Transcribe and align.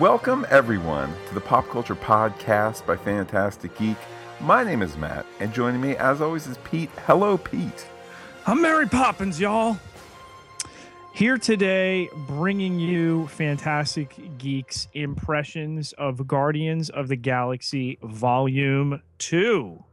Welcome, 0.00 0.44
everyone, 0.50 1.14
to 1.28 1.34
the 1.34 1.40
Pop 1.40 1.68
Culture 1.68 1.94
Podcast 1.94 2.84
by 2.84 2.96
Phantastic 2.96 3.78
Geek. 3.78 3.96
My 4.40 4.64
name 4.64 4.82
is 4.82 4.96
Matt, 4.96 5.24
and 5.38 5.54
joining 5.54 5.80
me, 5.80 5.94
as 5.96 6.20
always, 6.20 6.48
is 6.48 6.58
Pete. 6.64 6.90
Hello, 7.06 7.38
Pete. 7.38 7.86
I'm 8.44 8.60
Mary 8.60 8.88
Poppins, 8.88 9.38
y'all. 9.38 9.78
Here 11.12 11.38
today, 11.38 12.08
bringing 12.26 12.80
you 12.80 13.28
Phantastic 13.28 14.16
Geeks 14.36 14.88
impressions 14.94 15.92
of 15.92 16.26
Guardians 16.26 16.90
of 16.90 17.06
the 17.06 17.16
Galaxy 17.16 17.96
Volume 18.02 19.00
2. 19.18 19.84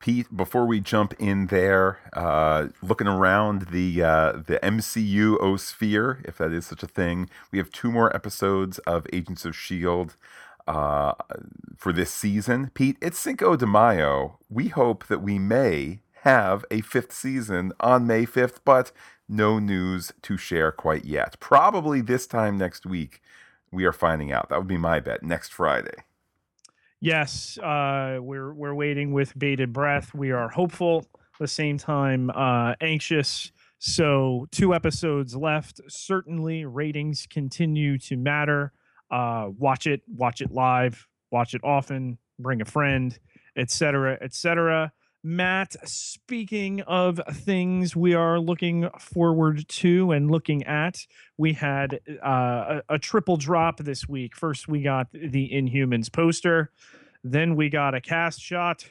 Pete, 0.00 0.34
before 0.34 0.64
we 0.64 0.80
jump 0.80 1.12
in 1.18 1.46
there, 1.48 1.98
uh, 2.14 2.68
looking 2.82 3.06
around 3.06 3.66
the 3.70 4.02
uh, 4.02 4.32
the 4.32 4.58
MCU 4.62 5.38
osphere, 5.38 6.26
if 6.26 6.38
that 6.38 6.52
is 6.52 6.66
such 6.66 6.82
a 6.82 6.86
thing, 6.86 7.28
we 7.52 7.58
have 7.58 7.70
two 7.70 7.92
more 7.92 8.14
episodes 8.16 8.78
of 8.80 9.06
Agents 9.12 9.44
of 9.44 9.54
Shield 9.54 10.16
uh, 10.66 11.12
for 11.76 11.92
this 11.92 12.10
season. 12.10 12.70
Pete, 12.72 12.96
it's 13.02 13.18
Cinco 13.18 13.56
de 13.56 13.66
Mayo. 13.66 14.38
We 14.48 14.68
hope 14.68 15.06
that 15.08 15.20
we 15.20 15.38
may 15.38 16.00
have 16.22 16.64
a 16.70 16.80
fifth 16.80 17.12
season 17.12 17.72
on 17.80 18.06
May 18.06 18.24
fifth, 18.24 18.64
but 18.64 18.92
no 19.28 19.58
news 19.58 20.12
to 20.22 20.38
share 20.38 20.72
quite 20.72 21.04
yet. 21.04 21.36
Probably 21.40 22.00
this 22.00 22.26
time 22.26 22.56
next 22.56 22.86
week, 22.86 23.20
we 23.70 23.84
are 23.84 23.92
finding 23.92 24.32
out. 24.32 24.48
That 24.48 24.58
would 24.58 24.66
be 24.66 24.78
my 24.78 24.98
bet. 25.00 25.22
Next 25.22 25.52
Friday. 25.52 26.04
Yes, 27.00 27.56
uh, 27.58 28.18
we're 28.20 28.52
we're 28.52 28.74
waiting 28.74 29.12
with 29.12 29.36
bated 29.38 29.72
breath. 29.72 30.14
We 30.14 30.32
are 30.32 30.50
hopeful, 30.50 31.06
at 31.14 31.38
the 31.40 31.48
same 31.48 31.78
time 31.78 32.30
uh, 32.30 32.74
anxious. 32.82 33.52
So 33.78 34.46
two 34.52 34.74
episodes 34.74 35.34
left. 35.34 35.80
Certainly, 35.88 36.66
ratings 36.66 37.26
continue 37.26 37.96
to 38.00 38.16
matter. 38.18 38.72
Uh, 39.10 39.46
watch 39.56 39.86
it, 39.86 40.02
watch 40.06 40.42
it 40.42 40.52
live, 40.52 41.06
watch 41.30 41.54
it 41.54 41.62
often. 41.64 42.18
Bring 42.38 42.60
a 42.60 42.66
friend, 42.66 43.18
etc., 43.56 44.18
etc. 44.20 44.92
Matt, 45.22 45.76
speaking 45.86 46.80
of 46.82 47.20
things 47.30 47.94
we 47.94 48.14
are 48.14 48.38
looking 48.38 48.88
forward 48.98 49.68
to 49.68 50.12
and 50.12 50.30
looking 50.30 50.62
at, 50.64 51.06
we 51.36 51.52
had 51.52 52.00
uh, 52.24 52.80
a, 52.88 52.94
a, 52.94 52.98
triple 52.98 53.36
drop 53.36 53.78
this 53.78 54.08
week. 54.08 54.34
First, 54.34 54.66
we 54.66 54.80
got 54.80 55.08
the 55.12 55.50
Inhumans 55.52 56.10
poster, 56.10 56.70
then 57.22 57.54
we 57.54 57.68
got 57.68 57.94
a 57.94 58.00
cast 58.00 58.40
shot, 58.40 58.86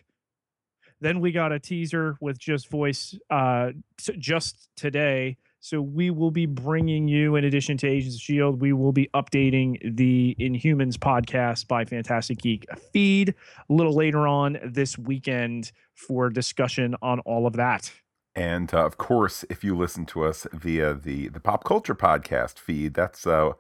then 1.01 1.19
we 1.19 1.31
got 1.31 1.51
a 1.51 1.59
teaser 1.59 2.15
with 2.21 2.37
just 2.37 2.69
voice 2.69 3.17
uh, 3.31 3.71
t- 3.97 4.17
just 4.17 4.69
today 4.75 5.37
so 5.59 5.81
we 5.81 6.09
will 6.09 6.31
be 6.31 6.45
bringing 6.45 7.07
you, 7.07 7.35
in 7.35 7.43
addition 7.43 7.77
to 7.77 7.87
Agents 7.87 8.15
of 8.15 8.21
Shield, 8.21 8.61
we 8.61 8.71
will 8.71 8.93
be 8.93 9.09
updating 9.13 9.77
the 9.97 10.35
Inhumans 10.39 10.95
podcast 10.95 11.67
by 11.67 11.83
Phantastic 11.83 12.37
Geek 12.37 12.65
feed 12.93 13.35
a 13.69 13.73
little 13.73 13.93
later 13.93 14.25
on 14.25 14.57
this 14.63 14.97
weekend 14.97 15.71
for 15.95 16.29
discussion 16.29 16.95
on 17.01 17.19
all 17.21 17.45
of 17.45 17.53
that. 17.53 17.91
And 18.35 18.73
uh, 18.73 18.85
of 18.85 18.97
course, 18.97 19.43
if 19.49 19.63
you 19.63 19.75
listen 19.75 20.05
to 20.07 20.23
us 20.23 20.47
via 20.53 20.93
the 20.93 21.27
the 21.27 21.39
pop 21.41 21.65
culture 21.65 21.95
podcast 21.95 22.57
feed, 22.57 22.93
that's 22.93 23.27
uh, 23.27 23.51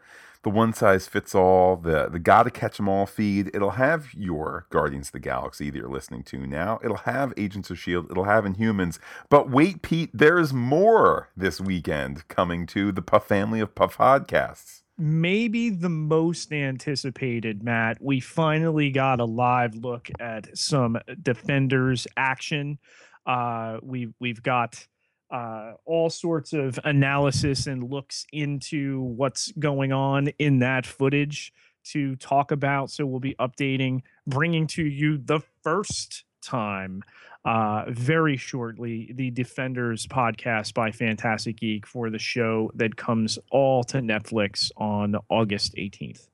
the 0.43 0.49
one 0.49 0.73
size 0.73 1.07
fits 1.07 1.35
all, 1.35 1.75
the 1.75 2.07
the 2.09 2.19
gotta 2.19 2.49
catch 2.49 2.77
them 2.77 2.87
all 2.87 3.05
feed. 3.05 3.51
It'll 3.53 3.71
have 3.71 4.13
your 4.13 4.67
Guardians 4.69 5.09
of 5.09 5.13
the 5.13 5.19
Galaxy 5.19 5.69
that 5.69 5.77
you're 5.77 5.89
listening 5.89 6.23
to 6.23 6.47
now. 6.47 6.79
It'll 6.83 6.97
have 6.97 7.33
Agents 7.35 7.69
of 7.69 7.79
Shield. 7.79 8.09
It'll 8.09 8.23
have 8.23 8.45
Inhumans. 8.45 8.99
But 9.29 9.49
wait, 9.49 9.81
Pete, 9.81 10.11
there's 10.13 10.53
more 10.53 11.29
this 11.35 11.59
weekend 11.59 12.27
coming 12.27 12.65
to 12.67 12.91
the 12.91 13.01
Puff 13.01 13.27
family 13.27 13.59
of 13.59 13.75
Puff 13.75 13.97
podcasts. 13.97 14.83
Maybe 14.97 15.69
the 15.69 15.89
most 15.89 16.51
anticipated, 16.51 17.63
Matt. 17.63 17.99
We 18.01 18.19
finally 18.19 18.91
got 18.91 19.21
a 19.21 19.25
live 19.25 19.75
look 19.75 20.09
at 20.19 20.57
some 20.57 20.97
Defenders 21.21 22.05
action. 22.17 22.79
Uh, 23.25 23.79
we've 23.81 24.13
we've 24.19 24.43
got 24.43 24.87
uh, 25.31 25.73
all 25.85 26.09
sorts 26.09 26.53
of 26.53 26.79
analysis 26.83 27.67
and 27.67 27.89
looks 27.89 28.25
into 28.31 29.01
what's 29.01 29.51
going 29.53 29.91
on 29.91 30.27
in 30.39 30.59
that 30.59 30.85
footage 30.85 31.53
to 31.83 32.15
talk 32.15 32.51
about. 32.51 32.89
So 32.89 33.05
we'll 33.05 33.19
be 33.19 33.35
updating, 33.35 34.01
bringing 34.25 34.67
to 34.67 34.83
you 34.83 35.17
the 35.17 35.41
first 35.63 36.23
time 36.41 37.03
uh, 37.45 37.85
very 37.89 38.37
shortly 38.37 39.11
the 39.13 39.31
Defenders 39.31 40.07
podcast 40.07 40.73
by 40.73 40.91
Phantastic 40.91 41.57
Geek 41.57 41.85
for 41.85 42.09
the 42.09 42.19
show 42.19 42.71
that 42.75 42.95
comes 42.95 43.39
all 43.51 43.83
to 43.85 43.99
Netflix 43.99 44.71
on 44.77 45.15
August 45.29 45.75
18th. 45.75 46.28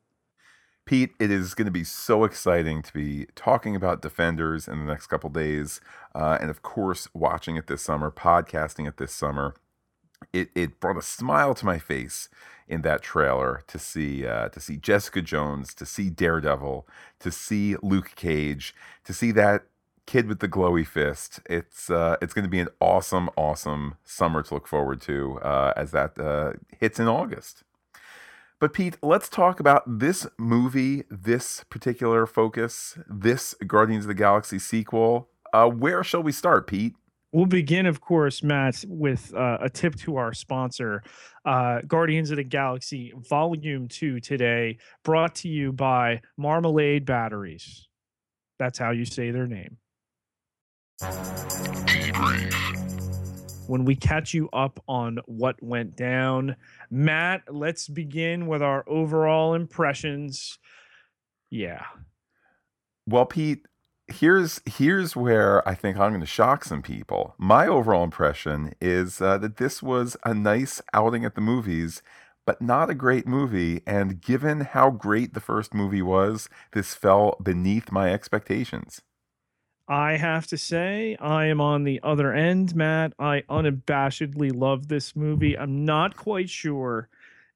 Pete, 0.86 1.12
it 1.20 1.32
is 1.32 1.56
going 1.56 1.66
to 1.66 1.72
be 1.72 1.84
so 1.84 2.24
exciting 2.24 2.84
to 2.84 2.94
be 2.94 3.26
talking 3.36 3.76
about 3.76 4.02
Defenders 4.02 4.68
in 4.68 4.80
the 4.80 4.86
next 4.86 5.08
couple 5.08 5.30
days, 5.32 5.82
uh, 6.14 6.38
and 6.40 6.50
of 6.52 6.62
course, 6.62 7.08
watching 7.14 7.56
it 7.56 7.68
this 7.68 7.82
summer, 7.82 8.12
podcasting 8.12 8.88
it 8.88 8.98
this 8.98 9.14
summer. 9.14 9.56
It 10.32 10.50
it 10.56 10.80
brought 10.80 10.98
a 10.98 11.02
smile 11.02 11.56
to 11.56 11.66
my 11.66 11.80
face 11.80 12.30
in 12.68 12.82
that 12.84 13.02
trailer 13.02 13.64
to 13.68 13.80
see 13.80 14.26
uh, 14.26 14.50
to 14.50 14.60
see 14.60 14.78
Jessica 14.78 15.22
Jones, 15.22 15.74
to 15.76 15.86
see 15.86 16.10
Daredevil, 16.10 16.88
to 17.20 17.32
see 17.32 17.76
Luke 17.82 18.14
Cage, 18.16 18.76
to 19.06 19.14
see 19.14 19.32
that 19.32 19.64
kid 20.06 20.28
with 20.28 20.40
the 20.40 20.48
glowy 20.48 20.86
fist. 20.86 21.40
It's 21.48 21.90
uh, 21.90 22.18
it's 22.22 22.34
going 22.34 22.46
to 22.46 22.50
be 22.50 22.60
an 22.60 22.70
awesome, 22.80 23.30
awesome 23.36 23.96
summer 24.04 24.44
to 24.44 24.54
look 24.54 24.68
forward 24.68 25.02
to 25.02 25.40
uh, 25.40 25.74
as 25.76 25.92
that 25.92 26.18
uh, 26.20 26.54
hits 26.80 27.00
in 27.00 27.08
August. 27.08 27.64
But 28.66 28.74
Pete, 28.74 28.98
let's 29.04 29.30
talk 29.30 29.60
about 29.60 29.84
this 29.86 30.26
movie, 30.40 31.04
this 31.12 31.64
particular 31.70 32.26
focus, 32.26 32.98
this 33.08 33.54
Guardians 33.68 34.06
of 34.06 34.08
the 34.08 34.16
Galaxy 34.16 34.58
sequel. 34.58 35.30
Uh, 35.54 35.70
where 35.70 36.04
shall 36.04 36.24
we 36.24 36.32
start, 36.32 36.66
Pete? 36.66 36.96
We'll 37.32 37.46
begin, 37.46 37.86
of 37.86 38.02
course, 38.02 38.42
Matt, 38.42 38.84
with 38.88 39.32
uh, 39.36 39.60
a 39.62 39.70
tip 39.70 39.94
to 39.98 40.16
our 40.16 40.34
sponsor, 40.34 41.04
uh, 41.46 41.82
Guardians 41.82 42.32
of 42.32 42.38
the 42.38 42.44
Galaxy 42.44 43.14
Volume 43.30 43.88
2 43.88 44.20
today, 44.20 44.80
brought 45.04 45.36
to 45.36 45.48
you 45.48 45.72
by 45.72 46.22
Marmalade 46.36 47.06
Batteries. 47.06 47.88
That's 48.58 48.80
how 48.80 48.90
you 48.90 49.06
say 49.06 49.30
their 49.30 49.46
name 49.46 49.78
when 53.68 53.86
we 53.86 53.96
catch 53.96 54.34
you 54.34 54.50
up 54.54 54.80
on 54.88 55.20
what 55.26 55.62
went 55.62 55.96
down. 55.96 56.56
Matt, 56.90 57.44
let's 57.50 57.88
begin 57.88 58.48
with 58.48 58.62
our 58.62 58.84
overall 58.88 59.54
impressions. 59.54 60.60
Yeah. 61.50 61.84
Well, 63.08 63.26
Pete, 63.26 63.66
here's 64.08 64.62
here's 64.66 65.16
where 65.16 65.68
I 65.68 65.76
think 65.76 65.98
I'm 65.98 66.12
going 66.12 66.22
to 66.22 66.28
shock 66.28 66.64
some 66.64 66.82
people. 66.82 67.36
My 67.38 67.68
overall 67.68 68.04
impression 68.04 68.74
is 68.82 69.22
uh, 69.22 69.38
that 69.40 69.58
this 69.58 69.82
was 69.82 70.18
a 70.24 70.34
nice 70.34 70.82
outing 70.94 71.26
at 71.26 71.36
the 71.36 71.42
movies, 71.42 72.02
but 72.46 72.62
not 72.62 72.90
a 72.90 72.96
great 72.96 73.28
movie. 73.28 73.82
And 73.86 74.22
given 74.22 74.62
how 74.62 74.90
great 74.92 75.34
the 75.34 75.40
first 75.40 75.74
movie 75.74 76.02
was, 76.02 76.50
this 76.74 76.96
fell 76.96 77.38
beneath 77.42 77.92
my 77.92 78.12
expectations. 78.14 79.02
I 79.88 80.18
have 80.18 80.48
to 80.48 80.58
say, 80.58 81.16
I 81.20 81.46
am 81.46 81.62
on 81.62 81.84
the 81.84 82.00
other 82.02 82.34
end, 82.34 82.76
Matt. 82.76 83.14
I 83.20 83.44
unabashedly 83.50 84.56
love 84.56 84.88
this 84.88 85.16
movie. 85.16 85.58
I'm 85.58 85.86
not 85.86 86.18
quite 86.18 86.50
sure 86.50 87.08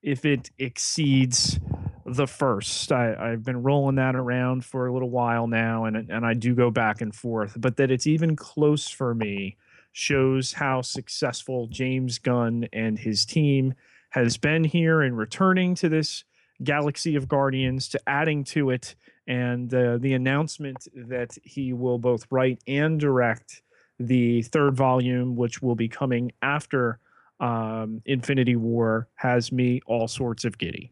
if 0.04 0.26
it 0.26 0.52
exceeds 0.60 1.60
the 2.06 2.28
first. 2.28 2.92
I, 2.92 3.32
have 3.32 3.44
been 3.44 3.64
rolling 3.64 3.96
that 3.96 4.16
around 4.16 4.64
for 4.64 4.86
a 4.86 4.94
little 4.94 5.10
while 5.10 5.48
now, 5.48 5.86
and 5.86 5.98
and 6.10 6.26
I 6.26 6.34
do 6.36 6.54
go 6.54 6.70
back 6.70 7.02
and 7.02 7.14
forth. 7.14 7.56
But 7.58 7.78
that 7.78 7.92
it's 7.92 8.08
even 8.08 8.36
close 8.36 8.90
for 8.90 9.16
me 9.16 9.58
shows 9.92 10.54
how 10.54 10.82
successful 10.82 11.68
James 11.68 12.20
Gunn 12.20 12.68
and 12.72 13.00
his 13.00 13.26
team 13.26 13.74
has 14.12 14.38
been 14.38 14.64
here 14.64 15.02
in 15.02 15.16
returning 15.16 15.76
to 15.76 15.90
this 15.90 16.24
galaxy 16.64 17.16
of 17.16 17.28
Guardians, 17.28 17.88
to 17.90 18.00
adding 18.08 18.44
to 18.44 18.70
it 18.70 18.96
and 19.30 19.72
uh, 19.74 19.98
the 20.00 20.14
announcement 20.14 20.88
that 20.94 21.38
he 21.44 21.72
will 21.72 22.00
both 22.00 22.26
write 22.32 22.60
and 22.68 23.00
direct 23.00 23.62
the 24.00 24.42
third 24.42 24.76
volume, 24.76 25.36
which 25.36 25.62
will 25.62 25.76
be 25.76 25.88
coming 25.88 26.32
after 26.42 27.00
um, 27.40 28.02
Infinity 28.06 28.56
War, 28.56 29.08
has 29.16 29.52
me 29.52 29.82
all 29.86 30.08
sorts 30.08 30.46
of 30.46 30.58
giddy. 30.58 30.92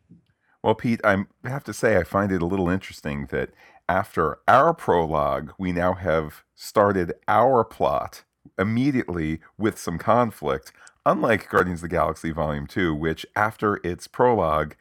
Well, 0.64 0.76
Pete, 0.76 1.02
I 1.04 1.26
have 1.46 1.64
to 1.64 1.74
say, 1.74 1.98
I 1.98 2.04
find 2.04 2.32
it 2.32 2.44
a 2.44 2.46
little 2.46 2.70
interesting 2.70 3.26
that 3.32 3.50
after 3.90 4.38
our 4.48 4.74
prologue, 4.74 5.54
we 5.58 5.72
now 5.72 5.94
have 5.94 6.44
started 6.54 7.14
our 7.28 7.64
plot 7.64 8.24
immediately 8.60 9.40
with 9.58 9.80
some 9.80 9.98
conflict, 9.98 10.72
unlike 11.06 11.50
Guardians 11.50 11.80
of 11.80 11.90
the 11.90 11.96
Galaxy 11.96 12.32
Volume 12.32 12.68
2, 12.68 12.94
which 12.94 13.26
after 13.36 13.80
its 13.84 14.08
prologue 14.08 14.76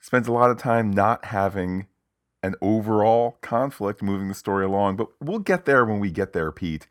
spends 0.00 0.26
a 0.26 0.32
lot 0.32 0.50
of 0.50 0.58
time 0.58 0.90
not 0.90 1.26
having 1.26 1.86
an 2.44 2.54
overall 2.60 3.38
conflict 3.40 4.02
moving 4.02 4.28
the 4.28 4.34
story 4.34 4.64
along. 4.64 4.96
But 4.96 5.08
we'll 5.20 5.38
get 5.38 5.64
there 5.64 5.84
when 5.84 5.98
we 5.98 6.10
get 6.10 6.32
there, 6.34 6.52
Pete. 6.52 6.86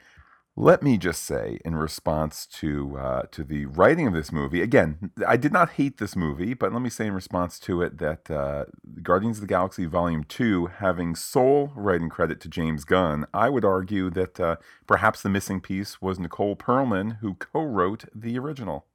Let 0.55 0.83
me 0.83 0.99
just 0.99 1.23
say, 1.23 1.59
in 1.65 1.75
response 1.75 2.45
to 2.59 2.95
uh, 2.97 3.21
to 3.31 3.43
the 3.43 3.65
writing 3.65 4.05
of 4.07 4.13
this 4.13 4.31
movie, 4.31 4.61
again, 4.61 5.11
I 5.27 5.35
did 5.35 5.51
not 5.51 5.71
hate 5.71 5.97
this 5.97 6.15
movie, 6.15 6.53
but 6.53 6.71
let 6.71 6.81
me 6.81 6.91
say 6.91 7.07
in 7.07 7.13
response 7.13 7.57
to 7.61 7.81
it 7.81 7.97
that 7.97 8.29
uh, 8.29 8.65
Guardians 9.01 9.37
of 9.37 9.41
the 9.41 9.47
Galaxy 9.47 9.85
Volume 9.85 10.23
Two, 10.23 10.67
having 10.67 11.15
sole 11.15 11.71
writing 11.75 12.09
credit 12.09 12.39
to 12.41 12.49
James 12.49 12.85
Gunn, 12.85 13.25
I 13.33 13.49
would 13.49 13.65
argue 13.65 14.11
that 14.11 14.39
uh, 14.39 14.57
perhaps 14.85 15.23
the 15.23 15.29
missing 15.29 15.59
piece 15.59 16.01
was 16.03 16.19
Nicole 16.19 16.55
Perlman, 16.55 17.17
who 17.21 17.33
co-wrote 17.33 18.05
the 18.13 18.37
original. 18.37 18.85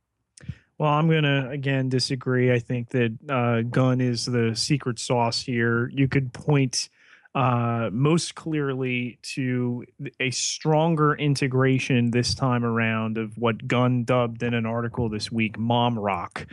Well, 0.79 0.93
I'm 0.93 1.11
gonna 1.11 1.51
again 1.51 1.89
disagree. 1.89 2.53
I 2.53 2.61
think 2.61 2.91
that 2.91 3.19
uh, 3.29 3.63
Gunn 3.63 4.01
is 4.01 4.27
the 4.27 4.55
secret 4.55 5.01
sauce 5.01 5.43
here. 5.43 5.89
You 5.93 6.07
could 6.07 6.33
point 6.33 6.89
uh, 7.35 7.91
most 7.93 8.37
clearly 8.37 9.19
to 9.23 9.85
a 10.21 10.31
stronger 10.31 11.15
integration 11.15 12.13
this 12.13 12.33
time 12.33 12.65
around 12.65 13.19
of 13.19 13.37
what 13.37 13.67
Gunn 13.67 14.05
dubbed 14.05 14.45
in 14.45 14.55
an 14.55 14.67
article 14.67 15.09
this 15.09 15.33
week 15.33 15.59
mom 15.59 15.99
rock. 15.99 16.47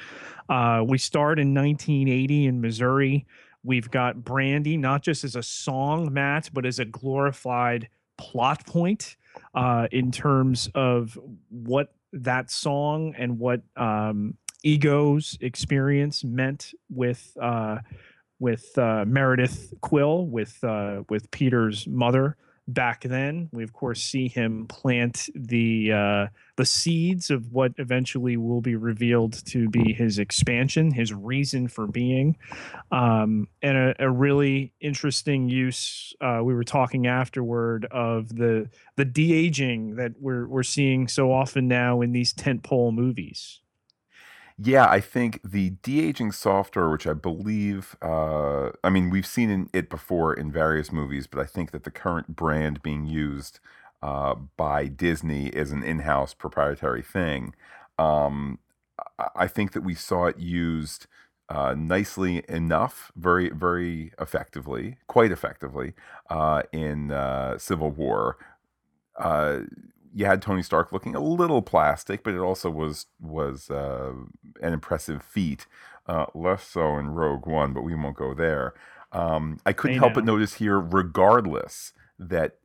Uh, 0.50 0.83
we 0.88 0.98
start 0.98 1.38
in 1.38 1.54
1980 1.54 2.48
in 2.48 2.62
Missouri. 2.62 3.27
We've 3.63 3.89
got 3.89 4.24
Brandy 4.24 4.75
not 4.75 5.04
just 5.04 5.24
as 5.24 5.36
a 5.36 5.44
song, 5.44 6.12
Matt, 6.12 6.50
but 6.51 6.66
as 6.66 6.80
a 6.80 6.86
glorified 6.86 7.89
plot 8.18 8.66
point 8.66 9.18
uh, 9.54 9.88
in 9.92 10.12
terms 10.12 10.69
of 10.74 11.18
what 11.50 11.94
that 12.15 12.50
song 12.50 13.13
and 13.17 13.39
what 13.39 13.62
um, 13.75 14.35
Ego's 14.63 15.38
experience 15.41 16.23
meant 16.23 16.73
with 16.89 17.35
uh, 17.41 17.79
with 18.39 18.77
uh, 18.77 19.06
Meredith 19.06 19.73
Quill, 19.81 20.25
with 20.25 20.63
uh, 20.63 21.03
with 21.09 21.29
Peter's 21.31 21.88
mother 21.88 22.38
back 22.67 23.03
then. 23.03 23.50
We 23.51 23.63
of 23.63 23.73
course 23.73 24.01
see 24.01 24.27
him 24.27 24.67
plant 24.67 25.29
the 25.35 25.91
uh, 25.91 26.27
the 26.57 26.65
seeds 26.65 27.29
of 27.29 27.51
what 27.51 27.73
eventually 27.77 28.38
will 28.38 28.62
be 28.62 28.75
revealed 28.75 29.45
to 29.47 29.69
be 29.69 29.94
his 29.94 30.19
expansion, 30.19 30.91
his 30.91 31.13
reason 31.13 31.67
for 31.67 31.88
being, 31.88 32.38
um, 32.91 33.47
and 33.62 33.77
a, 33.77 33.95
a, 34.00 34.09
really 34.09 34.73
interesting 34.79 35.50
use. 35.50 36.13
Uh, 36.21 36.41
we 36.44 36.53
were 36.53 36.63
talking 36.63 37.07
afterward 37.07 37.85
of 37.91 38.35
the 38.35 38.69
the 38.95 39.06
de 39.06 39.33
aging 39.33 39.95
that 39.95 40.13
we're 40.19 40.47
we're 40.47 40.63
seeing 40.63 41.07
so 41.07 41.31
often 41.31 41.67
now 41.67 42.01
in 42.01 42.12
these 42.12 42.33
tentpole 42.33 42.94
movies. 42.94 43.62
Yeah, 44.57 44.87
I 44.89 45.01
think 45.01 45.41
the 45.43 45.71
de-aging 45.83 46.31
software, 46.31 46.89
which 46.89 47.05
I 47.05 47.13
believe, 47.13 47.97
uh, 48.01 48.69
I 48.85 48.89
mean, 48.89 49.09
we've 49.09 49.25
seen 49.25 49.49
in, 49.49 49.69
it 49.73 49.89
before 49.89 50.33
in 50.33 50.49
various 50.51 50.93
movies, 50.93 51.27
but 51.27 51.41
I 51.41 51.45
think 51.45 51.71
that 51.71 51.83
the 51.83 51.91
current 51.91 52.35
brand 52.37 52.81
being 52.81 53.05
used 53.05 53.59
uh, 54.01 54.35
by 54.55 54.87
Disney 54.87 55.47
is 55.47 55.71
an 55.73 55.83
in-house 55.83 56.33
proprietary 56.33 57.01
thing. 57.01 57.53
Um, 57.99 58.59
I 59.35 59.47
think 59.47 59.73
that 59.73 59.81
we 59.83 59.93
saw 59.93 60.27
it 60.27 60.39
used 60.39 61.07
uh, 61.49 61.75
nicely 61.77 62.43
enough, 62.47 63.11
very, 63.17 63.49
very 63.49 64.13
effectively, 64.19 64.97
quite 65.07 65.31
effectively, 65.33 65.93
uh, 66.29 66.63
in 66.71 67.11
uh, 67.11 67.57
Civil 67.57 67.91
War. 67.91 68.37
You 70.15 70.25
had 70.25 70.41
Tony 70.41 70.63
Stark 70.63 70.94
looking 70.94 71.13
a 71.13 71.19
little 71.19 71.62
plastic, 71.62 72.23
but 72.23 72.33
it 72.33 72.39
also 72.39 72.69
was 72.69 73.07
was 73.19 73.69
uh, 73.69 74.13
an 74.62 74.73
impressive 74.73 75.21
feat. 75.21 75.67
Uh, 76.07 76.25
less 76.33 76.65
so 76.65 76.97
in 76.97 77.09
Rogue 77.09 77.45
One, 77.45 77.73
but 77.73 77.81
we 77.81 77.94
won't 77.95 78.15
go 78.15 78.33
there. 78.33 78.73
Um, 79.12 79.59
I 79.65 79.73
couldn't 79.73 80.00
help 80.00 80.13
but 80.13 80.23
notice 80.23 80.56
here, 80.56 80.79
regardless, 80.79 81.94
that 82.17 82.57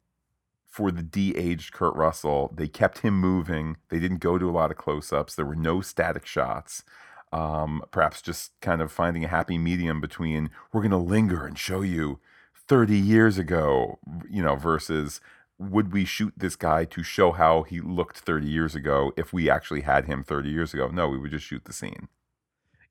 for 0.66 0.90
the 0.90 1.02
de-aged 1.02 1.72
Kurt 1.72 1.94
Russell, 1.96 2.52
they 2.54 2.68
kept 2.68 2.98
him 2.98 3.14
moving. 3.14 3.76
They 3.88 3.98
didn't 3.98 4.18
go 4.18 4.38
to 4.38 4.48
a 4.48 4.52
lot 4.52 4.70
of 4.70 4.76
close-ups. 4.76 5.34
There 5.34 5.44
were 5.44 5.56
no 5.56 5.80
static 5.80 6.26
shots. 6.26 6.84
Um, 7.32 7.82
perhaps 7.90 8.22
just 8.22 8.52
kind 8.60 8.80
of 8.80 8.92
finding 8.92 9.24
a 9.24 9.28
happy 9.28 9.58
medium 9.58 10.00
between 10.00 10.50
we're 10.72 10.80
going 10.80 10.90
to 10.90 10.96
linger 10.96 11.46
and 11.46 11.58
show 11.58 11.80
you 11.80 12.20
30 12.68 12.96
years 12.96 13.38
ago, 13.38 13.98
you 14.28 14.42
know, 14.42 14.56
versus 14.56 15.20
would 15.60 15.92
we 15.92 16.06
shoot 16.06 16.32
this 16.36 16.56
guy 16.56 16.86
to 16.86 17.02
show 17.02 17.32
how 17.32 17.62
he 17.64 17.80
looked 17.80 18.18
30 18.18 18.46
years 18.46 18.74
ago 18.74 19.12
if 19.16 19.30
we 19.32 19.50
actually 19.50 19.82
had 19.82 20.06
him 20.06 20.24
30 20.24 20.48
years 20.48 20.72
ago? 20.72 20.88
No, 20.88 21.08
we 21.08 21.18
would 21.18 21.30
just 21.30 21.44
shoot 21.44 21.66
the 21.66 21.72
scene. 21.72 22.08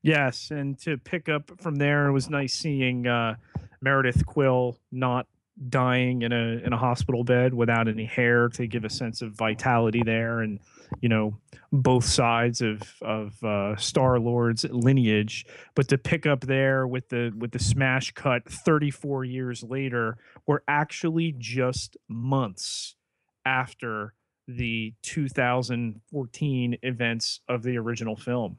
Yes, 0.02 0.50
and 0.50 0.78
to 0.80 0.96
pick 0.96 1.28
up 1.28 1.50
from 1.60 1.76
there, 1.76 2.06
it 2.06 2.12
was 2.12 2.30
nice 2.30 2.54
seeing 2.54 3.08
uh, 3.08 3.34
Meredith 3.82 4.24
Quill 4.24 4.78
not 4.92 5.26
dying 5.68 6.22
in 6.22 6.32
a 6.32 6.60
in 6.64 6.72
a 6.72 6.76
hospital 6.76 7.24
bed 7.24 7.52
without 7.52 7.88
any 7.88 8.04
hair 8.04 8.48
to 8.48 8.66
give 8.66 8.84
a 8.84 8.90
sense 8.90 9.22
of 9.22 9.32
vitality 9.32 10.02
there, 10.04 10.40
and 10.40 10.60
you 11.00 11.08
know 11.08 11.36
both 11.72 12.04
sides 12.04 12.60
of 12.60 12.82
of 13.02 13.42
uh, 13.44 13.76
Star 13.76 14.18
Lord's 14.18 14.64
lineage. 14.64 15.44
But 15.74 15.88
to 15.88 15.98
pick 15.98 16.26
up 16.26 16.42
there 16.42 16.86
with 16.86 17.08
the 17.10 17.32
with 17.36 17.52
the 17.52 17.58
smash 17.58 18.12
cut 18.12 18.44
34 18.50 19.24
years 19.24 19.62
later, 19.62 20.18
we're 20.46 20.62
actually 20.66 21.34
just 21.38 21.96
months 22.08 22.96
after 23.44 24.14
the 24.48 24.94
2014 25.02 26.78
events 26.82 27.40
of 27.48 27.62
the 27.62 27.76
original 27.76 28.16
film. 28.16 28.56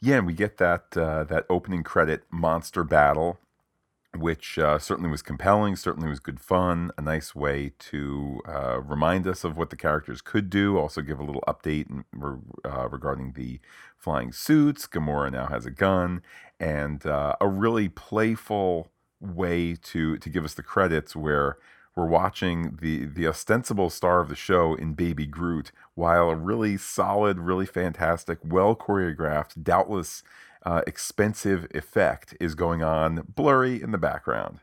Yeah, 0.00 0.18
and 0.18 0.26
we 0.26 0.34
get 0.34 0.58
that 0.58 0.96
uh, 0.96 1.24
that 1.24 1.46
opening 1.48 1.82
credit 1.82 2.24
monster 2.30 2.84
battle 2.84 3.38
which 4.16 4.58
uh, 4.58 4.78
certainly 4.78 5.10
was 5.10 5.22
compelling, 5.22 5.76
certainly 5.76 6.08
was 6.08 6.20
good 6.20 6.40
fun, 6.40 6.90
a 6.98 7.02
nice 7.02 7.34
way 7.34 7.72
to 7.78 8.40
uh, 8.48 8.80
remind 8.80 9.26
us 9.26 9.44
of 9.44 9.56
what 9.56 9.70
the 9.70 9.76
characters 9.76 10.20
could 10.20 10.50
do, 10.50 10.78
also 10.78 11.02
give 11.02 11.18
a 11.18 11.24
little 11.24 11.44
update 11.46 11.88
in, 11.90 12.04
uh, 12.64 12.88
regarding 12.88 13.32
the 13.32 13.60
flying 13.98 14.32
suits. 14.32 14.86
Gamora 14.86 15.32
now 15.32 15.46
has 15.46 15.66
a 15.66 15.70
gun, 15.70 16.22
and 16.58 17.04
uh, 17.06 17.34
a 17.40 17.48
really 17.48 17.88
playful 17.88 18.90
way 19.20 19.74
to 19.74 20.18
to 20.18 20.28
give 20.28 20.44
us 20.44 20.54
the 20.54 20.62
credits 20.62 21.16
where 21.16 21.56
we're 21.96 22.06
watching 22.06 22.78
the 22.80 23.06
the 23.06 23.26
ostensible 23.26 23.90
star 23.90 24.20
of 24.20 24.28
the 24.28 24.36
show 24.36 24.74
in 24.74 24.94
Baby 24.94 25.26
Groot, 25.26 25.72
while 25.94 26.28
a 26.28 26.36
really 26.36 26.76
solid, 26.76 27.38
really 27.38 27.66
fantastic, 27.66 28.38
well 28.44 28.76
choreographed, 28.76 29.62
doubtless 29.62 30.22
uh, 30.66 30.82
expensive 30.86 31.66
effect 31.74 32.36
is 32.40 32.56
going 32.56 32.82
on 32.82 33.22
blurry 33.34 33.80
in 33.80 33.92
the 33.92 33.98
background. 33.98 34.58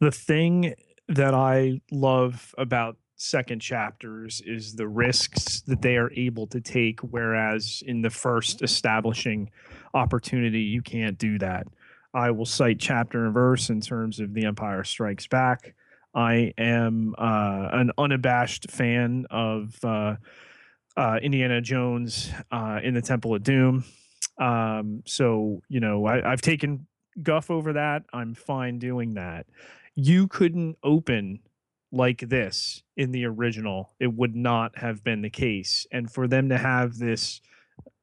The 0.00 0.10
thing 0.10 0.74
that 1.06 1.34
I 1.34 1.82
love 1.92 2.54
about 2.56 2.96
second 3.16 3.60
chapters 3.60 4.42
is 4.44 4.74
the 4.74 4.88
risks 4.88 5.60
that 5.62 5.82
they 5.82 5.98
are 5.98 6.10
able 6.12 6.46
to 6.48 6.60
take, 6.60 7.00
whereas 7.00 7.82
in 7.86 8.00
the 8.00 8.10
first 8.10 8.62
establishing 8.62 9.50
opportunity, 9.92 10.62
you 10.62 10.80
can't 10.80 11.18
do 11.18 11.38
that. 11.38 11.66
I 12.14 12.30
will 12.30 12.46
cite 12.46 12.78
chapter 12.78 13.26
and 13.26 13.34
verse 13.34 13.68
in 13.68 13.82
terms 13.82 14.20
of 14.20 14.32
The 14.32 14.46
Empire 14.46 14.82
Strikes 14.82 15.26
Back. 15.26 15.74
I 16.14 16.54
am 16.56 17.14
uh, 17.18 17.68
an 17.72 17.90
unabashed 17.98 18.70
fan 18.70 19.26
of 19.30 19.76
uh, 19.84 20.16
uh, 20.96 21.18
Indiana 21.20 21.60
Jones 21.60 22.32
uh, 22.50 22.80
in 22.82 22.94
the 22.94 23.02
Temple 23.02 23.34
of 23.34 23.42
Doom. 23.42 23.84
Um, 24.38 25.02
so 25.06 25.62
you 25.68 25.80
know, 25.80 26.06
I, 26.06 26.32
I've 26.32 26.42
taken 26.42 26.86
guff 27.22 27.50
over 27.50 27.72
that. 27.74 28.04
I'm 28.12 28.34
fine 28.34 28.78
doing 28.78 29.14
that. 29.14 29.46
You 29.94 30.26
couldn't 30.28 30.76
open 30.82 31.40
like 31.92 32.28
this 32.28 32.82
in 32.96 33.12
the 33.12 33.24
original. 33.24 33.94
It 34.00 34.12
would 34.12 34.34
not 34.34 34.76
have 34.78 35.04
been 35.04 35.22
the 35.22 35.30
case. 35.30 35.86
And 35.92 36.10
for 36.10 36.26
them 36.26 36.48
to 36.48 36.58
have 36.58 36.98
this 36.98 37.40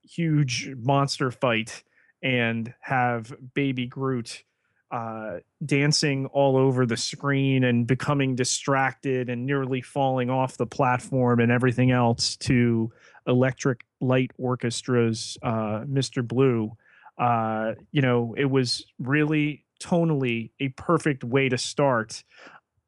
huge 0.01 0.71
monster 0.77 1.29
fight 1.29 1.83
and 2.23 2.73
have 2.79 3.33
baby 3.53 3.87
Groot 3.87 4.43
uh, 4.91 5.37
dancing 5.65 6.25
all 6.27 6.57
over 6.57 6.85
the 6.85 6.97
screen 6.97 7.63
and 7.63 7.87
becoming 7.87 8.35
distracted 8.35 9.29
and 9.29 9.45
nearly 9.45 9.81
falling 9.81 10.29
off 10.29 10.57
the 10.57 10.65
platform 10.65 11.39
and 11.39 11.51
everything 11.51 11.91
else 11.91 12.35
to 12.35 12.91
Electric 13.27 13.81
Light 13.99 14.31
Orchestra's 14.39 15.37
uh, 15.43 15.81
Mr. 15.87 16.27
Blue. 16.27 16.71
Uh, 17.17 17.73
you 17.91 18.01
know, 18.01 18.33
it 18.37 18.49
was 18.49 18.85
really 18.99 19.65
tonally 19.81 20.51
a 20.59 20.69
perfect 20.69 21.23
way 21.23 21.49
to 21.49 21.57
start. 21.57 22.23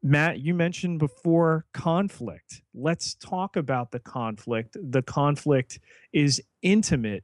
Matt, 0.02 0.40
you 0.40 0.54
mentioned 0.54 1.00
before 1.00 1.66
conflict. 1.74 2.62
Let's 2.74 3.16
talk 3.16 3.56
about 3.56 3.92
the 3.92 4.00
conflict. 4.00 4.76
The 4.82 5.02
conflict 5.02 5.80
is 6.12 6.42
intimate 6.62 7.24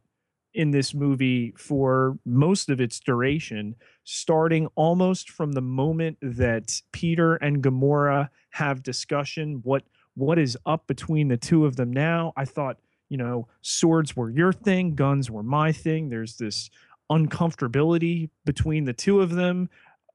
in 0.54 0.72
this 0.72 0.94
movie 0.94 1.54
for 1.58 2.18
most 2.25 2.70
of 2.70 2.82
its 2.82 3.00
duration, 3.00 3.75
starting 4.06 4.68
almost 4.75 5.30
from 5.30 5.51
the 5.51 5.62
moment 5.62 6.18
that 6.22 6.82
Peter 6.92 7.36
and 7.36 7.62
Gamora 7.62 8.30
have 8.51 8.82
discussion. 8.82 9.60
What 9.63 9.84
what 10.16 10.39
is 10.39 10.58
up 10.66 10.88
between 10.88 11.28
the 11.28 11.38
two 11.38 11.66
of 11.66 11.75
them 11.75 11.94
now? 11.94 12.34
I 12.36 12.46
thought 12.46 12.78
you 13.10 13.18
know, 13.18 13.48
swords 13.62 14.16
were 14.16 14.30
your 14.30 14.54
thing, 14.54 14.96
guns 14.96 15.30
were 15.30 15.44
my 15.44 15.72
thing. 15.72 16.10
There's 16.10 16.38
this 16.38 16.70
uncomfortability 17.12 18.30
between 18.46 18.86
the 18.86 18.94
two 18.94 19.20
of 19.22 19.32
them 19.32 19.70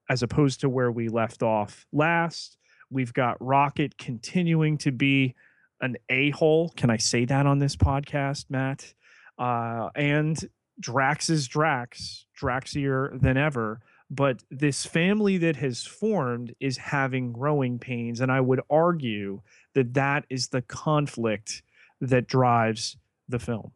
as 0.09 0.23
opposed 0.23 0.61
to 0.61 0.69
where 0.69 0.91
we 0.91 1.09
left 1.09 1.43
off 1.43 1.85
last. 1.91 2.57
We've 2.89 3.13
got 3.13 3.37
Rocket 3.39 3.97
continuing 3.97 4.77
to 4.79 4.91
be 4.91 5.35
an 5.81 5.97
a 6.09 6.29
hole. 6.31 6.69
Can 6.77 6.89
I 6.89 6.97
say 6.97 7.25
that 7.25 7.45
on 7.45 7.59
this 7.59 7.75
podcast, 7.75 8.45
Matt? 8.49 8.93
Uh, 9.37 9.89
and 9.95 10.37
Drax 10.79 11.29
is 11.29 11.47
Drax, 11.47 12.25
Draxier 12.39 13.19
than 13.19 13.37
ever. 13.37 13.81
But 14.09 14.43
this 14.51 14.85
family 14.85 15.37
that 15.39 15.55
has 15.57 15.83
formed 15.83 16.53
is 16.59 16.77
having 16.77 17.33
growing 17.33 17.79
pains. 17.79 18.21
And 18.21 18.31
I 18.31 18.39
would 18.39 18.61
argue 18.69 19.41
that 19.73 19.95
that 19.95 20.25
is 20.29 20.49
the 20.49 20.61
conflict 20.61 21.63
that 22.01 22.27
drives 22.27 22.97
the 23.27 23.39
film. 23.39 23.71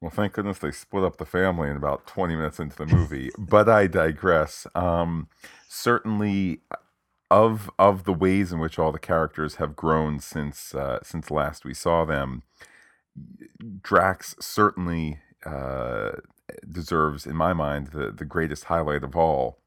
Well, 0.00 0.10
thank 0.10 0.34
goodness 0.34 0.58
they 0.58 0.70
split 0.70 1.02
up 1.02 1.16
the 1.16 1.26
family 1.26 1.68
in 1.68 1.76
about 1.76 2.06
20 2.06 2.36
minutes 2.36 2.60
into 2.60 2.76
the 2.76 2.86
movie. 2.86 3.30
but 3.38 3.68
I 3.68 3.88
digress. 3.88 4.66
Um, 4.74 5.28
certainly, 5.68 6.60
of 7.30 7.70
of 7.78 8.04
the 8.04 8.12
ways 8.12 8.52
in 8.52 8.58
which 8.58 8.78
all 8.78 8.92
the 8.92 8.98
characters 8.98 9.56
have 9.56 9.76
grown 9.76 10.18
since 10.18 10.74
uh, 10.74 11.00
since 11.02 11.30
last 11.30 11.64
we 11.64 11.74
saw 11.74 12.04
them, 12.04 12.42
Drax 13.82 14.34
certainly 14.40 15.18
uh, 15.44 16.12
deserves, 16.70 17.26
in 17.26 17.36
my 17.36 17.52
mind, 17.52 17.88
the 17.88 18.10
the 18.10 18.24
greatest 18.24 18.64
highlight 18.64 19.02
of 19.02 19.16
all. 19.16 19.58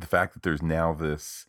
The 0.00 0.06
fact 0.06 0.34
that 0.34 0.42
there's 0.42 0.62
now 0.62 0.92
this 0.92 1.46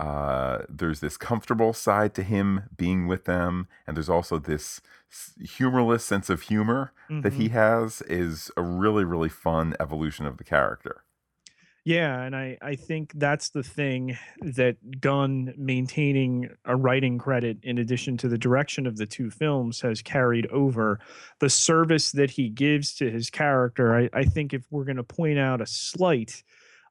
uh, 0.00 0.64
there's 0.66 1.00
this 1.00 1.18
comfortable 1.18 1.74
side 1.74 2.14
to 2.14 2.22
him 2.22 2.62
being 2.74 3.06
with 3.06 3.26
them, 3.26 3.68
and 3.86 3.94
there's 3.94 4.08
also 4.08 4.38
this 4.38 4.80
humorless 5.38 6.02
sense 6.02 6.30
of 6.30 6.42
humor 6.42 6.92
mm-hmm. 7.10 7.20
that 7.20 7.34
he 7.34 7.48
mm-hmm. 7.48 7.56
has 7.56 8.00
is 8.02 8.50
a 8.56 8.62
really 8.62 9.04
really 9.04 9.28
fun 9.28 9.74
evolution 9.78 10.24
of 10.24 10.38
the 10.38 10.44
character. 10.44 11.04
Yeah, 11.84 12.22
and 12.22 12.34
I 12.34 12.56
I 12.62 12.76
think 12.76 13.12
that's 13.16 13.50
the 13.50 13.62
thing 13.62 14.16
that 14.40 15.02
Gunn 15.02 15.52
maintaining 15.58 16.48
a 16.64 16.76
writing 16.76 17.18
credit 17.18 17.58
in 17.62 17.76
addition 17.76 18.16
to 18.18 18.28
the 18.28 18.38
direction 18.38 18.86
of 18.86 18.96
the 18.96 19.06
two 19.06 19.30
films 19.30 19.82
has 19.82 20.00
carried 20.00 20.46
over 20.46 20.98
the 21.40 21.50
service 21.50 22.12
that 22.12 22.30
he 22.30 22.48
gives 22.48 22.94
to 22.94 23.10
his 23.10 23.28
character. 23.28 23.94
I, 23.94 24.08
I 24.14 24.24
think 24.24 24.54
if 24.54 24.62
we're 24.70 24.84
going 24.84 24.96
to 24.96 25.04
point 25.04 25.38
out 25.38 25.60
a 25.60 25.66
slight 25.66 26.42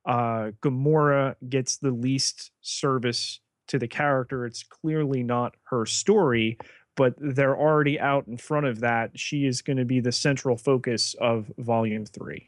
uh, 0.05 0.51
Gamora 0.61 1.35
gets 1.47 1.77
the 1.77 1.91
least 1.91 2.51
service 2.61 3.39
to 3.67 3.79
the 3.79 3.87
character. 3.87 4.45
It's 4.45 4.63
clearly 4.63 5.23
not 5.23 5.55
her 5.65 5.85
story, 5.85 6.57
but 6.95 7.13
they're 7.17 7.57
already 7.57 7.99
out 7.99 8.27
in 8.27 8.37
front 8.37 8.65
of 8.65 8.79
that. 8.81 9.17
She 9.17 9.45
is 9.45 9.61
going 9.61 9.77
to 9.77 9.85
be 9.85 9.99
the 9.99 10.11
central 10.11 10.57
focus 10.57 11.15
of 11.19 11.51
Volume 11.57 12.05
3. 12.05 12.47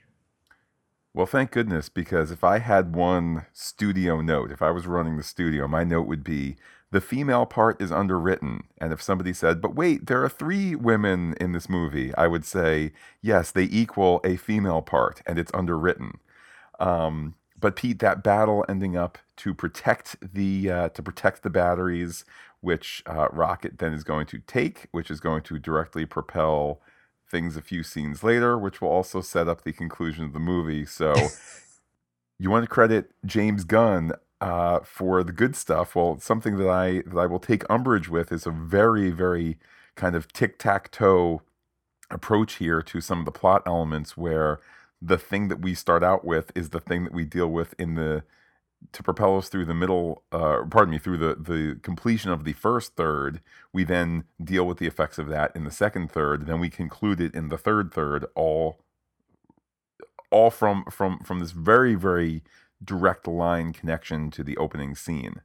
Well, 1.13 1.25
thank 1.25 1.51
goodness, 1.51 1.89
because 1.89 2.31
if 2.31 2.43
I 2.43 2.59
had 2.59 2.95
one 2.95 3.45
studio 3.51 4.21
note, 4.21 4.51
if 4.51 4.61
I 4.61 4.71
was 4.71 4.87
running 4.87 5.17
the 5.17 5.23
studio, 5.23 5.67
my 5.67 5.83
note 5.83 6.07
would 6.07 6.23
be 6.23 6.55
the 6.91 7.01
female 7.01 7.45
part 7.45 7.81
is 7.81 7.91
underwritten. 7.91 8.63
And 8.77 8.93
if 8.93 9.01
somebody 9.01 9.33
said, 9.33 9.61
but 9.61 9.75
wait, 9.75 10.07
there 10.07 10.23
are 10.23 10.29
three 10.29 10.75
women 10.75 11.35
in 11.39 11.51
this 11.51 11.69
movie, 11.69 12.13
I 12.15 12.27
would 12.27 12.45
say, 12.45 12.91
yes, 13.21 13.51
they 13.51 13.63
equal 13.63 14.21
a 14.23 14.37
female 14.37 14.81
part 14.81 15.21
and 15.25 15.37
it's 15.37 15.51
underwritten. 15.53 16.19
Um, 16.79 17.35
but 17.61 17.75
Pete, 17.75 17.99
that 17.99 18.23
battle 18.23 18.65
ending 18.67 18.97
up 18.97 19.17
to 19.37 19.53
protect 19.53 20.17
the 20.33 20.69
uh, 20.69 20.89
to 20.89 21.03
protect 21.03 21.43
the 21.43 21.49
batteries, 21.49 22.25
which 22.59 23.03
uh, 23.05 23.27
Rocket 23.31 23.77
then 23.79 23.93
is 23.93 24.03
going 24.03 24.25
to 24.27 24.39
take, 24.39 24.87
which 24.91 25.09
is 25.09 25.19
going 25.19 25.43
to 25.43 25.59
directly 25.59 26.05
propel 26.05 26.81
things 27.29 27.55
a 27.55 27.61
few 27.61 27.83
scenes 27.83 28.23
later, 28.23 28.57
which 28.57 28.81
will 28.81 28.89
also 28.89 29.21
set 29.21 29.47
up 29.47 29.63
the 29.63 29.71
conclusion 29.71 30.25
of 30.25 30.33
the 30.33 30.39
movie. 30.39 30.85
So, 30.85 31.13
you 32.39 32.49
want 32.49 32.63
to 32.63 32.69
credit 32.69 33.11
James 33.25 33.63
Gunn 33.63 34.11
uh, 34.41 34.79
for 34.79 35.23
the 35.23 35.31
good 35.31 35.55
stuff. 35.55 35.95
Well, 35.95 36.19
something 36.19 36.57
that 36.57 36.69
I 36.69 37.03
that 37.07 37.17
I 37.17 37.27
will 37.27 37.39
take 37.39 37.63
umbrage 37.69 38.09
with 38.09 38.31
is 38.31 38.45
a 38.47 38.51
very 38.51 39.11
very 39.11 39.57
kind 39.95 40.15
of 40.15 40.33
tic 40.33 40.57
tac 40.57 40.91
toe 40.91 41.41
approach 42.09 42.55
here 42.55 42.81
to 42.81 43.01
some 43.01 43.19
of 43.19 43.25
the 43.25 43.31
plot 43.31 43.63
elements 43.65 44.17
where 44.17 44.59
the 45.01 45.17
thing 45.17 45.47
that 45.47 45.61
we 45.61 45.73
start 45.73 46.03
out 46.03 46.23
with 46.23 46.51
is 46.55 46.69
the 46.69 46.79
thing 46.79 47.03
that 47.03 47.13
we 47.13 47.25
deal 47.25 47.47
with 47.47 47.73
in 47.79 47.95
the 47.95 48.23
to 48.93 49.03
propel 49.03 49.37
us 49.37 49.47
through 49.47 49.65
the 49.65 49.73
middle 49.73 50.23
uh, 50.31 50.63
pardon 50.69 50.91
me 50.91 50.97
through 50.97 51.17
the 51.17 51.35
the 51.35 51.79
completion 51.81 52.31
of 52.31 52.43
the 52.43 52.53
first 52.53 52.95
third 52.95 53.41
we 53.71 53.83
then 53.83 54.23
deal 54.43 54.65
with 54.65 54.77
the 54.77 54.87
effects 54.87 55.19
of 55.19 55.27
that 55.27 55.55
in 55.55 55.63
the 55.63 55.71
second 55.71 56.11
third 56.11 56.45
then 56.47 56.59
we 56.59 56.69
conclude 56.69 57.21
it 57.21 57.33
in 57.35 57.49
the 57.49 57.57
third 57.57 57.93
third 57.93 58.25
all 58.35 58.79
all 60.31 60.49
from 60.49 60.85
from 60.89 61.19
from 61.19 61.39
this 61.39 61.51
very 61.51 61.95
very 61.95 62.43
direct 62.83 63.27
line 63.27 63.71
connection 63.73 64.31
to 64.31 64.43
the 64.43 64.57
opening 64.57 64.95
scene. 64.95 65.41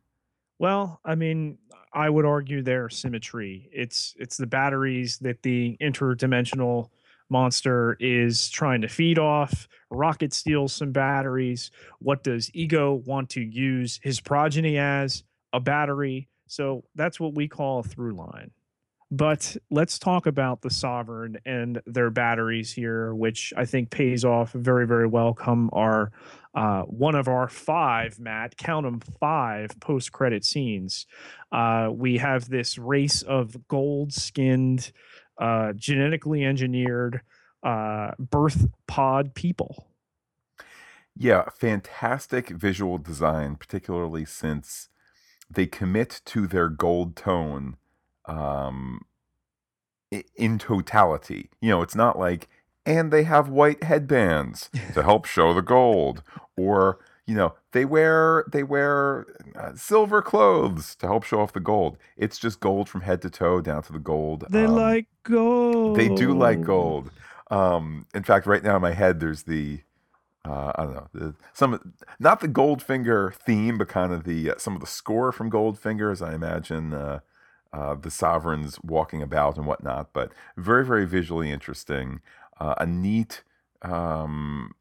Well 0.59 1.01
i 1.05 1.15
mean 1.15 1.59
i 1.93 2.09
would 2.09 2.25
argue 2.25 2.63
their 2.63 2.89
symmetry. 2.89 3.69
It's 3.73 4.15
it's 4.19 4.37
the 4.37 4.47
batteries 4.47 5.19
that 5.19 5.43
the 5.43 5.77
interdimensional 5.81 6.89
monster 7.29 7.97
is 8.01 8.49
trying 8.51 8.83
to 8.83 8.89
feed 8.89 9.19
off. 9.19 9.69
Rocket 9.91 10.33
steals 10.33 10.73
some 10.73 10.93
batteries. 10.93 11.71
What 12.01 12.25
does 12.25 12.51
Ego 12.55 12.95
want 13.07 13.31
to 13.31 13.41
use 13.41 14.01
his 14.03 14.21
progeny 14.21 14.79
as? 14.79 15.25
A 15.53 15.61
battery. 15.61 16.29
So 16.47 16.85
that's 16.95 17.19
what 17.19 17.35
we 17.35 17.49
call 17.49 17.81
a 17.81 17.83
through 17.83 18.15
line. 18.15 18.51
But 19.11 19.57
let's 19.71 20.01
talk 20.01 20.27
about 20.27 20.63
the 20.63 20.71
Sovereign 20.71 21.39
and 21.47 21.81
their 21.87 22.11
batteries 22.11 22.73
here, 22.73 23.15
which 23.15 23.53
I 23.57 23.65
think 23.65 23.91
pays 23.91 24.25
off 24.25 24.51
very, 24.53 24.85
very 24.87 25.07
well. 25.07 25.33
Come 25.33 25.71
our 25.73 26.11
uh, 26.57 26.83
one 26.83 27.15
of 27.15 27.29
our 27.29 27.49
five, 27.49 28.19
Matt, 28.19 28.57
count 28.57 28.85
them 28.85 29.01
five 29.21 29.79
post 29.79 30.11
credit 30.11 30.45
scenes. 30.45 31.07
Uh, 31.53 31.91
we 31.93 32.17
have 32.17 32.49
this 32.49 32.79
race 32.79 33.23
of 33.23 33.69
gold 33.69 34.13
skinned 34.13 34.91
uh, 35.39 35.73
genetically 35.75 36.45
engineered 36.45 37.21
uh, 37.63 38.13
birth 38.19 38.67
pod 38.87 39.35
people. 39.35 39.89
Yeah, 41.17 41.49
fantastic 41.49 42.51
visual 42.51 42.99
design, 42.99 43.57
particularly 43.57 44.25
since 44.25 44.89
they 45.51 45.67
commit 45.67 46.21
to 46.27 46.47
their 46.47 46.69
gold 46.69 47.17
tone 47.17 47.77
um, 48.27 49.03
in 50.37 50.59
totality. 50.59 51.51
You 51.61 51.71
know, 51.71 51.83
it's 51.83 51.95
not 51.95 52.19
like, 52.19 52.49
and 52.85 53.11
they 53.11 53.23
have 53.25 53.49
white 53.49 53.83
headbands 53.83 54.71
to 54.95 55.03
help 55.03 55.25
show 55.25 55.55
the 55.55 55.63
gold, 55.63 56.23
or 56.57 56.99
you 57.27 57.35
know 57.35 57.55
they 57.73 57.85
wear 57.85 58.45
they 58.53 58.63
wear 58.63 59.27
uh, 59.57 59.73
silver 59.75 60.23
clothes 60.23 60.95
to 60.95 61.07
help 61.07 61.25
show 61.25 61.41
off 61.41 61.53
the 61.53 61.61
gold 61.61 61.99
it's 62.17 62.39
just 62.39 62.61
gold 62.61 62.89
from 62.89 63.01
head 63.03 63.21
to 63.23 63.31
toe 63.31 63.61
down 63.61 63.83
to 63.83 63.93
the 63.93 63.99
gold 63.99 64.45
they 64.51 64.65
um, 64.65 64.75
like 64.75 65.07
gold 65.25 65.97
they 65.97 66.09
do 66.09 66.33
like 66.33 66.63
gold 66.63 67.11
um, 67.51 68.07
in 68.15 68.23
fact 68.23 68.47
right 68.47 68.63
now 68.63 68.77
in 68.77 68.83
my 68.83 68.93
head 68.93 69.21
there's 69.21 69.45
the 69.45 69.81
uh, 70.47 70.73
I 70.77 70.85
don't 70.85 70.95
know 70.95 71.09
the, 71.13 71.35
some 71.53 71.95
not 72.21 72.41
the 72.41 72.49
Goldfinger 72.49 73.35
theme, 73.35 73.79
but 73.79 73.89
kind 73.89 74.13
of 74.13 74.25
the 74.25 74.53
uh, 74.53 74.55
some 74.59 74.75
of 74.75 74.81
the 74.81 74.87
score 74.87 75.33
from 75.33 75.51
Goldfinger, 75.51 76.13
as 76.13 76.23
I 76.23 76.35
imagine 76.35 76.95
uh, 76.95 77.21
uh, 77.73 77.95
the 77.97 78.11
sovereigns 78.11 78.79
walking 78.83 79.23
about 79.23 79.57
and 79.57 79.67
whatnot. 79.67 80.13
But 80.13 80.33
very 80.57 80.85
very 80.85 81.05
visually 81.05 81.51
interesting, 81.51 82.21
uh, 82.61 82.77
a 82.79 82.87
neat 82.87 83.43
um, 83.83 84.73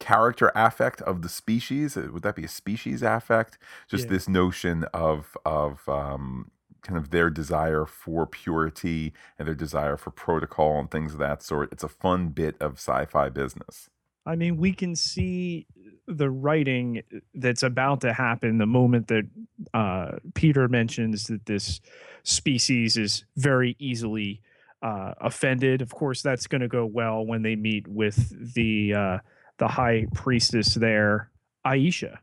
character 0.00 0.50
affect 0.56 1.00
of 1.02 1.22
the 1.22 1.28
species. 1.28 1.96
Uh, 1.96 2.08
would 2.12 2.24
that 2.24 2.34
be 2.34 2.44
a 2.44 2.48
species 2.48 3.02
affect? 3.02 3.58
Just 3.88 4.04
yeah. 4.06 4.10
this 4.10 4.28
notion 4.28 4.84
of 4.92 5.36
of 5.44 5.88
um, 5.88 6.50
kind 6.82 6.98
of 6.98 7.10
their 7.10 7.30
desire 7.30 7.86
for 7.86 8.26
purity 8.26 9.12
and 9.38 9.46
their 9.46 9.54
desire 9.54 9.96
for 9.96 10.10
protocol 10.10 10.80
and 10.80 10.90
things 10.90 11.12
of 11.12 11.20
that 11.20 11.42
sort. 11.42 11.70
It's 11.70 11.84
a 11.84 11.88
fun 11.88 12.28
bit 12.28 12.56
of 12.60 12.72
sci-fi 12.74 13.28
business. 13.28 13.88
I 14.26 14.36
mean, 14.36 14.56
we 14.56 14.72
can 14.72 14.96
see 14.96 15.66
the 16.06 16.30
writing 16.30 17.02
that's 17.34 17.62
about 17.62 18.00
to 18.02 18.12
happen 18.12 18.58
the 18.58 18.66
moment 18.66 19.08
that 19.08 19.28
uh, 19.72 20.12
Peter 20.34 20.68
mentions 20.68 21.26
that 21.28 21.46
this 21.46 21.80
species 22.22 22.96
is 22.96 23.24
very 23.36 23.76
easily 23.78 24.42
uh, 24.82 25.14
offended. 25.20 25.82
Of 25.82 25.94
course, 25.94 26.22
that's 26.22 26.46
going 26.46 26.60
to 26.60 26.68
go 26.68 26.84
well 26.84 27.24
when 27.24 27.42
they 27.42 27.56
meet 27.56 27.86
with 27.88 28.54
the 28.54 28.94
uh, 28.94 29.18
the 29.60 29.68
high 29.68 30.06
priestess 30.12 30.74
there, 30.74 31.30
Ayesha. 31.64 32.20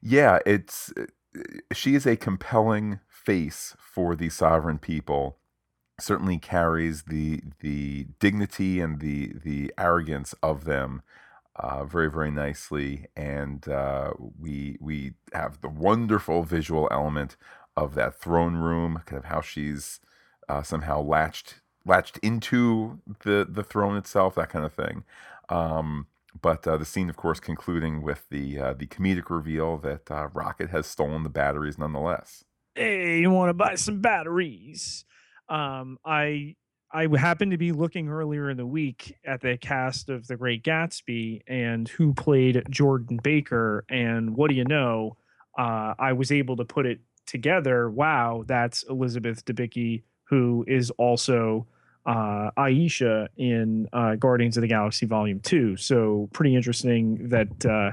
Yeah, 0.00 0.38
it's 0.46 0.92
she 1.74 1.94
is 1.94 2.06
a 2.06 2.16
compelling 2.16 3.00
face 3.08 3.76
for 3.78 4.16
the 4.16 4.30
sovereign 4.30 4.78
people. 4.78 5.36
Certainly 6.00 6.38
carries 6.38 7.02
the 7.02 7.42
the 7.60 8.06
dignity 8.18 8.80
and 8.80 9.00
the 9.00 9.34
the 9.44 9.74
arrogance 9.76 10.34
of 10.42 10.64
them 10.64 11.02
uh, 11.56 11.84
very 11.84 12.10
very 12.10 12.30
nicely, 12.30 13.06
and 13.14 13.68
uh, 13.68 14.12
we 14.38 14.78
we 14.80 15.12
have 15.34 15.60
the 15.60 15.68
wonderful 15.68 16.44
visual 16.44 16.88
element 16.90 17.36
of 17.76 17.94
that 17.96 18.18
throne 18.18 18.56
room, 18.56 19.02
kind 19.04 19.18
of 19.18 19.26
how 19.26 19.42
she's 19.42 20.00
uh, 20.48 20.62
somehow 20.62 21.02
latched 21.02 21.60
latched 21.84 22.16
into 22.18 23.00
the 23.24 23.46
the 23.48 23.64
throne 23.64 23.96
itself, 23.96 24.36
that 24.36 24.48
kind 24.48 24.64
of 24.64 24.72
thing. 24.72 25.04
Um, 25.50 26.06
but 26.40 26.66
uh, 26.66 26.76
the 26.76 26.84
scene, 26.84 27.10
of 27.10 27.16
course, 27.16 27.40
concluding 27.40 28.02
with 28.02 28.26
the 28.30 28.58
uh, 28.58 28.74
the 28.74 28.86
comedic 28.86 29.30
reveal 29.30 29.78
that 29.78 30.10
uh, 30.10 30.28
Rocket 30.32 30.70
has 30.70 30.86
stolen 30.86 31.24
the 31.24 31.28
batteries, 31.28 31.76
nonetheless. 31.78 32.44
hey, 32.74 33.20
you 33.20 33.30
want 33.30 33.50
to 33.50 33.54
buy 33.54 33.74
some 33.74 34.00
batteries? 34.00 35.04
Um, 35.48 35.98
I 36.04 36.54
I 36.92 37.08
happened 37.16 37.50
to 37.52 37.58
be 37.58 37.72
looking 37.72 38.08
earlier 38.08 38.48
in 38.50 38.56
the 38.56 38.66
week 38.66 39.16
at 39.24 39.40
the 39.40 39.56
cast 39.56 40.08
of 40.08 40.26
The 40.26 40.36
Great 40.36 40.62
Gatsby 40.64 41.42
and 41.46 41.88
who 41.88 42.14
played 42.14 42.64
Jordan 42.70 43.18
Baker, 43.22 43.84
and 43.88 44.36
what 44.36 44.50
do 44.50 44.56
you 44.56 44.64
know? 44.64 45.16
Uh, 45.58 45.94
I 45.98 46.12
was 46.12 46.30
able 46.30 46.56
to 46.56 46.64
put 46.64 46.86
it 46.86 47.00
together. 47.26 47.90
Wow, 47.90 48.44
that's 48.46 48.84
Elizabeth 48.84 49.44
Debicki, 49.44 50.02
who 50.24 50.64
is 50.68 50.90
also 50.92 51.66
uh, 52.06 52.50
Ayesha 52.56 53.28
in 53.36 53.88
uh, 53.92 54.16
Guardians 54.16 54.56
of 54.56 54.62
the 54.62 54.68
Galaxy 54.68 55.06
Volume 55.06 55.40
Two. 55.40 55.76
So 55.76 56.28
pretty 56.32 56.54
interesting 56.54 57.28
that 57.28 57.66
uh, 57.66 57.92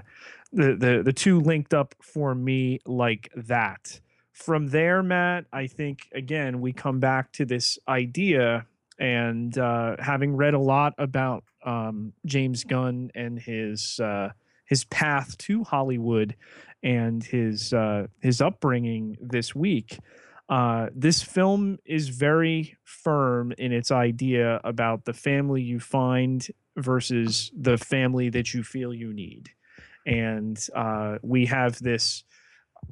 the 0.54 0.76
the 0.76 1.02
the 1.04 1.14
two 1.14 1.40
linked 1.40 1.74
up 1.74 1.96
for 2.02 2.34
me 2.34 2.80
like 2.86 3.30
that. 3.36 4.00
From 4.34 4.68
there, 4.68 5.02
Matt, 5.02 5.46
I 5.52 5.68
think 5.68 6.08
again 6.14 6.62
we 6.62 6.74
come 6.74 7.00
back 7.00 7.32
to 7.34 7.46
this 7.46 7.80
idea, 7.88 8.66
and 9.00 9.58
uh, 9.58 9.96
having 10.00 10.36
read 10.36 10.54
a 10.54 10.60
lot 10.60 10.94
about 10.98 11.44
um, 11.66 12.14
James 12.26 12.64
Gunn 12.64 13.12
and 13.16 13.40
his 13.40 14.00
uh, 14.00 14.30
his 14.66 14.86
path 14.86 15.38
to 15.40 15.64
Hollywood 15.64 16.36
and 16.84 17.24
his 17.24 17.74
uh, 17.74 18.08
his 18.22 18.42
upbringing 18.42 19.18
this 19.20 19.56
week. 19.56 20.00
Uh, 20.50 20.88
this 20.96 21.22
film 21.22 21.78
is 21.86 22.10
very 22.10 22.78
firm 22.86 23.52
in 23.58 23.72
its 23.74 23.92
idea 23.92 24.62
about 24.64 25.04
the 25.06 25.14
family 25.14 25.62
you 25.62 25.80
find 25.80 26.48
versus 26.78 27.52
the 27.58 27.78
family 27.78 28.30
that 28.30 28.54
you 28.54 28.64
feel 28.64 28.94
you 28.94 29.14
need. 29.14 29.50
And 30.06 30.58
uh, 30.74 31.18
we 31.22 31.46
have 31.48 31.80
this 31.80 32.24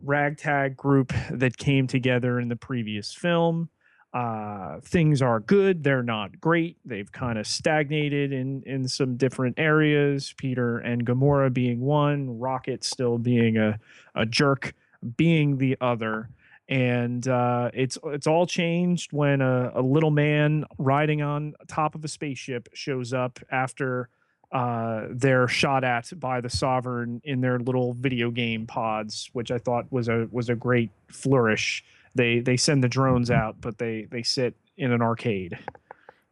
ragtag 0.03 0.75
group 0.75 1.13
that 1.31 1.57
came 1.57 1.87
together 1.87 2.39
in 2.39 2.49
the 2.49 2.55
previous 2.57 3.13
film. 3.13 3.69
Uh, 4.13 4.79
things 4.81 5.21
are 5.21 5.41
good, 5.41 5.83
they're 5.83 6.03
not 6.03 6.39
great. 6.39 6.77
They've 6.85 7.11
kind 7.11 7.37
of 7.37 7.45
stagnated 7.45 8.31
in 8.31 8.63
in 8.65 8.87
some 8.87 9.17
different 9.17 9.59
areas. 9.59 10.33
Peter 10.37 10.77
and 10.77 11.05
Gamora 11.05 11.53
being 11.53 11.81
one, 11.81 12.39
Rocket 12.39 12.85
still 12.85 13.17
being 13.17 13.57
a 13.57 13.77
a 14.13 14.25
jerk, 14.25 14.73
being 15.17 15.57
the 15.57 15.75
other 15.81 16.29
and 16.67 17.27
uh, 17.27 17.69
it's 17.73 17.97
it's 18.05 18.27
all 18.27 18.47
changed 18.47 19.13
when 19.13 19.41
a, 19.41 19.71
a, 19.75 19.81
little 19.81 20.09
man 20.09 20.65
riding 20.77 21.21
on 21.21 21.53
top 21.67 21.93
of 21.93 22.03
a 22.03 22.07
spaceship 22.07 22.69
shows 22.73 23.13
up 23.13 23.39
after 23.51 24.09
uh, 24.51 25.07
they're 25.11 25.47
shot 25.47 25.83
at 25.83 26.11
by 26.19 26.41
the 26.41 26.49
sovereign 26.49 27.21
in 27.23 27.41
their 27.41 27.59
little 27.59 27.93
video 27.93 28.31
game 28.31 28.65
pods, 28.65 29.29
which 29.33 29.51
I 29.51 29.59
thought 29.59 29.91
was 29.91 30.07
a 30.07 30.27
was 30.31 30.49
a 30.49 30.55
great 30.55 30.91
flourish. 31.11 31.83
They 32.15 32.39
they 32.39 32.57
send 32.57 32.83
the 32.83 32.89
drones 32.89 33.29
out, 33.29 33.57
but 33.61 33.77
they 33.77 34.07
they 34.09 34.23
sit 34.23 34.55
in 34.77 34.91
an 34.91 35.01
arcade. 35.01 35.59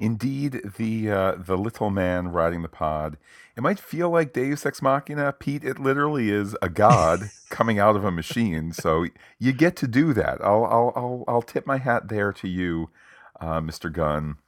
Indeed, 0.04 0.74
the 0.76 1.10
uh, 1.10 1.36
the 1.38 1.58
little 1.58 1.90
man 1.90 2.28
riding 2.28 2.62
the 2.62 2.68
pod. 2.68 3.16
It 3.56 3.62
might 3.62 3.80
feel 3.80 4.10
like 4.10 4.34
Deus 4.34 4.66
Ex 4.66 4.82
Machina, 4.82 5.32
Pete. 5.32 5.64
It 5.64 5.80
literally 5.80 6.30
is 6.30 6.58
a 6.62 6.68
god 6.68 7.32
coming 7.50 7.80
out 7.80 7.96
of 7.96 8.04
a 8.04 8.12
machine. 8.12 8.74
So 8.74 9.06
you 9.40 9.54
get 9.54 9.78
to 9.78 9.88
do 9.88 10.12
that. 10.14 10.42
I'll 10.42 10.66
I'll 10.66 10.92
I'll, 10.94 11.24
I'll 11.26 11.42
tip 11.42 11.66
my 11.66 11.78
hat 11.78 12.10
there 12.10 12.34
to 12.34 12.50
you, 12.50 12.90
uh, 13.40 13.62
Mr. 13.62 13.90
Gunn. 13.90 14.40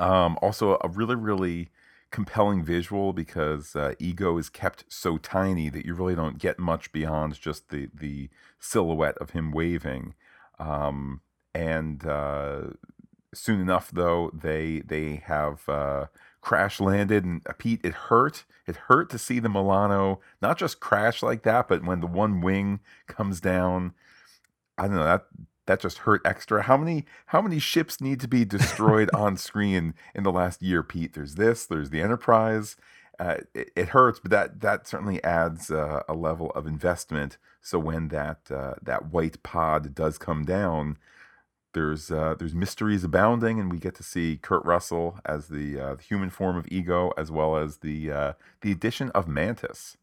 Um, 0.00 0.36
also, 0.42 0.76
a 0.82 0.88
really 0.88 1.14
really 1.14 1.68
compelling 2.10 2.64
visual 2.64 3.12
because 3.12 3.76
uh, 3.76 3.94
Ego 4.00 4.36
is 4.36 4.48
kept 4.48 4.84
so 4.88 5.16
tiny 5.16 5.70
that 5.70 5.86
you 5.86 5.94
really 5.94 6.16
don't 6.16 6.38
get 6.38 6.58
much 6.58 6.90
beyond 6.90 7.40
just 7.40 7.68
the 7.68 7.88
the 7.94 8.30
silhouette 8.58 9.18
of 9.18 9.30
him 9.30 9.52
waving. 9.52 10.14
Um, 10.58 11.20
and 11.54 12.04
uh, 12.04 12.62
soon 13.34 13.60
enough, 13.60 13.90
though, 13.90 14.30
they 14.32 14.80
they 14.80 15.22
have 15.26 15.68
uh, 15.68 16.06
crash 16.40 16.80
landed, 16.80 17.24
and 17.24 17.42
uh, 17.46 17.52
Pete, 17.56 17.80
it 17.82 17.94
hurt. 17.94 18.44
It 18.66 18.76
hurt 18.76 19.10
to 19.10 19.18
see 19.18 19.38
the 19.40 19.48
Milano 19.48 20.20
not 20.40 20.58
just 20.58 20.80
crash 20.80 21.22
like 21.22 21.42
that, 21.42 21.68
but 21.68 21.84
when 21.84 22.00
the 22.00 22.06
one 22.06 22.40
wing 22.40 22.80
comes 23.06 23.40
down, 23.40 23.94
I 24.78 24.82
don't 24.86 24.96
know 24.96 25.04
that 25.04 25.26
that 25.66 25.80
just 25.80 25.98
hurt 25.98 26.22
extra. 26.24 26.62
How 26.62 26.76
many 26.76 27.04
how 27.26 27.40
many 27.40 27.58
ships 27.58 28.00
need 28.00 28.20
to 28.20 28.28
be 28.28 28.44
destroyed 28.44 29.10
on 29.14 29.36
screen 29.36 29.94
in 30.14 30.24
the 30.24 30.32
last 30.32 30.62
year, 30.62 30.82
Pete? 30.82 31.14
There's 31.14 31.36
this. 31.36 31.66
There's 31.66 31.90
the 31.90 32.00
Enterprise. 32.00 32.76
Uh, 33.18 33.36
it, 33.54 33.70
it, 33.76 33.88
hurts, 33.90 34.18
but 34.18 34.30
that 34.30 34.60
that 34.60 34.86
certainly 34.88 35.22
adds 35.22 35.70
uh, 35.70 36.02
a 36.08 36.14
level 36.14 36.50
of 36.50 36.66
investment. 36.66 37.36
So 37.60 37.78
when 37.78 38.08
that 38.08 38.50
uh, 38.50 38.74
that 38.82 39.12
white 39.12 39.42
pod 39.42 39.94
does 39.94 40.18
come 40.18 40.44
down, 40.44 40.98
there's 41.74 42.10
uh, 42.10 42.34
there's 42.38 42.54
mysteries 42.54 43.04
abounding, 43.04 43.58
and 43.58 43.70
we 43.70 43.78
get 43.78 43.94
to 43.96 44.02
see 44.02 44.38
Kurt 44.40 44.64
Russell 44.64 45.18
as 45.24 45.48
the, 45.48 45.78
uh, 45.78 45.94
the 45.94 46.02
human 46.02 46.30
form 46.30 46.56
of 46.56 46.66
Ego, 46.70 47.12
as 47.16 47.30
well 47.30 47.56
as 47.56 47.78
the 47.78 48.10
uh, 48.10 48.32
the 48.60 48.72
addition 48.72 49.10
of 49.10 49.28
Mantis. 49.28 49.96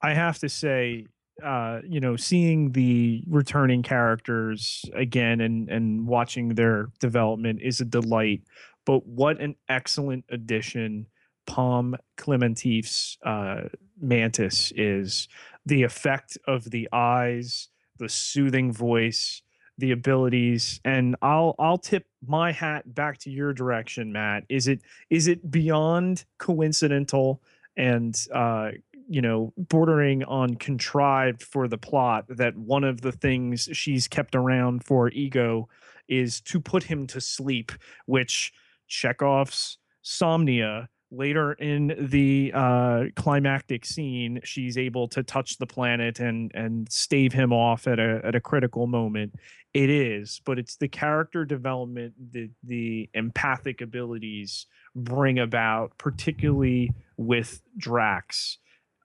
I 0.00 0.14
have 0.14 0.38
to 0.40 0.48
say, 0.48 1.06
uh, 1.42 1.80
you 1.86 2.00
know, 2.00 2.16
seeing 2.16 2.72
the 2.72 3.22
returning 3.28 3.82
characters 3.82 4.84
again 4.94 5.40
and 5.40 5.68
and 5.68 6.06
watching 6.06 6.50
their 6.50 6.88
development 7.00 7.60
is 7.62 7.80
a 7.80 7.84
delight. 7.84 8.42
But 8.84 9.06
what 9.06 9.40
an 9.40 9.54
excellent 9.68 10.24
addition 10.28 11.06
Pom 11.46 11.96
Klementieff's 12.16 13.18
uh, 13.24 13.68
Mantis 14.00 14.72
is. 14.76 15.28
The 15.64 15.84
effect 15.84 16.36
of 16.48 16.70
the 16.70 16.88
eyes, 16.92 17.68
the 17.98 18.08
soothing 18.08 18.72
voice 18.72 19.42
the 19.78 19.92
abilities 19.92 20.80
and 20.84 21.16
I'll 21.22 21.54
I'll 21.58 21.78
tip 21.78 22.06
my 22.26 22.52
hat 22.52 22.94
back 22.94 23.18
to 23.18 23.30
your 23.30 23.52
direction 23.52 24.12
Matt. 24.12 24.44
Is 24.48 24.68
it 24.68 24.80
is 25.10 25.26
it 25.26 25.50
beyond 25.50 26.24
coincidental 26.38 27.42
and 27.76 28.14
uh 28.32 28.72
you 29.08 29.22
know 29.22 29.52
bordering 29.56 30.24
on 30.24 30.54
contrived 30.56 31.42
for 31.42 31.68
the 31.68 31.78
plot 31.78 32.24
that 32.28 32.56
one 32.56 32.84
of 32.84 33.00
the 33.00 33.12
things 33.12 33.68
she's 33.72 34.06
kept 34.08 34.34
around 34.34 34.84
for 34.84 35.08
ego 35.10 35.68
is 36.08 36.40
to 36.42 36.60
put 36.60 36.84
him 36.84 37.06
to 37.06 37.20
sleep 37.20 37.72
which 38.06 38.52
Chekhov's 38.86 39.78
Somnia 40.04 40.88
later 41.12 41.52
in 41.52 41.94
the 41.98 42.50
uh, 42.54 43.04
climactic 43.14 43.84
scene, 43.84 44.40
she's 44.42 44.78
able 44.78 45.06
to 45.08 45.22
touch 45.22 45.58
the 45.58 45.66
planet 45.66 46.18
and 46.18 46.50
and 46.54 46.90
stave 46.90 47.32
him 47.32 47.52
off 47.52 47.86
at 47.86 47.98
a 47.98 48.20
at 48.24 48.34
a 48.34 48.40
critical 48.40 48.86
moment. 48.86 49.34
It 49.74 49.90
is, 49.90 50.40
but 50.44 50.58
it's 50.58 50.76
the 50.76 50.88
character 50.88 51.44
development, 51.44 52.14
the 52.32 52.50
the 52.64 53.10
empathic 53.14 53.80
abilities 53.80 54.66
bring 54.96 55.38
about, 55.38 55.96
particularly 55.98 56.90
with 57.16 57.62
Drax, 57.76 58.58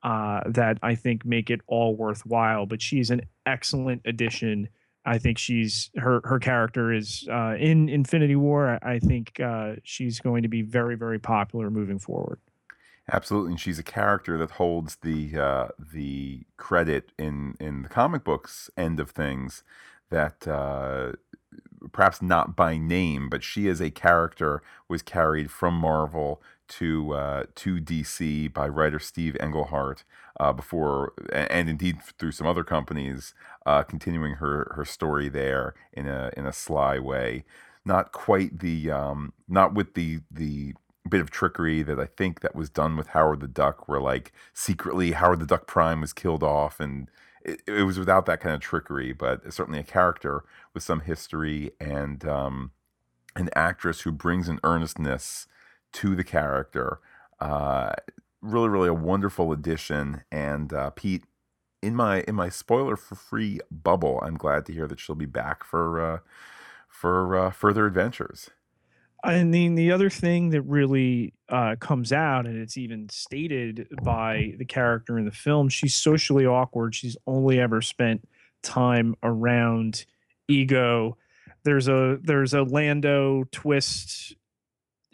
uh, 0.04 0.42
that 0.48 0.80
I 0.82 0.96
think 0.96 1.26
make 1.26 1.50
it 1.50 1.62
all 1.68 1.96
worthwhile. 1.96 2.66
But 2.66 2.82
she's 2.82 3.12
an 3.12 3.22
excellent 3.46 4.02
addition 4.06 4.70
I 5.08 5.18
think 5.18 5.38
she's 5.38 5.90
her 5.96 6.22
her 6.26 6.38
character 6.38 6.94
is 6.94 7.28
uh, 7.32 7.56
in 7.58 7.88
Infinity 7.88 8.36
War. 8.36 8.78
I 8.84 9.00
think 9.00 9.40
uh, 9.40 9.76
she's 9.84 10.20
going 10.20 10.44
to 10.44 10.50
be 10.50 10.62
very 10.62 10.96
very 10.96 11.18
popular 11.18 11.70
moving 11.72 11.98
forward. 11.98 12.40
Absolutely, 13.10 13.52
and 13.52 13.60
she's 13.60 13.80
a 13.80 13.84
character 13.84 14.38
that 14.38 14.52
holds 14.52 14.98
the 14.98 15.38
uh, 15.38 15.68
the 15.94 16.46
credit 16.58 17.14
in 17.18 17.56
in 17.60 17.84
the 17.84 17.90
comic 17.90 18.26
books 18.26 18.70
end 18.76 19.00
of 19.00 19.12
things. 19.12 19.64
That 20.10 20.46
uh, 20.46 21.14
perhaps 21.94 22.22
not 22.22 22.58
by 22.58 22.78
name, 22.78 23.30
but 23.30 23.44
she 23.44 23.70
as 23.70 23.82
a 23.82 23.90
character 23.90 24.62
was 24.90 25.02
carried 25.02 25.52
from 25.52 25.74
Marvel 25.74 26.42
to 26.68 27.14
uh, 27.14 27.44
to 27.56 27.78
DC 27.78 28.54
by 28.54 28.68
writer 28.68 29.00
Steve 29.00 29.38
Englehart 29.40 30.04
uh, 30.40 30.54
before, 30.54 31.14
and 31.32 31.70
indeed 31.70 32.02
through 32.20 32.32
some 32.32 32.48
other 32.48 32.64
companies, 32.64 33.34
uh, 33.66 33.84
continuing 33.84 34.36
her 34.36 34.72
her 34.76 34.86
story 34.86 35.30
there 35.30 35.76
in 35.94 36.08
a 36.08 36.32
in 36.36 36.46
a 36.46 36.54
sly 36.54 37.00
way. 37.00 37.44
Not 37.86 38.12
quite 38.12 38.60
the 38.60 38.92
um, 38.92 39.34
not 39.48 39.74
with 39.74 39.94
the 39.94 40.20
the 40.30 40.74
bit 41.10 41.22
of 41.22 41.32
trickery 41.32 41.84
that 41.84 42.00
I 42.00 42.06
think 42.06 42.42
that 42.42 42.56
was 42.56 42.70
done 42.70 42.98
with 42.98 43.08
Howard 43.08 43.40
the 43.40 43.48
Duck, 43.48 43.88
where 43.88 44.02
like 44.02 44.32
secretly 44.54 45.12
Howard 45.12 45.40
the 45.40 45.46
Duck 45.46 45.68
Prime 45.68 46.02
was 46.02 46.14
killed 46.14 46.44
off, 46.44 46.80
and 46.80 47.10
it, 47.44 47.62
it 47.66 47.84
was 47.84 47.98
without 47.98 48.26
that 48.26 48.42
kind 48.42 48.54
of 48.54 48.62
trickery, 48.62 49.14
but 49.14 49.54
certainly 49.54 49.80
a 49.80 49.84
character 49.84 50.44
with 50.74 50.84
some 50.84 51.02
history 51.02 51.72
and 51.80 52.26
um, 52.26 52.72
an 53.36 53.50
actress 53.56 54.02
who 54.02 54.12
brings 54.12 54.50
an 54.50 54.60
earnestness 54.64 55.48
to 55.94 56.16
the 56.16 56.24
character. 56.24 57.00
Uh, 57.40 57.94
really, 58.42 58.70
really 58.70 58.90
a 58.90 58.94
wonderful 58.94 59.52
addition. 59.52 60.24
And 60.32 60.74
uh, 60.74 60.92
Pete, 60.92 61.24
in 61.82 61.96
my 61.96 62.22
in 62.28 62.36
my 62.36 62.50
spoiler 62.50 62.96
for 62.96 63.16
free 63.16 63.60
bubble, 63.70 64.20
I'm 64.24 64.36
glad 64.38 64.66
to 64.68 64.74
hear 64.74 64.88
that 64.88 65.00
she'll 65.00 65.16
be 65.16 65.26
back 65.26 65.64
for 65.64 66.02
uh, 66.02 66.20
for 66.88 67.36
uh, 67.38 67.52
further 67.52 67.86
adventures. 67.86 68.50
I 69.24 69.44
mean, 69.44 69.76
the 69.76 69.92
other 69.92 70.10
thing 70.10 70.52
that 70.52 70.62
really 70.62 71.34
uh, 71.50 71.76
comes 71.80 72.14
out, 72.14 72.46
and 72.46 72.58
it's 72.58 72.78
even 72.78 73.10
stated 73.10 73.88
by 74.04 74.54
the 74.58 74.66
character 74.66 75.18
in 75.18 75.26
the 75.26 75.32
film, 75.32 75.70
she's 75.70 75.96
socially 75.96 76.46
awkward. 76.46 76.94
She's 76.94 77.18
only 77.26 77.60
ever 77.60 77.82
spent 77.82 78.28
time 78.62 79.16
around 79.24 80.06
ego. 80.48 81.18
There's 81.64 81.88
a 81.88 82.20
there's 82.22 82.54
a 82.54 82.64
Lando 82.64 83.44
twist 83.52 84.37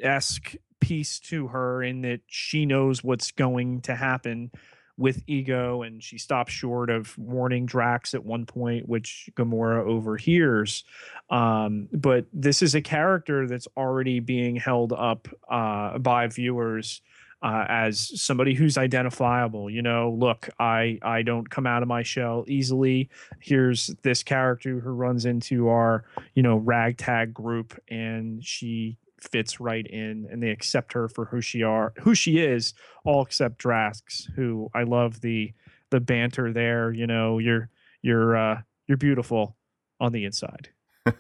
esque 0.01 0.55
piece 0.79 1.19
to 1.19 1.47
her 1.47 1.81
in 1.81 2.01
that 2.01 2.21
she 2.27 2.65
knows 2.65 3.03
what's 3.03 3.31
going 3.31 3.81
to 3.81 3.95
happen 3.95 4.51
with 4.97 5.23
ego 5.27 5.81
and 5.81 6.03
she 6.03 6.17
stops 6.17 6.51
short 6.51 6.89
of 6.89 7.17
warning 7.17 7.65
Drax 7.65 8.13
at 8.13 8.23
one 8.23 8.45
point, 8.45 8.87
which 8.87 9.29
Gamora 9.35 9.83
overhears. 9.85 10.83
Um, 11.29 11.87
but 11.91 12.25
this 12.31 12.61
is 12.61 12.75
a 12.75 12.81
character 12.81 13.47
that's 13.47 13.67
already 13.75 14.19
being 14.19 14.55
held 14.55 14.93
up 14.93 15.27
uh, 15.49 15.97
by 15.97 16.27
viewers. 16.27 17.01
Uh, 17.41 17.65
as 17.67 18.21
somebody 18.21 18.53
who's 18.53 18.77
identifiable, 18.77 19.69
you 19.69 19.81
know, 19.81 20.15
look, 20.17 20.47
I 20.61 20.97
I 21.01 21.23
don't 21.23 21.49
come 21.49 21.67
out 21.67 21.81
of 21.81 21.89
my 21.89 22.01
shell 22.01 22.45
easily. 22.47 23.09
Here's 23.41 23.87
this 24.01 24.23
character 24.23 24.79
who 24.79 24.91
runs 24.91 25.25
into 25.25 25.67
our, 25.67 26.05
you 26.35 26.41
know, 26.41 26.55
ragtag 26.55 27.33
group, 27.33 27.77
and 27.89 28.41
she 28.41 28.97
fits 29.23 29.59
right 29.59 29.87
in 29.87 30.27
and 30.31 30.43
they 30.43 30.49
accept 30.49 30.93
her 30.93 31.07
for 31.07 31.25
who 31.25 31.41
she 31.41 31.63
are 31.63 31.93
who 32.01 32.13
she 32.13 32.39
is 32.39 32.73
all 33.03 33.23
except 33.23 33.57
Drax 33.57 34.27
who 34.35 34.69
I 34.73 34.83
love 34.83 35.21
the 35.21 35.53
the 35.89 35.99
banter 35.99 36.51
there 36.51 36.91
you 36.91 37.07
know 37.07 37.39
you're 37.39 37.69
you're 38.01 38.35
uh 38.35 38.61
you're 38.87 38.97
beautiful 38.97 39.55
on 39.99 40.11
the 40.11 40.25
inside. 40.25 40.69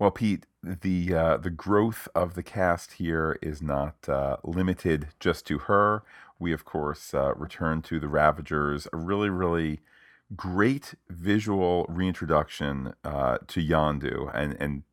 Well 0.00 0.10
Pete 0.10 0.46
the 0.62 1.14
uh 1.14 1.36
the 1.36 1.50
growth 1.50 2.08
of 2.14 2.32
the 2.34 2.42
cast 2.42 2.92
here 2.92 3.38
is 3.42 3.60
not 3.60 4.08
uh 4.08 4.38
limited 4.42 5.08
just 5.20 5.46
to 5.48 5.58
her. 5.58 6.02
We 6.38 6.54
of 6.54 6.64
course 6.64 7.12
uh 7.12 7.34
return 7.34 7.82
to 7.82 8.00
the 8.00 8.08
Ravagers. 8.08 8.88
A 8.94 8.96
really 8.96 9.28
really 9.28 9.80
great 10.34 10.94
visual 11.10 11.84
reintroduction 11.86 12.94
uh 13.04 13.38
to 13.48 13.60
Yondu 13.60 14.30
and 14.34 14.56
and 14.58 14.84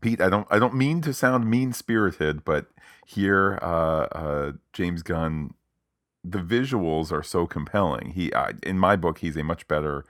Pete, 0.00 0.20
I 0.20 0.28
don't 0.28 0.46
I 0.50 0.58
don't 0.58 0.74
mean 0.74 1.00
to 1.02 1.12
sound 1.12 1.48
mean 1.50 1.72
spirited, 1.72 2.44
but 2.44 2.66
here 3.06 3.58
uh, 3.60 4.06
uh, 4.12 4.52
James 4.72 5.02
Gunn, 5.02 5.54
the 6.24 6.38
visuals 6.38 7.12
are 7.12 7.22
so 7.22 7.46
compelling. 7.46 8.10
He 8.10 8.32
uh, 8.32 8.52
in 8.62 8.78
my 8.78 8.96
book 8.96 9.18
he's 9.18 9.36
a 9.36 9.44
much 9.44 9.68
better 9.68 10.04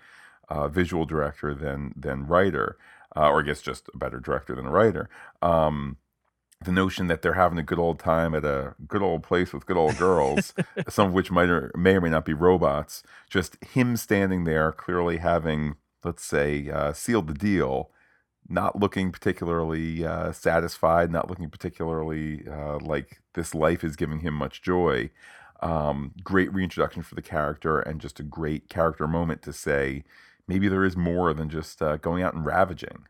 uh, 0.49 0.69
visual 0.69 1.07
director 1.07 1.55
than 1.55 1.95
than 1.97 2.27
writer, 2.27 2.77
uh, 3.17 3.31
or 3.31 3.41
I 3.41 3.45
guess 3.45 3.63
just 3.63 3.89
a 3.93 3.99
better 3.99 4.21
director 4.21 4.55
than 4.55 4.67
a 4.67 4.71
writer. 4.71 5.09
Um, 5.43 5.97
the 6.63 6.73
notion 6.73 7.07
that 7.07 7.23
they're 7.23 7.35
having 7.35 7.59
a 7.59 7.63
good 7.63 7.79
old 7.79 7.99
time 7.99 8.35
at 8.35 8.45
a 8.45 8.75
good 8.87 9.03
old 9.03 9.23
place 9.23 9.53
with 9.53 9.65
good 9.65 9.79
old 9.79 9.97
girls, 9.97 10.53
some 10.89 11.09
of 11.09 11.15
which 11.15 11.31
might 11.31 11.49
or 11.49 11.73
may 11.75 11.97
or 11.97 12.01
may 12.03 12.11
not 12.11 12.27
be 12.27 12.35
robots, 12.35 13.03
just 13.31 13.57
him 13.65 13.97
standing 13.97 14.45
there 14.45 14.71
clearly 14.71 15.17
having, 15.17 15.77
let's 16.05 16.23
say, 16.23 16.69
uh, 16.69 16.93
sealed 16.93 17.29
the 17.29 17.35
deal 17.35 17.91
not 18.51 18.79
looking 18.79 19.13
particularly 19.13 20.05
uh, 20.05 20.33
satisfied, 20.33 21.11
not 21.11 21.31
looking 21.31 21.49
particularly 21.49 22.45
uh, 22.51 22.79
like 22.81 23.21
this 23.35 23.55
life 23.55 23.85
is 23.85 23.95
giving 23.95 24.21
him 24.21 24.35
much 24.35 24.61
joy. 24.61 25.09
Um, 25.63 26.13
great 26.25 26.53
reintroduction 26.53 27.03
for 27.03 27.15
the 27.15 27.23
character, 27.23 27.79
and 27.81 28.01
just 28.01 28.19
a 28.19 28.25
great 28.25 28.69
character 28.69 29.07
moment 29.07 29.43
to 29.43 29.53
say 29.53 30.05
maybe 30.49 30.69
there 30.69 30.85
is 30.85 30.97
more 30.97 31.33
than 31.33 31.49
just 31.49 31.81
uh, 31.81 31.97
going 31.99 32.23
out 32.23 32.35
and 32.35 32.45
ravaging. 32.45 33.07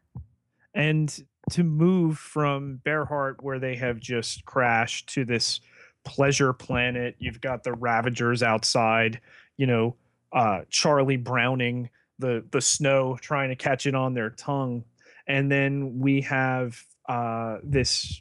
And 0.75 1.25
to 1.51 1.65
move 1.65 2.19
from 2.19 2.81
Berhert, 2.85 3.43
where 3.43 3.59
they 3.59 3.77
have 3.77 3.99
just 3.99 4.45
crashed, 4.45 5.09
to 5.15 5.25
this 5.25 5.61
pleasure 6.05 6.53
planet, 6.53 7.17
you've 7.19 7.41
got 7.41 7.65
the 7.65 7.73
Ravagers 7.73 8.43
outside, 8.43 9.21
you 9.57 9.67
know, 9.67 9.97
uh, 10.33 10.61
Charlie 10.69 11.17
Browning 11.17 11.89
the 12.21 12.45
the 12.51 12.61
snow, 12.61 13.19
trying 13.21 13.49
to 13.49 13.57
catch 13.57 13.87
it 13.87 13.95
on 13.95 14.15
their 14.15 14.31
tongue 14.31 14.85
and 15.31 15.51
then 15.51 16.01
we 16.01 16.23
have 16.23 16.85
uh, 17.09 17.59
this 17.63 18.21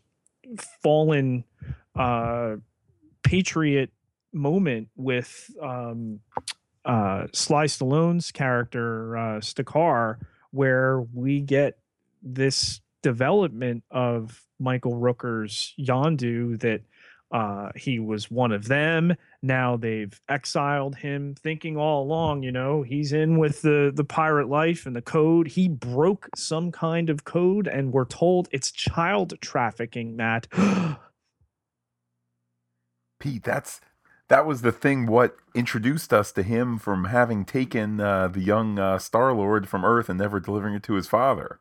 fallen 0.83 1.43
uh, 1.95 2.55
patriot 3.23 3.89
moment 4.31 4.89
with 4.95 5.49
um, 5.59 6.19
uh, 6.85 7.25
Sly 7.33 7.65
Stallone's 7.65 8.31
character 8.31 9.17
uh, 9.17 9.39
Stakar, 9.39 10.19
where 10.51 11.01
we 11.01 11.41
get 11.41 11.79
this 12.21 12.79
development 13.01 13.83
of 13.89 14.43
Michael 14.59 14.93
Rooker's 14.93 15.73
Yondu 15.79 16.59
that 16.59 16.81
uh, 17.31 17.69
he 17.75 17.99
was 17.99 18.31
one 18.31 18.51
of 18.51 18.67
them. 18.67 19.15
Now 19.41 19.77
they've 19.77 20.19
exiled 20.27 20.95
him, 20.95 21.35
thinking 21.35 21.77
all 21.77 22.03
along, 22.03 22.43
you 22.43 22.51
know, 22.51 22.81
he's 22.81 23.13
in 23.13 23.37
with 23.37 23.61
the 23.61 23.91
the 23.93 24.03
pirate 24.03 24.49
life 24.49 24.85
and 24.85 24.95
the 24.95 25.01
code. 25.01 25.49
He 25.49 25.67
broke 25.67 26.29
some 26.35 26.71
kind 26.71 27.09
of 27.09 27.23
code, 27.25 27.67
and 27.67 27.93
we're 27.93 28.05
told 28.05 28.49
it's 28.51 28.71
child 28.71 29.33
trafficking. 29.41 30.15
Matt, 30.15 30.47
Pete, 33.19 33.43
that's 33.43 33.79
that 34.29 34.45
was 34.45 34.61
the 34.61 34.71
thing. 34.71 35.05
What 35.05 35.35
introduced 35.53 36.11
us 36.11 36.31
to 36.31 36.43
him 36.43 36.79
from 36.79 37.05
having 37.05 37.45
taken 37.45 37.99
uh, 37.99 38.27
the 38.29 38.41
young 38.41 38.79
uh, 38.79 38.97
Star 38.97 39.33
Lord 39.33 39.67
from 39.67 39.85
Earth 39.85 40.09
and 40.09 40.17
never 40.17 40.39
delivering 40.39 40.75
it 40.75 40.83
to 40.83 40.93
his 40.93 41.07
father. 41.07 41.59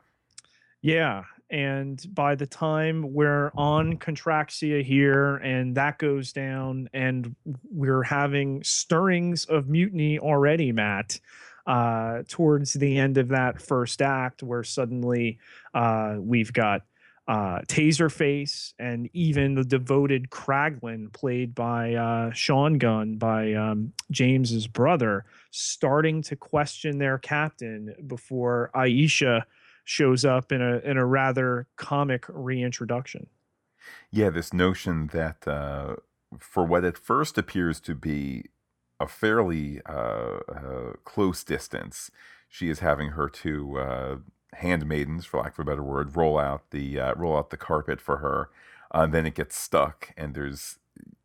Yeah, 0.81 1.25
and 1.51 2.05
by 2.15 2.35
the 2.35 2.47
time 2.47 3.13
we're 3.13 3.51
on 3.57 3.97
Contraxia 3.97 4.85
here 4.85 5.37
and 5.37 5.75
that 5.77 5.99
goes 5.99 6.33
down 6.33 6.89
and 6.93 7.35
we're 7.71 8.03
having 8.03 8.63
stirrings 8.63 9.47
of 9.47 9.69
mutiny 9.69 10.19
already, 10.19 10.73
Matt, 10.73 11.21
uh, 11.67 12.23
towards 12.29 12.75
the 12.75 12.99
end 12.99 13.19
of 13.19 13.29
that 13.29 13.61
first 13.63 14.03
act 14.03 14.43
where 14.43 14.65
suddenly 14.65 15.39
uh, 15.75 16.17
we've 16.19 16.53
got 16.53 16.83
uh, 17.29 17.61
Taserface 17.69 18.73
and 18.79 19.11
even 19.13 19.55
the 19.55 19.65
devoted 19.65 20.31
Kraglin, 20.31 21.13
played 21.13 21.55
by 21.55 21.95
uh, 21.95 22.33
Sean 22.33 22.79
Gunn, 22.79 23.19
by 23.19 23.53
um, 23.53 23.93
James's 24.11 24.67
brother, 24.67 25.27
starting 25.51 26.23
to 26.23 26.37
question 26.37 26.97
their 26.97 27.19
captain 27.19 27.95
before 28.07 28.71
Ayesha 28.75 29.47
shows 29.89 30.23
up 30.23 30.53
in 30.53 30.61
a 30.61 30.79
in 30.81 30.99
a 30.99 31.07
rather 31.07 31.67
comic 31.77 32.27
reintroduction. 32.29 33.27
Yeah, 34.11 34.29
this 34.29 34.53
notion 34.53 35.09
that 35.15 35.49
uh, 35.49 35.97
for 36.39 36.65
what 36.65 36.85
at 36.85 36.99
first 36.99 37.39
appears 37.39 37.81
to 37.81 37.95
be 37.95 38.45
a 39.01 39.09
fairly 39.09 39.81
uh, 39.89 40.41
uh, 40.53 40.93
close 41.05 41.43
distance, 41.43 42.11
she 42.51 42.69
is 42.69 42.81
having 42.81 43.11
her 43.11 43.31
two 43.31 43.79
uh, 43.79 44.17
handmaidens, 44.53 45.25
for 45.25 45.41
lack 45.41 45.59
of 45.59 45.61
a 45.61 45.71
better 45.71 45.83
word, 45.83 46.15
roll 46.15 46.39
out 46.39 46.71
the 46.71 47.01
uh, 47.01 47.15
roll 47.15 47.39
out 47.39 47.49
the 47.49 47.57
carpet 47.57 47.99
for 47.99 48.19
her. 48.19 48.51
Uh, 48.91 49.07
then 49.07 49.25
it 49.25 49.35
gets 49.35 49.57
stuck, 49.57 50.13
and 50.19 50.35
there's 50.35 50.79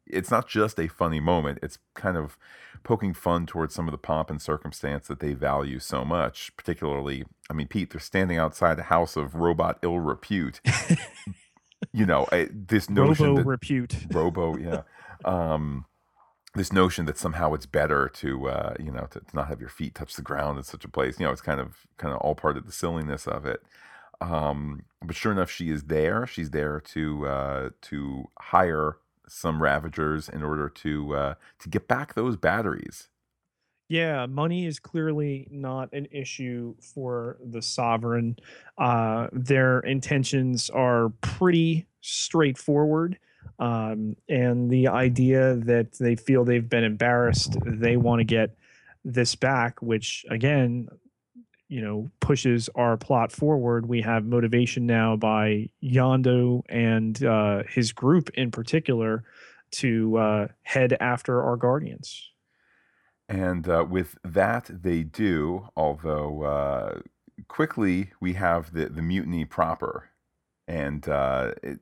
it's 0.05 0.31
not 0.31 0.47
just 0.47 0.79
a 0.79 0.87
funny 0.87 1.19
moment; 1.19 1.59
it's 1.61 1.77
kind 1.93 2.17
of 2.17 2.37
poking 2.83 3.13
fun 3.13 3.45
towards 3.45 3.73
some 3.73 3.87
of 3.87 3.91
the 3.91 3.97
pomp 3.97 4.29
and 4.29 4.41
circumstance 4.41 5.07
that 5.07 5.19
they 5.19 5.33
value 5.33 5.79
so 5.79 6.03
much. 6.03 6.55
Particularly, 6.57 7.25
I 7.49 7.53
mean, 7.53 7.67
Pete, 7.67 7.91
they're 7.91 8.01
standing 8.01 8.37
outside 8.37 8.79
a 8.79 8.83
house 8.83 9.15
of 9.15 9.35
robot 9.35 9.79
ill 9.81 9.99
repute. 9.99 10.61
you 11.93 12.05
know, 12.05 12.27
this 12.51 12.89
notion 12.89 13.27
Robo 13.27 13.37
that, 13.37 13.45
repute. 13.45 13.95
Robo, 14.11 14.57
yeah. 14.57 14.81
um, 15.25 15.85
this 16.55 16.71
notion 16.71 17.05
that 17.05 17.17
somehow 17.17 17.53
it's 17.53 17.65
better 17.65 18.09
to 18.09 18.47
uh, 18.49 18.73
you 18.79 18.91
know 18.91 19.07
to, 19.11 19.19
to, 19.19 19.35
not 19.35 19.47
have 19.47 19.59
your 19.59 19.69
feet 19.69 19.95
touch 19.95 20.15
the 20.15 20.21
ground 20.21 20.57
in 20.57 20.63
such 20.63 20.85
a 20.85 20.89
place 20.89 21.19
you 21.19 21.25
know 21.25 21.31
it's 21.31 21.41
kind 21.41 21.59
of 21.59 21.87
kind 21.97 22.13
of 22.13 22.19
all 22.19 22.35
part 22.35 22.57
of 22.57 22.65
the 22.65 22.71
silliness 22.71 23.27
of 23.27 23.45
it 23.45 23.63
um, 24.21 24.83
but 25.01 25.15
sure 25.15 25.31
enough 25.31 25.49
she 25.49 25.69
is 25.69 25.85
there 25.85 26.27
she's 26.27 26.51
there 26.51 26.79
to 26.79 27.25
uh, 27.25 27.69
to 27.81 28.29
hire 28.39 28.97
some 29.27 29.61
Ravagers 29.61 30.29
in 30.29 30.43
order 30.43 30.69
to 30.69 31.15
uh, 31.15 31.33
to 31.59 31.69
get 31.69 31.87
back 31.87 32.13
those 32.13 32.35
batteries. 32.37 33.09
Yeah, 33.89 34.25
money 34.25 34.65
is 34.65 34.79
clearly 34.79 35.47
not 35.51 35.91
an 35.93 36.07
issue 36.11 36.75
for 36.81 37.37
the 37.45 37.61
sovereign. 37.61 38.37
Uh, 38.77 39.27
their 39.31 39.81
intentions 39.81 40.69
are 40.69 41.09
pretty 41.21 41.85
straightforward. 42.01 43.19
Um, 43.59 44.15
and 44.29 44.69
the 44.69 44.87
idea 44.87 45.55
that 45.55 45.93
they 45.99 46.15
feel 46.15 46.43
they've 46.43 46.67
been 46.67 46.83
embarrassed, 46.83 47.57
they 47.65 47.97
want 47.97 48.19
to 48.19 48.23
get 48.23 48.57
this 49.05 49.35
back, 49.35 49.81
which 49.81 50.25
again, 50.29 50.87
you 51.73 51.81
know 51.81 52.11
pushes 52.19 52.69
our 52.75 52.95
plot 52.97 53.31
forward. 53.31 53.87
We 53.87 54.01
have 54.01 54.25
motivation 54.25 54.85
now 54.85 55.15
by 55.15 55.69
Yondu 55.83 56.61
and 56.69 57.23
uh, 57.23 57.63
his 57.67 57.91
group 57.91 58.29
in 58.35 58.51
particular 58.51 59.23
to 59.71 60.17
uh, 60.17 60.47
head 60.61 60.95
after 60.99 61.41
our 61.41 61.57
guardians. 61.57 62.29
And 63.27 63.67
uh, 63.67 63.87
with 63.89 64.19
that, 64.23 64.69
they 64.69 65.01
do. 65.01 65.67
Although 65.75 66.43
uh, 66.43 66.99
quickly 67.47 68.11
we 68.21 68.33
have 68.33 68.73
the 68.73 68.89
the 68.89 69.01
mutiny 69.01 69.43
proper, 69.43 70.11
and 70.67 71.09
uh, 71.09 71.53
it, 71.63 71.79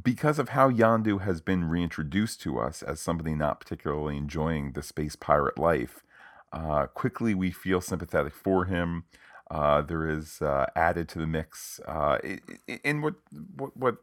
because 0.00 0.38
of 0.38 0.50
how 0.50 0.70
Yondu 0.70 1.22
has 1.22 1.40
been 1.40 1.64
reintroduced 1.64 2.40
to 2.42 2.60
us 2.60 2.84
as 2.84 3.00
somebody 3.00 3.34
not 3.34 3.58
particularly 3.58 4.16
enjoying 4.16 4.72
the 4.72 4.82
space 4.82 5.16
pirate 5.16 5.58
life, 5.58 6.04
uh, 6.52 6.86
quickly, 6.86 7.34
we 7.34 7.50
feel 7.50 7.80
sympathetic 7.80 8.34
for 8.34 8.66
him. 8.66 9.04
uh, 9.50 9.80
there 9.82 10.08
is 10.08 10.42
uh, 10.42 10.66
added 10.76 11.08
to 11.08 11.18
the 11.18 11.26
mix 11.26 11.80
uh, 11.86 12.18
in 12.84 13.00
what, 13.00 13.14
what, 13.56 13.76
what 13.76 13.96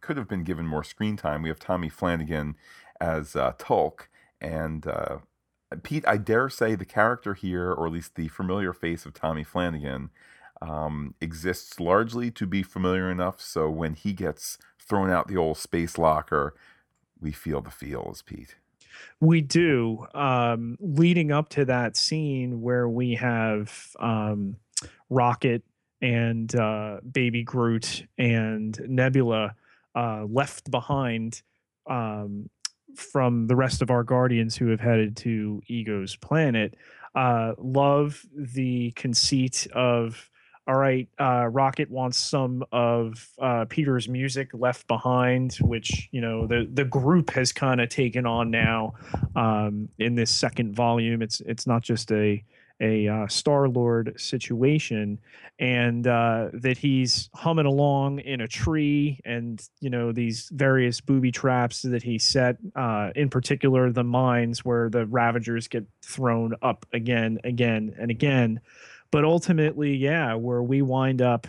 could 0.00 0.16
have 0.16 0.28
been 0.28 0.44
given 0.44 0.66
more 0.66 0.84
screen 0.84 1.16
time. 1.16 1.42
We 1.42 1.48
have 1.48 1.58
Tommy 1.58 1.88
Flanagan 1.88 2.56
as 3.00 3.34
uh, 3.34 3.52
Tulk, 3.58 4.08
and 4.40 4.86
uh, 4.86 5.18
Pete. 5.82 6.04
I 6.06 6.16
dare 6.16 6.48
say 6.48 6.74
the 6.76 6.84
character 6.84 7.34
here, 7.34 7.72
or 7.72 7.86
at 7.86 7.92
least 7.92 8.14
the 8.14 8.28
familiar 8.28 8.72
face 8.72 9.04
of 9.04 9.14
Tommy 9.14 9.42
Flanagan, 9.42 10.10
um, 10.62 11.14
exists 11.20 11.80
largely 11.80 12.30
to 12.30 12.46
be 12.46 12.62
familiar 12.62 13.10
enough. 13.10 13.40
So 13.40 13.68
when 13.68 13.94
he 13.94 14.12
gets 14.12 14.58
thrown 14.78 15.10
out 15.10 15.26
the 15.26 15.36
old 15.36 15.58
space 15.58 15.98
locker, 15.98 16.54
we 17.20 17.32
feel 17.32 17.60
the 17.60 17.70
feels, 17.70 18.22
Pete. 18.22 18.56
We 19.20 19.40
do. 19.40 20.06
Um, 20.14 20.76
leading 20.80 21.32
up 21.32 21.48
to 21.50 21.64
that 21.66 21.96
scene 21.96 22.60
where 22.60 22.88
we 22.88 23.14
have 23.14 23.96
um, 23.98 24.56
Rocket 25.10 25.62
and 26.00 26.54
uh, 26.54 26.98
Baby 27.10 27.42
Groot 27.42 28.06
and 28.18 28.78
Nebula 28.86 29.54
uh, 29.94 30.24
left 30.28 30.70
behind 30.70 31.42
um, 31.86 32.50
from 32.94 33.46
the 33.46 33.56
rest 33.56 33.82
of 33.82 33.90
our 33.90 34.02
Guardians 34.02 34.56
who 34.56 34.68
have 34.68 34.80
headed 34.80 35.16
to 35.18 35.62
Ego's 35.66 36.16
planet. 36.16 36.74
Uh, 37.14 37.52
love 37.58 38.24
the 38.34 38.90
conceit 38.92 39.66
of 39.72 40.30
all 40.66 40.76
right, 40.76 41.06
uh, 41.20 41.46
Rocket 41.50 41.90
wants 41.90 42.16
some 42.16 42.64
of 42.72 43.28
uh, 43.38 43.66
Peter's 43.68 44.08
music 44.08 44.50
left 44.54 44.86
behind, 44.86 45.56
which 45.60 46.08
you 46.10 46.22
know 46.22 46.46
the 46.46 46.68
the 46.72 46.84
group 46.84 47.30
has 47.30 47.52
kind 47.52 47.80
of 47.80 47.90
taken 47.90 48.24
on 48.24 48.50
now 48.50 48.94
um, 49.36 49.88
in 49.98 50.14
this 50.14 50.30
second 50.30 50.74
volume. 50.74 51.20
It's 51.20 51.40
it's 51.40 51.66
not 51.66 51.82
just 51.82 52.10
a 52.12 52.42
a 52.80 53.06
uh, 53.06 53.28
Star 53.28 53.68
Lord 53.68 54.14
situation, 54.16 55.18
and 55.58 56.06
uh, 56.06 56.48
that 56.54 56.78
he's 56.78 57.28
humming 57.34 57.66
along 57.66 58.20
in 58.20 58.40
a 58.40 58.48
tree, 58.48 59.20
and 59.24 59.62
you 59.80 59.90
know 59.90 60.12
these 60.12 60.48
various 60.52 61.00
booby 61.00 61.30
traps 61.30 61.82
that 61.82 62.02
he 62.02 62.18
set. 62.18 62.56
Uh, 62.74 63.10
in 63.14 63.28
particular, 63.28 63.92
the 63.92 64.04
mines 64.04 64.64
where 64.64 64.88
the 64.88 65.06
Ravagers 65.06 65.68
get 65.68 65.84
thrown 66.02 66.54
up 66.62 66.86
again, 66.92 67.38
again, 67.44 67.94
and 67.98 68.10
again. 68.10 68.60
But 69.14 69.24
ultimately, 69.24 69.94
yeah, 69.94 70.34
where 70.34 70.60
we 70.60 70.82
wind 70.82 71.22
up 71.22 71.46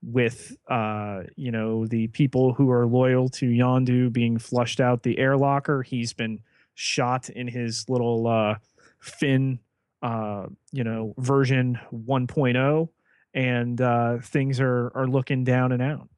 with 0.00 0.56
uh, 0.70 1.24
you 1.36 1.50
know 1.50 1.86
the 1.86 2.06
people 2.06 2.54
who 2.54 2.70
are 2.70 2.86
loyal 2.86 3.28
to 3.28 3.50
Yondu 3.50 4.10
being 4.10 4.38
flushed 4.38 4.80
out 4.80 5.02
the 5.02 5.18
air 5.18 5.36
locker. 5.36 5.82
He's 5.82 6.14
been 6.14 6.40
shot 6.72 7.28
in 7.28 7.48
his 7.48 7.84
little 7.86 8.26
uh, 8.26 8.54
fin 8.98 9.58
uh, 10.00 10.46
you 10.72 10.84
know, 10.84 11.12
version 11.18 11.78
1.0, 11.92 12.88
and 13.34 13.80
uh, 13.82 14.16
things 14.22 14.58
are 14.58 14.90
are 14.94 15.06
looking 15.06 15.44
down 15.44 15.72
and 15.72 15.82
out. 15.82 16.08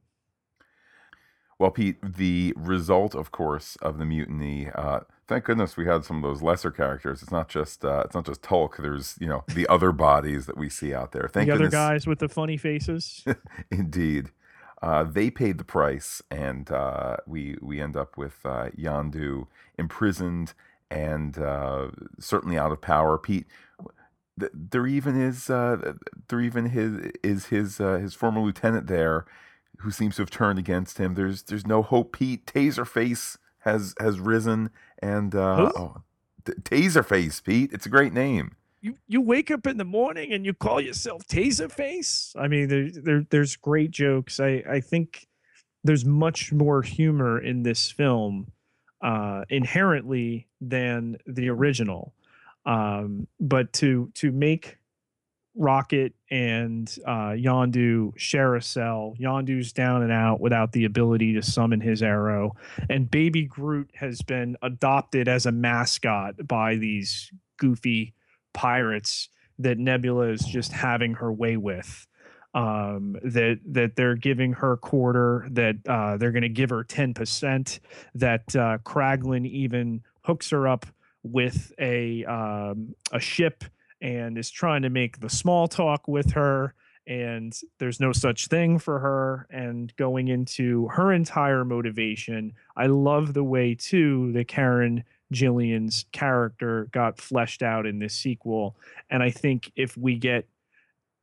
Well, 1.59 1.73
Pete, 1.73 1.97
the 2.05 2.55
result, 2.57 3.17
of 3.17 3.33
course, 3.33 3.75
of 3.83 3.99
the 3.99 4.05
mutiny. 4.05 4.71
Uh, 4.73 5.01
thank 5.27 5.45
goodness 5.45 5.77
we 5.77 5.87
had 5.87 6.05
some 6.05 6.17
of 6.17 6.23
those 6.23 6.43
lesser 6.43 6.71
characters. 6.71 7.23
It's 7.23 7.33
not 7.33 7.49
just 7.49 7.85
uh, 7.85 8.03
it's 8.05 8.15
not 8.15 8.27
just 8.27 8.43
Tulk. 8.43 8.77
There's 8.79 9.17
you 9.21 9.27
know 9.27 9.45
the 9.55 9.67
other 9.69 9.93
bodies 9.93 10.47
that 10.47 10.57
we 10.57 10.69
see 10.69 10.95
out 10.95 11.13
there. 11.13 11.29
Thank 11.33 11.47
the 11.49 11.53
goodness. 11.53 11.69
other 11.69 11.71
guys 11.71 12.07
with 12.07 12.19
the 12.19 12.29
funny 12.29 12.57
faces. 12.57 13.25
Indeed, 13.71 14.31
uh, 14.83 15.05
they 15.05 15.31
paid 15.31 15.59
the 15.59 15.65
price, 15.65 16.23
and 16.31 16.71
uh, 16.71 17.17
we 17.27 17.57
we 17.61 17.81
end 17.81 17.97
up 17.97 18.17
with 18.17 18.39
uh, 18.45 18.71
Yondu 18.77 19.47
imprisoned 19.79 20.55
and 20.91 21.39
uh, 21.39 21.89
certainly 22.19 22.59
out 22.59 22.73
of 22.73 22.81
power. 22.81 23.19
Pete, 23.19 23.47
there 24.37 24.87
even 24.87 25.21
is 25.21 25.51
uh, 25.51 25.95
there 26.29 26.41
even 26.41 26.67
his 26.67 27.13
is 27.23 27.47
his 27.47 27.81
uh, 27.81 27.99
his 27.99 28.15
former 28.15 28.41
lieutenant 28.41 28.87
there, 28.87 29.27
who 29.79 29.91
seems 29.91 30.17
to 30.17 30.23
have 30.23 30.31
turned 30.31 30.59
against 30.59 30.99
him. 30.99 31.15
There's 31.15 31.43
there's 31.45 31.67
no 31.67 31.83
hope. 31.83 32.13
Pete 32.13 32.47
Taserface 32.47 33.39
has 33.61 33.95
has 33.99 34.21
risen, 34.21 34.71
and 35.05 35.35
uh, 35.35 35.71
oh, 35.77 36.03
Taserface, 36.45 37.43
Pete. 37.43 37.71
It's 37.73 37.87
a 37.87 37.91
great 37.91 38.13
name. 38.13 38.57
You 38.81 38.97
you 39.07 39.21
wake 39.21 39.51
up 39.51 39.67
in 39.67 39.77
the 39.77 39.85
morning 39.85 40.33
and 40.33 40.45
you 40.45 40.53
call 40.55 40.81
yourself 40.81 41.27
Taserface. 41.27 42.35
I 42.39 42.49
mean, 42.49 42.69
there, 42.69 42.91
there 42.91 43.27
there's 43.31 43.57
great 43.57 43.91
jokes. 43.91 44.41
I 44.41 44.63
I 44.69 44.81
think 44.81 45.27
there's 45.85 46.05
much 46.05 46.53
more 46.53 46.83
humor 46.83 47.39
in 47.39 47.63
this 47.63 47.91
film 47.91 48.51
uh, 49.03 49.45
inherently 49.49 50.49
than 50.61 51.19
the 51.27 51.49
original. 51.51 52.15
Um, 52.67 53.27
but 53.41 53.73
to 53.75 54.11
to 54.15 54.33
make 54.33 54.79
Rocket 55.57 56.15
and 56.31 56.93
uh, 57.07 57.31
Yondu 57.31 58.13
share 58.17 58.57
a 58.57 58.63
cell, 58.63 59.15
Yondu's 59.21 59.73
down 59.73 60.03
and 60.03 60.11
out 60.11 60.41
without 60.41 60.73
the 60.73 60.85
ability 60.85 61.35
to 61.35 61.43
summon 61.43 61.81
his 61.81 62.03
arrow, 62.03 62.57
and 62.91 63.11
Baby 63.11 63.45
Groot 63.45 63.91
has 63.95 64.21
been 64.23 64.57
adopted 64.63 65.29
as 65.29 65.47
a 65.47 65.53
mascot 65.53 66.35
by 66.47 66.75
these 66.75 67.31
goofy 67.57 68.15
pirates 68.53 69.29
that 69.59 69.79
Nebula 69.79 70.31
is 70.31 70.43
just 70.43 70.73
having 70.73 71.15
her 71.15 71.33
way 71.33 71.57
with. 71.57 72.07
Um, 72.53 73.17
that 73.25 73.59
that 73.67 73.97
they're 73.97 74.15
giving 74.15 74.53
her 74.53 74.77
quarter, 74.77 75.47
that 75.51 75.77
uh, 75.89 76.17
they're 76.17 76.31
going 76.31 76.43
to 76.43 76.49
give 76.49 76.71
her 76.71 76.85
ten 76.85 77.13
percent, 77.13 77.81
that 78.15 78.55
uh, 78.55 78.79
Kraglin 78.85 79.45
even 79.47 80.03
hooks 80.23 80.51
her 80.51 80.69
up 80.69 80.87
with 81.25 81.73
a 81.81 82.25
um, 82.25 82.95
a 83.11 83.19
ship 83.19 83.65
and 84.05 84.37
is 84.37 84.51
trying 84.51 84.83
to 84.83 84.91
make 84.91 85.19
the 85.19 85.31
small 85.31 85.67
talk 85.67 86.07
with 86.07 86.33
her 86.33 86.75
and 87.07 87.59
there's 87.79 88.01
no 88.01 88.13
such 88.13 88.49
thing 88.49 88.79
for 88.79 88.99
her 88.99 89.47
and 89.51 89.95
going 89.97 90.29
into 90.29 90.89
her 90.89 91.13
entire 91.13 91.65
motivation. 91.65 92.53
I 92.77 92.87
love 92.87 93.35
the 93.35 93.45
way 93.45 93.75
too 93.75 94.31
that 94.33 94.47
karen 94.47 95.05
gillan's 95.33 96.05
character 96.13 96.87
got 96.93 97.19
fleshed 97.19 97.63
out 97.63 97.87
in 97.87 97.99
this 97.99 98.15
sequel 98.15 98.77
and 99.11 99.23
i 99.23 99.31
think 99.31 99.73
if 99.75 99.97
we 99.97 100.17
get 100.17 100.47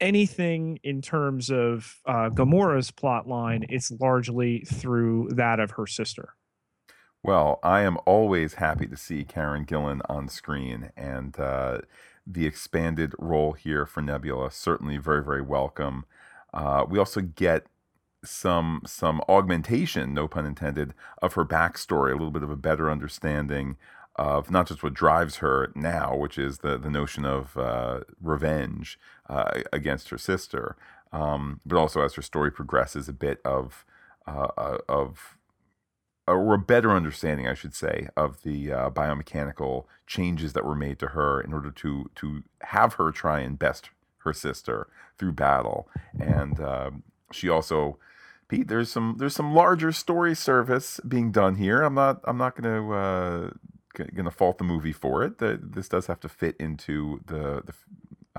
anything 0.02 0.80
in 0.84 1.02
terms 1.02 1.50
of 1.52 2.00
uh, 2.08 2.30
gamora's 2.30 2.90
plot 2.92 3.28
line 3.28 3.64
it's 3.70 3.92
largely 3.92 4.62
through 4.62 5.30
that 5.30 5.60
of 5.60 5.72
her 5.72 5.86
sister. 5.86 6.34
Well, 7.24 7.60
I 7.62 7.82
am 7.82 8.00
always 8.08 8.56
happy 8.56 8.88
to 8.88 8.98
see 8.98 9.24
Karen 9.24 9.64
Gillan 9.64 10.02
on 10.10 10.28
screen, 10.28 10.92
and 10.98 11.40
uh, 11.40 11.82
the 12.26 12.46
expanded 12.46 13.14
role 13.18 13.54
here 13.54 13.86
for 13.86 14.02
Nebula 14.02 14.52
certainly 14.52 14.98
very, 14.98 15.24
very 15.24 15.42
welcome. 15.42 16.06
Uh, 16.54 16.86
we 16.88 17.00
also 17.00 17.22
get 17.22 17.68
some 18.24 18.82
some 18.86 19.22
augmentation, 19.28 20.14
no 20.14 20.28
pun 20.28 20.46
intended, 20.46 20.94
of 21.22 21.34
her 21.34 21.46
backstory, 21.46 22.10
a 22.10 22.14
little 22.14 22.32
bit 22.32 22.44
of 22.44 22.52
a 22.52 22.56
better 22.56 22.90
understanding 22.90 23.78
of 24.16 24.52
not 24.52 24.68
just 24.68 24.84
what 24.84 24.94
drives 24.94 25.38
her 25.38 25.72
now, 25.76 26.16
which 26.16 26.38
is 26.38 26.60
the 26.60 26.78
the 26.78 26.90
notion 26.90 27.26
of 27.26 27.58
uh, 27.58 28.02
revenge 28.22 29.00
uh, 29.30 29.62
against 29.74 30.10
her 30.10 30.18
sister, 30.18 30.76
um, 31.12 31.62
but 31.66 31.78
also 31.78 32.02
as 32.02 32.14
her 32.16 32.22
story 32.22 32.52
progresses, 32.52 33.10
a 33.10 33.14
bit 33.14 33.40
of 33.44 33.86
uh, 34.28 34.50
uh, 34.58 34.78
of 34.88 35.38
or 36.28 36.54
a 36.54 36.60
better 36.60 36.92
understanding, 36.92 37.48
I 37.48 37.54
should 37.54 37.74
say, 37.74 38.08
of 38.16 38.44
the 38.44 38.72
uh, 38.72 38.90
biomechanical 38.90 39.86
changes 40.08 40.54
that 40.54 40.66
were 40.66 40.76
made 40.76 41.00
to 41.00 41.08
her 41.08 41.42
in 41.42 41.54
order 41.54 41.72
to 41.72 42.10
to 42.16 42.44
have 42.62 42.96
her 42.96 43.12
try 43.12 43.40
and 43.40 43.58
best 43.58 43.90
her 44.20 44.34
sister 44.34 44.88
through 45.18 45.34
battle. 45.34 45.88
And 46.20 46.60
uh, 46.60 46.92
she 47.32 47.50
also, 47.50 47.98
Pete, 48.48 48.68
there's 48.68 48.92
some 48.92 49.16
there's 49.18 49.36
some 49.36 49.54
larger 49.54 49.92
story 49.92 50.36
service 50.36 51.00
being 51.08 51.32
done 51.32 51.56
here. 51.56 51.82
I'm 51.82 51.96
not 51.96 52.22
I'm 52.24 52.38
not 52.38 52.56
going 52.56 52.76
to 52.76 52.94
uh, 52.94 53.50
going 53.94 54.26
to 54.26 54.32
fault 54.32 54.58
the 54.58 54.64
movie 54.64 54.94
for 54.94 55.24
it. 55.24 55.40
The, 55.40 55.60
this 55.62 55.90
does 55.90 56.08
have 56.08 56.20
to 56.22 56.30
fit 56.30 56.56
into 56.60 57.22
the 57.26 57.64
the 57.66 57.74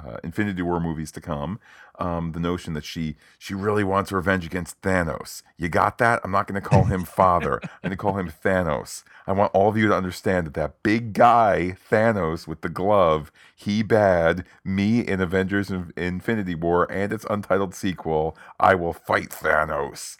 uh, 0.06 0.18
Infinity 0.24 0.62
War 0.62 0.80
movies 0.80 1.10
to 1.12 1.20
come, 1.20 1.58
um, 1.98 2.32
the 2.32 2.40
notion 2.40 2.74
that 2.74 2.84
she 2.84 3.16
she 3.38 3.54
really 3.54 3.84
wants 3.84 4.12
revenge 4.12 4.46
against 4.46 4.80
Thanos. 4.82 5.42
You 5.56 5.68
got 5.68 5.98
that? 5.98 6.20
I'm 6.24 6.30
not 6.30 6.46
going 6.46 6.60
to 6.60 6.68
call 6.68 6.84
him 6.84 7.04
father. 7.06 7.60
I'm 7.62 7.70
going 7.82 7.90
to 7.90 7.96
call 7.96 8.18
him 8.18 8.30
Thanos. 8.30 9.04
I 9.26 9.32
want 9.32 9.52
all 9.54 9.68
of 9.68 9.76
you 9.76 9.88
to 9.88 9.94
understand 9.94 10.46
that 10.46 10.54
that 10.54 10.82
big 10.82 11.12
guy 11.12 11.76
Thanos 11.90 12.46
with 12.46 12.62
the 12.62 12.68
glove, 12.68 13.30
he 13.54 13.82
bad. 13.82 14.44
Me 14.64 15.00
in 15.00 15.20
Avengers 15.20 15.70
Infinity 15.96 16.54
War 16.54 16.90
and 16.90 17.12
its 17.12 17.26
untitled 17.28 17.74
sequel, 17.74 18.36
I 18.58 18.74
will 18.74 18.92
fight 18.92 19.30
Thanos 19.30 20.16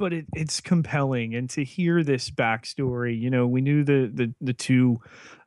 but 0.00 0.14
it, 0.14 0.24
it's 0.34 0.62
compelling 0.62 1.34
and 1.34 1.50
to 1.50 1.62
hear 1.62 2.02
this 2.02 2.30
backstory 2.30 3.20
you 3.20 3.28
know 3.28 3.46
we 3.46 3.60
knew 3.60 3.84
the 3.84 4.10
the, 4.12 4.32
the 4.40 4.54
two 4.54 4.98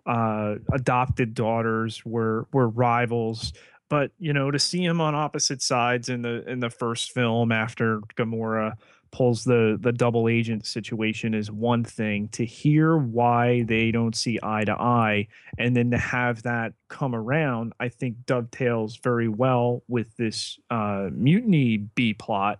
uh, 0.05 0.55
adopted 0.71 1.33
daughters 1.33 2.05
were 2.05 2.47
were 2.51 2.67
rivals. 2.67 3.53
But 3.89 4.11
you 4.17 4.33
know, 4.33 4.51
to 4.51 4.59
see 4.59 4.83
him 4.83 5.01
on 5.01 5.15
opposite 5.15 5.61
sides 5.61 6.09
in 6.09 6.21
the 6.21 6.47
in 6.49 6.59
the 6.59 6.69
first 6.69 7.11
film 7.11 7.51
after 7.51 7.99
Gamora 8.15 8.75
pulls 9.13 9.43
the 9.43 9.77
the 9.79 9.91
double 9.91 10.27
agent 10.27 10.65
situation 10.65 11.35
is 11.35 11.51
one 11.51 11.83
thing 11.83 12.27
to 12.29 12.43
hear 12.43 12.97
why 12.97 13.61
they 13.63 13.91
don't 13.91 14.15
see 14.15 14.39
eye 14.41 14.63
to 14.65 14.73
eye 14.73 15.27
and 15.59 15.77
then 15.77 15.91
to 15.91 15.97
have 15.99 16.41
that 16.41 16.73
come 16.89 17.13
around 17.13 17.73
i 17.79 17.87
think 17.87 18.15
dovetails 18.25 18.97
very 18.97 19.27
well 19.27 19.83
with 19.87 20.17
this 20.17 20.57
uh, 20.71 21.09
mutiny 21.11 21.77
b 21.77 22.15
plot 22.15 22.59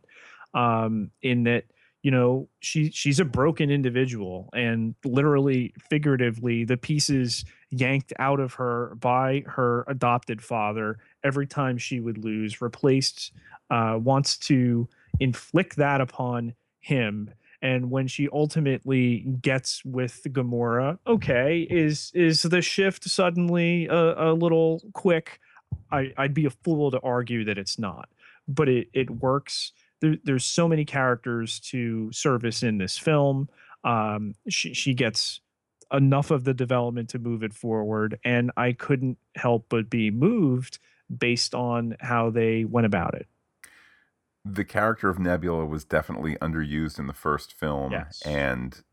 um, 0.53 1.10
in 1.23 1.43
that 1.43 1.65
you 2.03 2.11
know 2.11 2.47
she 2.59 2.91
she's 2.91 3.19
a 3.19 3.25
broken 3.25 3.71
individual 3.71 4.49
and 4.53 4.93
literally 5.03 5.73
figuratively 5.89 6.63
the 6.63 6.77
pieces 6.77 7.43
yanked 7.71 8.13
out 8.19 8.39
of 8.39 8.53
her 8.53 8.95
by 8.99 9.43
her 9.47 9.83
adopted 9.87 10.41
father 10.41 10.99
every 11.23 11.47
time 11.47 11.77
she 11.77 11.99
would 11.99 12.23
lose 12.23 12.61
replaced 12.61 13.31
uh, 13.71 13.97
wants 13.99 14.37
to 14.37 14.87
inflict 15.19 15.77
that 15.77 16.01
upon 16.01 16.53
him 16.79 17.31
and 17.63 17.89
when 17.89 18.07
she 18.07 18.27
ultimately 18.33 19.19
gets 19.41 19.85
with 19.85 20.21
Gamora, 20.27 20.99
okay, 21.07 21.65
is 21.69 22.11
is 22.13 22.41
the 22.41 22.61
shift 22.61 23.05
suddenly 23.05 23.87
a, 23.87 24.31
a 24.31 24.33
little 24.33 24.81
quick? 24.91 25.39
I, 25.89 26.11
I'd 26.17 26.33
be 26.33 26.45
a 26.45 26.49
fool 26.49 26.91
to 26.91 26.99
argue 26.99 27.45
that 27.45 27.57
it's 27.57 27.79
not, 27.79 28.09
but 28.49 28.67
it 28.67 28.89
it 28.91 29.09
works. 29.09 29.71
There, 30.03 30.17
there's 30.23 30.45
so 30.45 30.67
many 30.67 30.85
characters 30.85 31.59
to 31.71 32.11
service 32.11 32.61
in 32.61 32.77
this 32.77 32.97
film. 32.97 33.49
Um, 33.83 34.35
she 34.47 34.75
she 34.75 34.93
gets 34.93 35.41
enough 35.91 36.29
of 36.29 36.43
the 36.43 36.53
development 36.53 37.09
to 37.09 37.19
move 37.19 37.41
it 37.41 37.53
forward, 37.53 38.19
and 38.23 38.51
I 38.55 38.73
couldn't 38.73 39.17
help 39.35 39.65
but 39.69 39.89
be 39.89 40.11
moved 40.11 40.77
based 41.15 41.55
on 41.55 41.95
how 41.99 42.29
they 42.29 42.65
went 42.65 42.85
about 42.85 43.15
it 43.15 43.27
the 44.45 44.65
character 44.65 45.09
of 45.09 45.19
Nebula 45.19 45.65
was 45.65 45.85
definitely 45.85 46.35
underused 46.35 46.99
in 46.99 47.07
the 47.07 47.13
first 47.13 47.53
film, 47.53 47.93
yes. 47.93 48.21
and 48.25 48.83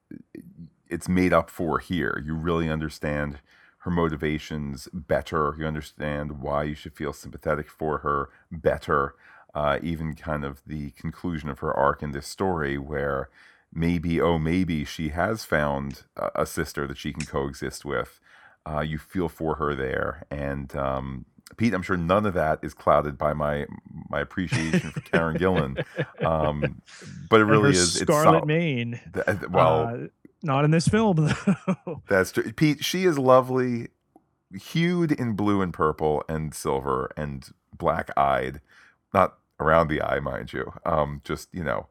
it's 0.88 1.08
made 1.08 1.32
up 1.32 1.50
for 1.50 1.78
here. 1.78 2.22
You 2.24 2.34
really 2.34 2.68
understand 2.68 3.40
her 3.78 3.90
motivations 3.90 4.88
better. 4.92 5.54
You 5.58 5.66
understand 5.66 6.40
why 6.40 6.64
you 6.64 6.74
should 6.74 6.94
feel 6.94 7.12
sympathetic 7.12 7.68
for 7.68 7.98
her 7.98 8.28
better. 8.50 9.14
Uh, 9.54 9.78
even 9.82 10.14
kind 10.14 10.44
of 10.44 10.62
the 10.66 10.90
conclusion 10.92 11.48
of 11.48 11.58
her 11.58 11.72
arc 11.76 12.02
in 12.02 12.12
this 12.12 12.26
story, 12.26 12.78
where 12.78 13.28
maybe, 13.72 14.20
oh, 14.20 14.38
maybe 14.38 14.84
she 14.84 15.08
has 15.08 15.44
found 15.44 16.04
a, 16.16 16.46
sister 16.46 16.86
that 16.86 16.98
she 16.98 17.12
can 17.12 17.24
coexist 17.24 17.84
with. 17.84 18.20
Uh, 18.64 18.80
you 18.80 18.98
feel 18.98 19.28
for 19.28 19.56
her 19.56 19.74
there, 19.74 20.26
and 20.30 20.76
um, 20.76 21.24
Pete, 21.56 21.74
I'm 21.74 21.82
sure 21.82 21.96
none 21.96 22.26
of 22.26 22.34
that 22.34 22.60
is 22.62 22.74
clouded 22.74 23.18
by 23.18 23.32
my 23.32 23.66
my 24.08 24.20
appreciation 24.20 24.90
for 24.90 25.00
Karen 25.00 25.36
Gillan, 25.36 25.84
um, 26.24 26.82
but 27.28 27.40
it 27.40 27.44
really 27.44 27.70
is. 27.70 27.94
Scarlet 27.94 28.46
Mane. 28.46 29.00
well, 29.50 29.88
uh, 29.88 30.06
not 30.42 30.64
in 30.64 30.70
this 30.70 30.88
film 30.88 31.16
though. 31.66 32.02
That's 32.08 32.32
true. 32.32 32.52
Pete, 32.52 32.84
she 32.84 33.04
is 33.04 33.18
lovely, 33.18 33.88
hued 34.52 35.12
in 35.12 35.34
blue 35.34 35.60
and 35.60 35.72
purple 35.72 36.22
and 36.28 36.54
silver 36.54 37.10
and 37.16 37.48
black 37.76 38.10
eyed, 38.16 38.60
not 39.12 39.38
around 39.60 39.88
the 39.88 40.02
eye, 40.02 40.20
mind 40.20 40.52
you. 40.52 40.72
Um, 40.84 41.20
just 41.24 41.48
you 41.52 41.64
know, 41.64 41.86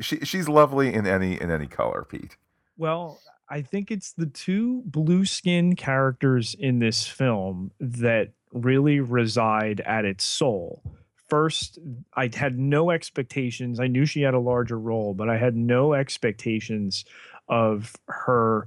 she 0.00 0.20
she's 0.20 0.48
lovely 0.48 0.92
in 0.92 1.06
any 1.06 1.40
in 1.40 1.50
any 1.50 1.66
color, 1.66 2.06
Pete. 2.08 2.36
Well, 2.76 3.20
I 3.48 3.62
think 3.62 3.90
it's 3.90 4.12
the 4.12 4.26
two 4.26 4.82
blue 4.84 5.24
skin 5.24 5.74
characters 5.76 6.54
in 6.58 6.78
this 6.78 7.06
film 7.06 7.70
that 7.80 8.32
really 8.52 9.00
reside 9.00 9.80
at 9.80 10.04
its 10.04 10.24
soul. 10.24 10.82
First, 11.28 11.78
I 12.14 12.30
had 12.32 12.58
no 12.58 12.90
expectations. 12.90 13.80
I 13.80 13.86
knew 13.86 14.06
she 14.06 14.22
had 14.22 14.34
a 14.34 14.38
larger 14.38 14.78
role, 14.78 15.12
but 15.12 15.28
I 15.28 15.36
had 15.36 15.56
no 15.56 15.92
expectations 15.92 17.04
of 17.48 17.94
her 18.06 18.66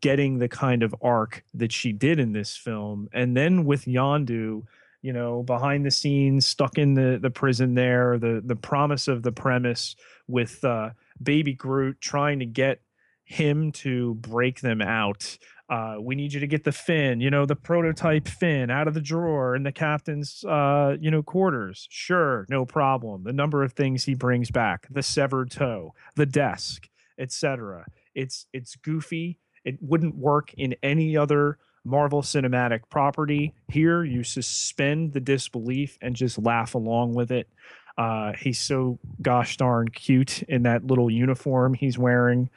getting 0.00 0.38
the 0.38 0.48
kind 0.48 0.82
of 0.82 0.94
arc 1.02 1.44
that 1.54 1.72
she 1.72 1.92
did 1.92 2.18
in 2.18 2.32
this 2.32 2.56
film. 2.56 3.08
And 3.12 3.36
then 3.36 3.64
with 3.64 3.84
Yondu, 3.84 4.64
you 5.02 5.12
know, 5.12 5.42
behind 5.42 5.84
the 5.84 5.90
scenes, 5.90 6.46
stuck 6.46 6.78
in 6.78 6.94
the 6.94 7.18
the 7.20 7.30
prison 7.30 7.74
there, 7.74 8.18
the 8.18 8.42
the 8.44 8.56
promise 8.56 9.08
of 9.08 9.22
the 9.22 9.32
premise 9.32 9.96
with 10.26 10.64
uh, 10.64 10.90
Baby 11.22 11.54
Groot 11.54 12.00
trying 12.00 12.38
to 12.40 12.46
get 12.46 12.80
him 13.24 13.70
to 13.70 14.14
break 14.14 14.60
them 14.60 14.82
out 14.82 15.38
uh, 15.70 15.94
we 16.00 16.16
need 16.16 16.32
you 16.32 16.40
to 16.40 16.48
get 16.48 16.64
the 16.64 16.72
fin, 16.72 17.20
you 17.20 17.30
know, 17.30 17.46
the 17.46 17.54
prototype 17.54 18.26
fin 18.26 18.70
out 18.70 18.88
of 18.88 18.94
the 18.94 19.00
drawer 19.00 19.54
in 19.54 19.62
the 19.62 19.70
captain's, 19.70 20.44
uh, 20.44 20.96
you 21.00 21.12
know, 21.12 21.22
quarters. 21.22 21.86
Sure, 21.90 22.44
no 22.50 22.66
problem. 22.66 23.22
The 23.22 23.32
number 23.32 23.62
of 23.62 23.72
things 23.72 24.04
he 24.04 24.14
brings 24.14 24.50
back, 24.50 24.88
the 24.90 25.02
severed 25.02 25.52
toe, 25.52 25.94
the 26.16 26.26
desk, 26.26 26.88
etc. 27.18 27.86
It's 28.16 28.46
it's 28.52 28.74
goofy. 28.74 29.38
It 29.64 29.76
wouldn't 29.80 30.16
work 30.16 30.52
in 30.54 30.74
any 30.82 31.16
other 31.16 31.58
Marvel 31.84 32.22
cinematic 32.22 32.80
property. 32.90 33.54
Here, 33.68 34.04
you 34.04 34.22
suspend 34.22 35.12
the 35.12 35.20
disbelief 35.20 35.98
and 36.02 36.14
just 36.14 36.38
laugh 36.38 36.74
along 36.74 37.14
with 37.14 37.30
it. 37.30 37.48
Uh, 37.96 38.32
he's 38.38 38.58
so 38.58 38.98
gosh 39.20 39.56
darn 39.56 39.88
cute 39.88 40.42
in 40.44 40.62
that 40.62 40.84
little 40.86 41.10
uniform 41.10 41.74
he's 41.74 41.98
wearing. 41.98 42.48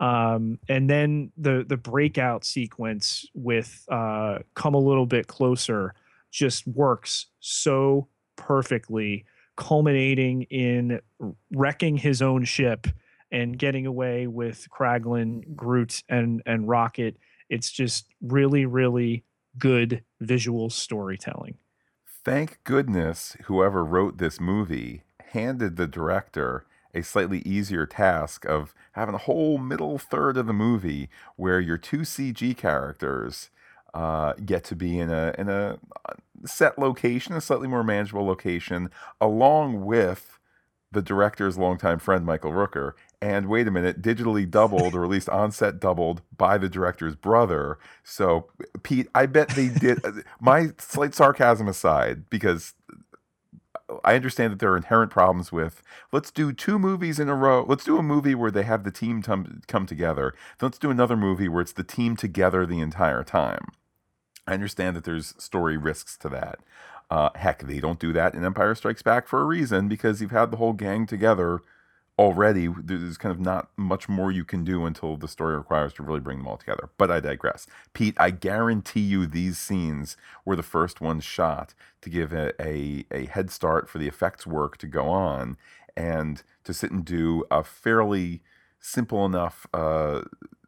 Um, 0.00 0.58
and 0.68 0.88
then 0.88 1.30
the 1.36 1.64
the 1.66 1.76
breakout 1.76 2.44
sequence 2.44 3.26
with 3.34 3.86
uh, 3.90 4.38
"Come 4.54 4.74
a 4.74 4.78
Little 4.78 5.06
Bit 5.06 5.26
Closer" 5.26 5.94
just 6.30 6.66
works 6.66 7.26
so 7.40 8.08
perfectly, 8.36 9.26
culminating 9.56 10.42
in 10.44 11.00
wrecking 11.50 11.98
his 11.98 12.22
own 12.22 12.44
ship 12.44 12.86
and 13.30 13.58
getting 13.58 13.86
away 13.86 14.26
with 14.26 14.66
Kraglin, 14.70 15.54
Groot, 15.54 16.02
and 16.08 16.42
and 16.46 16.66
Rocket. 16.66 17.16
It's 17.50 17.70
just 17.70 18.06
really, 18.22 18.64
really 18.64 19.24
good 19.58 20.04
visual 20.20 20.70
storytelling. 20.70 21.58
Thank 22.24 22.60
goodness 22.64 23.36
whoever 23.44 23.84
wrote 23.84 24.18
this 24.18 24.40
movie 24.40 25.02
handed 25.32 25.76
the 25.76 25.86
director 25.86 26.64
a 26.94 27.02
slightly 27.02 27.40
easier 27.40 27.86
task 27.86 28.44
of 28.46 28.74
having 28.92 29.14
a 29.14 29.18
whole 29.18 29.58
middle 29.58 29.98
third 29.98 30.36
of 30.36 30.46
the 30.46 30.52
movie 30.52 31.08
where 31.36 31.60
your 31.60 31.78
two 31.78 32.00
CG 32.00 32.56
characters 32.56 33.50
uh, 33.94 34.34
get 34.44 34.64
to 34.64 34.76
be 34.76 34.98
in 34.98 35.10
a 35.10 35.34
in 35.38 35.48
a 35.48 35.78
set 36.44 36.78
location, 36.78 37.34
a 37.34 37.40
slightly 37.40 37.68
more 37.68 37.84
manageable 37.84 38.24
location, 38.24 38.90
along 39.20 39.84
with 39.84 40.38
the 40.92 41.02
director's 41.02 41.56
longtime 41.56 41.98
friend 41.98 42.24
Michael 42.24 42.52
Rooker. 42.52 42.92
And 43.22 43.48
wait 43.48 43.68
a 43.68 43.70
minute, 43.70 44.00
digitally 44.00 44.50
doubled 44.50 44.94
or 44.94 45.04
at 45.04 45.10
least 45.10 45.28
on 45.28 45.52
set 45.52 45.78
doubled 45.78 46.22
by 46.36 46.56
the 46.56 46.70
director's 46.70 47.14
brother. 47.14 47.78
So, 48.02 48.48
Pete, 48.82 49.08
I 49.14 49.26
bet 49.26 49.50
they 49.50 49.68
did. 49.68 50.00
my 50.40 50.70
slight 50.78 51.14
sarcasm 51.14 51.68
aside, 51.68 52.30
because 52.30 52.74
I 54.04 54.14
understand 54.14 54.52
that 54.52 54.58
there 54.58 54.72
are 54.72 54.76
inherent 54.76 55.10
problems 55.10 55.52
with 55.52 55.82
let's 56.12 56.30
do 56.30 56.52
two 56.52 56.78
movies 56.78 57.18
in 57.18 57.28
a 57.28 57.34
row. 57.34 57.64
Let's 57.66 57.84
do 57.84 57.98
a 57.98 58.02
movie 58.02 58.34
where 58.34 58.50
they 58.50 58.62
have 58.62 58.84
the 58.84 58.90
team 58.90 59.22
come, 59.22 59.62
come 59.66 59.86
together. 59.86 60.34
Let's 60.60 60.78
do 60.78 60.90
another 60.90 61.16
movie 61.16 61.48
where 61.48 61.62
it's 61.62 61.72
the 61.72 61.84
team 61.84 62.16
together 62.16 62.64
the 62.64 62.80
entire 62.80 63.24
time. 63.24 63.66
I 64.46 64.54
understand 64.54 64.96
that 64.96 65.04
there's 65.04 65.34
story 65.38 65.76
risks 65.76 66.16
to 66.18 66.28
that. 66.30 66.60
Uh, 67.10 67.30
heck, 67.34 67.66
they 67.66 67.80
don't 67.80 67.98
do 67.98 68.12
that 68.12 68.34
in 68.34 68.44
Empire 68.44 68.74
Strikes 68.74 69.02
Back 69.02 69.26
for 69.26 69.40
a 69.40 69.44
reason 69.44 69.88
because 69.88 70.20
you've 70.20 70.30
had 70.30 70.50
the 70.50 70.56
whole 70.56 70.72
gang 70.72 71.06
together 71.06 71.60
already 72.20 72.68
there's 72.84 73.16
kind 73.16 73.32
of 73.32 73.40
not 73.40 73.70
much 73.78 74.06
more 74.06 74.30
you 74.30 74.44
can 74.44 74.62
do 74.62 74.84
until 74.84 75.16
the 75.16 75.26
story 75.26 75.56
requires 75.56 75.94
to 75.94 76.02
really 76.02 76.20
bring 76.20 76.36
them 76.36 76.46
all 76.46 76.58
together. 76.58 76.90
But 76.98 77.10
I 77.10 77.18
digress. 77.18 77.66
Pete, 77.94 78.14
I 78.18 78.30
guarantee 78.30 79.00
you 79.00 79.26
these 79.26 79.58
scenes 79.58 80.18
were 80.44 80.54
the 80.54 80.62
first 80.62 81.00
ones 81.00 81.24
shot 81.24 81.72
to 82.02 82.10
give 82.10 82.34
a, 82.34 82.52
a, 82.62 83.06
a 83.10 83.24
head 83.24 83.50
start 83.50 83.88
for 83.88 83.96
the 83.96 84.06
effects 84.06 84.46
work 84.46 84.76
to 84.78 84.86
go 84.86 85.08
on 85.08 85.56
and 85.96 86.42
to 86.64 86.74
sit 86.74 86.90
and 86.90 87.06
do 87.06 87.44
a 87.50 87.64
fairly 87.64 88.42
simple 88.78 89.24
enough 89.24 89.66
uh, 89.72 90.20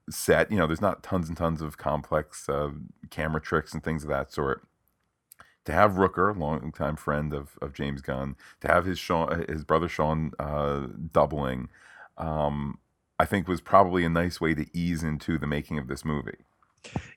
set. 0.09 0.51
You 0.51 0.57
know, 0.57 0.67
there's 0.67 0.81
not 0.81 1.03
tons 1.03 1.29
and 1.29 1.37
tons 1.37 1.61
of 1.61 1.77
complex 1.77 2.49
uh, 2.49 2.71
camera 3.11 3.43
tricks 3.43 3.75
and 3.75 3.85
things 3.85 4.05
of 4.05 4.09
that 4.09 4.33
sort 4.33 4.67
to 5.65 5.73
have 5.73 5.93
Rooker, 5.93 6.37
longtime 6.37 6.97
friend 6.97 7.33
of, 7.33 7.59
of 7.61 7.73
James 7.73 8.01
Gunn, 8.01 8.37
to 8.61 8.69
have 8.69 8.85
his 8.85 8.99
Sean, 8.99 9.45
his 9.49 9.65
brother 9.65 9.89
Sean 9.89 10.33
uh, 10.39 10.87
doubling, 11.13 11.69
um, 12.19 12.79
I 13.19 13.25
think 13.25 13.47
was 13.47 13.61
probably 13.61 14.05
a 14.05 14.09
nice 14.09 14.41
way 14.41 14.55
to 14.55 14.67
ease 14.77 15.03
into 15.03 15.39
the 15.39 15.47
making 15.47 15.79
of 15.79 15.89
this 15.89 16.05
movie. 16.05 16.39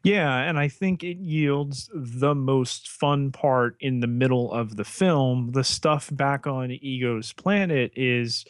Yeah, 0.04 0.38
and 0.38 0.60
I 0.60 0.68
think 0.68 1.04
it 1.04 1.18
yields 1.18 1.90
the 1.94 2.36
most 2.36 2.88
fun 2.88 3.32
part 3.32 3.76
in 3.80 4.00
the 4.00 4.08
middle 4.08 4.52
of 4.52 4.76
the 4.76 4.84
film. 4.84 5.54
The 5.54 5.64
stuff 5.64 6.10
back 6.14 6.46
on 6.46 6.70
Ego's 6.70 7.34
planet 7.34 7.92
is 7.96 8.46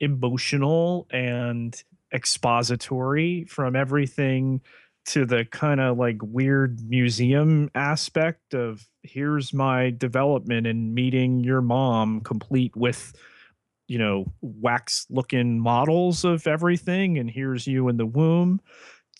emotional 0.00 1.06
and 1.10 1.82
expository 2.12 3.44
from 3.44 3.76
everything 3.76 4.60
to 5.10 5.24
the 5.26 5.44
kind 5.44 5.80
of 5.80 5.98
like 5.98 6.18
weird 6.22 6.80
museum 6.88 7.70
aspect 7.74 8.54
of 8.54 8.86
here's 9.02 9.52
my 9.52 9.90
development 9.90 10.66
and 10.66 10.94
meeting 10.94 11.40
your 11.40 11.60
mom 11.60 12.20
complete 12.20 12.74
with 12.76 13.12
you 13.88 13.98
know 13.98 14.32
wax 14.40 15.06
looking 15.10 15.58
models 15.58 16.24
of 16.24 16.46
everything 16.46 17.18
and 17.18 17.30
here's 17.30 17.66
you 17.66 17.88
in 17.88 17.96
the 17.96 18.06
womb 18.06 18.60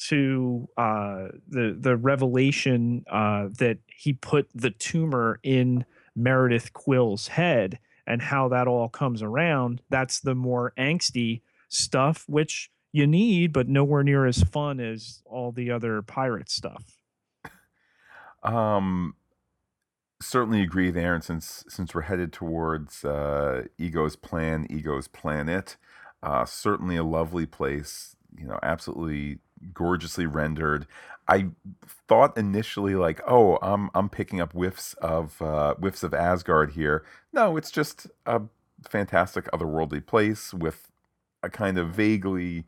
to 0.00 0.66
uh, 0.78 1.28
the 1.48 1.76
the 1.78 1.96
revelation 1.96 3.04
uh, 3.10 3.48
that 3.58 3.78
he 3.86 4.14
put 4.14 4.48
the 4.54 4.70
tumor 4.70 5.38
in 5.42 5.84
Meredith 6.16 6.72
Quill's 6.72 7.28
head 7.28 7.78
and 8.06 8.22
how 8.22 8.48
that 8.48 8.66
all 8.66 8.88
comes 8.88 9.22
around. 9.22 9.82
That's 9.90 10.20
the 10.20 10.34
more 10.34 10.72
angsty 10.78 11.42
stuff, 11.68 12.24
which 12.28 12.70
you 12.92 13.06
need, 13.06 13.52
but 13.52 13.68
nowhere 13.68 14.02
near 14.02 14.26
as 14.26 14.42
fun 14.42 14.80
as 14.80 15.22
all 15.24 15.52
the 15.52 15.70
other 15.70 16.02
pirate 16.02 16.50
stuff. 16.50 16.84
Um, 18.42 19.14
certainly 20.20 20.62
agree 20.62 20.90
there, 20.90 21.14
and 21.14 21.24
since 21.24 21.64
since 21.68 21.94
we're 21.94 22.02
headed 22.02 22.32
towards 22.32 23.04
uh, 23.04 23.64
Ego's 23.78 24.16
plan, 24.16 24.66
Ego's 24.70 25.08
planet, 25.08 25.76
uh, 26.22 26.44
certainly 26.44 26.96
a 26.96 27.04
lovely 27.04 27.46
place. 27.46 28.16
You 28.38 28.46
know, 28.46 28.58
absolutely 28.62 29.38
gorgeously 29.74 30.26
rendered. 30.26 30.86
I 31.28 31.48
thought 32.08 32.36
initially 32.36 32.94
like, 32.94 33.20
oh, 33.26 33.58
I'm 33.62 33.90
I'm 33.94 34.08
picking 34.08 34.40
up 34.40 34.52
whiffs 34.52 34.94
of 34.94 35.40
uh, 35.40 35.74
whiffs 35.74 36.02
of 36.02 36.14
Asgard 36.14 36.72
here. 36.72 37.04
No, 37.32 37.56
it's 37.56 37.70
just 37.70 38.06
a 38.26 38.42
fantastic 38.88 39.50
otherworldly 39.52 40.04
place 40.04 40.54
with 40.54 40.90
a 41.42 41.50
kind 41.50 41.78
of 41.78 41.94
vaguely 41.94 42.64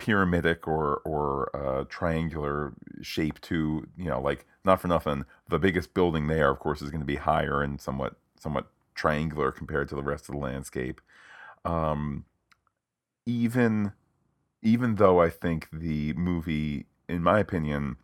pyramidic 0.00 0.66
or 0.66 0.96
or 1.04 1.54
uh, 1.54 1.84
triangular 1.88 2.72
shape 3.02 3.40
to 3.42 3.86
you 3.96 4.06
know 4.06 4.20
like 4.20 4.46
not 4.64 4.80
for 4.80 4.88
nothing 4.88 5.24
the 5.48 5.58
biggest 5.58 5.94
building 5.94 6.26
there 6.26 6.50
of 6.50 6.58
course 6.58 6.82
is 6.82 6.90
going 6.90 7.00
to 7.00 7.06
be 7.06 7.16
higher 7.16 7.62
and 7.62 7.80
somewhat 7.80 8.16
somewhat 8.38 8.66
triangular 8.94 9.52
compared 9.52 9.88
to 9.88 9.94
the 9.94 10.02
rest 10.02 10.28
of 10.28 10.34
the 10.34 10.40
landscape 10.40 11.00
um, 11.64 12.24
even 13.26 13.92
even 14.62 14.96
though 14.96 15.20
I 15.20 15.30
think 15.30 15.68
the 15.72 16.12
movie, 16.14 16.86
in 17.08 17.22
my 17.22 17.38
opinion, 17.38 17.96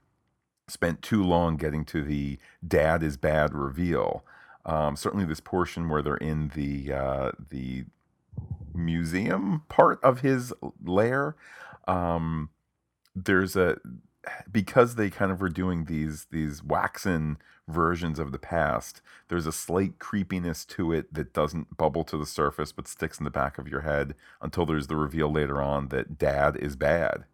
spent 0.69 1.03
too 1.03 1.23
long 1.23 1.57
getting 1.57 1.85
to 1.87 2.03
the 2.03 2.39
dad 2.67 3.03
is 3.03 3.17
bad 3.17 3.55
reveal. 3.55 4.25
Um, 4.65 4.97
certainly, 4.97 5.25
this 5.27 5.41
portion 5.41 5.89
where 5.89 6.03
they're 6.03 6.17
in 6.17 6.51
the 6.55 6.93
uh, 6.93 7.33
the 7.51 7.85
museum 8.75 9.63
part 9.69 10.03
of 10.03 10.21
his 10.21 10.53
lair, 10.85 11.37
um, 11.87 12.51
there's 13.15 13.57
a 13.57 13.79
because 14.51 14.97
they 14.97 15.11
kind 15.11 15.31
of 15.31 15.41
were 15.41 15.49
doing 15.49 15.85
these 15.85 16.27
these 16.31 16.63
waxen 16.63 17.39
versions 17.69 18.19
of 18.19 18.33
the 18.33 18.39
past 18.39 19.01
there's 19.29 19.47
a 19.47 19.53
slight 19.53 19.99
creepiness 19.99 20.65
to 20.65 20.93
it 20.93 21.13
that 21.13 21.33
doesn't 21.33 21.77
bubble 21.77 22.05
to 22.05 22.17
the 22.17 22.27
surface 22.27 22.73
but 22.73 22.87
sticks 22.87 23.19
in 23.19 23.25
the 23.25 23.31
back 23.31 23.59
of 23.59 23.69
your 23.69 23.81
head 23.81 24.15
until 24.41 24.65
there's 24.67 24.87
the 24.87 24.97
reveal 24.97 25.33
later 25.33 25.61
on 25.61 25.89
that 25.89 26.17
dad 26.19 26.57
is 26.57 26.77
bad. 26.77 27.25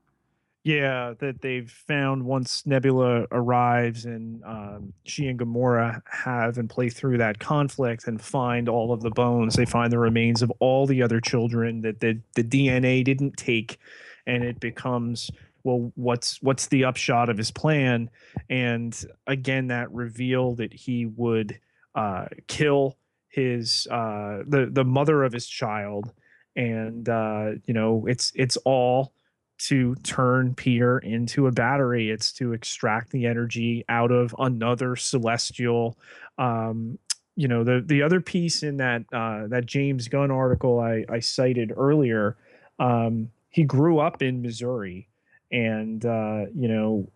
Yeah 0.64 1.14
that 1.18 1.42
they've 1.42 1.70
found 1.70 2.24
once 2.24 2.64
nebula 2.64 3.26
arrives 3.32 4.04
and 4.04 4.42
um, 4.44 4.92
she 5.04 5.26
and 5.26 5.38
gamora 5.38 6.00
have 6.06 6.56
and 6.56 6.70
play 6.70 6.88
through 6.88 7.18
that 7.18 7.40
conflict 7.40 8.06
and 8.06 8.22
find 8.22 8.68
all 8.68 8.92
of 8.92 9.02
the 9.02 9.10
bones 9.10 9.54
they 9.54 9.66
find 9.66 9.92
the 9.92 9.98
remains 9.98 10.40
of 10.40 10.52
all 10.60 10.86
the 10.86 11.02
other 11.02 11.20
children 11.20 11.82
that 11.82 12.00
the, 12.00 12.20
the 12.36 12.44
dna 12.44 13.02
didn't 13.02 13.36
take 13.36 13.80
and 14.26 14.44
it 14.44 14.60
becomes 14.60 15.30
well 15.64 15.92
what's 15.94 16.40
what's 16.42 16.66
the 16.68 16.84
upshot 16.84 17.28
of 17.28 17.36
his 17.36 17.50
plan 17.50 18.10
and 18.50 19.04
again 19.26 19.68
that 19.68 19.92
reveal 19.92 20.54
that 20.54 20.72
he 20.72 21.06
would 21.06 21.58
uh, 21.94 22.26
kill 22.46 22.96
his 23.28 23.86
uh, 23.90 24.42
the 24.46 24.68
the 24.70 24.84
mother 24.84 25.22
of 25.22 25.32
his 25.32 25.46
child 25.46 26.12
and 26.56 27.08
uh, 27.08 27.52
you 27.64 27.74
know 27.74 28.06
it's 28.06 28.32
it's 28.34 28.56
all 28.58 29.12
to 29.58 29.94
turn 30.02 30.54
Peter 30.54 30.98
into 30.98 31.46
a 31.46 31.52
battery. 31.52 32.10
It's 32.10 32.32
to 32.32 32.52
extract 32.52 33.10
the 33.12 33.26
energy 33.26 33.84
out 33.88 34.10
of 34.10 34.34
another 34.38 34.96
celestial. 34.96 35.96
Um, 36.36 36.98
you 37.36 37.48
know 37.48 37.64
the 37.64 37.82
the 37.84 38.02
other 38.02 38.20
piece 38.20 38.62
in 38.62 38.76
that 38.78 39.04
uh, 39.12 39.46
that 39.48 39.66
James 39.66 40.08
Gunn 40.08 40.30
article 40.30 40.80
I, 40.80 41.04
I 41.08 41.20
cited 41.20 41.72
earlier. 41.74 42.36
Um, 42.78 43.30
he 43.52 43.64
grew 43.64 44.00
up 44.00 44.22
in 44.22 44.42
Missouri, 44.42 45.08
and 45.52 46.04
uh, 46.04 46.46
you 46.54 46.68
know 46.68 47.08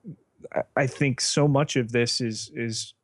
I, 0.55 0.63
I 0.77 0.87
think 0.87 1.21
so 1.21 1.49
much 1.49 1.75
of 1.77 1.91
this 1.91 2.21
is 2.21 2.53
is 2.55 2.95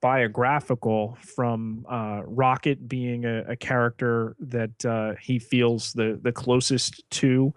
biographical 0.00 1.18
from 1.20 1.84
uh, 1.90 2.20
Rocket 2.24 2.88
being 2.88 3.24
a, 3.24 3.44
a 3.48 3.56
character 3.56 4.36
that 4.38 4.84
uh, 4.84 5.14
he 5.20 5.38
feels 5.38 5.92
the 5.94 6.20
the 6.22 6.32
closest 6.32 7.08
to 7.10 7.52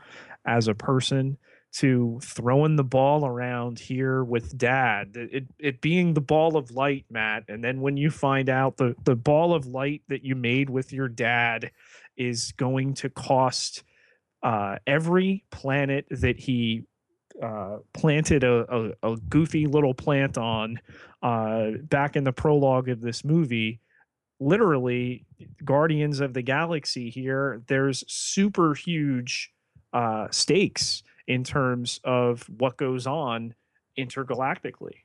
as 0.45 0.67
a 0.67 0.73
person 0.73 1.37
to 1.73 2.19
throwing 2.23 2.77
the 2.77 2.83
ball 2.83 3.25
around 3.25 3.77
here 3.77 4.23
with 4.23 4.57
dad. 4.57 5.11
It, 5.15 5.45
it 5.59 5.81
being 5.81 6.13
the 6.13 6.21
ball 6.21 6.55
of 6.55 6.71
light 6.71 7.05
matt 7.11 7.43
and 7.49 7.61
then 7.63 7.81
when 7.81 7.97
you 7.97 8.09
find 8.09 8.49
out 8.49 8.77
the 8.77 8.95
the 9.03 9.15
ball 9.15 9.53
of 9.53 9.67
light 9.67 10.01
that 10.07 10.23
you 10.23 10.35
made 10.35 10.69
with 10.69 10.93
your 10.93 11.09
dad 11.09 11.71
is 12.15 12.53
going 12.53 12.93
to 12.95 13.09
cost 13.09 13.83
uh, 14.43 14.77
every 14.85 15.43
planet 15.51 16.05
that 16.09 16.39
he 16.39 16.83
uh, 17.41 17.77
planted 17.93 18.43
a, 18.43 18.93
a, 19.03 19.13
a, 19.13 19.17
goofy 19.29 19.67
little 19.67 19.93
plant 19.93 20.37
on 20.37 20.79
uh, 21.21 21.71
back 21.83 22.15
in 22.15 22.23
the 22.23 22.33
prologue 22.33 22.89
of 22.89 23.01
this 23.01 23.23
movie. 23.23 23.79
Literally, 24.39 25.25
Guardians 25.63 26.19
of 26.19 26.33
the 26.33 26.41
Galaxy 26.41 27.09
here, 27.09 27.61
there's 27.67 28.03
super 28.07 28.73
huge 28.73 29.51
uh, 29.93 30.27
stakes 30.31 31.03
in 31.27 31.43
terms 31.43 31.99
of 32.03 32.47
what 32.57 32.77
goes 32.77 33.05
on 33.05 33.53
intergalactically. 33.97 35.03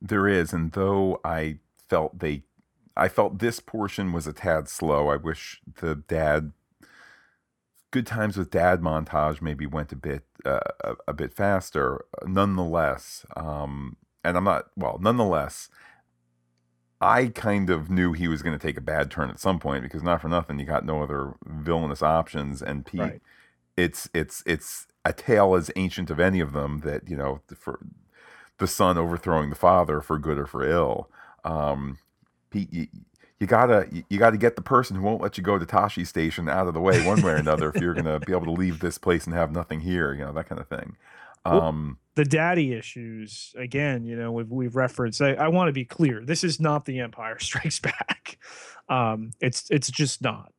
There 0.00 0.26
is, 0.26 0.52
and 0.52 0.72
though 0.72 1.20
I 1.24 1.58
felt 1.88 2.18
they, 2.18 2.42
I 2.96 3.08
felt 3.08 3.38
this 3.38 3.60
portion 3.60 4.12
was 4.12 4.26
a 4.26 4.32
tad 4.32 4.68
slow. 4.68 5.08
I 5.08 5.16
wish 5.16 5.60
the 5.80 5.94
dad 5.94 6.52
good 7.92 8.06
times 8.06 8.36
with 8.36 8.50
dad 8.50 8.80
montage 8.80 9.40
maybe 9.40 9.66
went 9.66 9.92
a 9.92 9.96
bit 9.96 10.24
uh, 10.44 10.58
a, 10.82 10.94
a, 11.08 11.12
bit 11.12 11.32
faster. 11.32 12.04
Nonetheless 12.26 13.24
um, 13.36 13.96
and 14.24 14.36
i'm 14.36 14.44
not 14.44 14.66
well 14.76 14.98
nonetheless 15.00 15.68
i 17.00 17.26
kind 17.26 17.70
of 17.70 17.90
knew 17.90 18.12
he 18.12 18.28
was 18.28 18.42
going 18.42 18.56
to 18.56 18.64
take 18.64 18.76
a 18.76 18.82
bad 18.82 19.10
turn 19.10 19.30
at 19.30 19.40
some 19.40 19.58
point 19.58 19.82
because 19.82 20.02
not 20.02 20.20
for 20.20 20.28
nothing 20.28 20.58
you 20.58 20.64
got 20.64 20.84
no 20.84 21.02
other 21.02 21.34
villainous 21.44 22.02
options. 22.02 22.62
And 22.62 22.86
pete 22.86 23.00
right. 23.00 23.22
it's 23.76 24.08
it's 24.14 24.42
it's 24.46 24.86
a 25.04 25.12
tale 25.12 25.54
as 25.54 25.70
ancient 25.74 26.10
of 26.10 26.20
any 26.20 26.38
of 26.38 26.52
them 26.52 26.80
that 26.84 27.08
you 27.08 27.16
know 27.16 27.40
for 27.56 27.80
the 28.58 28.68
son 28.68 28.96
overthrowing 28.96 29.50
the 29.50 29.56
father 29.56 30.00
for 30.00 30.18
good 30.18 30.38
or 30.38 30.46
for 30.46 30.64
ill. 30.64 31.10
Um, 31.44 31.98
pete 32.50 32.72
you, 32.72 32.86
you 33.42 33.48
gotta 33.48 33.88
you 34.08 34.18
gotta 34.18 34.38
get 34.38 34.54
the 34.54 34.62
person 34.62 34.96
who 34.96 35.02
won't 35.02 35.20
let 35.20 35.36
you 35.36 35.42
go 35.42 35.58
to 35.58 35.66
Tosche 35.66 36.06
Station 36.06 36.48
out 36.48 36.68
of 36.68 36.74
the 36.74 36.80
way 36.80 37.04
one 37.04 37.20
way 37.22 37.32
or 37.32 37.36
another 37.36 37.72
if 37.74 37.82
you're 37.82 37.92
gonna 37.92 38.20
be 38.20 38.32
able 38.32 38.44
to 38.44 38.52
leave 38.52 38.78
this 38.78 38.98
place 38.98 39.26
and 39.26 39.34
have 39.34 39.50
nothing 39.50 39.80
here, 39.80 40.14
you 40.14 40.20
know 40.20 40.32
that 40.32 40.48
kind 40.48 40.60
of 40.60 40.68
thing. 40.68 40.96
Um, 41.44 41.52
well, 41.54 41.96
the 42.14 42.24
daddy 42.24 42.72
issues 42.72 43.52
again, 43.58 44.04
you 44.04 44.14
know, 44.14 44.30
we've, 44.30 44.48
we've 44.48 44.76
referenced. 44.76 45.20
I, 45.20 45.32
I 45.32 45.48
want 45.48 45.68
to 45.68 45.72
be 45.72 45.84
clear: 45.84 46.24
this 46.24 46.44
is 46.44 46.60
not 46.60 46.84
the 46.84 47.00
Empire 47.00 47.40
Strikes 47.40 47.80
Back. 47.80 48.38
Um, 48.88 49.32
it's 49.40 49.68
it's 49.70 49.90
just 49.90 50.22
not. 50.22 50.52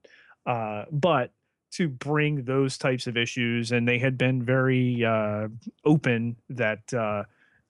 Uh, 0.46 0.84
but 0.92 1.32
to 1.72 1.88
bring 1.88 2.44
those 2.44 2.78
types 2.78 3.08
of 3.08 3.16
issues, 3.16 3.72
and 3.72 3.88
they 3.88 3.98
had 3.98 4.18
been 4.18 4.44
very 4.44 5.06
uh, 5.06 5.48
open 5.86 6.36
that. 6.50 6.94
Uh, 6.94 7.24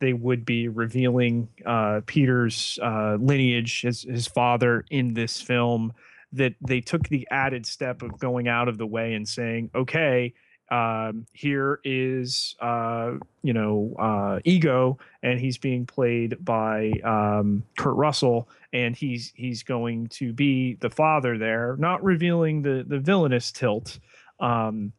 they 0.03 0.13
would 0.13 0.45
be 0.45 0.67
revealing 0.67 1.47
uh, 1.65 2.01
Peter's 2.05 2.77
uh, 2.83 3.15
lineage, 3.19 3.81
his, 3.81 4.03
his 4.03 4.27
father, 4.27 4.83
in 4.91 5.13
this 5.13 5.41
film. 5.41 5.93
That 6.33 6.55
they 6.61 6.81
took 6.81 7.07
the 7.09 7.27
added 7.29 7.65
step 7.65 8.01
of 8.01 8.19
going 8.19 8.47
out 8.47 8.67
of 8.67 8.79
the 8.79 8.87
way 8.87 9.13
and 9.13 9.27
saying, 9.27 9.69
okay, 9.75 10.33
um, 10.71 11.27
here 11.31 11.79
is 11.83 12.55
uh, 12.59 13.11
you 13.43 13.53
know 13.53 13.93
uh, 13.99 14.39
ego 14.43 14.97
and 15.21 15.39
he's 15.39 15.57
being 15.59 15.85
played 15.85 16.43
by 16.43 16.91
um, 17.03 17.63
kurt 17.77 17.95
russell 17.95 18.49
and 18.71 18.95
he's 18.95 19.31
he's 19.35 19.61
going 19.61 20.07
to 20.07 20.33
be 20.33 20.75
the 20.75 20.89
father 20.89 21.37
there 21.37 21.75
not 21.77 22.03
revealing 22.03 22.63
the 22.63 22.83
the 22.87 22.97
villainous 22.97 23.51
tilt 23.51 23.99
um, 24.39 24.91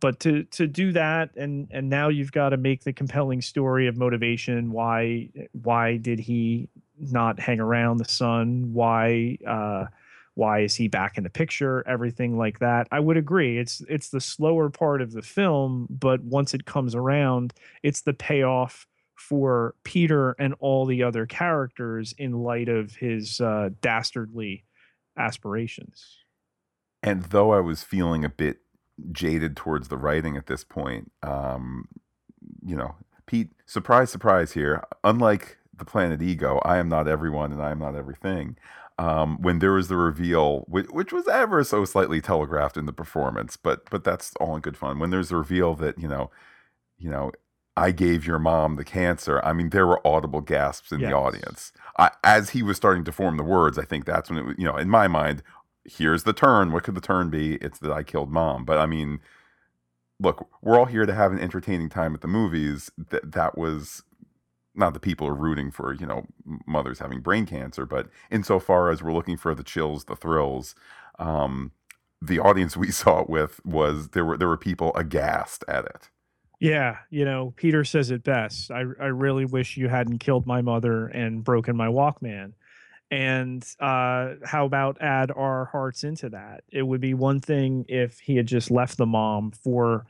but 0.00 0.20
to 0.20 0.44
to 0.44 0.66
do 0.66 0.92
that 0.92 1.30
and 1.36 1.68
and 1.70 1.88
now 1.88 2.08
you've 2.08 2.32
got 2.32 2.50
to 2.50 2.56
make 2.56 2.84
the 2.84 2.92
compelling 2.92 3.40
story 3.40 3.86
of 3.86 3.96
motivation. 3.96 4.72
Why 4.72 5.28
why 5.52 5.96
did 5.96 6.18
he 6.18 6.68
not 6.98 7.38
hang 7.38 7.60
around 7.60 7.98
the 7.98 8.08
sun? 8.08 8.72
Why 8.72 9.38
uh 9.46 9.86
why 10.34 10.60
is 10.60 10.74
he 10.74 10.86
back 10.88 11.16
in 11.16 11.24
the 11.24 11.30
picture? 11.30 11.82
Everything 11.86 12.36
like 12.36 12.58
that. 12.58 12.88
I 12.90 13.00
would 13.00 13.16
agree 13.16 13.58
it's 13.58 13.82
it's 13.88 14.10
the 14.10 14.20
slower 14.20 14.70
part 14.70 15.00
of 15.00 15.12
the 15.12 15.22
film 15.22 15.86
but 15.90 16.22
once 16.22 16.54
it 16.54 16.66
comes 16.66 16.94
around 16.94 17.54
it's 17.82 18.02
the 18.02 18.14
payoff 18.14 18.86
for 19.14 19.74
peter 19.82 20.36
and 20.38 20.54
all 20.60 20.84
the 20.84 21.02
other 21.02 21.24
characters 21.24 22.14
in 22.18 22.32
light 22.32 22.68
of 22.68 22.94
his 22.96 23.40
uh, 23.40 23.70
dastardly 23.80 24.66
aspirations. 25.16 26.18
And 27.02 27.24
though 27.24 27.52
I 27.52 27.60
was 27.60 27.82
feeling 27.82 28.24
a 28.24 28.28
bit 28.28 28.58
jaded 29.12 29.56
towards 29.56 29.88
the 29.88 29.96
writing 29.96 30.36
at 30.36 30.46
this 30.46 30.64
point, 30.64 31.10
um, 31.22 31.88
you 32.64 32.76
know, 32.76 32.94
Pete, 33.26 33.50
surprise, 33.66 34.10
surprise 34.10 34.52
here. 34.52 34.84
Unlike 35.04 35.58
the 35.76 35.84
planet 35.84 36.22
Ego, 36.22 36.60
I 36.64 36.78
am 36.78 36.88
not 36.88 37.08
everyone 37.08 37.52
and 37.52 37.62
I 37.62 37.70
am 37.70 37.78
not 37.78 37.96
everything. 37.96 38.56
Um, 38.98 39.42
when 39.42 39.58
there 39.58 39.72
was 39.72 39.88
the 39.88 39.96
reveal, 39.96 40.64
which, 40.68 40.86
which, 40.88 41.12
was 41.12 41.28
ever 41.28 41.62
so 41.64 41.84
slightly 41.84 42.22
telegraphed 42.22 42.78
in 42.78 42.86
the 42.86 42.94
performance, 42.94 43.58
but 43.58 43.90
but 43.90 44.04
that's 44.04 44.32
all 44.40 44.56
in 44.56 44.62
good 44.62 44.76
fun. 44.76 44.98
When 44.98 45.10
there's 45.10 45.30
a 45.30 45.36
reveal 45.36 45.74
that 45.74 45.98
you 45.98 46.08
know, 46.08 46.30
you 46.96 47.10
know, 47.10 47.30
I 47.76 47.90
gave 47.90 48.26
your 48.26 48.38
mom 48.38 48.76
the 48.76 48.84
cancer. 48.84 49.44
I 49.44 49.52
mean, 49.52 49.68
there 49.68 49.86
were 49.86 50.04
audible 50.06 50.40
gasps 50.40 50.92
in 50.92 51.00
yes. 51.00 51.10
the 51.10 51.16
audience 51.16 51.72
I, 51.98 52.10
as 52.24 52.50
he 52.50 52.62
was 52.62 52.78
starting 52.78 53.04
to 53.04 53.12
form 53.12 53.36
the 53.36 53.42
words. 53.42 53.78
I 53.78 53.84
think 53.84 54.06
that's 54.06 54.30
when 54.30 54.38
it 54.38 54.46
was, 54.46 54.54
you 54.56 54.64
know, 54.64 54.76
in 54.76 54.88
my 54.88 55.08
mind, 55.08 55.42
here's 55.88 56.24
the 56.24 56.32
turn. 56.32 56.72
What 56.72 56.84
could 56.84 56.94
the 56.94 57.00
turn 57.00 57.30
be? 57.30 57.56
It's 57.56 57.78
that 57.80 57.92
I 57.92 58.02
killed 58.02 58.30
mom. 58.30 58.64
But 58.64 58.78
I 58.78 58.86
mean, 58.86 59.20
look, 60.20 60.48
we're 60.62 60.78
all 60.78 60.86
here 60.86 61.06
to 61.06 61.14
have 61.14 61.32
an 61.32 61.38
entertaining 61.38 61.88
time 61.88 62.14
at 62.14 62.20
the 62.20 62.28
movies. 62.28 62.90
That 63.10 63.32
that 63.32 63.58
was 63.58 64.02
not 64.74 64.92
the 64.94 65.00
people 65.00 65.26
are 65.26 65.34
rooting 65.34 65.70
for 65.70 65.94
you 65.94 66.06
know 66.06 66.26
mothers 66.66 66.98
having 66.98 67.20
brain 67.20 67.46
cancer, 67.46 67.86
but 67.86 68.08
insofar 68.30 68.90
as 68.90 69.02
we're 69.02 69.12
looking 69.12 69.36
for 69.36 69.54
the 69.54 69.64
chills, 69.64 70.04
the 70.04 70.16
thrills, 70.16 70.74
um, 71.18 71.72
the 72.20 72.38
audience 72.38 72.76
we 72.76 72.90
saw 72.92 73.20
it 73.20 73.30
with 73.30 73.64
was 73.64 74.10
there 74.10 74.24
were 74.24 74.36
there 74.36 74.48
were 74.48 74.56
people 74.56 74.92
aghast 74.94 75.64
at 75.68 75.84
it. 75.84 76.10
Yeah, 76.58 76.98
you 77.10 77.24
know, 77.26 77.52
Peter 77.56 77.84
says 77.84 78.10
it 78.10 78.22
best. 78.22 78.70
I 78.70 78.80
I 79.00 79.06
really 79.06 79.44
wish 79.44 79.76
you 79.76 79.88
hadn't 79.88 80.18
killed 80.18 80.46
my 80.46 80.62
mother 80.62 81.06
and 81.08 81.44
broken 81.44 81.76
my 81.76 81.88
Walkman. 81.88 82.52
And 83.10 83.64
uh, 83.78 84.34
how 84.44 84.66
about 84.66 85.00
add 85.00 85.30
our 85.30 85.66
hearts 85.66 86.02
into 86.02 86.30
that? 86.30 86.64
It 86.68 86.82
would 86.82 87.00
be 87.00 87.14
one 87.14 87.40
thing 87.40 87.84
if 87.88 88.18
he 88.18 88.36
had 88.36 88.46
just 88.46 88.70
left 88.70 88.96
the 88.96 89.06
mom 89.06 89.52
for 89.52 90.06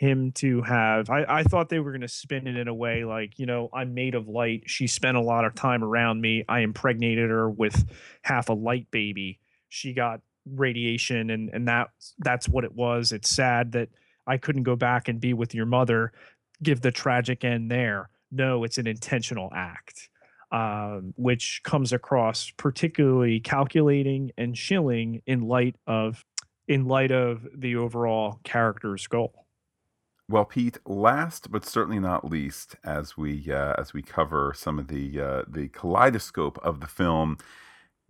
him 0.00 0.32
to 0.32 0.62
have. 0.62 1.10
I, 1.10 1.24
I 1.28 1.42
thought 1.42 1.68
they 1.68 1.78
were 1.78 1.90
going 1.92 2.00
to 2.00 2.08
spin 2.08 2.46
it 2.46 2.56
in 2.56 2.68
a 2.68 2.74
way 2.74 3.04
like 3.04 3.38
you 3.38 3.44
know 3.44 3.68
i'm 3.74 3.92
made 3.92 4.14
of 4.14 4.28
light. 4.28 4.62
She 4.66 4.86
spent 4.86 5.18
a 5.18 5.20
lot 5.20 5.44
of 5.44 5.54
time 5.54 5.84
around 5.84 6.22
me. 6.22 6.44
I 6.48 6.60
impregnated 6.60 7.28
her 7.28 7.50
with 7.50 7.84
half 8.22 8.48
a 8.48 8.54
light 8.54 8.90
baby. 8.90 9.38
She 9.68 9.92
got 9.92 10.22
radiation 10.46 11.28
and 11.28 11.50
and 11.50 11.68
that 11.68 11.90
that's 12.18 12.48
what 12.48 12.64
it 12.64 12.74
was. 12.74 13.12
It's 13.12 13.28
sad 13.28 13.72
that 13.72 13.90
i 14.26 14.38
couldn't 14.38 14.62
go 14.64 14.74
back 14.74 15.08
and 15.08 15.20
be 15.20 15.34
with 15.34 15.54
your 15.54 15.66
mother. 15.66 16.12
Give 16.62 16.80
the 16.80 16.90
tragic 16.90 17.44
end 17.44 17.70
there. 17.70 18.08
No 18.32 18.64
it's 18.64 18.78
an 18.78 18.86
intentional 18.88 19.52
act 19.54 20.09
um, 20.50 21.14
which 21.16 21.60
comes 21.64 21.92
across 21.92 22.50
particularly 22.56 23.40
calculating 23.40 24.32
and 24.36 24.54
chilling 24.54 25.22
in 25.26 25.42
light 25.42 25.76
of 25.86 26.24
in 26.68 26.86
light 26.86 27.10
of 27.10 27.46
the 27.54 27.76
overall 27.76 28.40
character's 28.44 29.06
goal 29.06 29.46
well, 30.30 30.44
Pete, 30.44 30.78
last 30.86 31.50
but 31.50 31.64
certainly 31.64 31.98
not 31.98 32.24
least, 32.24 32.76
as 32.84 33.16
we 33.16 33.50
uh, 33.50 33.74
as 33.76 33.92
we 33.92 34.00
cover 34.00 34.54
some 34.56 34.78
of 34.78 34.86
the 34.86 35.20
uh, 35.20 35.42
the 35.48 35.68
kaleidoscope 35.68 36.56
of 36.62 36.78
the 36.80 36.86
film, 36.86 37.36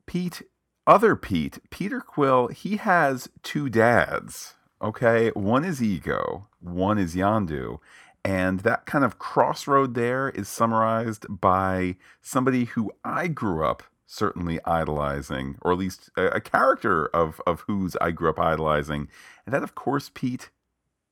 Pete, 0.06 0.42
other 0.86 1.16
Pete, 1.16 1.58
Peter 1.70 2.00
Quill, 2.00 2.48
he 2.48 2.76
has 2.76 3.30
two 3.42 3.70
dads. 3.70 4.54
Okay, 4.82 5.30
one 5.30 5.64
is 5.64 5.82
Ego, 5.82 6.48
one 6.60 6.98
is 6.98 7.14
Yondu, 7.14 7.78
and 8.24 8.60
that 8.60 8.86
kind 8.86 9.04
of 9.04 9.18
crossroad 9.18 9.94
there 9.94 10.28
is 10.28 10.48
summarized 10.48 11.26
by 11.28 11.96
somebody 12.20 12.64
who 12.66 12.92
I 13.04 13.28
grew 13.28 13.64
up 13.64 13.82
certainly 14.10 14.58
idolizing, 14.64 15.56
or 15.62 15.70
at 15.70 15.78
least 15.78 16.10
a, 16.16 16.26
a 16.26 16.40
character 16.40 17.06
of 17.06 17.40
of 17.46 17.60
whose 17.60 17.96
I 18.00 18.10
grew 18.10 18.30
up 18.30 18.40
idolizing, 18.40 19.08
and 19.46 19.54
that, 19.54 19.62
of 19.62 19.74
course, 19.74 20.10
Pete 20.12 20.50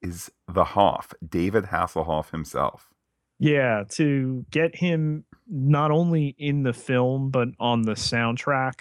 is 0.03 0.31
the 0.53 0.65
Hoff, 0.65 1.15
David 1.27 1.67
Hasselhoff 1.67 2.31
himself. 2.31 2.91
Yeah, 3.39 3.85
to 3.91 4.45
get 4.51 4.75
him 4.75 5.25
not 5.47 5.93
only 5.93 6.35
in 6.39 6.65
the 6.65 6.73
film 6.73 7.31
but 7.31 7.49
on 7.61 7.83
the 7.83 7.93
soundtrack, 7.93 8.81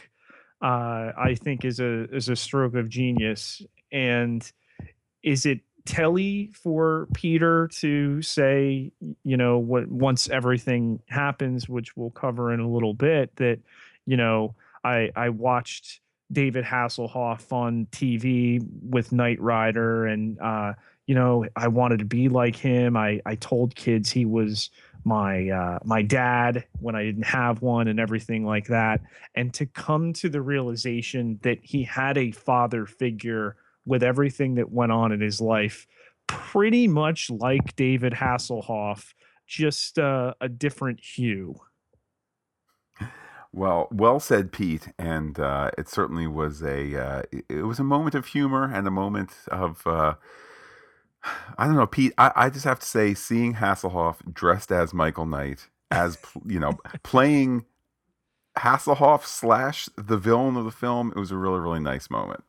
uh, 0.62 1.12
I 1.18 1.36
think 1.40 1.64
is 1.64 1.80
a 1.80 2.06
is 2.14 2.28
a 2.28 2.36
stroke 2.36 2.76
of 2.76 2.90
genius. 2.90 3.62
And 3.92 4.52
is 5.24 5.46
it 5.46 5.62
telly 5.88 6.52
for 6.54 7.08
Peter 7.14 7.70
to 7.80 8.22
say, 8.22 8.92
you 9.24 9.38
know, 9.38 9.58
what 9.58 9.88
once 9.88 10.30
everything 10.30 11.00
happens, 11.08 11.68
which 11.68 11.96
we'll 11.98 12.12
cover 12.12 12.54
in 12.54 12.60
a 12.60 12.70
little 12.70 12.94
bit, 12.94 13.36
that 13.38 13.60
you 14.06 14.18
know, 14.18 14.54
I 14.84 15.12
I 15.16 15.30
watched 15.30 16.02
David 16.32 16.66
Hasselhoff 16.66 17.52
on 17.52 17.88
TV 17.92 18.62
with 18.84 19.12
Knight 19.12 19.40
Rider 19.42 20.06
and 20.06 20.40
uh, 20.40 20.74
you 21.08 21.16
know, 21.16 21.46
I 21.56 21.70
wanted 21.70 22.00
to 22.00 22.06
be 22.06 22.30
like 22.30 22.56
him. 22.56 22.98
I 22.98 23.22
I 23.26 23.36
told 23.36 23.76
kids 23.76 24.12
he 24.12 24.26
was 24.26 24.70
my 25.06 25.50
uh, 25.50 25.80
my 25.86 26.02
dad 26.02 26.66
when 26.80 26.96
I 26.96 27.04
didn't 27.04 27.26
have 27.26 27.62
one 27.62 27.88
and 27.88 28.00
everything 28.00 28.46
like 28.46 28.68
that. 28.68 29.02
And 29.34 29.54
to 29.54 29.66
come 29.66 30.12
to 30.14 30.28
the 30.30 30.42
realization 30.42 31.40
that 31.44 31.60
he 31.64 31.84
had 31.84 32.18
a 32.18 32.32
father 32.32 32.86
figure 32.86 33.56
with 33.88 34.04
everything 34.04 34.56
that 34.56 34.72
went 34.72 34.92
on 34.92 35.12
in 35.12 35.22
his 35.22 35.42
life, 35.42 35.88
pretty 36.28 36.88
much 36.88 37.30
like 37.30 37.76
David 37.76 38.14
Hasselhoff, 38.14 39.14
just 39.48 39.98
uh, 39.98 40.34
a 40.42 40.50
different 40.50 41.00
hue. 41.00 41.56
Well, 43.54 43.88
well 43.92 44.20
said, 44.20 44.52
Pete. 44.52 44.90
And 45.00 45.40
uh, 45.40 45.72
it 45.78 45.90
certainly 45.90 46.28
was 46.28 46.62
a 46.62 47.02
uh, 47.02 47.22
it 47.50 47.66
was 47.66 47.80
a 47.80 47.84
moment 47.84 48.14
of 48.14 48.28
humor 48.28 48.70
and 48.72 48.86
a 48.88 48.92
moment 48.92 49.32
of 49.48 49.88
uh, 49.88 50.16
I 51.58 51.66
don't 51.66 51.76
know, 51.76 51.88
Pete. 51.88 52.14
I, 52.18 52.32
I 52.36 52.50
just 52.50 52.66
have 52.66 52.80
to 52.80 52.86
say, 52.86 53.14
seeing 53.14 53.56
Hasselhoff 53.56 54.34
dressed 54.34 54.72
as 54.72 54.94
Michael 54.94 55.26
Knight, 55.26 55.68
as 55.90 56.18
you 56.46 56.60
know, 56.60 56.78
playing 57.04 57.66
Hasselhoff 58.58 59.26
slash 59.26 59.90
the 59.98 60.18
villain 60.18 60.58
of 60.58 60.66
the 60.66 60.72
film, 60.72 61.12
it 61.16 61.20
was 61.20 61.32
a 61.32 61.38
really, 61.38 61.60
really 61.60 61.80
nice 61.80 62.10
moment. 62.10 62.44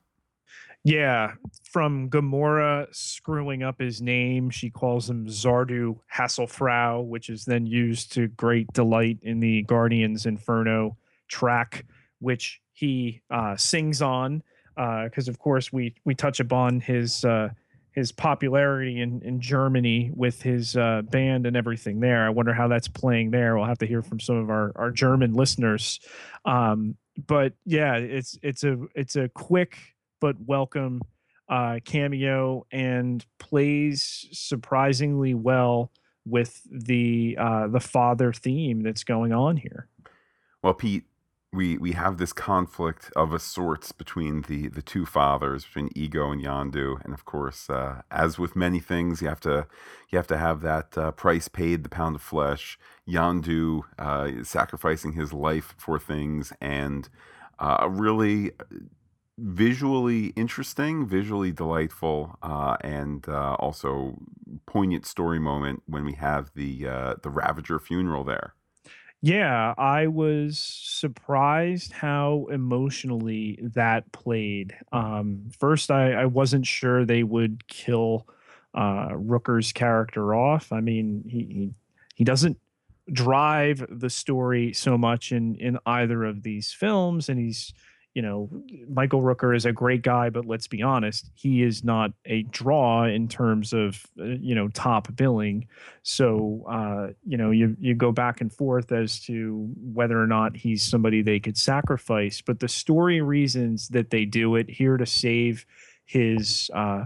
Yeah, 0.84 1.32
from 1.70 2.08
Gamora 2.08 2.86
screwing 2.94 3.62
up 3.62 3.80
his 3.80 4.00
name, 4.00 4.48
she 4.48 4.70
calls 4.70 5.10
him 5.10 5.26
Zardu 5.26 5.98
Hasselfrau, 6.14 7.04
which 7.06 7.28
is 7.28 7.44
then 7.44 7.66
used 7.66 8.12
to 8.12 8.28
great 8.28 8.72
delight 8.72 9.18
in 9.22 9.40
the 9.40 9.62
Guardians 9.64 10.24
Inferno 10.24 10.96
track, 11.28 11.84
which 12.20 12.60
he 12.72 13.22
uh, 13.30 13.56
sings 13.56 14.00
on. 14.00 14.42
Because 14.76 15.28
uh, 15.28 15.32
of 15.32 15.40
course 15.40 15.72
we 15.72 15.96
we 16.04 16.14
touch 16.14 16.38
upon 16.38 16.78
his 16.78 17.24
uh, 17.24 17.48
his 17.98 18.12
popularity 18.12 19.00
in, 19.00 19.20
in 19.22 19.40
Germany 19.40 20.12
with 20.14 20.40
his 20.40 20.76
uh, 20.76 21.02
band 21.02 21.46
and 21.46 21.56
everything 21.56 21.98
there. 21.98 22.24
I 22.24 22.30
wonder 22.30 22.54
how 22.54 22.68
that's 22.68 22.86
playing 22.86 23.32
there. 23.32 23.56
We'll 23.56 23.66
have 23.66 23.78
to 23.78 23.86
hear 23.86 24.02
from 24.02 24.20
some 24.20 24.36
of 24.36 24.50
our, 24.50 24.70
our 24.76 24.92
German 24.92 25.34
listeners. 25.34 25.98
Um, 26.44 26.94
but 27.26 27.54
yeah, 27.64 27.96
it's 27.96 28.38
it's 28.40 28.62
a 28.62 28.78
it's 28.94 29.16
a 29.16 29.28
quick 29.28 29.76
but 30.20 30.36
welcome 30.46 31.00
uh, 31.48 31.78
cameo 31.84 32.66
and 32.70 33.24
plays 33.38 34.26
surprisingly 34.32 35.34
well 35.34 35.90
with 36.26 36.62
the 36.70 37.36
uh, 37.38 37.66
the 37.68 37.80
father 37.80 38.32
theme 38.32 38.82
that's 38.82 39.04
going 39.04 39.32
on 39.32 39.56
here. 39.56 39.88
Well, 40.62 40.74
Pete, 40.74 41.04
we 41.52 41.78
we 41.78 41.92
have 41.92 42.18
this 42.18 42.32
conflict 42.32 43.10
of 43.16 43.32
a 43.32 43.38
sorts 43.38 43.92
between 43.92 44.42
the 44.42 44.68
the 44.68 44.82
two 44.82 45.06
fathers 45.06 45.64
between 45.64 45.88
ego 45.94 46.30
and 46.30 46.42
yondu 46.42 47.02
and 47.04 47.14
of 47.14 47.24
course 47.24 47.70
uh, 47.70 48.02
as 48.10 48.38
with 48.38 48.54
many 48.54 48.80
things 48.80 49.22
you 49.22 49.28
have 49.28 49.40
to 49.40 49.66
you 50.10 50.18
have 50.18 50.26
to 50.26 50.36
have 50.36 50.60
that 50.60 50.98
uh, 50.98 51.10
price 51.12 51.48
paid 51.48 51.84
the 51.84 51.88
pound 51.88 52.16
of 52.16 52.22
flesh 52.22 52.78
yondu 53.08 53.80
uh, 53.98 54.28
sacrificing 54.44 55.12
his 55.12 55.32
life 55.32 55.74
for 55.78 55.98
things 55.98 56.52
and 56.60 57.08
uh, 57.58 57.78
a 57.80 57.88
really 57.88 58.52
visually 59.38 60.26
interesting 60.36 61.06
visually 61.06 61.52
delightful 61.52 62.36
uh, 62.42 62.76
and 62.82 63.28
uh, 63.28 63.54
also 63.54 64.18
poignant 64.66 65.06
story 65.06 65.38
moment 65.38 65.82
when 65.86 66.04
we 66.04 66.12
have 66.12 66.50
the 66.54 66.84
the 67.22 67.30
ravager 67.30 67.78
funeral 67.78 68.24
there 68.24 68.54
yeah, 69.20 69.74
I 69.76 70.06
was 70.06 70.58
surprised 70.58 71.92
how 71.92 72.46
emotionally 72.52 73.58
that 73.60 74.10
played. 74.12 74.76
Um, 74.92 75.50
first, 75.58 75.90
I, 75.90 76.12
I 76.12 76.24
wasn't 76.26 76.66
sure 76.66 77.04
they 77.04 77.24
would 77.24 77.66
kill 77.66 78.28
uh, 78.74 79.08
Rooker's 79.10 79.72
character 79.72 80.34
off. 80.36 80.70
I 80.72 80.80
mean, 80.80 81.24
he, 81.26 81.38
he 81.38 81.74
he 82.14 82.24
doesn't 82.24 82.58
drive 83.12 83.84
the 83.90 84.10
story 84.10 84.72
so 84.72 84.96
much 84.96 85.32
in 85.32 85.56
in 85.56 85.78
either 85.84 86.24
of 86.24 86.44
these 86.44 86.72
films, 86.72 87.28
and 87.28 87.40
he's 87.40 87.72
you 88.18 88.22
know, 88.22 88.50
Michael 88.92 89.22
Rooker 89.22 89.54
is 89.54 89.64
a 89.64 89.70
great 89.70 90.02
guy, 90.02 90.28
but 90.28 90.44
let's 90.44 90.66
be 90.66 90.82
honest, 90.82 91.30
he 91.36 91.62
is 91.62 91.84
not 91.84 92.10
a 92.24 92.42
draw 92.42 93.04
in 93.04 93.28
terms 93.28 93.72
of 93.72 94.04
uh, 94.18 94.24
you 94.24 94.56
know 94.56 94.66
top 94.70 95.14
billing. 95.14 95.68
So 96.02 96.64
uh, 96.68 97.12
you 97.24 97.36
know, 97.36 97.52
you 97.52 97.76
you 97.78 97.94
go 97.94 98.10
back 98.10 98.40
and 98.40 98.52
forth 98.52 98.90
as 98.90 99.20
to 99.26 99.72
whether 99.80 100.20
or 100.20 100.26
not 100.26 100.56
he's 100.56 100.82
somebody 100.82 101.22
they 101.22 101.38
could 101.38 101.56
sacrifice. 101.56 102.42
But 102.44 102.58
the 102.58 102.66
story 102.66 103.20
reasons 103.20 103.86
that 103.90 104.10
they 104.10 104.24
do 104.24 104.56
it 104.56 104.68
here 104.68 104.96
to 104.96 105.06
save 105.06 105.64
his 106.04 106.72
uh, 106.74 107.04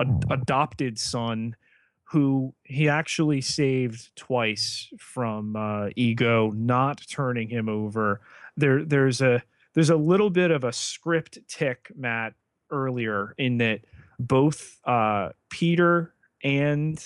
ad- 0.00 0.24
adopted 0.30 0.98
son, 0.98 1.54
who 2.04 2.54
he 2.64 2.88
actually 2.88 3.42
saved 3.42 4.08
twice 4.16 4.88
from 4.98 5.54
uh, 5.54 5.88
ego 5.96 6.50
not 6.52 7.02
turning 7.10 7.50
him 7.50 7.68
over. 7.68 8.22
There, 8.56 8.82
there's 8.86 9.20
a 9.20 9.42
there's 9.76 9.90
a 9.90 9.96
little 9.96 10.30
bit 10.30 10.50
of 10.50 10.64
a 10.64 10.72
script 10.72 11.38
tick, 11.46 11.92
Matt, 11.94 12.32
earlier 12.70 13.34
in 13.36 13.58
that 13.58 13.82
both 14.18 14.80
uh, 14.86 15.28
Peter 15.50 16.14
and 16.42 16.98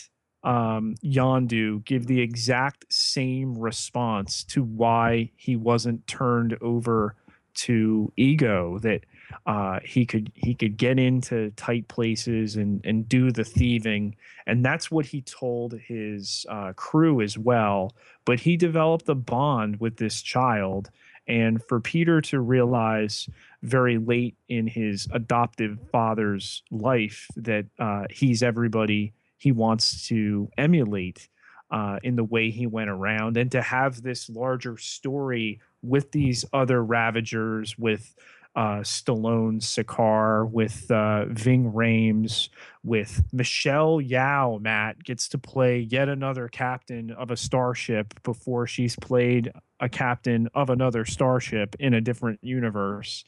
um, 0.45 0.95
Yondu 1.05 1.85
give 1.85 2.07
the 2.07 2.21
exact 2.21 2.87
same 2.89 3.59
response 3.59 4.45
to 4.45 4.63
why 4.63 5.33
he 5.37 5.57
wasn't 5.57 6.07
turned 6.07 6.57
over 6.63 7.17
to 7.53 8.13
ego 8.17 8.79
that 8.79 9.05
uh, 9.47 9.81
he 9.85 10.07
could 10.07 10.31
he 10.35 10.55
could 10.55 10.77
get 10.77 10.97
into 10.99 11.51
tight 11.57 11.89
places 11.89 12.55
and 12.55 12.81
and 12.85 13.09
do 13.09 13.33
the 13.33 13.45
thieving. 13.45 14.15
And 14.47 14.65
that's 14.65 14.93
what 14.93 15.07
he 15.07 15.23
told 15.23 15.75
his 15.75 16.47
uh, 16.49 16.73
crew 16.75 17.21
as 17.21 17.37
well. 17.37 17.97
But 18.25 18.39
he 18.39 18.57
developed 18.57 19.09
a 19.09 19.17
bond 19.17 19.81
with 19.81 19.97
this 19.97 20.23
child 20.23 20.91
and 21.31 21.63
for 21.63 21.79
Peter 21.79 22.21
to 22.21 22.41
realize 22.41 23.29
very 23.63 23.99
late 23.99 24.37
in 24.49 24.67
his 24.67 25.07
adoptive 25.13 25.79
father's 25.93 26.65
life 26.73 27.29
that 27.37 27.67
uh, 27.79 28.05
he's 28.11 28.43
everybody 28.43 29.13
he 29.39 29.53
wants 29.53 30.09
to 30.09 30.51
emulate 30.59 31.29
uh, 31.71 32.01
in 32.03 32.17
the 32.17 32.25
way 32.25 32.51
he 32.51 32.67
went 32.67 32.91
around, 32.91 33.37
and 33.37 33.53
to 33.53 33.63
have 33.63 34.03
this 34.03 34.29
larger 34.29 34.77
story 34.77 35.61
with 35.83 36.11
these 36.11 36.45
other 36.53 36.83
Ravagers, 36.83 37.79
with 37.79 38.17
uh, 38.57 38.81
Stallone, 38.81 39.61
Stakar, 39.61 40.51
with 40.51 40.91
uh, 40.91 41.27
Ving 41.27 41.73
Rhames, 41.73 42.49
with 42.83 43.23
Michelle 43.33 44.01
Yeoh. 44.01 44.61
Matt 44.61 45.03
gets 45.05 45.29
to 45.29 45.39
play 45.39 45.79
yet 45.79 46.09
another 46.09 46.49
captain 46.49 47.11
of 47.13 47.31
a 47.31 47.37
starship 47.37 48.21
before 48.23 48.67
she's 48.67 48.97
played 48.97 49.53
a 49.79 49.89
captain 49.89 50.49
of 50.55 50.71
another 50.71 51.05
starship 51.05 51.77
in 51.79 51.95
a 51.95 52.01
different 52.01 52.41
universe. 52.43 53.25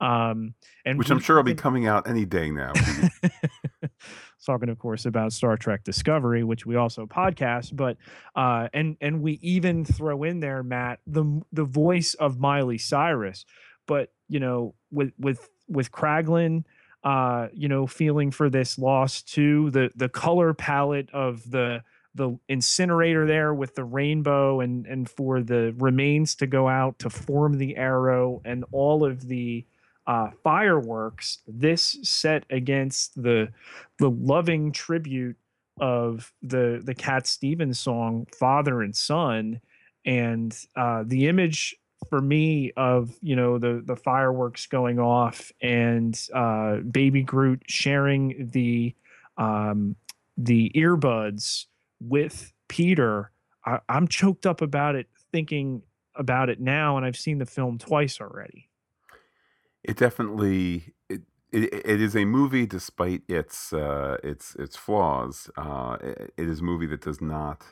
Um, 0.00 0.54
and 0.84 0.98
which 0.98 1.10
I'm 1.10 1.20
sure 1.20 1.36
will 1.36 1.44
be 1.44 1.54
coming 1.54 1.86
out 1.86 2.08
any 2.08 2.24
day 2.24 2.50
now. 2.50 2.72
talking, 4.44 4.68
of 4.68 4.78
course, 4.78 5.06
about 5.06 5.32
Star 5.32 5.56
Trek 5.56 5.84
Discovery, 5.84 6.44
which 6.44 6.66
we 6.66 6.76
also 6.76 7.06
podcast. 7.06 7.74
But 7.74 7.96
uh, 8.36 8.68
and 8.72 8.96
and 9.00 9.22
we 9.22 9.34
even 9.42 9.84
throw 9.84 10.22
in 10.22 10.40
there, 10.40 10.62
Matt, 10.62 11.00
the 11.06 11.42
the 11.52 11.64
voice 11.64 12.14
of 12.14 12.38
Miley 12.38 12.78
Cyrus. 12.78 13.44
But 13.86 14.12
you 14.28 14.40
know, 14.40 14.74
with 14.90 15.12
with 15.18 15.48
with 15.68 15.92
Kraglin, 15.92 16.64
uh, 17.02 17.48
you 17.52 17.68
know, 17.68 17.86
feeling 17.86 18.30
for 18.30 18.48
this 18.48 18.78
loss 18.78 19.22
too. 19.22 19.70
The 19.70 19.90
the 19.94 20.08
color 20.08 20.54
palette 20.54 21.10
of 21.12 21.50
the 21.50 21.82
the 22.14 22.38
incinerator 22.48 23.26
there 23.26 23.52
with 23.52 23.74
the 23.74 23.84
rainbow 23.84 24.60
and 24.60 24.86
and 24.86 25.08
for 25.08 25.42
the 25.42 25.74
remains 25.78 26.34
to 26.36 26.46
go 26.46 26.68
out 26.68 26.98
to 27.00 27.10
form 27.10 27.58
the 27.58 27.76
arrow 27.76 28.40
and 28.44 28.64
all 28.72 29.04
of 29.04 29.26
the 29.26 29.64
uh, 30.06 30.30
fireworks 30.42 31.38
this 31.46 31.96
set 32.02 32.44
against 32.50 33.20
the 33.20 33.48
the 33.98 34.10
loving 34.10 34.70
tribute 34.70 35.36
of 35.80 36.32
the 36.42 36.80
the 36.84 36.94
cat 36.94 37.26
stevens 37.26 37.78
song 37.78 38.26
father 38.38 38.82
and 38.82 38.94
son 38.94 39.60
and 40.04 40.56
uh, 40.76 41.02
the 41.06 41.26
image 41.26 41.74
for 42.08 42.20
me 42.20 42.72
of 42.76 43.14
you 43.22 43.36
know 43.36 43.58
the 43.58 43.82
the 43.84 43.96
fireworks 43.96 44.66
going 44.66 44.98
off 44.98 45.52
and 45.60 46.28
uh, 46.34 46.76
baby 46.76 47.22
groot 47.22 47.62
sharing 47.66 48.50
the 48.52 48.94
um, 49.36 49.96
the 50.36 50.70
earbuds 50.74 51.66
with 52.00 52.52
peter 52.68 53.30
I, 53.64 53.78
i'm 53.88 54.08
choked 54.08 54.46
up 54.46 54.60
about 54.60 54.94
it 54.94 55.06
thinking 55.32 55.82
about 56.16 56.48
it 56.48 56.60
now 56.60 56.96
and 56.96 57.06
i've 57.06 57.16
seen 57.16 57.38
the 57.38 57.46
film 57.46 57.78
twice 57.78 58.20
already 58.20 58.68
it 59.82 59.96
definitely 59.96 60.94
it, 61.54 61.86
it, 61.86 62.00
is 62.00 62.16
a 62.16 62.24
movie 62.24 62.66
despite 62.66 63.22
its 63.28 63.72
uh, 63.72 64.16
its 64.24 64.56
its 64.56 64.76
flaws. 64.76 65.48
Uh, 65.56 65.96
it, 66.00 66.34
it 66.36 66.48
is 66.48 66.60
a 66.60 66.64
movie 66.64 66.86
that 66.86 67.00
does 67.00 67.20
not 67.20 67.62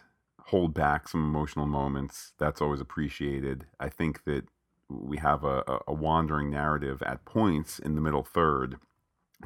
hold 0.52 0.74
back 0.74 1.08
some 1.08 1.24
emotional 1.24 1.66
moments. 1.66 2.34
That's 2.38 2.60
always 2.60 2.82
appreciated. 2.82 3.64
I 3.80 3.88
think 3.88 4.24
that 4.24 4.44
we 4.90 5.16
have 5.16 5.44
a, 5.44 5.80
a 5.88 5.94
wandering 5.94 6.50
narrative 6.50 7.02
at 7.06 7.24
points 7.24 7.78
in 7.78 7.94
the 7.94 8.02
middle 8.02 8.22
third, 8.22 8.76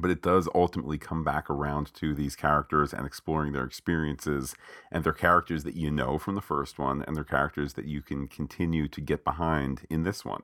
but 0.00 0.10
it 0.10 0.20
does 0.20 0.48
ultimately 0.52 0.98
come 0.98 1.22
back 1.22 1.48
around 1.48 1.94
to 1.94 2.12
these 2.12 2.34
characters 2.34 2.92
and 2.92 3.06
exploring 3.06 3.52
their 3.52 3.62
experiences 3.62 4.56
and 4.90 5.04
their 5.04 5.12
characters 5.12 5.62
that 5.62 5.76
you 5.76 5.92
know 5.92 6.18
from 6.18 6.34
the 6.34 6.40
first 6.40 6.76
one 6.76 7.04
and 7.06 7.14
their 7.14 7.22
characters 7.22 7.74
that 7.74 7.86
you 7.86 8.02
can 8.02 8.26
continue 8.26 8.88
to 8.88 9.00
get 9.00 9.22
behind 9.22 9.86
in 9.88 10.02
this 10.02 10.24
one. 10.24 10.42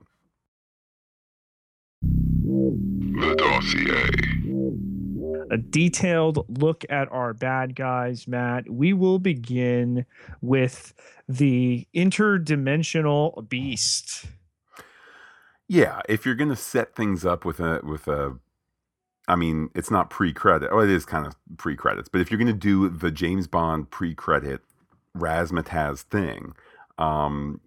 The 2.01 3.35
dossier. 3.37 4.52
A 5.51 5.57
detailed 5.57 6.45
look 6.47 6.85
at 6.89 7.11
our 7.11 7.33
bad 7.33 7.75
guys, 7.75 8.27
Matt. 8.27 8.69
We 8.69 8.93
will 8.93 9.19
begin 9.19 10.05
with 10.41 10.93
the 11.27 11.87
interdimensional 11.95 13.47
beast. 13.49 14.25
Yeah, 15.67 16.01
if 16.09 16.25
you're 16.25 16.35
going 16.35 16.49
to 16.49 16.55
set 16.55 16.95
things 16.95 17.25
up 17.25 17.45
with 17.45 17.59
a 17.59 17.81
with 17.83 18.07
a 18.07 18.37
I 19.27 19.35
mean, 19.35 19.69
it's 19.73 19.89
not 19.89 20.09
pre-credit. 20.09 20.69
Oh, 20.71 20.79
it 20.79 20.89
is 20.89 21.05
kind 21.05 21.25
of 21.25 21.35
pre-credits, 21.57 22.09
but 22.09 22.19
if 22.19 22.29
you're 22.29 22.37
going 22.37 22.47
to 22.47 22.53
do 22.53 22.89
the 22.89 23.09
James 23.11 23.47
Bond 23.47 23.89
pre-credit 23.89 24.61
razzmatazz 25.17 26.01
thing, 26.01 26.55
um, 26.97 27.61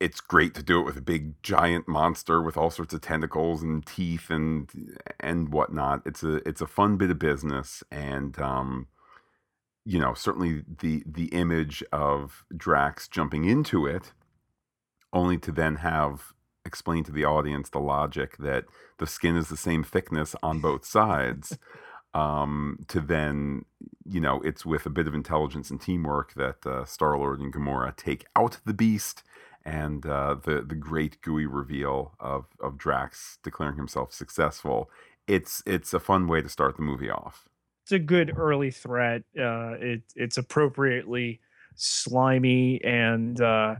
it's 0.00 0.20
great 0.20 0.54
to 0.54 0.62
do 0.62 0.80
it 0.80 0.84
with 0.84 0.96
a 0.96 1.02
big 1.02 1.40
giant 1.42 1.86
monster 1.86 2.40
with 2.42 2.56
all 2.56 2.70
sorts 2.70 2.94
of 2.94 3.02
tentacles 3.02 3.62
and 3.62 3.84
teeth 3.86 4.30
and 4.30 4.98
and 5.20 5.50
whatnot. 5.52 6.02
It's 6.06 6.22
a 6.22 6.36
it's 6.48 6.62
a 6.62 6.66
fun 6.66 6.96
bit 6.96 7.10
of 7.10 7.18
business, 7.18 7.84
and 7.90 8.38
um, 8.40 8.88
you 9.84 10.00
know 10.00 10.14
certainly 10.14 10.64
the 10.80 11.02
the 11.06 11.26
image 11.26 11.84
of 11.92 12.44
Drax 12.56 13.08
jumping 13.08 13.44
into 13.44 13.86
it, 13.86 14.12
only 15.12 15.36
to 15.38 15.52
then 15.52 15.76
have 15.76 16.32
explain 16.64 17.04
to 17.04 17.12
the 17.12 17.24
audience 17.24 17.68
the 17.70 17.78
logic 17.78 18.36
that 18.38 18.64
the 18.98 19.06
skin 19.06 19.36
is 19.36 19.48
the 19.48 19.56
same 19.56 19.84
thickness 19.84 20.34
on 20.42 20.60
both 20.62 20.84
sides. 20.84 21.58
um, 22.12 22.78
to 22.88 23.00
then, 23.00 23.64
you 24.04 24.20
know, 24.20 24.40
it's 24.42 24.66
with 24.66 24.84
a 24.84 24.90
bit 24.90 25.06
of 25.06 25.14
intelligence 25.14 25.70
and 25.70 25.80
teamwork 25.80 26.34
that 26.34 26.66
uh, 26.66 26.84
Star 26.84 27.16
Lord 27.16 27.40
and 27.40 27.52
Gamora 27.54 27.94
take 27.94 28.26
out 28.34 28.58
the 28.64 28.74
beast 28.74 29.22
and 29.64 30.04
uh, 30.06 30.36
the 30.42 30.62
the 30.62 30.74
great 30.74 31.20
gooey 31.22 31.46
reveal 31.46 32.14
of 32.20 32.46
of 32.60 32.78
Drax 32.78 33.38
declaring 33.42 33.76
himself 33.76 34.12
successful. 34.12 34.90
It's 35.26 35.62
it's 35.66 35.94
a 35.94 36.00
fun 36.00 36.26
way 36.26 36.40
to 36.40 36.48
start 36.48 36.76
the 36.76 36.82
movie 36.82 37.10
off. 37.10 37.48
It's 37.84 37.92
a 37.92 37.98
good 37.98 38.32
early 38.36 38.70
threat. 38.70 39.22
Uh, 39.38 39.74
it 39.80 40.02
it's 40.16 40.38
appropriately 40.38 41.40
slimy 41.74 42.82
and 42.84 43.40
uh, 43.40 43.76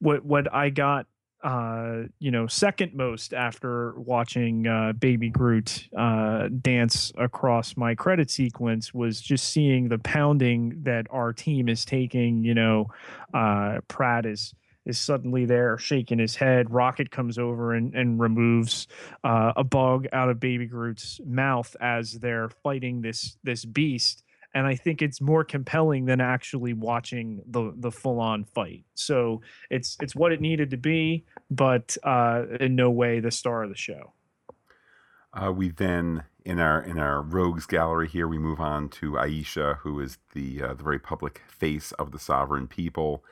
what 0.00 0.24
what 0.24 0.52
I 0.52 0.70
got 0.70 1.06
uh, 1.44 2.04
you 2.20 2.30
know, 2.30 2.46
second 2.46 2.94
most 2.94 3.34
after 3.34 3.92
watching 4.00 4.66
uh, 4.66 4.94
Baby 4.94 5.28
Groot 5.28 5.88
uh, 5.96 6.48
dance 6.62 7.12
across 7.18 7.76
my 7.76 7.94
credit 7.94 8.30
sequence 8.30 8.94
was 8.94 9.20
just 9.20 9.50
seeing 9.50 9.90
the 9.90 9.98
pounding 9.98 10.80
that 10.84 11.06
our 11.10 11.34
team 11.34 11.68
is 11.68 11.84
taking. 11.84 12.42
You 12.42 12.54
know, 12.54 12.86
uh, 13.34 13.80
Pratt 13.88 14.24
is 14.24 14.54
is 14.86 14.98
suddenly 14.98 15.44
there 15.44 15.78
shaking 15.78 16.18
his 16.18 16.36
head. 16.36 16.70
Rocket 16.70 17.10
comes 17.10 17.38
over 17.38 17.72
and, 17.72 17.94
and 17.94 18.20
removes 18.20 18.86
uh, 19.22 19.52
a 19.56 19.64
bug 19.64 20.06
out 20.12 20.28
of 20.28 20.40
Baby 20.40 20.66
Groot's 20.66 21.20
mouth 21.24 21.74
as 21.80 22.12
they're 22.12 22.50
fighting 22.62 23.02
this 23.02 23.36
this 23.42 23.64
beast. 23.64 24.22
And 24.56 24.68
I 24.68 24.76
think 24.76 25.02
it's 25.02 25.20
more 25.20 25.42
compelling 25.42 26.04
than 26.04 26.20
actually 26.20 26.74
watching 26.74 27.42
the 27.46 27.72
the 27.76 27.90
full 27.90 28.20
on 28.20 28.44
fight. 28.44 28.84
So 28.94 29.40
it's 29.70 29.96
it's 30.00 30.14
what 30.14 30.32
it 30.32 30.40
needed 30.40 30.70
to 30.70 30.76
be, 30.76 31.24
but 31.50 31.96
uh, 32.04 32.44
in 32.60 32.76
no 32.76 32.90
way 32.90 33.20
the 33.20 33.30
star 33.30 33.64
of 33.64 33.70
the 33.70 33.76
show. 33.76 34.12
Uh, 35.32 35.50
we 35.50 35.70
then 35.70 36.22
in 36.44 36.60
our 36.60 36.80
in 36.80 36.98
our 36.98 37.20
rogues 37.20 37.66
gallery 37.66 38.06
here 38.06 38.28
we 38.28 38.38
move 38.38 38.60
on 38.60 38.88
to 38.88 39.18
Ayesha, 39.18 39.78
who 39.82 39.98
is 39.98 40.18
the 40.34 40.62
uh, 40.62 40.74
the 40.74 40.84
very 40.84 41.00
public 41.00 41.42
face 41.48 41.90
of 41.92 42.12
the 42.12 42.20
sovereign 42.20 42.68
people 42.68 43.24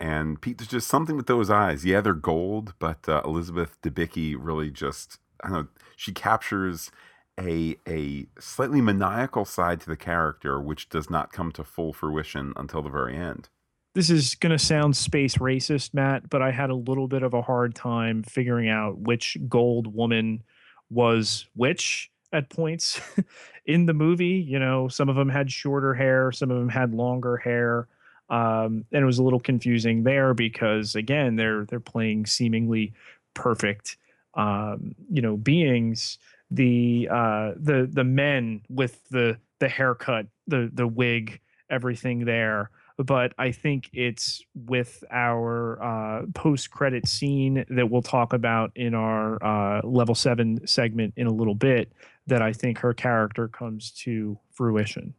and 0.00 0.40
Pete, 0.40 0.58
there's 0.58 0.68
just 0.68 0.88
something 0.88 1.16
with 1.16 1.26
those 1.26 1.50
eyes. 1.50 1.84
Yeah, 1.84 2.00
they're 2.00 2.14
gold, 2.14 2.74
but 2.78 3.08
uh, 3.08 3.20
Elizabeth 3.24 3.78
Debicki 3.82 4.34
really 4.38 4.70
just, 4.70 5.18
I 5.44 5.48
don't 5.48 5.56
know, 5.56 5.68
she 5.96 6.12
captures 6.12 6.90
a 7.38 7.76
a 7.86 8.26
slightly 8.38 8.80
maniacal 8.80 9.44
side 9.44 9.80
to 9.82 9.86
the 9.86 9.96
character, 9.96 10.60
which 10.60 10.88
does 10.88 11.10
not 11.10 11.32
come 11.32 11.52
to 11.52 11.64
full 11.64 11.92
fruition 11.92 12.52
until 12.56 12.82
the 12.82 12.90
very 12.90 13.16
end. 13.16 13.48
This 13.94 14.08
is 14.08 14.34
going 14.36 14.52
to 14.52 14.58
sound 14.58 14.96
space 14.96 15.36
racist, 15.36 15.94
Matt, 15.94 16.30
but 16.30 16.40
I 16.42 16.52
had 16.52 16.70
a 16.70 16.74
little 16.74 17.08
bit 17.08 17.22
of 17.22 17.34
a 17.34 17.42
hard 17.42 17.74
time 17.74 18.22
figuring 18.22 18.68
out 18.68 18.98
which 18.98 19.36
gold 19.48 19.92
woman 19.92 20.42
was 20.88 21.46
which. 21.54 22.10
at 22.32 22.48
points 22.48 23.00
in 23.66 23.86
the 23.86 23.94
movie. 23.94 24.44
You 24.48 24.58
know, 24.58 24.88
some 24.88 25.08
of 25.08 25.16
them 25.16 25.28
had 25.28 25.50
shorter 25.50 25.94
hair, 25.94 26.32
some 26.32 26.50
of 26.50 26.58
them 26.58 26.68
had 26.68 26.94
longer 26.94 27.36
hair. 27.36 27.88
Um, 28.30 28.84
and 28.92 29.02
it 29.02 29.04
was 29.04 29.18
a 29.18 29.22
little 29.22 29.40
confusing 29.40 30.04
there 30.04 30.34
because 30.34 30.94
again, 30.94 31.36
they're 31.36 31.64
they're 31.66 31.80
playing 31.80 32.26
seemingly 32.26 32.92
perfect 33.34 33.96
um, 34.34 34.94
you 35.10 35.22
know, 35.22 35.36
beings. 35.36 36.18
The 36.52 37.08
uh 37.10 37.52
the 37.56 37.88
the 37.90 38.04
men 38.04 38.62
with 38.68 39.00
the 39.10 39.38
the 39.58 39.68
haircut, 39.68 40.26
the 40.46 40.70
the 40.72 40.86
wig, 40.86 41.40
everything 41.68 42.24
there 42.24 42.70
but 43.04 43.32
I 43.38 43.52
think 43.52 43.88
it's 43.92 44.42
with 44.54 45.02
our 45.10 45.82
uh, 45.82 46.26
post 46.34 46.70
credit 46.70 47.08
scene 47.08 47.64
that 47.70 47.90
we'll 47.90 48.02
talk 48.02 48.32
about 48.32 48.72
in 48.74 48.94
our 48.94 49.42
uh, 49.42 49.80
level 49.86 50.14
seven 50.14 50.66
segment 50.66 51.14
in 51.16 51.26
a 51.26 51.32
little 51.32 51.54
bit 51.54 51.92
that 52.26 52.42
I 52.42 52.52
think 52.52 52.78
her 52.78 52.92
character 52.92 53.48
comes 53.48 53.90
to 54.02 54.38
fruition. 54.52 55.14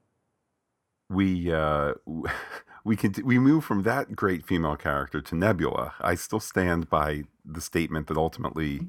We 1.09 1.51
uh, 1.51 1.93
we 2.83 2.95
can 2.95 3.13
we 3.23 3.39
move 3.39 3.63
from 3.63 3.83
that 3.83 4.15
great 4.15 4.45
female 4.45 4.75
character 4.75 5.21
to 5.21 5.35
Nebula. 5.35 5.93
I 6.01 6.15
still 6.15 6.39
stand 6.39 6.89
by 6.89 7.23
the 7.45 7.61
statement 7.61 8.07
that 8.07 8.17
ultimately 8.17 8.87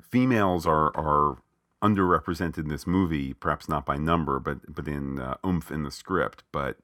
females 0.00 0.66
are 0.66 0.96
are 0.96 1.38
underrepresented 1.82 2.58
in 2.58 2.68
this 2.68 2.86
movie, 2.86 3.34
perhaps 3.34 3.68
not 3.68 3.84
by 3.84 3.96
number, 3.96 4.38
but 4.38 4.58
but 4.72 4.88
in 4.88 5.18
uh, 5.18 5.36
oomph 5.44 5.70
in 5.70 5.82
the 5.82 5.90
script, 5.90 6.44
but 6.52 6.78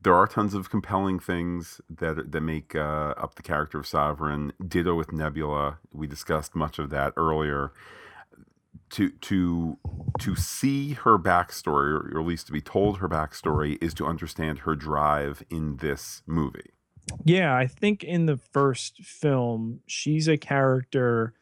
there 0.00 0.14
are 0.14 0.26
tons 0.26 0.54
of 0.54 0.70
compelling 0.70 1.18
things 1.18 1.80
that 1.90 2.30
that 2.30 2.40
make 2.40 2.74
uh, 2.74 3.14
up 3.16 3.34
the 3.34 3.42
character 3.42 3.78
of 3.78 3.86
Sovereign. 3.86 4.52
Ditto 4.66 4.94
with 4.94 5.12
Nebula. 5.12 5.78
We 5.92 6.06
discussed 6.06 6.54
much 6.54 6.78
of 6.78 6.90
that 6.90 7.12
earlier. 7.16 7.72
To 8.90 9.10
to 9.10 9.78
to 10.20 10.36
see 10.36 10.94
her 10.94 11.18
backstory, 11.18 11.92
or 11.92 12.18
at 12.20 12.26
least 12.26 12.46
to 12.46 12.52
be 12.52 12.60
told 12.60 12.98
her 12.98 13.08
backstory, 13.08 13.82
is 13.82 13.94
to 13.94 14.06
understand 14.06 14.60
her 14.60 14.74
drive 14.74 15.44
in 15.50 15.76
this 15.76 16.22
movie. 16.26 16.70
Yeah, 17.24 17.54
I 17.54 17.66
think 17.66 18.04
in 18.04 18.26
the 18.26 18.36
first 18.36 19.02
film, 19.02 19.80
she's 19.86 20.28
a 20.28 20.36
character 20.36 21.34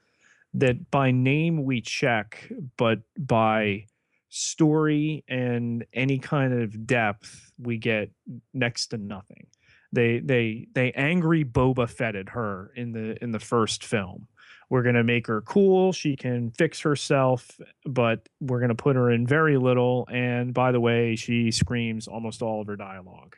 that 0.54 0.90
by 0.90 1.10
name 1.10 1.64
we 1.64 1.80
check, 1.80 2.50
but 2.76 3.00
by 3.18 3.86
story 4.28 5.24
and 5.28 5.84
any 5.92 6.18
kind 6.18 6.52
of 6.52 6.86
depth 6.86 7.52
we 7.58 7.78
get 7.78 8.10
next 8.52 8.88
to 8.88 8.98
nothing 8.98 9.46
they 9.92 10.18
they 10.18 10.66
they 10.74 10.92
angry 10.92 11.44
boba 11.44 11.88
fetted 11.88 12.28
her 12.28 12.70
in 12.76 12.92
the 12.92 13.22
in 13.22 13.32
the 13.32 13.38
first 13.38 13.84
film 13.84 14.28
we're 14.68 14.82
going 14.82 14.94
to 14.94 15.04
make 15.04 15.26
her 15.26 15.40
cool 15.42 15.92
she 15.92 16.16
can 16.16 16.50
fix 16.50 16.80
herself 16.80 17.60
but 17.84 18.28
we're 18.40 18.58
going 18.58 18.68
to 18.68 18.74
put 18.74 18.96
her 18.96 19.10
in 19.10 19.26
very 19.26 19.56
little 19.56 20.06
and 20.10 20.52
by 20.52 20.72
the 20.72 20.80
way 20.80 21.16
she 21.16 21.50
screams 21.50 22.08
almost 22.08 22.42
all 22.42 22.60
of 22.60 22.66
her 22.66 22.76
dialogue. 22.76 23.36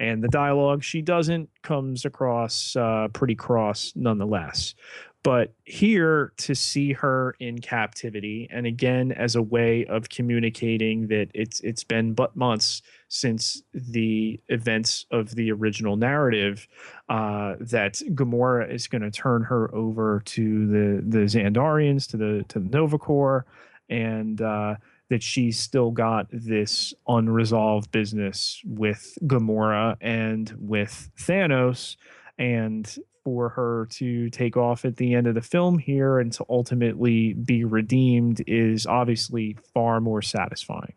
And 0.00 0.22
the 0.22 0.28
dialogue 0.28 0.84
she 0.84 1.02
doesn't 1.02 1.48
comes 1.62 2.04
across 2.04 2.76
uh, 2.76 3.08
pretty 3.12 3.34
cross 3.34 3.92
nonetheless 3.96 4.74
but 5.22 5.52
here 5.64 6.32
to 6.38 6.54
see 6.54 6.92
her 6.92 7.34
in 7.40 7.60
captivity, 7.60 8.48
and 8.50 8.66
again 8.66 9.12
as 9.12 9.34
a 9.34 9.42
way 9.42 9.84
of 9.86 10.08
communicating 10.08 11.08
that 11.08 11.28
it's 11.34 11.60
it's 11.60 11.84
been 11.84 12.14
but 12.14 12.36
months 12.36 12.82
since 13.08 13.62
the 13.72 14.40
events 14.48 15.06
of 15.10 15.34
the 15.34 15.50
original 15.50 15.96
narrative, 15.96 16.68
uh, 17.08 17.54
that 17.58 17.94
Gamora 18.14 18.72
is 18.72 18.86
going 18.86 19.02
to 19.02 19.10
turn 19.10 19.42
her 19.42 19.74
over 19.74 20.22
to 20.26 20.66
the 20.66 21.02
the 21.02 21.24
Xandarians, 21.24 22.08
to 22.10 22.16
the 22.16 22.44
to 22.48 22.60
the 22.60 22.68
Nova 22.68 22.98
Corps, 22.98 23.44
and 23.88 24.40
uh, 24.40 24.76
that 25.10 25.22
she's 25.22 25.58
still 25.58 25.90
got 25.90 26.26
this 26.30 26.94
unresolved 27.08 27.90
business 27.90 28.62
with 28.64 29.18
Gamora 29.24 29.96
and 30.00 30.54
with 30.58 31.10
Thanos, 31.18 31.96
and 32.38 32.98
for 33.24 33.50
her 33.50 33.86
to 33.90 34.30
take 34.30 34.56
off 34.56 34.84
at 34.84 34.96
the 34.96 35.14
end 35.14 35.26
of 35.26 35.34
the 35.34 35.42
film 35.42 35.78
here 35.78 36.18
and 36.18 36.32
to 36.32 36.44
ultimately 36.48 37.34
be 37.34 37.64
redeemed 37.64 38.42
is 38.46 38.86
obviously 38.86 39.56
far 39.74 40.00
more 40.00 40.22
satisfying. 40.22 40.94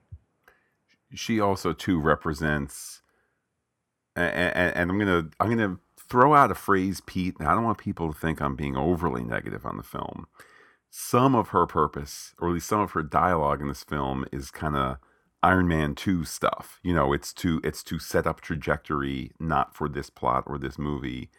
She 1.13 1.39
also 1.39 1.74
too 1.74 1.99
represents, 1.99 3.01
and, 4.15 4.55
and 4.55 4.91
I'm 4.91 4.97
gonna 4.97 5.30
I'm 5.39 5.49
gonna 5.49 5.78
throw 5.97 6.34
out 6.34 6.51
a 6.51 6.55
phrase, 6.55 7.01
Pete. 7.05 7.36
And 7.39 7.47
I 7.47 7.53
don't 7.53 7.63
want 7.63 7.78
people 7.78 8.11
to 8.11 8.17
think 8.17 8.41
I'm 8.41 8.55
being 8.55 8.78
overly 8.78 9.24
negative 9.24 9.65
on 9.65 9.78
the 9.78 9.84
film. 9.84 10.28
Some 10.89 11.36
of 11.36 11.49
her 11.49 11.65
purpose, 11.65 12.34
or 12.39 12.49
at 12.49 12.53
least 12.53 12.67
some 12.67 12.82
of 12.82 12.91
her 12.91 13.03
dialogue 13.03 13.61
in 13.61 13.67
this 13.67 13.84
film, 13.84 14.26
is 14.32 14.51
kind 14.51 14.76
of 14.76 14.97
Iron 15.43 15.67
Man 15.67 15.95
2 15.95 16.24
stuff. 16.24 16.80
You 16.84 16.93
know, 16.93 17.13
it's 17.13 17.34
to 17.34 17.59
it's 17.63 17.84
to 17.84 17.99
set 17.99 18.28
up 18.28 18.41
trajectory, 18.41 19.32
not 19.39 19.76
for 19.76 19.89
this 19.89 20.09
plot 20.09 20.43
or 20.45 20.57
this 20.57 20.78
movie 20.78 21.30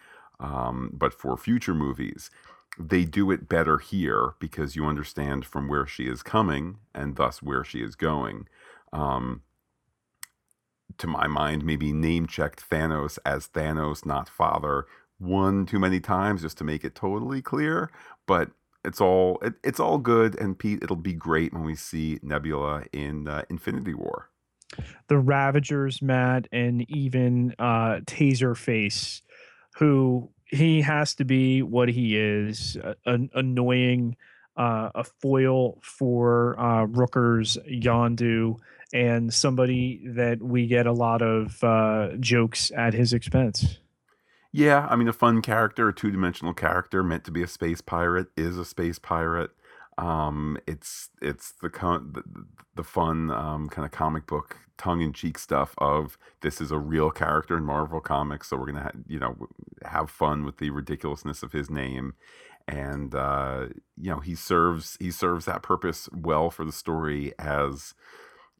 um, 0.42 0.90
but 0.92 1.14
for 1.14 1.36
future 1.36 1.74
movies, 1.74 2.30
they 2.78 3.04
do 3.04 3.30
it 3.30 3.48
better 3.48 3.78
here 3.78 4.34
because 4.40 4.74
you 4.74 4.84
understand 4.84 5.46
from 5.46 5.68
where 5.68 5.86
she 5.86 6.04
is 6.04 6.22
coming 6.22 6.78
and 6.94 7.16
thus 7.16 7.42
where 7.42 7.64
she 7.64 7.80
is 7.80 7.94
going. 7.94 8.48
Um, 8.92 9.42
to 10.98 11.06
my 11.06 11.26
mind, 11.26 11.64
maybe 11.64 11.92
name 11.92 12.26
checked 12.26 12.68
Thanos 12.68 13.18
as 13.24 13.48
Thanos, 13.48 14.04
not 14.04 14.28
father, 14.28 14.86
one 15.18 15.64
too 15.64 15.78
many 15.78 16.00
times 16.00 16.42
just 16.42 16.58
to 16.58 16.64
make 16.64 16.84
it 16.84 16.94
totally 16.94 17.40
clear. 17.40 17.90
But 18.26 18.50
it's 18.84 19.00
all 19.00 19.38
it, 19.42 19.54
it's 19.62 19.80
all 19.80 19.98
good, 19.98 20.38
and 20.38 20.58
Pete, 20.58 20.82
it'll 20.82 20.96
be 20.96 21.14
great 21.14 21.52
when 21.54 21.62
we 21.62 21.76
see 21.76 22.18
Nebula 22.22 22.84
in 22.92 23.28
uh, 23.28 23.44
Infinity 23.48 23.94
War. 23.94 24.28
The 25.08 25.18
Ravagers, 25.18 26.02
Matt, 26.02 26.48
and 26.50 26.90
even 26.90 27.54
uh, 27.58 28.00
Taserface 28.06 29.20
who 29.74 30.30
he 30.44 30.82
has 30.82 31.14
to 31.14 31.24
be 31.24 31.62
what 31.62 31.88
he 31.88 32.16
is 32.16 32.76
an 33.06 33.30
annoying 33.34 34.16
uh, 34.56 34.90
a 34.94 35.04
foil 35.04 35.78
for 35.82 36.58
uh, 36.58 36.86
Rooker's 36.86 37.56
Yondu 37.66 38.58
and 38.92 39.32
somebody 39.32 40.02
that 40.04 40.42
we 40.42 40.66
get 40.66 40.86
a 40.86 40.92
lot 40.92 41.22
of 41.22 41.62
uh, 41.64 42.10
jokes 42.20 42.70
at 42.76 42.92
his 42.92 43.12
expense. 43.12 43.78
Yeah, 44.52 44.86
I 44.90 44.96
mean, 44.96 45.08
a 45.08 45.14
fun 45.14 45.40
character, 45.40 45.88
a 45.88 45.94
two 45.94 46.10
dimensional 46.10 46.52
character 46.52 47.02
meant 47.02 47.24
to 47.24 47.30
be 47.30 47.42
a 47.42 47.46
space 47.46 47.80
pirate, 47.80 48.28
is 48.36 48.58
a 48.58 48.66
space 48.66 48.98
pirate. 48.98 49.50
Um, 50.02 50.58
it's 50.66 51.10
it's 51.22 51.52
the 51.52 51.68
the, 51.68 52.24
the 52.74 52.82
fun 52.82 53.30
um, 53.30 53.68
kind 53.68 53.86
of 53.86 53.92
comic 53.92 54.26
book 54.26 54.56
tongue 54.76 55.00
in 55.00 55.12
cheek 55.12 55.38
stuff 55.38 55.76
of 55.78 56.18
this 56.40 56.60
is 56.60 56.72
a 56.72 56.78
real 56.78 57.12
character 57.12 57.56
in 57.56 57.64
Marvel 57.64 58.00
comics, 58.00 58.48
so 58.48 58.56
we're 58.56 58.66
gonna 58.66 58.82
ha- 58.82 59.00
you 59.06 59.20
know 59.20 59.36
have 59.84 60.10
fun 60.10 60.44
with 60.44 60.58
the 60.58 60.70
ridiculousness 60.70 61.44
of 61.44 61.52
his 61.52 61.70
name, 61.70 62.14
and 62.66 63.14
uh, 63.14 63.66
you 63.96 64.10
know 64.10 64.18
he 64.18 64.34
serves 64.34 64.96
he 64.98 65.12
serves 65.12 65.44
that 65.44 65.62
purpose 65.62 66.08
well 66.12 66.50
for 66.50 66.64
the 66.64 66.72
story 66.72 67.32
as 67.38 67.94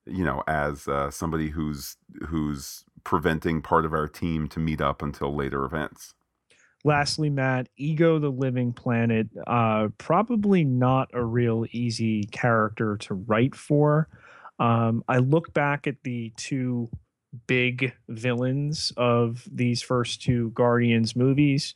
you 0.06 0.24
know 0.24 0.44
as 0.46 0.86
uh, 0.86 1.10
somebody 1.10 1.50
who's 1.50 1.96
who's 2.28 2.84
preventing 3.02 3.60
part 3.60 3.84
of 3.84 3.92
our 3.92 4.06
team 4.06 4.46
to 4.46 4.60
meet 4.60 4.80
up 4.80 5.02
until 5.02 5.34
later 5.34 5.64
events. 5.64 6.14
Lastly, 6.84 7.30
Matt, 7.30 7.68
Ego 7.76 8.18
the 8.18 8.30
Living 8.30 8.72
Planet, 8.72 9.28
uh, 9.46 9.88
probably 9.98 10.64
not 10.64 11.08
a 11.12 11.24
real 11.24 11.64
easy 11.70 12.24
character 12.24 12.96
to 12.98 13.14
write 13.14 13.54
for. 13.54 14.08
Um, 14.58 15.04
I 15.08 15.18
look 15.18 15.52
back 15.54 15.86
at 15.86 16.02
the 16.02 16.32
two 16.36 16.90
big 17.46 17.94
villains 18.08 18.92
of 18.96 19.48
these 19.50 19.80
first 19.80 20.22
two 20.22 20.50
Guardians 20.50 21.14
movies, 21.14 21.74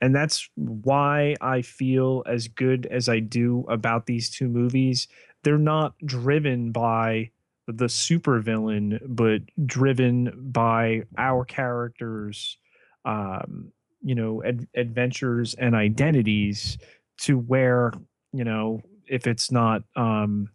and 0.00 0.14
that's 0.14 0.48
why 0.56 1.36
I 1.40 1.62
feel 1.62 2.24
as 2.26 2.48
good 2.48 2.86
as 2.86 3.08
I 3.08 3.20
do 3.20 3.64
about 3.68 4.06
these 4.06 4.28
two 4.28 4.48
movies. 4.48 5.06
They're 5.44 5.56
not 5.56 5.94
driven 6.04 6.72
by 6.72 7.30
the 7.68 7.86
supervillain, 7.86 8.98
but 9.06 9.42
driven 9.66 10.50
by 10.50 11.04
our 11.16 11.44
characters. 11.44 12.58
Um, 13.04 13.72
you 14.02 14.14
know 14.14 14.42
ad- 14.44 14.68
adventures 14.74 15.54
and 15.54 15.74
identities 15.74 16.78
to 17.18 17.38
where 17.38 17.92
you 18.32 18.44
know 18.44 18.80
if 19.06 19.26
it's 19.26 19.50
not 19.50 19.82
um 19.96 20.48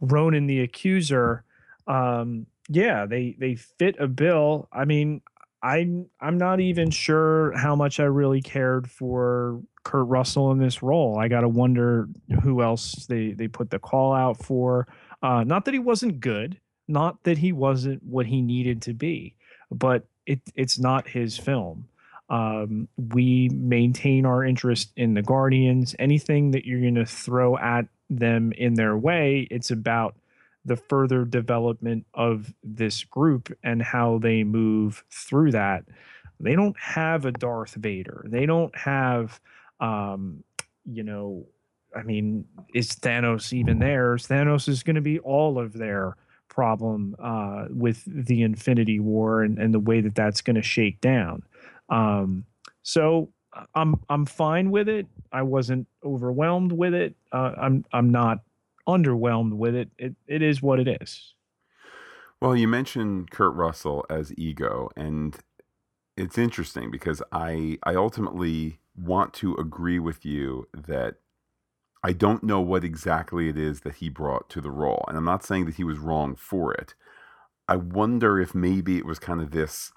ronan 0.00 0.46
the 0.46 0.60
accuser 0.60 1.44
um 1.86 2.46
yeah 2.68 3.06
they 3.06 3.36
they 3.38 3.54
fit 3.54 3.96
a 3.98 4.06
bill. 4.06 4.68
I 4.72 4.84
mean 4.84 5.22
i'm 5.62 6.06
i'm 6.20 6.38
not 6.38 6.60
even 6.60 6.88
sure 6.90 7.52
how 7.56 7.74
much 7.74 7.98
i 7.98 8.04
really 8.04 8.40
cared 8.40 8.88
for 8.88 9.60
kurt 9.82 10.06
russell 10.06 10.52
in 10.52 10.58
this 10.58 10.82
role. 10.82 11.18
I 11.18 11.28
gotta 11.28 11.48
wonder 11.48 12.08
who 12.42 12.62
else 12.62 13.06
they 13.06 13.32
they 13.32 13.48
put 13.48 13.70
the 13.70 13.78
call 13.78 14.12
out 14.12 14.42
for. 14.42 14.86
Uh 15.22 15.42
not 15.44 15.64
that 15.64 15.74
he 15.74 15.80
wasn't 15.80 16.20
good 16.20 16.60
not 16.86 17.22
that 17.24 17.38
he 17.38 17.52
wasn't 17.52 18.02
what 18.02 18.26
he 18.26 18.40
needed 18.40 18.82
to 18.82 18.94
be 18.94 19.34
but 19.70 20.06
it 20.26 20.40
it's 20.54 20.78
not 20.78 21.08
his 21.08 21.36
film 21.36 21.86
um, 22.30 22.88
we 22.96 23.48
maintain 23.50 24.26
our 24.26 24.44
interest 24.44 24.92
in 24.96 25.14
the 25.14 25.22
Guardians. 25.22 25.94
Anything 25.98 26.50
that 26.50 26.66
you're 26.66 26.80
going 26.80 26.94
to 26.96 27.06
throw 27.06 27.56
at 27.56 27.86
them 28.10 28.52
in 28.52 28.74
their 28.74 28.96
way, 28.96 29.46
it's 29.50 29.70
about 29.70 30.16
the 30.64 30.76
further 30.76 31.24
development 31.24 32.04
of 32.14 32.52
this 32.62 33.04
group 33.04 33.56
and 33.62 33.82
how 33.82 34.18
they 34.18 34.44
move 34.44 35.04
through 35.10 35.52
that. 35.52 35.84
They 36.40 36.54
don't 36.54 36.78
have 36.78 37.24
a 37.24 37.32
Darth 37.32 37.74
Vader. 37.74 38.24
They 38.28 38.46
don't 38.46 38.76
have, 38.76 39.40
um, 39.80 40.44
you 40.84 41.02
know, 41.02 41.46
I 41.96 42.02
mean, 42.02 42.44
is 42.74 42.90
Thanos 42.90 43.52
even 43.52 43.78
there? 43.78 44.16
Thanos 44.16 44.68
is 44.68 44.82
going 44.82 44.96
to 44.96 45.02
be 45.02 45.18
all 45.20 45.58
of 45.58 45.72
their 45.72 46.16
problem 46.48 47.16
uh, 47.18 47.66
with 47.70 48.02
the 48.06 48.42
Infinity 48.42 49.00
War 49.00 49.42
and, 49.42 49.58
and 49.58 49.72
the 49.72 49.80
way 49.80 50.00
that 50.00 50.14
that's 50.14 50.42
going 50.42 50.56
to 50.56 50.62
shake 50.62 51.00
down. 51.00 51.42
Um, 51.88 52.44
so 52.82 53.30
I'm 53.74 53.96
I'm 54.08 54.26
fine 54.26 54.70
with 54.70 54.88
it. 54.88 55.06
I 55.32 55.42
wasn't 55.42 55.86
overwhelmed 56.04 56.72
with 56.72 56.94
it. 56.94 57.16
Uh, 57.32 57.52
I'm 57.56 57.84
I'm 57.92 58.10
not 58.10 58.40
underwhelmed 58.86 59.54
with 59.54 59.74
it. 59.74 59.90
It 59.98 60.14
it 60.26 60.42
is 60.42 60.62
what 60.62 60.80
it 60.80 60.88
is. 61.02 61.34
Well, 62.40 62.54
you 62.54 62.68
mentioned 62.68 63.30
Kurt 63.30 63.54
Russell 63.54 64.06
as 64.08 64.32
ego, 64.38 64.90
and 64.96 65.36
it's 66.16 66.38
interesting 66.38 66.90
because 66.90 67.22
I 67.32 67.78
I 67.82 67.94
ultimately 67.94 68.80
want 68.96 69.32
to 69.34 69.54
agree 69.54 69.98
with 69.98 70.24
you 70.24 70.68
that 70.72 71.16
I 72.02 72.12
don't 72.12 72.44
know 72.44 72.60
what 72.60 72.84
exactly 72.84 73.48
it 73.48 73.58
is 73.58 73.80
that 73.80 73.96
he 73.96 74.08
brought 74.08 74.48
to 74.50 74.60
the 74.60 74.70
role, 74.70 75.04
and 75.08 75.16
I'm 75.16 75.24
not 75.24 75.44
saying 75.44 75.66
that 75.66 75.76
he 75.76 75.84
was 75.84 75.98
wrong 75.98 76.36
for 76.36 76.72
it. 76.72 76.94
I 77.66 77.76
wonder 77.76 78.40
if 78.40 78.54
maybe 78.54 78.96
it 78.96 79.04
was 79.04 79.18
kind 79.18 79.40
of 79.40 79.50
this 79.50 79.92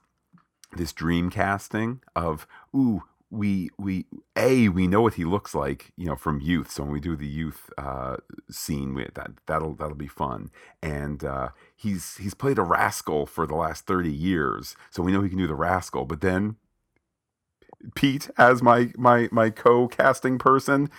this 0.76 0.94
dream 0.94 1.30
casting 1.30 2.02
of 2.16 2.48
ooh 2.76 3.04
we 3.32 3.70
we 3.78 4.06
a 4.36 4.68
we 4.70 4.88
know 4.88 5.02
what 5.02 5.14
he 5.14 5.24
looks 5.24 5.56
like 5.56 5.94
you 5.96 6.06
know 6.06 6.16
from 6.16 6.42
youth. 6.42 6.70
So 6.70 6.84
when 6.84 6.92
we 6.92 7.00
do 7.00 7.16
the 7.16 7.28
youth 7.28 7.70
uh, 7.78 8.18
scene 8.50 8.94
that 8.96 9.32
that'll 9.48 9.74
that'll 9.76 9.96
be 9.96 10.08
fun. 10.08 10.52
And 10.84 11.24
uh, 11.24 11.50
he's 11.76 12.18
he's 12.18 12.34
played 12.34 12.58
a 12.58 12.64
rascal 12.64 13.26
for 13.26 13.48
the 13.48 13.56
last 13.56 13.88
30 13.88 14.12
years 14.12 14.76
so 14.90 15.02
we 15.02 15.14
know 15.14 15.22
he 15.22 15.30
can 15.30 15.38
do 15.38 15.48
the 15.48 15.56
rascal. 15.56 16.06
But 16.06 16.22
then 16.22 16.58
Pete 17.96 18.30
as 18.38 18.62
my 18.62 18.92
my 18.98 19.30
my 19.32 19.50
co-casting 19.50 20.38
person 20.38 20.90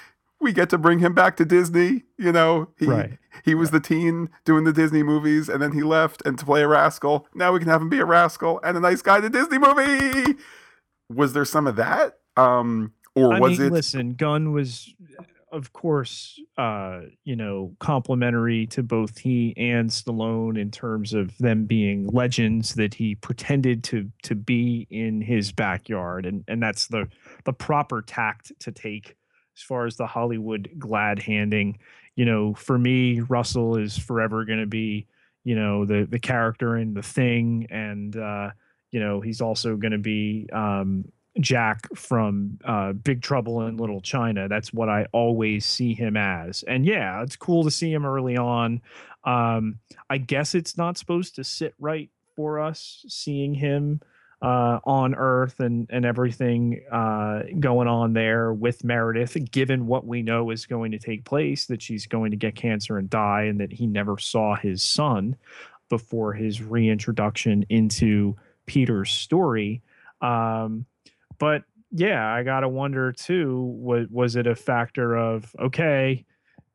we 0.42 0.52
get 0.52 0.68
to 0.70 0.78
bring 0.78 0.98
him 0.98 1.14
back 1.14 1.36
to 1.36 1.44
Disney. 1.44 2.02
You 2.18 2.32
know, 2.32 2.68
he 2.78 2.86
right. 2.86 3.18
he 3.44 3.54
was 3.54 3.70
the 3.70 3.80
teen 3.80 4.28
doing 4.44 4.64
the 4.64 4.72
Disney 4.72 5.02
movies, 5.02 5.48
and 5.48 5.62
then 5.62 5.72
he 5.72 5.82
left 5.82 6.22
and 6.26 6.38
to 6.38 6.44
play 6.44 6.62
a 6.62 6.68
rascal. 6.68 7.26
Now 7.34 7.52
we 7.52 7.60
can 7.60 7.68
have 7.68 7.80
him 7.80 7.88
be 7.88 8.00
a 8.00 8.04
rascal 8.04 8.60
and 8.62 8.76
a 8.76 8.80
nice 8.80 9.00
guy 9.00 9.16
in 9.16 9.22
the 9.22 9.30
Disney 9.30 9.58
movie. 9.58 10.36
Was 11.08 11.32
there 11.32 11.44
some 11.44 11.66
of 11.66 11.76
that? 11.76 12.18
Um, 12.36 12.92
or 13.14 13.34
I 13.34 13.38
was 13.38 13.58
mean, 13.58 13.68
it? 13.68 13.72
Listen, 13.72 14.14
Gunn 14.14 14.52
was, 14.52 14.94
of 15.52 15.72
course, 15.72 16.40
uh, 16.56 17.02
you 17.24 17.36
know, 17.36 17.76
complimentary 17.78 18.66
to 18.68 18.82
both 18.82 19.18
he 19.18 19.54
and 19.56 19.90
Stallone 19.90 20.58
in 20.58 20.70
terms 20.70 21.12
of 21.12 21.36
them 21.38 21.66
being 21.66 22.06
legends 22.08 22.74
that 22.74 22.94
he 22.94 23.14
pretended 23.14 23.84
to 23.84 24.10
to 24.24 24.34
be 24.34 24.86
in 24.90 25.20
his 25.20 25.52
backyard, 25.52 26.26
and 26.26 26.44
and 26.48 26.62
that's 26.62 26.88
the 26.88 27.08
the 27.44 27.52
proper 27.52 28.02
tact 28.02 28.52
to 28.60 28.72
take 28.72 29.16
as 29.56 29.62
far 29.62 29.86
as 29.86 29.96
the 29.96 30.06
Hollywood 30.06 30.70
glad 30.78 31.18
handing. 31.18 31.78
You 32.16 32.24
know, 32.24 32.54
for 32.54 32.78
me, 32.78 33.20
Russell 33.20 33.76
is 33.76 33.98
forever 33.98 34.44
going 34.44 34.60
to 34.60 34.66
be, 34.66 35.06
you 35.44 35.54
know, 35.54 35.84
the 35.84 36.06
the 36.08 36.18
character 36.18 36.76
in 36.76 36.94
the 36.94 37.02
thing, 37.02 37.66
and 37.70 38.16
uh, 38.16 38.50
you 38.90 39.00
know, 39.00 39.20
he's 39.20 39.40
also 39.40 39.76
going 39.76 39.92
to 39.92 39.98
be 39.98 40.48
um, 40.52 41.04
Jack 41.40 41.88
from 41.96 42.58
uh, 42.64 42.92
Big 42.92 43.22
Trouble 43.22 43.66
in 43.66 43.76
Little 43.78 44.00
China. 44.00 44.48
That's 44.48 44.72
what 44.72 44.88
I 44.88 45.06
always 45.12 45.64
see 45.64 45.94
him 45.94 46.16
as. 46.16 46.62
And 46.64 46.84
yeah, 46.84 47.22
it's 47.22 47.36
cool 47.36 47.64
to 47.64 47.70
see 47.70 47.92
him 47.92 48.04
early 48.04 48.36
on. 48.36 48.82
Um, 49.24 49.78
I 50.10 50.18
guess 50.18 50.54
it's 50.54 50.76
not 50.76 50.98
supposed 50.98 51.34
to 51.36 51.44
sit 51.44 51.74
right 51.78 52.10
for 52.36 52.60
us 52.60 53.04
seeing 53.08 53.54
him 53.54 54.00
uh, 54.42 54.80
on 54.84 55.14
Earth 55.14 55.60
and 55.60 55.86
and 55.90 56.04
everything 56.04 56.82
uh, 56.90 57.42
going 57.60 57.86
on 57.86 58.12
there 58.12 58.52
with 58.52 58.84
Meredith, 58.84 59.36
given 59.50 59.86
what 59.86 60.06
we 60.06 60.20
know 60.22 60.50
is 60.50 60.66
going 60.66 60.90
to 60.90 60.98
take 60.98 61.24
place, 61.24 61.66
that 61.66 61.80
she's 61.80 62.06
going 62.06 62.32
to 62.32 62.36
get 62.36 62.56
cancer 62.56 62.98
and 62.98 63.08
die, 63.08 63.42
and 63.42 63.60
that 63.60 63.72
he 63.72 63.86
never 63.86 64.18
saw 64.18 64.56
his 64.56 64.82
son 64.82 65.36
before 65.88 66.32
his 66.32 66.60
reintroduction 66.60 67.64
into 67.68 68.36
Peter's 68.66 69.12
story. 69.12 69.80
Um, 70.20 70.86
but 71.38 71.62
yeah, 71.92 72.26
I 72.26 72.42
gotta 72.42 72.68
wonder 72.68 73.12
too. 73.12 73.76
Was 73.78 74.08
was 74.10 74.36
it 74.36 74.48
a 74.48 74.56
factor 74.56 75.16
of 75.16 75.54
okay? 75.58 76.24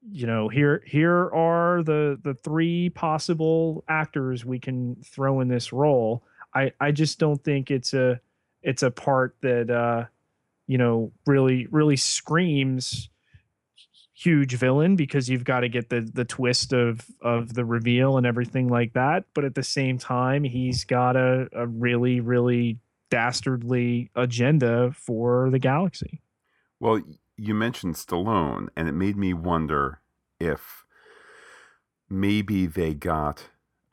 you 0.09 0.26
know 0.26 0.47
here 0.47 0.82
here 0.86 1.30
are 1.34 1.84
the 1.84 2.18
the 2.24 2.34
three 2.34 2.89
possible 2.91 3.84
actors 3.89 4.45
we 4.45 4.57
can 4.57 4.95
throw 5.03 5.41
in 5.41 5.49
this 5.49 5.74
role 5.74 6.24
I 6.58 6.72
I 6.80 6.91
just 6.91 7.20
don't 7.20 7.43
think 7.43 7.70
it's 7.72 7.93
a 7.93 8.20
it's 8.64 8.84
a 8.84 8.91
part 8.91 9.36
that 9.41 9.70
uh, 9.70 10.05
you 10.66 10.78
know 10.78 11.12
really 11.26 11.68
really 11.68 11.97
screams 11.97 13.10
huge 14.14 14.55
villain 14.55 14.95
because 14.95 15.30
you've 15.30 15.43
got 15.43 15.60
to 15.60 15.70
get 15.70 15.89
the 15.89 16.01
the 16.01 16.26
twist 16.26 16.74
of 16.74 17.05
of 17.22 17.53
the 17.53 17.64
reveal 17.64 18.18
and 18.18 18.26
everything 18.26 18.68
like 18.68 18.93
that. 18.93 19.26
But 19.34 19.45
at 19.45 19.55
the 19.55 19.64
same 19.64 19.97
time, 19.97 20.43
he's 20.43 20.84
got 20.84 21.16
a, 21.16 21.47
a 21.53 21.68
really 21.68 22.20
really 22.20 22.80
dastardly 23.10 24.10
agenda 24.16 24.91
for 24.91 25.49
the 25.49 25.60
galaxy. 25.60 26.22
Well, 26.80 27.01
you 27.38 27.53
mentioned 27.53 27.95
Stallone, 27.95 28.68
and 28.76 28.88
it 28.88 28.93
made 28.93 29.18
me 29.18 29.34
wonder 29.34 30.01
if 30.39 30.86
maybe 32.10 32.66
they 32.66 32.93
got 32.93 33.49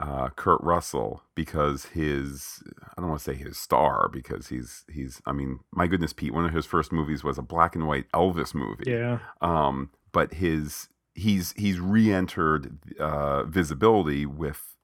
uh, 0.07 0.29
Kurt 0.31 0.61
Russell 0.63 1.23
because 1.35 1.87
his 1.87 2.63
I 2.97 3.01
don't 3.01 3.09
want 3.11 3.21
to 3.23 3.25
say 3.33 3.37
his 3.37 3.57
star 3.57 4.09
because 4.13 4.49
he's 4.49 4.85
he's 4.93 5.23
I 5.25 5.33
mean 5.33 5.61
my 5.73 5.87
goodness 5.87 6.13
Pete 6.13 6.35
one 6.35 6.45
of 6.45 6.53
his 6.53 6.67
first 6.67 6.93
movies 6.93 7.25
was 7.25 7.39
a 7.39 7.43
black 7.43 7.75
and 7.75 7.87
white 7.87 8.11
Elvis 8.13 8.55
movie 8.55 8.85
Yeah. 8.91 9.19
um 9.41 9.91
but 10.13 10.35
his 10.35 10.89
he's 11.15 11.53
he's 11.57 11.81
re-entered 11.81 12.79
uh, 13.01 13.45
visibility 13.45 14.27
with 14.27 14.75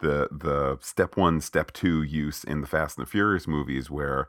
the 0.00 0.28
the 0.30 0.78
step 0.80 1.16
one 1.16 1.40
step 1.40 1.72
two 1.72 2.02
use 2.02 2.44
in 2.44 2.60
the 2.60 2.66
Fast 2.66 2.98
and 2.98 3.06
the 3.06 3.10
Furious 3.10 3.46
movies 3.48 3.90
where 3.90 4.28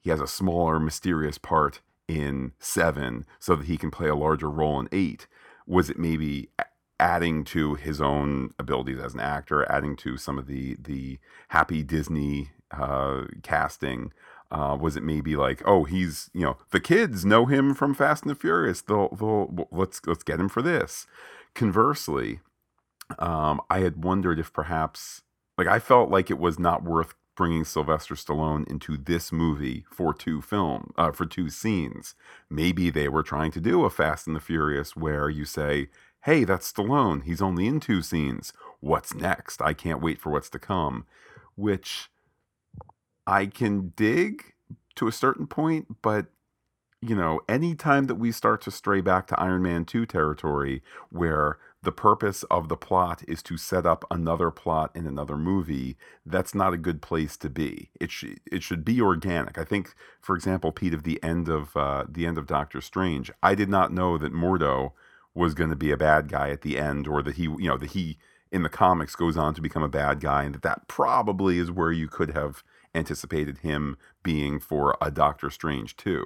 he 0.00 0.10
has 0.10 0.20
a 0.20 0.26
smaller 0.26 0.78
mysterious 0.78 1.38
part 1.38 1.80
in 2.06 2.52
seven 2.60 3.24
so 3.40 3.56
that 3.56 3.66
he 3.66 3.76
can 3.76 3.90
play 3.90 4.08
a 4.08 4.14
larger 4.14 4.50
role 4.50 4.78
in 4.78 4.88
eight 4.92 5.26
was 5.66 5.90
it 5.90 5.98
maybe 5.98 6.50
adding 6.98 7.44
to 7.44 7.74
his 7.74 8.00
own 8.00 8.54
abilities 8.58 8.98
as 8.98 9.14
an 9.14 9.20
actor, 9.20 9.70
adding 9.70 9.96
to 9.96 10.16
some 10.16 10.38
of 10.38 10.46
the 10.46 10.76
the 10.80 11.18
happy 11.48 11.82
Disney 11.82 12.50
uh, 12.70 13.24
casting. 13.42 14.12
Uh, 14.48 14.78
was 14.80 14.96
it 14.96 15.02
maybe 15.02 15.34
like, 15.34 15.60
oh, 15.66 15.82
he's 15.84 16.30
you 16.32 16.42
know 16.42 16.56
the 16.70 16.80
kids 16.80 17.24
know 17.24 17.46
him 17.46 17.74
from 17.74 17.94
Fast 17.94 18.22
and 18.22 18.30
the 18.30 18.34
Furious. 18.34 18.80
They'll, 18.80 19.08
they'll 19.08 19.68
let's 19.72 20.00
let's 20.06 20.22
get 20.22 20.38
him 20.38 20.48
for 20.48 20.62
this. 20.62 21.06
Conversely, 21.54 22.40
um, 23.18 23.60
I 23.68 23.80
had 23.80 24.04
wondered 24.04 24.38
if 24.38 24.52
perhaps 24.52 25.22
like 25.58 25.66
I 25.66 25.78
felt 25.78 26.10
like 26.10 26.30
it 26.30 26.38
was 26.38 26.58
not 26.58 26.84
worth 26.84 27.14
bringing 27.36 27.64
Sylvester 27.64 28.14
Stallone 28.14 28.68
into 28.68 28.96
this 28.96 29.30
movie 29.30 29.84
for 29.90 30.12
two 30.14 30.40
film 30.40 30.92
uh, 30.96 31.12
for 31.12 31.26
two 31.26 31.50
scenes. 31.50 32.14
Maybe 32.50 32.90
they 32.90 33.08
were 33.08 33.22
trying 33.22 33.52
to 33.52 33.60
do 33.60 33.84
a 33.84 33.90
Fast 33.90 34.26
and 34.26 34.34
the 34.34 34.40
Furious 34.40 34.96
where 34.96 35.28
you 35.28 35.44
say, 35.44 35.88
hey, 36.26 36.42
that's 36.42 36.72
Stallone. 36.72 37.22
He's 37.22 37.40
only 37.40 37.68
in 37.68 37.78
two 37.78 38.02
scenes. 38.02 38.52
What's 38.80 39.14
next? 39.14 39.62
I 39.62 39.72
can't 39.72 40.02
wait 40.02 40.20
for 40.20 40.30
what's 40.30 40.50
to 40.50 40.58
come, 40.58 41.06
which 41.54 42.10
I 43.28 43.46
can 43.46 43.92
dig 43.94 44.54
to 44.96 45.06
a 45.06 45.12
certain 45.12 45.46
point, 45.46 46.02
but 46.02 46.26
you 47.00 47.14
know, 47.14 47.42
anytime 47.48 48.06
that 48.06 48.16
we 48.16 48.32
start 48.32 48.60
to 48.62 48.72
stray 48.72 49.00
back 49.00 49.28
to 49.28 49.38
Iron 49.38 49.62
Man 49.62 49.84
2 49.84 50.04
territory 50.04 50.82
where 51.10 51.58
the 51.80 51.92
purpose 51.92 52.42
of 52.50 52.68
the 52.68 52.76
plot 52.76 53.22
is 53.28 53.40
to 53.44 53.56
set 53.56 53.86
up 53.86 54.04
another 54.10 54.50
plot 54.50 54.90
in 54.96 55.06
another 55.06 55.36
movie, 55.36 55.96
that's 56.24 56.56
not 56.56 56.74
a 56.74 56.78
good 56.78 57.00
place 57.02 57.36
to 57.36 57.48
be. 57.48 57.90
It 58.00 58.10
should 58.10 58.40
it 58.50 58.64
should 58.64 58.84
be 58.84 59.00
organic. 59.00 59.58
I 59.58 59.64
think, 59.64 59.94
for 60.20 60.34
example, 60.34 60.72
Pete, 60.72 60.94
of 60.94 61.04
the 61.04 61.22
end 61.22 61.48
of 61.48 61.76
uh, 61.76 62.04
the 62.08 62.26
end 62.26 62.36
of 62.36 62.48
Doctor 62.48 62.80
Strange, 62.80 63.30
I 63.44 63.54
did 63.54 63.68
not 63.68 63.92
know 63.92 64.18
that 64.18 64.32
Mordo 64.32 64.90
was 65.36 65.54
going 65.54 65.70
to 65.70 65.76
be 65.76 65.90
a 65.90 65.96
bad 65.96 66.28
guy 66.28 66.50
at 66.50 66.62
the 66.62 66.78
end, 66.78 67.06
or 67.06 67.22
that 67.22 67.36
he, 67.36 67.42
you 67.42 67.68
know, 67.68 67.76
that 67.76 67.90
he 67.90 68.18
in 68.50 68.62
the 68.62 68.68
comics 68.68 69.14
goes 69.14 69.36
on 69.36 69.54
to 69.54 69.60
become 69.60 69.82
a 69.82 69.88
bad 69.88 70.20
guy, 70.20 70.44
and 70.44 70.54
that 70.54 70.62
that 70.62 70.88
probably 70.88 71.58
is 71.58 71.70
where 71.70 71.92
you 71.92 72.08
could 72.08 72.30
have 72.30 72.62
anticipated 72.94 73.58
him 73.58 73.98
being 74.22 74.58
for 74.58 74.96
a 75.00 75.10
Doctor 75.10 75.50
Strange 75.50 75.96
too. 75.96 76.24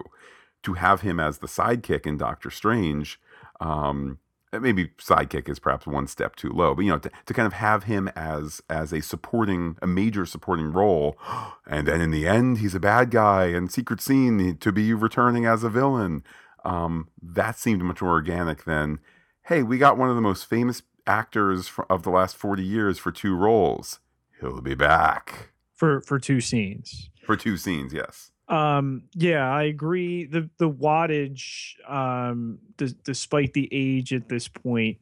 To 0.63 0.75
have 0.75 1.01
him 1.01 1.19
as 1.19 1.39
the 1.39 1.49
sidekick 1.49 2.07
in 2.07 2.19
Doctor 2.19 2.51
Strange, 2.51 3.19
um, 3.61 4.19
maybe 4.53 4.89
sidekick 4.99 5.49
is 5.49 5.59
perhaps 5.59 5.87
one 5.87 6.07
step 6.07 6.37
too 6.37 6.51
low, 6.51 6.75
but 6.75 6.85
you 6.85 6.91
know, 6.91 6.99
to, 6.99 7.11
to 7.27 7.35
kind 7.35 7.47
of 7.47 7.55
have 7.55 7.85
him 7.85 8.09
as 8.15 8.63
as 8.71 8.93
a 8.93 9.01
supporting, 9.01 9.77
a 9.83 9.87
major 9.87 10.25
supporting 10.25 10.73
role, 10.73 11.19
and 11.67 11.89
then 11.89 12.01
in 12.01 12.13
the 12.13 12.29
end 12.29 12.59
he's 12.59 12.77
a 12.77 12.81
bad 12.81 13.11
guy, 13.11 13.47
and 13.47 13.73
secret 13.73 14.01
scene 14.01 14.57
to 14.59 14.71
be 14.71 14.95
returning 14.95 15.47
as 15.47 15.65
a 15.65 15.71
villain 15.71 16.23
um, 16.65 17.09
that 17.23 17.59
seemed 17.59 17.83
much 17.83 18.03
more 18.03 18.13
organic 18.13 18.65
than, 18.65 18.99
hey, 19.47 19.63
we 19.63 19.79
got 19.79 19.99
one 19.99 20.09
of 20.11 20.17
the 20.17 20.23
most 20.23 20.47
famous 20.47 20.83
actors 21.07 21.71
of 21.89 22.03
the 22.03 22.11
last 22.11 22.37
40 22.37 22.63
years 22.63 22.99
for 22.99 23.11
two 23.11 23.35
roles. 23.35 24.01
He'll 24.41 24.61
be 24.61 24.75
back 24.75 25.51
for 25.75 26.01
for 26.01 26.19
two 26.19 26.41
scenes. 26.41 27.11
for 27.25 27.37
two 27.37 27.57
scenes, 27.57 27.93
yes. 27.93 28.31
Um, 28.49 29.05
yeah, 29.15 29.49
I 29.49 29.65
agree. 29.65 30.25
The 30.27 30.51
the 30.59 30.71
wattage, 30.71 31.75
um, 31.89 32.59
d- 32.77 32.95
despite 33.05 33.53
the 33.53 33.69
age 33.71 34.13
at 34.13 34.29
this 34.29 34.49
point, 34.49 34.99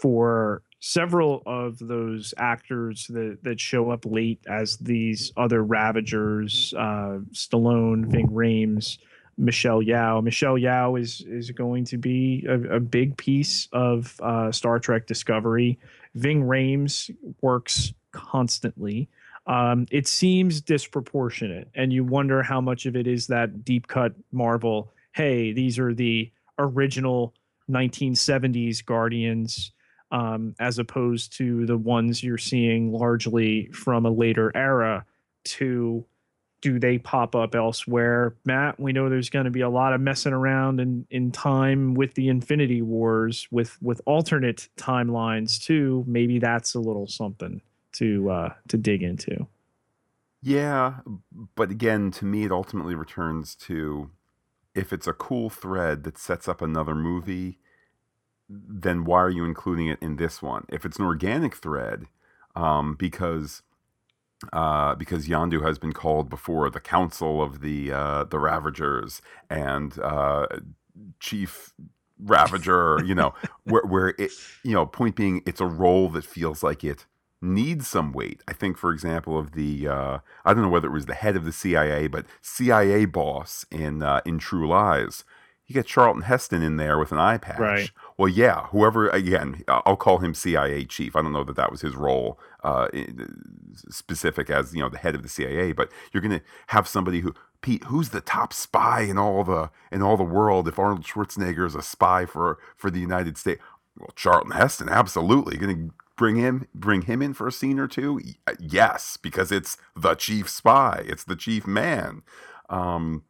for 0.00 0.62
several 0.80 1.42
of 1.46 1.78
those 1.78 2.34
actors 2.36 3.06
that 3.08 3.38
that 3.42 3.58
show 3.58 3.90
up 3.90 4.04
late 4.04 4.40
as 4.48 4.76
these 4.76 5.32
other 5.36 5.64
Ravagers, 5.64 6.74
uh, 6.76 7.18
Stallone, 7.32 8.06
Ving 8.06 8.28
Rhames, 8.28 8.98
Michelle 9.36 9.82
Yeoh. 9.82 10.22
Michelle 10.22 10.54
Yeoh 10.54 11.00
is 11.00 11.20
is 11.22 11.50
going 11.50 11.84
to 11.86 11.98
be 11.98 12.46
a, 12.48 12.76
a 12.76 12.80
big 12.80 13.16
piece 13.16 13.68
of 13.72 14.20
uh, 14.22 14.52
Star 14.52 14.78
Trek 14.78 15.06
Discovery. 15.06 15.78
Ving 16.14 16.44
Rhames 16.44 17.10
works 17.40 17.92
constantly 18.12 19.08
um, 19.46 19.86
it 19.90 20.06
seems 20.06 20.60
disproportionate 20.60 21.68
and 21.74 21.92
you 21.92 22.04
wonder 22.04 22.42
how 22.42 22.60
much 22.60 22.86
of 22.86 22.96
it 22.96 23.06
is 23.06 23.26
that 23.26 23.64
deep 23.64 23.86
cut 23.86 24.14
marvel 24.32 24.92
hey 25.12 25.52
these 25.52 25.78
are 25.78 25.92
the 25.94 26.30
original 26.58 27.34
1970s 27.70 28.84
guardians 28.84 29.72
um, 30.10 30.54
as 30.60 30.78
opposed 30.78 31.36
to 31.36 31.66
the 31.66 31.76
ones 31.76 32.22
you're 32.22 32.38
seeing 32.38 32.92
largely 32.92 33.66
from 33.72 34.06
a 34.06 34.10
later 34.10 34.52
era 34.54 35.04
to 35.44 36.04
do 36.64 36.78
they 36.78 36.96
pop 36.96 37.34
up 37.34 37.54
elsewhere? 37.54 38.34
Matt 38.46 38.80
we 38.80 38.94
know 38.94 39.10
there's 39.10 39.28
going 39.28 39.44
to 39.44 39.50
be 39.50 39.60
a 39.60 39.68
lot 39.68 39.92
of 39.92 40.00
messing 40.00 40.32
around 40.32 40.80
in, 40.80 41.06
in 41.10 41.30
time 41.30 41.92
with 41.92 42.14
the 42.14 42.28
infinity 42.28 42.80
wars 42.80 43.46
with 43.50 43.76
with 43.82 44.00
alternate 44.06 44.70
timelines 44.78 45.62
too. 45.62 46.04
Maybe 46.06 46.38
that's 46.38 46.74
a 46.74 46.80
little 46.80 47.06
something 47.06 47.60
to 47.92 48.30
uh 48.30 48.54
to 48.68 48.78
dig 48.78 49.02
into. 49.02 49.46
Yeah, 50.40 51.00
but 51.54 51.70
again, 51.70 52.10
to 52.12 52.24
me, 52.24 52.44
it 52.44 52.50
ultimately 52.50 52.94
returns 52.94 53.54
to 53.56 54.10
if 54.74 54.90
it's 54.90 55.06
a 55.06 55.12
cool 55.12 55.50
thread 55.50 56.04
that 56.04 56.16
sets 56.16 56.48
up 56.48 56.62
another 56.62 56.94
movie, 56.94 57.58
then 58.48 59.04
why 59.04 59.20
are 59.20 59.30
you 59.30 59.44
including 59.44 59.88
it 59.88 59.98
in 60.00 60.16
this 60.16 60.40
one? 60.40 60.64
If 60.70 60.86
it's 60.86 60.98
an 60.98 61.04
organic 61.04 61.56
thread, 61.56 62.06
um, 62.56 62.94
because 62.94 63.60
uh, 64.52 64.94
because 64.94 65.28
Yondu 65.28 65.62
has 65.62 65.78
been 65.78 65.92
called 65.92 66.28
before 66.28 66.68
the 66.70 66.80
Council 66.80 67.42
of 67.42 67.60
the 67.60 67.92
uh, 67.92 68.24
the 68.24 68.38
Ravagers 68.38 69.22
and 69.50 69.98
uh, 70.00 70.46
Chief 71.20 71.72
Ravager, 72.18 73.02
you 73.04 73.14
know, 73.14 73.34
where 73.64 73.82
where 73.82 74.08
it, 74.18 74.32
you 74.62 74.72
know, 74.72 74.86
point 74.86 75.16
being, 75.16 75.42
it's 75.46 75.60
a 75.60 75.66
role 75.66 76.08
that 76.10 76.24
feels 76.24 76.62
like 76.62 76.84
it 76.84 77.06
needs 77.40 77.86
some 77.86 78.12
weight. 78.12 78.42
I 78.48 78.52
think, 78.52 78.78
for 78.78 78.92
example, 78.92 79.38
of 79.38 79.52
the 79.52 79.88
uh, 79.88 80.18
I 80.44 80.54
don't 80.54 80.62
know 80.62 80.68
whether 80.68 80.88
it 80.88 80.92
was 80.92 81.06
the 81.06 81.14
head 81.14 81.36
of 81.36 81.44
the 81.44 81.52
CIA, 81.52 82.06
but 82.08 82.26
CIA 82.40 83.04
boss 83.04 83.66
in 83.70 84.02
uh, 84.02 84.20
in 84.24 84.38
True 84.38 84.68
Lies. 84.68 85.24
You 85.66 85.74
get 85.74 85.86
Charlton 85.86 86.22
Heston 86.22 86.62
in 86.62 86.76
there 86.76 86.98
with 86.98 87.10
an 87.10 87.18
eye 87.18 87.38
patch. 87.38 87.58
Right. 87.58 87.90
Well, 88.18 88.28
yeah. 88.28 88.66
Whoever 88.66 89.08
again, 89.08 89.64
I'll 89.66 89.96
call 89.96 90.18
him 90.18 90.34
CIA 90.34 90.84
chief. 90.84 91.16
I 91.16 91.22
don't 91.22 91.32
know 91.32 91.44
that 91.44 91.56
that 91.56 91.70
was 91.70 91.80
his 91.80 91.94
role 91.94 92.38
uh, 92.62 92.88
specific 93.90 94.50
as 94.50 94.74
you 94.74 94.80
know 94.80 94.90
the 94.90 94.98
head 94.98 95.14
of 95.14 95.22
the 95.22 95.28
CIA, 95.28 95.72
but 95.72 95.90
you're 96.12 96.20
going 96.20 96.38
to 96.38 96.44
have 96.68 96.86
somebody 96.86 97.20
who 97.20 97.34
Pete, 97.64 97.84
who's 97.84 98.10
the 98.10 98.20
top 98.20 98.52
spy 98.52 99.00
in 99.00 99.16
all 99.16 99.42
the 99.42 99.70
in 99.90 100.02
all 100.02 100.18
the 100.18 100.22
world? 100.22 100.68
If 100.68 100.78
Arnold 100.78 101.04
Schwarzenegger 101.04 101.66
is 101.66 101.74
a 101.74 101.80
spy 101.82 102.26
for 102.26 102.58
for 102.76 102.90
the 102.90 103.00
United 103.00 103.38
States, 103.38 103.62
well, 103.98 104.10
Charlton 104.14 104.50
Heston, 104.50 104.90
absolutely. 104.90 105.56
You're 105.56 105.66
Going 105.66 105.88
to 105.88 105.94
bring 106.14 106.36
him 106.36 106.68
bring 106.74 107.02
him 107.02 107.22
in 107.22 107.32
for 107.32 107.46
a 107.46 107.52
scene 107.52 107.78
or 107.78 107.88
two? 107.88 108.20
Yes, 108.60 109.16
because 109.16 109.50
it's 109.50 109.78
the 109.96 110.14
chief 110.14 110.50
spy. 110.50 111.04
It's 111.06 111.24
the 111.24 111.36
chief 111.36 111.66
man. 111.66 112.22
Um, 112.68 113.24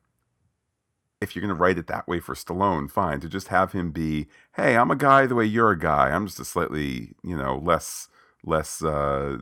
if 1.20 1.34
you're 1.34 1.40
going 1.40 1.56
to 1.56 1.60
write 1.60 1.78
it 1.78 1.86
that 1.86 2.06
way 2.06 2.20
for 2.20 2.34
Stallone, 2.34 2.90
fine. 2.90 3.20
To 3.20 3.28
just 3.28 3.48
have 3.48 3.72
him 3.72 3.90
be, 3.90 4.26
hey, 4.56 4.76
I'm 4.76 4.90
a 4.90 4.96
guy 4.96 5.26
the 5.26 5.34
way 5.34 5.44
you're 5.44 5.70
a 5.70 5.78
guy. 5.78 6.10
I'm 6.10 6.26
just 6.26 6.40
a 6.40 6.44
slightly, 6.44 7.14
you 7.22 7.36
know, 7.36 7.58
less 7.58 8.08
less 8.44 8.82
uh, 8.82 9.38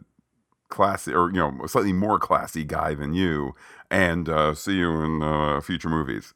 classy 0.68 1.12
or 1.12 1.29
you 1.31 1.39
know, 1.39 1.66
slightly 1.66 1.93
more 1.93 2.18
classy 2.18 2.64
guy 2.64 2.95
than 2.95 3.14
you. 3.14 3.55
And 3.91 4.29
uh, 4.29 4.55
see 4.55 4.77
you 4.77 5.03
in 5.03 5.23
uh, 5.23 5.61
future 5.61 5.89
movies. 5.89 6.35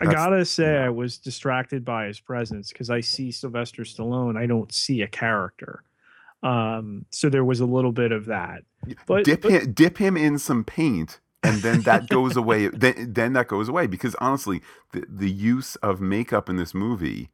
I 0.00 0.06
gotta 0.12 0.44
say, 0.44 0.72
yeah. 0.74 0.86
I 0.86 0.88
was 0.88 1.16
distracted 1.16 1.84
by 1.84 2.06
his 2.06 2.18
presence 2.18 2.72
because 2.72 2.90
I 2.90 3.00
see 3.00 3.30
Sylvester 3.30 3.82
Stallone. 3.82 4.36
I 4.36 4.46
don't 4.46 4.72
see 4.72 5.02
a 5.02 5.06
character. 5.06 5.84
Um, 6.42 7.06
so 7.10 7.28
there 7.28 7.44
was 7.44 7.60
a 7.60 7.66
little 7.66 7.92
bit 7.92 8.10
of 8.10 8.26
that. 8.26 8.62
But, 9.06 9.24
dip 9.24 9.42
but- 9.42 9.52
him, 9.52 9.72
dip 9.72 9.98
him 9.98 10.16
in 10.16 10.38
some 10.38 10.64
paint, 10.64 11.20
and 11.42 11.62
then 11.62 11.82
that 11.82 12.08
goes 12.10 12.36
away. 12.36 12.68
Then, 12.68 13.12
then 13.12 13.32
that 13.34 13.48
goes 13.48 13.68
away 13.68 13.86
because 13.86 14.14
honestly, 14.16 14.62
the 14.92 15.04
the 15.08 15.30
use 15.30 15.76
of 15.76 16.00
makeup 16.00 16.48
in 16.48 16.56
this 16.56 16.74
movie, 16.74 17.30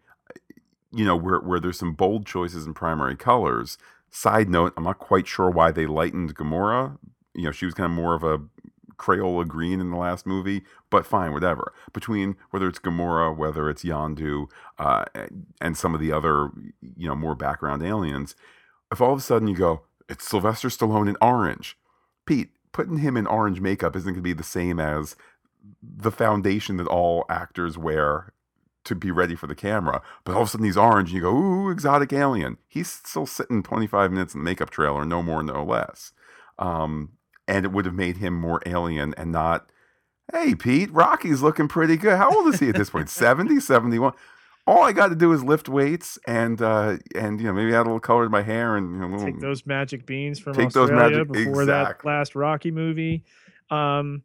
you 0.93 1.05
know, 1.05 1.17
where 1.17 1.41
where 1.41 1.61
there's 1.61 1.79
some 1.79 1.95
bold 1.95 2.27
choices 2.27 2.67
in 2.67 2.75
primary 2.75 3.17
colors. 3.17 3.79
Side 4.11 4.49
note: 4.49 4.73
I'm 4.77 4.85
not 4.85 4.99
quite 4.99 5.27
sure 5.27 5.51
why 5.51 5.71
they 5.71 5.87
lightened 5.87 6.35
Gamora. 6.35 6.99
You 7.35 7.45
know, 7.45 7.53
she 7.53 7.67
was 7.67 7.75
kind 7.75 7.91
of 7.91 7.97
more 7.97 8.15
of 8.15 8.23
a 8.23 8.41
Crayola 8.99 9.47
green 9.47 9.81
in 9.81 9.91
the 9.91 9.97
last 9.97 10.27
movie, 10.27 10.63
but 10.91 11.07
fine, 11.07 11.33
whatever. 11.33 11.73
Between 11.93 12.37
whether 12.51 12.69
it's 12.69 12.81
Gamora, 12.81 13.35
whether 13.35 13.71
it's 13.71 13.85
Yondu, 13.85 14.51
uh, 14.79 15.05
and 15.61 15.77
some 15.77 15.95
of 15.95 16.01
the 16.01 16.13
other, 16.13 16.51
you 16.97 17.09
know, 17.09 17.15
more 17.15 17.37
background 17.37 17.83
aliens, 17.83 18.35
if 18.91 19.01
all 19.01 19.13
of 19.13 19.19
a 19.19 19.23
sudden 19.23 19.49
you 19.49 19.55
go, 19.55 19.83
it's 20.09 20.29
Sylvester 20.29 20.69
Stallone 20.69 21.09
in 21.09 21.17
orange, 21.23 21.79
Pete, 22.27 22.51
putting 22.73 22.99
him 22.99 23.16
in 23.16 23.27
orange 23.27 23.61
makeup 23.61 23.97
isn't 23.97 24.07
going 24.07 24.16
to 24.16 24.23
be 24.23 24.33
the 24.33 24.43
same 24.43 24.79
as 24.79 25.16
the 25.83 26.11
foundation 26.11 26.77
that 26.77 26.87
all 26.87 27.25
actors 27.29 27.77
wear 27.77 28.33
to 28.85 28.95
be 28.95 29.11
ready 29.11 29.35
for 29.35 29.47
the 29.47 29.55
camera. 29.55 30.03
But 30.25 30.35
all 30.35 30.43
of 30.43 30.49
a 30.49 30.51
sudden 30.51 30.66
he's 30.66 30.77
orange, 30.77 31.11
and 31.11 31.16
you 31.16 31.23
go, 31.23 31.37
ooh, 31.37 31.71
exotic 31.71 32.12
alien. 32.12 32.59
He's 32.66 32.89
still 32.89 33.27
sitting 33.27 33.62
25 33.62 34.11
minutes 34.11 34.35
in 34.35 34.41
the 34.41 34.45
makeup 34.45 34.71
trailer, 34.71 35.05
no 35.05 35.23
more, 35.23 35.43
no 35.43 35.62
less. 35.64 36.12
Um, 36.59 37.12
and 37.47 37.64
it 37.64 37.73
would 37.73 37.85
have 37.85 37.95
made 37.95 38.16
him 38.16 38.35
more 38.35 38.61
alien 38.66 39.14
and 39.16 39.31
not, 39.31 39.71
hey, 40.33 40.55
Pete, 40.55 40.93
Rocky's 40.93 41.43
looking 41.43 41.69
pretty 41.69 41.97
good. 41.97 42.16
How 42.16 42.35
old 42.35 42.53
is 42.53 42.61
he 42.61 42.69
at 42.69 42.77
this 42.77 42.91
point? 42.91 43.11
70, 43.11 43.61
71? 43.61 44.12
All 44.69 44.83
I 44.83 44.93
got 44.93 45.09
to 45.09 45.16
do 45.16 45.33
is 45.33 45.43
lift 45.43 45.71
weights 45.71 46.19
and 46.27 46.61
uh, 46.61 46.99
and 47.14 47.41
you 47.41 47.47
know 47.47 47.55
maybe 47.55 47.75
add 47.75 47.81
a 47.81 47.85
little 47.85 48.01
color 48.01 48.25
to 48.25 48.31
my 48.31 48.43
hair 48.43 48.77
and 48.77 48.93
you 48.93 48.99
know, 48.99 49.07
little, 49.07 49.25
take 49.25 49.41
those 49.41 49.64
magic 49.64 50.05
beans 50.05 50.39
from 50.39 50.53
Take 50.53 50.73
those 50.73 50.91
Australia 50.91 51.25
magic- 51.25 51.33
before 51.33 51.64
that 51.64 52.05
last 52.05 52.35
Rocky 52.35 52.71
movie. 52.71 53.25
Um, 53.71 54.25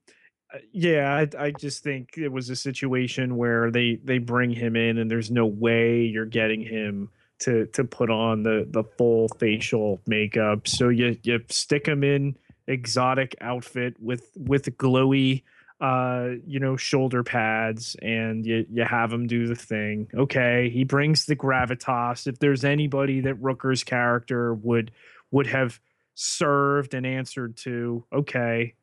uh, 0.53 0.57
yeah, 0.73 1.15
I, 1.15 1.45
I 1.45 1.51
just 1.51 1.81
think 1.81 2.17
it 2.17 2.27
was 2.27 2.49
a 2.49 2.57
situation 2.57 3.37
where 3.37 3.71
they 3.71 3.99
they 4.03 4.17
bring 4.17 4.51
him 4.51 4.75
in 4.75 4.97
and 4.97 5.09
there's 5.09 5.31
no 5.31 5.45
way 5.45 6.01
you're 6.01 6.25
getting 6.25 6.61
him 6.61 7.09
to 7.39 7.67
to 7.67 7.85
put 7.85 8.09
on 8.09 8.43
the 8.43 8.67
the 8.69 8.83
full 8.83 9.29
facial 9.39 10.01
makeup. 10.07 10.67
So 10.67 10.89
you 10.89 11.17
you 11.23 11.39
stick 11.49 11.87
him 11.87 12.03
in 12.03 12.35
exotic 12.67 13.33
outfit 13.39 13.95
with 13.97 14.29
with 14.35 14.65
glowy 14.77 15.43
uh 15.83 16.35
you 16.47 16.61
know 16.61 16.77
shoulder 16.77 17.23
pads 17.23 17.97
and 18.01 18.45
you 18.45 18.65
you 18.71 18.83
have 18.85 19.11
him 19.11 19.27
do 19.27 19.47
the 19.47 19.55
thing. 19.55 20.07
Okay 20.15 20.69
he 20.69 20.85
brings 20.85 21.25
the 21.25 21.35
gravitas. 21.35 22.25
If 22.25 22.39
there's 22.39 22.63
anybody 22.63 23.19
that 23.21 23.35
rooker's 23.35 23.83
character 23.83 24.53
would 24.53 24.91
would 25.31 25.47
have 25.47 25.81
served 26.15 26.93
and 26.93 27.05
answered 27.05 27.57
to 27.57 28.05
okay 28.13 28.75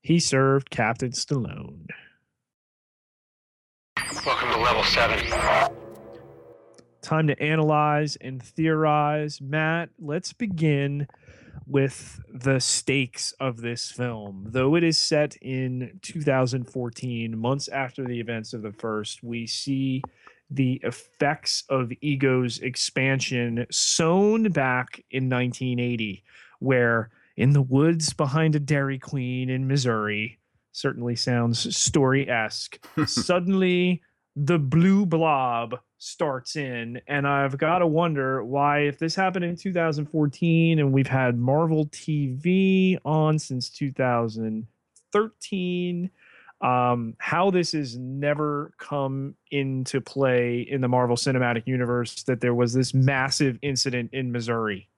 he 0.00 0.18
served 0.18 0.68
captain 0.70 1.12
stallone. 1.12 1.86
Welcome 4.26 4.50
to 4.50 4.58
level 4.58 4.82
seven. 4.84 5.18
time 7.02 7.28
to 7.28 7.40
analyze 7.40 8.16
and 8.16 8.42
theorize. 8.42 9.40
Matt 9.40 9.90
let's 10.00 10.32
begin 10.32 11.06
with 11.66 12.20
the 12.32 12.58
stakes 12.60 13.32
of 13.40 13.60
this 13.60 13.90
film. 13.90 14.46
Though 14.48 14.74
it 14.74 14.84
is 14.84 14.98
set 14.98 15.36
in 15.36 15.98
2014 16.02 17.38
months 17.38 17.68
after 17.68 18.04
the 18.04 18.20
events 18.20 18.52
of 18.52 18.62
the 18.62 18.72
first 18.72 19.22
we 19.22 19.46
see 19.46 20.02
the 20.54 20.80
effects 20.82 21.64
of 21.68 21.92
ego's 22.00 22.58
expansion 22.58 23.66
sown 23.70 24.44
back 24.50 25.02
in 25.10 25.28
1980 25.30 26.22
where 26.58 27.10
in 27.36 27.52
the 27.52 27.62
woods 27.62 28.12
behind 28.12 28.54
a 28.54 28.60
dairy 28.60 28.98
queen 28.98 29.48
in 29.48 29.66
missouri 29.66 30.38
certainly 30.72 31.16
sounds 31.16 31.74
story-esque 31.74 32.78
suddenly 33.06 34.02
the 34.34 34.58
blue 34.58 35.04
blob 35.04 35.78
starts 35.98 36.56
in 36.56 36.98
and 37.06 37.28
i've 37.28 37.58
got 37.58 37.78
to 37.78 37.86
wonder 37.86 38.42
why 38.44 38.80
if 38.80 38.98
this 38.98 39.14
happened 39.14 39.44
in 39.44 39.54
2014 39.54 40.78
and 40.78 40.92
we've 40.92 41.06
had 41.06 41.38
marvel 41.38 41.84
tv 41.86 42.98
on 43.04 43.38
since 43.38 43.68
2013 43.70 46.10
um, 46.62 47.16
how 47.18 47.50
this 47.50 47.72
has 47.72 47.98
never 47.98 48.72
come 48.78 49.34
into 49.50 50.00
play 50.00 50.60
in 50.60 50.80
the 50.80 50.88
Marvel 50.88 51.16
Cinematic 51.16 51.66
Universe 51.66 52.22
that 52.22 52.40
there 52.40 52.54
was 52.54 52.72
this 52.72 52.94
massive 52.94 53.58
incident 53.62 54.10
in 54.12 54.30
Missouri. 54.30 54.88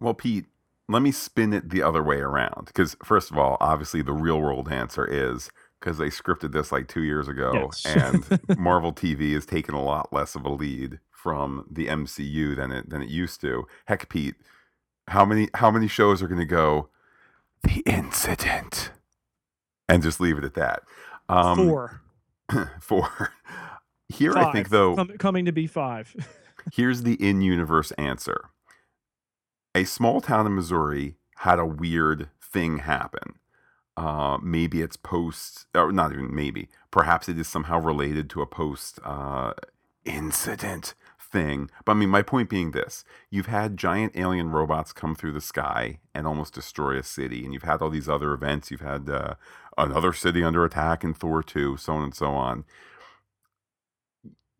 Well, 0.00 0.14
Pete, 0.14 0.44
let 0.88 1.00
me 1.00 1.12
spin 1.12 1.54
it 1.54 1.70
the 1.70 1.82
other 1.82 2.02
way 2.02 2.18
around. 2.18 2.66
Because, 2.66 2.94
first 3.02 3.30
of 3.30 3.38
all, 3.38 3.56
obviously, 3.58 4.02
the 4.02 4.12
real 4.12 4.40
world 4.40 4.70
answer 4.70 5.06
is 5.06 5.50
because 5.80 5.98
they 5.98 6.06
scripted 6.08 6.52
this 6.52 6.72
like 6.72 6.88
two 6.88 7.02
years 7.02 7.28
ago, 7.28 7.52
Yes. 7.54 7.86
and 8.48 8.58
Marvel 8.58 8.92
TV 8.92 9.32
has 9.34 9.46
taken 9.46 9.74
a 9.74 9.82
lot 9.82 10.12
less 10.12 10.34
of 10.34 10.44
a 10.44 10.50
lead 10.50 10.98
from 11.10 11.66
the 11.70 11.86
MCU 11.86 12.54
than 12.56 12.70
it 12.72 12.88
than 12.90 13.02
it 13.02 13.08
used 13.08 13.40
to. 13.42 13.66
Heck, 13.86 14.08
Pete, 14.08 14.34
how 15.08 15.24
many 15.24 15.48
how 15.54 15.70
many 15.70 15.88
shows 15.88 16.22
are 16.22 16.28
going 16.28 16.40
to 16.40 16.44
go 16.46 16.88
the 17.62 17.82
incident 17.86 18.92
and 19.88 20.02
just 20.02 20.20
leave 20.20 20.38
it 20.38 20.44
at 20.44 20.54
that? 20.54 20.82
Um, 21.28 21.56
Four. 21.68 22.00
Four. 22.80 23.32
Here, 24.08 24.32
Five. 24.32 24.46
I 24.46 24.52
think 24.52 24.70
though, 24.70 24.96
Com- 24.96 25.18
coming 25.18 25.44
to 25.44 25.52
be 25.52 25.66
five. 25.66 26.14
Here's 26.72 27.02
the 27.02 27.14
in 27.14 27.40
universe 27.40 27.90
answer 27.92 28.50
A 29.74 29.84
small 29.84 30.20
town 30.20 30.46
in 30.46 30.54
Missouri 30.54 31.16
had 31.36 31.58
a 31.58 31.66
weird 31.66 32.28
thing 32.40 32.78
happen. 32.78 33.34
Uh, 33.98 34.38
maybe 34.40 34.80
it's 34.80 34.96
post, 34.96 35.66
or 35.74 35.90
not 35.90 36.12
even 36.12 36.32
maybe, 36.32 36.68
perhaps 36.92 37.28
it 37.28 37.36
is 37.36 37.48
somehow 37.48 37.80
related 37.80 38.30
to 38.30 38.40
a 38.40 38.46
post 38.46 39.00
uh, 39.02 39.52
incident 40.04 40.94
thing. 41.18 41.68
But 41.84 41.92
I 41.92 41.94
mean, 41.96 42.08
my 42.08 42.22
point 42.22 42.48
being 42.48 42.70
this 42.70 43.04
you've 43.28 43.46
had 43.46 43.76
giant 43.76 44.12
alien 44.14 44.50
robots 44.50 44.92
come 44.92 45.16
through 45.16 45.32
the 45.32 45.40
sky 45.40 45.98
and 46.14 46.28
almost 46.28 46.54
destroy 46.54 46.96
a 46.96 47.02
city, 47.02 47.44
and 47.44 47.52
you've 47.52 47.64
had 47.64 47.82
all 47.82 47.90
these 47.90 48.08
other 48.08 48.32
events. 48.32 48.70
You've 48.70 48.82
had 48.82 49.10
uh, 49.10 49.34
another 49.76 50.12
city 50.12 50.44
under 50.44 50.64
attack 50.64 51.02
in 51.02 51.12
Thor 51.12 51.42
2, 51.42 51.76
so 51.76 51.94
on 51.94 52.04
and 52.04 52.14
so 52.14 52.28
on. 52.28 52.64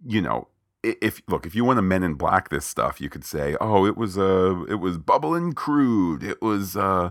You 0.05 0.21
know, 0.21 0.49
if 0.83 1.21
look 1.29 1.45
if 1.47 1.55
you 1.55 1.65
want 1.65 1.79
to 1.79 1.83
men 1.83 2.03
in 2.03 2.15
black 2.15 2.51
this 2.51 2.65
stuff 2.65 3.01
you 3.01 3.09
could 3.09 3.25
say 3.25 3.57
oh 3.61 3.85
it 3.85 3.97
was 3.97 4.17
uh 4.17 4.65
it 4.69 4.77
was 4.77 4.99
bubbling 4.99 5.53
crude. 5.53 6.23
It 6.23 6.41
was 6.41 6.77
uh 6.77 7.11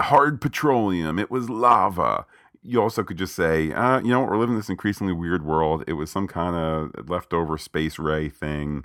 hard 0.00 0.40
petroleum. 0.40 1.18
It 1.18 1.30
was 1.30 1.48
lava. 1.48 2.26
You 2.62 2.82
also 2.82 3.04
could 3.04 3.18
just 3.18 3.34
say 3.34 3.72
uh 3.72 4.00
you 4.00 4.08
know 4.08 4.20
what, 4.20 4.30
we're 4.30 4.38
living 4.38 4.54
in 4.54 4.58
this 4.58 4.68
increasingly 4.70 5.12
weird 5.12 5.44
world. 5.44 5.84
It 5.86 5.94
was 5.94 6.10
some 6.10 6.26
kind 6.26 6.56
of 6.56 7.08
leftover 7.08 7.56
space 7.58 7.98
ray 7.98 8.28
thing. 8.28 8.84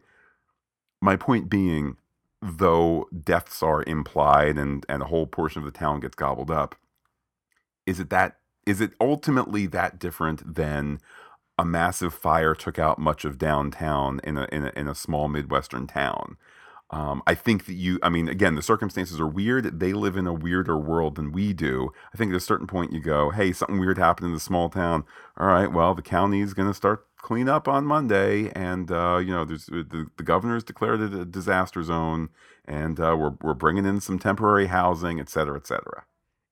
My 1.01 1.16
point 1.16 1.49
being 1.49 1.97
though 2.41 3.07
deaths 3.24 3.64
are 3.64 3.84
implied 3.84 4.57
and 4.57 4.86
and 4.89 5.01
a 5.01 5.07
whole 5.07 5.26
portion 5.26 5.59
of 5.59 5.66
the 5.66 5.78
town 5.78 6.01
gets 6.01 6.16
gobbled 6.16 6.51
up 6.51 6.76
is 7.86 7.99
it 7.99 8.09
that 8.09 8.38
is 8.66 8.82
it 8.82 8.91
ultimately 8.99 9.66
that 9.68 9.99
different 9.99 10.55
than 10.55 10.99
a 11.58 11.66
massive 11.66 12.14
fire 12.14 12.56
took 12.56 12.80
out 12.80 12.97
much 12.99 13.26
of 13.26 13.38
downtown 13.38 14.20
in 14.24 14.38
a 14.38 14.47
in 14.51 14.66
a, 14.66 14.72
in 14.76 14.88
a 14.88 14.95
small 14.95 15.28
midwestern 15.28 15.88
town. 15.88 16.38
Um, 16.89 17.24
I 17.26 17.34
think 17.34 17.66
that 17.66 17.74
you, 17.74 17.97
I 18.04 18.10
mean, 18.10 18.28
again, 18.30 18.54
the 18.54 18.62
circumstances 18.62 19.20
are 19.20 19.28
weird. 19.28 19.80
They 19.80 19.93
live 19.93 20.16
in 20.16 20.28
a 20.28 20.34
weirder 20.34 20.78
world 20.78 21.16
than 21.16 21.32
we 21.32 21.51
do. 21.51 21.91
I 22.14 22.18
think 22.18 22.32
at 22.32 22.38
a 22.38 22.39
certain 22.39 22.68
point 22.68 22.91
you 22.91 23.01
go, 23.01 23.32
hey, 23.32 23.51
something 23.51 23.80
weird 23.80 23.97
happened 23.97 24.28
in 24.28 24.34
the 24.34 24.39
small 24.39 24.70
town. 24.70 25.04
All 25.38 25.47
right, 25.47 25.72
well, 25.72 25.95
the 25.95 26.04
county's 26.04 26.54
going 26.54 26.68
to 26.68 26.74
start 26.74 27.08
clean 27.18 27.49
up 27.49 27.68
on 27.68 27.86
Monday, 27.86 28.51
and 28.51 28.91
uh, 28.91 29.18
you 29.18 29.32
know, 29.32 29.43
there's 29.43 29.66
the, 29.66 30.08
the 30.18 30.24
governor's 30.24 30.64
declared 30.64 31.01
it 31.01 31.16
a 31.16 31.26
disaster 31.26 31.82
zone, 31.82 32.30
and 32.66 32.99
uh, 32.99 33.16
we're 33.18 33.34
we're 33.41 33.56
bringing 33.56 33.86
in 33.86 33.99
some 33.99 34.20
temporary 34.20 34.68
housing, 34.68 35.20
et 35.20 35.30
cetera, 35.30 35.58
et 35.58 35.66
cetera. 35.66 36.04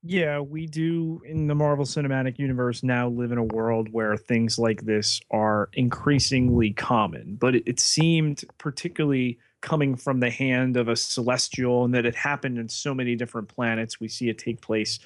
Yeah, 0.03 0.39
we 0.39 0.65
do 0.65 1.21
in 1.25 1.45
the 1.45 1.53
Marvel 1.53 1.85
Cinematic 1.85 2.39
Universe 2.39 2.81
now 2.81 3.07
live 3.07 3.31
in 3.31 3.37
a 3.37 3.43
world 3.43 3.89
where 3.91 4.17
things 4.17 4.57
like 4.57 4.81
this 4.81 5.21
are 5.29 5.69
increasingly 5.73 6.71
common. 6.71 7.35
But 7.39 7.55
it, 7.55 7.63
it 7.67 7.79
seemed 7.79 8.43
particularly 8.57 9.37
coming 9.61 9.95
from 9.95 10.19
the 10.19 10.29
hand 10.31 10.75
of 10.75 10.87
a 10.87 10.95
celestial 10.95 11.85
and 11.85 11.93
that 11.93 12.07
it 12.07 12.15
happened 12.15 12.57
in 12.57 12.67
so 12.67 12.95
many 12.95 13.15
different 13.15 13.47
planets. 13.47 13.99
We 13.99 14.07
see 14.07 14.27
it 14.27 14.39
take 14.39 14.59
place 14.59 14.97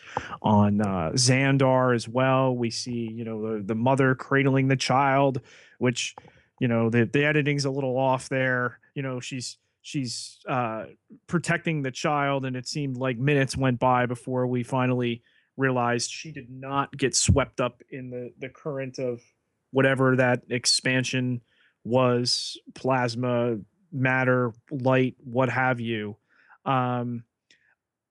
on 0.41 0.79
uh, 0.79 1.11
Xandar 1.13 1.93
as 1.93 2.07
well. 2.07 2.55
We 2.55 2.69
see, 2.69 3.11
you 3.11 3.25
know, 3.25 3.57
the, 3.57 3.63
the 3.63 3.75
mother 3.75 4.15
cradling 4.15 4.69
the 4.69 4.77
child, 4.77 5.41
which, 5.77 6.15
you 6.59 6.69
know, 6.69 6.89
the, 6.89 7.03
the 7.03 7.25
editing's 7.25 7.65
a 7.65 7.69
little 7.69 7.97
off 7.97 8.29
there. 8.29 8.79
You 8.93 9.01
know, 9.01 9.19
she's 9.19 9.57
she's 9.85 10.39
uh 10.49 10.85
protecting 11.27 11.83
the 11.83 11.91
child 11.91 12.43
and 12.43 12.55
it 12.55 12.67
seemed 12.67 12.97
like 12.97 13.19
minutes 13.19 13.55
went 13.55 13.79
by 13.79 14.07
before 14.07 14.47
we 14.47 14.63
finally 14.63 15.21
realized 15.57 16.09
she 16.09 16.31
did 16.31 16.49
not 16.49 16.91
get 16.97 17.15
swept 17.15 17.61
up 17.61 17.83
in 17.91 18.09
the 18.09 18.31
the 18.39 18.49
current 18.49 18.97
of 18.97 19.21
whatever 19.69 20.15
that 20.15 20.41
expansion 20.49 21.39
was 21.83 22.57
plasma 22.73 23.57
matter 23.91 24.51
light 24.71 25.15
what 25.23 25.49
have 25.49 25.79
you. 25.79 26.17
Um 26.65 27.23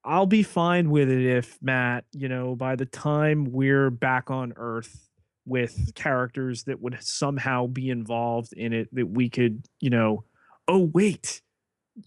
i'll 0.05 0.27
be 0.27 0.45
fine 0.45 0.91
with 0.91 1.11
it 1.11 1.27
if 1.27 1.59
matt 1.61 2.05
you 2.12 2.29
know 2.29 2.55
by 2.55 2.77
the 2.77 2.87
time 2.87 3.47
we're 3.51 3.91
back 3.91 4.31
on 4.31 4.53
earth 4.57 5.09
with 5.45 5.93
characters 5.97 6.62
that 6.64 6.81
would 6.81 6.97
somehow 7.03 7.66
be 7.66 7.91
involved 7.91 8.53
in 8.53 8.72
it 8.72 8.89
that 8.95 9.09
we 9.09 9.29
could 9.29 9.66
you 9.81 9.91
know 9.91 10.22
oh 10.68 10.91
wait 10.93 11.41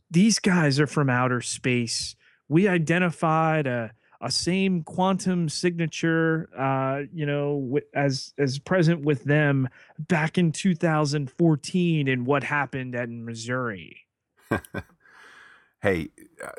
these 0.10 0.40
guys 0.40 0.80
are 0.80 0.88
from 0.88 1.10
outer 1.10 1.42
space. 1.42 2.16
We 2.48 2.68
identified 2.68 3.68
a 3.68 3.92
a 4.20 4.32
same 4.32 4.84
quantum 4.84 5.48
signature, 5.48 6.50
uh, 6.58 7.04
you 7.14 7.26
know, 7.26 7.80
as 7.94 8.34
as 8.38 8.60
present 8.60 9.02
with 9.02 9.24
them 9.26 9.70
back 10.00 10.38
in 10.38 10.52
2014 10.52 12.08
and 12.08 12.26
what 12.26 12.44
happened 12.44 12.96
at 12.96 13.10
Missouri. 13.10 14.08
hey, 15.82 16.10
uh, 16.44 16.50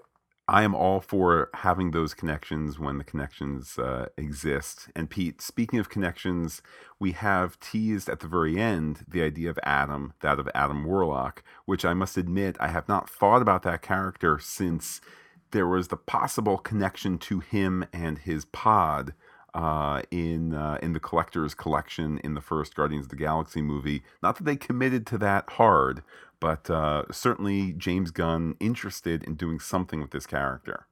I 0.51 0.63
am 0.63 0.75
all 0.75 1.01
for 1.01 1.51
having 1.53 1.91
those 1.91 2.15
connections 2.15 2.79
when 2.79 2.97
the 2.97 3.05
connections 3.05 3.79
uh, 3.79 4.07
exist. 4.17 4.89
And 4.97 5.11
Pete, 5.11 5.43
speaking 5.43 5.79
of 5.79 5.91
connections, 5.91 6.63
we 6.99 7.13
have 7.13 7.61
teased 7.61 8.09
at 8.09 8.21
the 8.21 8.29
very 8.29 8.59
end 8.59 9.05
the 9.07 9.23
idea 9.23 9.51
of 9.51 9.59
Adam, 9.63 10.15
that 10.21 10.39
of 10.39 10.49
Adam 10.55 10.85
Warlock, 10.85 11.43
which 11.67 11.85
I 11.85 11.93
must 11.93 12.17
admit 12.17 12.57
I 12.59 12.69
have 12.69 12.89
not 12.89 13.11
thought 13.11 13.43
about 13.43 13.63
that 13.65 13.83
character 13.83 14.39
since 14.39 15.03
there 15.51 15.67
was 15.67 15.89
the 15.89 15.97
possible 15.97 16.57
connection 16.57 17.19
to 17.19 17.41
him 17.41 17.85
and 17.93 18.19
his 18.19 18.47
pod 18.47 19.13
uh, 19.59 20.03
in 20.13 20.55
uh, 20.55 20.79
in 20.81 20.93
the 20.93 21.01
collector's 21.01 21.53
collection 21.53 22.19
in 22.23 22.35
the 22.35 22.41
first 22.41 22.77
Guardians 22.77 23.07
of 23.07 23.11
the 23.11 23.17
Galaxy 23.17 23.61
movie. 23.61 24.05
Not 24.23 24.37
that 24.37 24.45
they 24.45 24.55
committed 24.55 25.05
to 25.09 25.19
that 25.19 25.51
hard, 25.51 26.05
but 26.39 26.71
uh, 26.71 27.03
certainly 27.11 27.73
James 27.73 28.13
Gunn 28.13 28.55
interested 28.61 29.25
in 29.25 29.35
doing 29.35 29.59
something 29.59 30.01
with 30.01 30.13
this 30.13 30.27
character. 30.27 30.87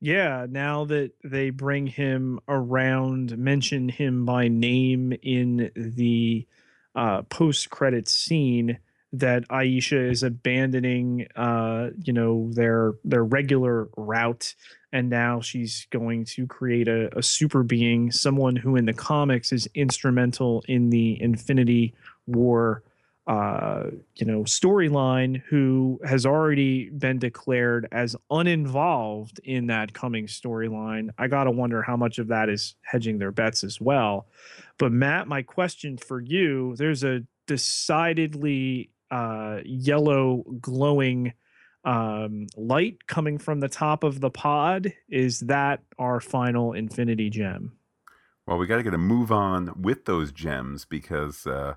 Yeah, 0.00 0.46
now 0.48 0.86
that 0.86 1.10
they 1.22 1.50
bring 1.50 1.86
him 1.86 2.40
around, 2.48 3.36
mention 3.36 3.90
him 3.90 4.24
by 4.24 4.48
name 4.48 5.12
in 5.22 5.70
the 5.76 6.46
uh, 6.94 7.22
post-credit 7.22 8.08
scene, 8.08 8.78
that 9.12 9.44
Ayesha 9.50 10.00
is 10.00 10.22
abandoning, 10.22 11.26
uh, 11.36 11.90
you 12.02 12.14
know, 12.14 12.48
their 12.52 12.94
their 13.04 13.24
regular 13.24 13.90
route, 13.98 14.54
and 14.92 15.10
now 15.10 15.40
she's 15.40 15.86
going 15.90 16.24
to 16.24 16.46
create 16.46 16.88
a, 16.88 17.16
a 17.18 17.22
super 17.22 17.62
being, 17.62 18.10
someone 18.10 18.56
who 18.56 18.76
in 18.76 18.86
the 18.86 18.92
comics 18.92 19.52
is 19.52 19.68
instrumental 19.74 20.64
in 20.68 20.90
the 20.90 21.20
Infinity 21.20 21.94
War 22.26 22.82
uh, 23.28 23.90
you 24.16 24.24
know, 24.24 24.40
storyline 24.44 25.42
who 25.48 26.00
has 26.02 26.24
already 26.24 26.88
been 26.88 27.18
declared 27.18 27.86
as 27.92 28.16
uninvolved 28.30 29.38
in 29.44 29.66
that 29.66 29.92
coming 29.92 30.26
storyline. 30.26 31.10
I 31.18 31.28
got 31.28 31.44
to 31.44 31.50
wonder 31.50 31.82
how 31.82 31.94
much 31.94 32.18
of 32.18 32.28
that 32.28 32.48
is 32.48 32.74
hedging 32.80 33.18
their 33.18 33.30
bets 33.30 33.62
as 33.62 33.82
well. 33.82 34.26
But 34.78 34.92
Matt, 34.92 35.28
my 35.28 35.42
question 35.42 35.98
for 35.98 36.20
you, 36.20 36.74
there's 36.76 37.04
a 37.04 37.22
decidedly 37.46 38.88
uh, 39.10 39.58
yellow 39.62 40.44
glowing 40.58 41.34
um, 41.84 42.46
light 42.56 43.06
coming 43.06 43.38
from 43.38 43.60
the 43.60 43.68
top 43.68 44.04
of 44.04 44.20
the 44.20 44.30
pod. 44.30 44.92
Is 45.08 45.40
that 45.40 45.82
our 45.98 46.20
final 46.20 46.72
infinity 46.72 47.30
gem? 47.30 47.72
Well, 48.46 48.58
we 48.58 48.66
got 48.66 48.76
to 48.76 48.82
get 48.82 48.94
a 48.94 48.98
move 48.98 49.30
on 49.30 49.72
with 49.80 50.06
those 50.06 50.32
gems 50.32 50.84
because, 50.84 51.46
uh, 51.46 51.74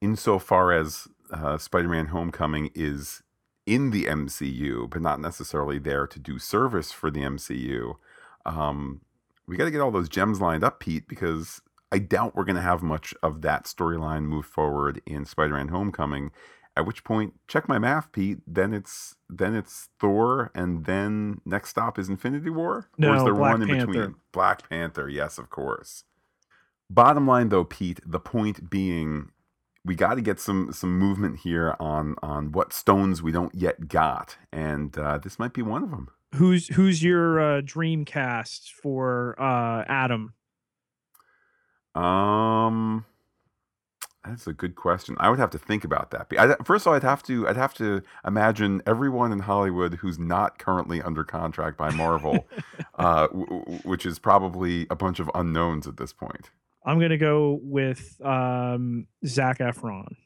insofar 0.00 0.72
as 0.72 1.08
uh, 1.32 1.58
Spider-Man: 1.58 2.06
Homecoming 2.06 2.70
is 2.74 3.22
in 3.66 3.90
the 3.90 4.04
MCU, 4.04 4.88
but 4.88 5.02
not 5.02 5.20
necessarily 5.20 5.78
there 5.78 6.06
to 6.06 6.18
do 6.18 6.38
service 6.38 6.90
for 6.90 7.10
the 7.10 7.20
MCU, 7.20 7.96
um, 8.46 9.02
we 9.46 9.56
got 9.56 9.64
to 9.64 9.70
get 9.70 9.80
all 9.80 9.90
those 9.90 10.08
gems 10.08 10.40
lined 10.40 10.64
up, 10.64 10.80
Pete, 10.80 11.08
because 11.08 11.60
I 11.90 11.98
doubt 11.98 12.34
we're 12.34 12.44
going 12.44 12.56
to 12.56 12.62
have 12.62 12.82
much 12.82 13.14
of 13.22 13.42
that 13.42 13.64
storyline 13.64 14.22
move 14.22 14.46
forward 14.46 15.02
in 15.06 15.24
Spider-Man: 15.24 15.68
Homecoming. 15.68 16.30
At 16.78 16.86
which 16.86 17.02
point, 17.02 17.34
check 17.48 17.68
my 17.68 17.78
math, 17.78 18.12
Pete. 18.12 18.38
Then 18.46 18.72
it's 18.72 19.16
then 19.28 19.54
it's 19.54 19.88
Thor, 19.98 20.50
and 20.54 20.84
then 20.86 21.40
next 21.44 21.70
stop 21.70 21.98
is 21.98 22.08
Infinity 22.08 22.50
War. 22.50 22.88
or 23.02 23.16
is 23.16 23.22
No, 23.22 23.24
there 23.24 23.34
Black 23.34 23.50
one 23.52 23.62
in 23.62 23.68
Panther. 23.68 23.86
between? 23.88 24.14
Black 24.32 24.68
Panther, 24.70 25.08
yes, 25.08 25.38
of 25.38 25.50
course. 25.50 26.04
bottom 26.88 27.26
line 27.26 27.48
though 27.50 27.64
pete 27.64 28.00
the 28.06 28.20
point 28.20 28.70
being 28.70 29.30
we 29.84 29.94
got 29.94 30.14
to 30.14 30.20
get 30.22 30.38
some 30.40 30.72
some 30.72 30.96
movement 30.98 31.40
here 31.40 31.74
on 31.80 32.14
on 32.22 32.52
what 32.52 32.72
stones 32.72 33.22
we 33.22 33.32
don't 33.32 33.54
yet 33.54 33.88
got 33.88 34.38
and 34.52 34.96
uh, 34.96 35.18
this 35.18 35.38
might 35.38 35.52
be 35.52 35.62
one 35.62 35.82
of 35.82 35.90
them 35.90 36.08
Who's 36.36 36.68
who's 36.68 37.02
your 37.02 37.40
uh, 37.40 37.60
dream 37.64 38.04
cast 38.04 38.70
for 38.72 39.34
uh, 39.40 39.84
Adam? 39.88 40.34
um 41.94 43.04
that's 44.28 44.46
a 44.46 44.52
good 44.52 44.76
question 44.76 45.16
i 45.18 45.28
would 45.28 45.38
have 45.38 45.50
to 45.50 45.58
think 45.58 45.84
about 45.84 46.10
that 46.10 46.26
I, 46.38 46.54
first 46.64 46.84
of 46.84 46.88
all 46.88 46.94
i'd 46.94 47.02
have 47.02 47.22
to 47.24 47.48
i'd 47.48 47.56
have 47.56 47.74
to 47.74 48.02
imagine 48.26 48.82
everyone 48.86 49.32
in 49.32 49.40
hollywood 49.40 49.94
who's 49.94 50.18
not 50.18 50.58
currently 50.58 51.02
under 51.02 51.24
contract 51.24 51.76
by 51.76 51.90
marvel 51.90 52.46
uh, 52.98 53.26
w- 53.28 53.46
w- 53.46 53.78
which 53.84 54.06
is 54.06 54.18
probably 54.18 54.86
a 54.90 54.96
bunch 54.96 55.20
of 55.20 55.30
unknowns 55.34 55.86
at 55.86 55.96
this 55.96 56.12
point 56.12 56.50
I'm 56.88 56.98
gonna 56.98 57.18
go 57.18 57.60
with 57.62 58.18
um, 58.24 59.08
Zac 59.26 59.58
Efron. 59.58 60.16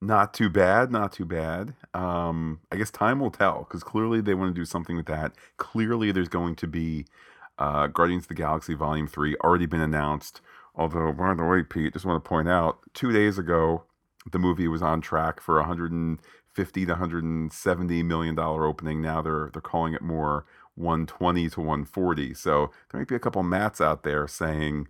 Not 0.00 0.32
too 0.32 0.48
bad, 0.48 0.90
not 0.90 1.12
too 1.12 1.26
bad. 1.26 1.74
Um, 1.92 2.60
I 2.72 2.76
guess 2.76 2.90
time 2.90 3.20
will 3.20 3.30
tell 3.30 3.60
because 3.60 3.82
clearly 3.82 4.22
they 4.22 4.32
want 4.32 4.54
to 4.54 4.58
do 4.58 4.64
something 4.64 4.96
with 4.96 5.06
that. 5.06 5.32
Clearly, 5.58 6.12
there's 6.12 6.28
going 6.28 6.56
to 6.56 6.66
be 6.66 7.04
uh, 7.58 7.88
Guardians 7.88 8.24
of 8.24 8.28
the 8.28 8.34
Galaxy 8.34 8.72
Volume 8.72 9.06
Three 9.06 9.36
already 9.44 9.66
been 9.66 9.82
announced. 9.82 10.40
Although, 10.76 11.12
by 11.12 11.34
the 11.34 11.44
way, 11.44 11.62
Pete, 11.62 11.92
just 11.92 12.04
want 12.04 12.22
to 12.22 12.28
point 12.28 12.48
out, 12.48 12.78
two 12.94 13.12
days 13.12 13.38
ago, 13.38 13.84
the 14.30 14.38
movie 14.38 14.68
was 14.68 14.82
on 14.82 15.00
track 15.00 15.40
for 15.40 15.56
150 15.56 16.86
to 16.86 16.92
170 16.92 18.02
million 18.02 18.34
dollar 18.34 18.66
opening. 18.66 19.00
Now 19.00 19.22
they're 19.22 19.50
they're 19.52 19.62
calling 19.62 19.94
it 19.94 20.02
more 20.02 20.46
120 20.74 21.48
to 21.50 21.60
140. 21.60 22.34
So 22.34 22.70
there 22.90 23.00
might 23.00 23.08
be 23.08 23.14
a 23.14 23.20
couple 23.20 23.42
mats 23.42 23.80
out 23.80 24.02
there 24.02 24.26
saying 24.26 24.88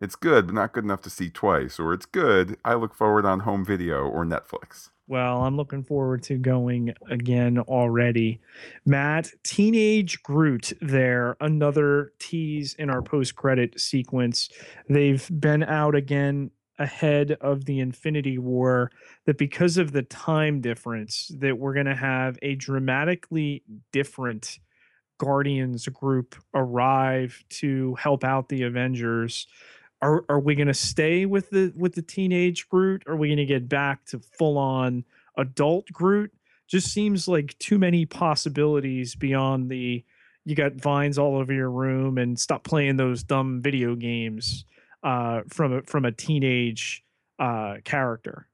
it's 0.00 0.16
good, 0.16 0.46
but 0.46 0.54
not 0.54 0.72
good 0.72 0.84
enough 0.84 1.02
to 1.02 1.10
see 1.10 1.30
twice, 1.30 1.78
or 1.78 1.92
it's 1.92 2.06
good. 2.06 2.56
I 2.64 2.74
look 2.74 2.94
forward 2.94 3.24
on 3.26 3.40
home 3.40 3.64
video 3.64 4.06
or 4.06 4.24
Netflix. 4.24 4.90
Well, 5.08 5.42
I'm 5.42 5.56
looking 5.56 5.84
forward 5.84 6.24
to 6.24 6.36
going 6.36 6.92
again 7.08 7.58
already. 7.58 8.40
Matt, 8.84 9.30
Teenage 9.44 10.20
Groot 10.24 10.72
there, 10.80 11.36
another 11.40 12.12
tease 12.18 12.74
in 12.74 12.90
our 12.90 13.02
post 13.02 13.36
credit 13.36 13.80
sequence. 13.80 14.48
They've 14.88 15.28
been 15.38 15.62
out 15.62 15.94
again 15.94 16.50
ahead 16.78 17.36
of 17.40 17.66
the 17.66 17.78
Infinity 17.78 18.38
War 18.38 18.90
that 19.26 19.38
because 19.38 19.76
of 19.76 19.92
the 19.92 20.02
time 20.02 20.60
difference 20.60 21.30
that 21.38 21.56
we're 21.56 21.74
going 21.74 21.86
to 21.86 21.94
have 21.94 22.36
a 22.42 22.56
dramatically 22.56 23.62
different 23.92 24.58
Guardians 25.18 25.86
group 25.88 26.34
arrive 26.52 27.42
to 27.48 27.94
help 27.94 28.24
out 28.24 28.48
the 28.48 28.64
Avengers 28.64 29.46
are 30.02 30.24
are 30.28 30.40
we 30.40 30.54
going 30.54 30.68
to 30.68 30.74
stay 30.74 31.26
with 31.26 31.50
the 31.50 31.72
with 31.76 31.94
the 31.94 32.02
teenage 32.02 32.68
Groot? 32.68 33.02
Are 33.06 33.16
we 33.16 33.28
going 33.28 33.38
to 33.38 33.46
get 33.46 33.68
back 33.68 34.04
to 34.06 34.18
full 34.18 34.58
on 34.58 35.04
adult 35.36 35.86
Groot? 35.92 36.32
Just 36.66 36.92
seems 36.92 37.28
like 37.28 37.56
too 37.58 37.78
many 37.78 38.06
possibilities 38.06 39.14
beyond 39.14 39.70
the 39.70 40.04
you 40.44 40.54
got 40.54 40.74
vines 40.74 41.18
all 41.18 41.36
over 41.36 41.52
your 41.52 41.70
room 41.70 42.18
and 42.18 42.38
stop 42.38 42.62
playing 42.62 42.96
those 42.96 43.22
dumb 43.24 43.60
video 43.60 43.96
games 43.96 44.64
uh, 45.02 45.42
from 45.48 45.72
a, 45.72 45.82
from 45.82 46.04
a 46.04 46.12
teenage 46.12 47.04
uh, 47.38 47.76
character. 47.84 48.46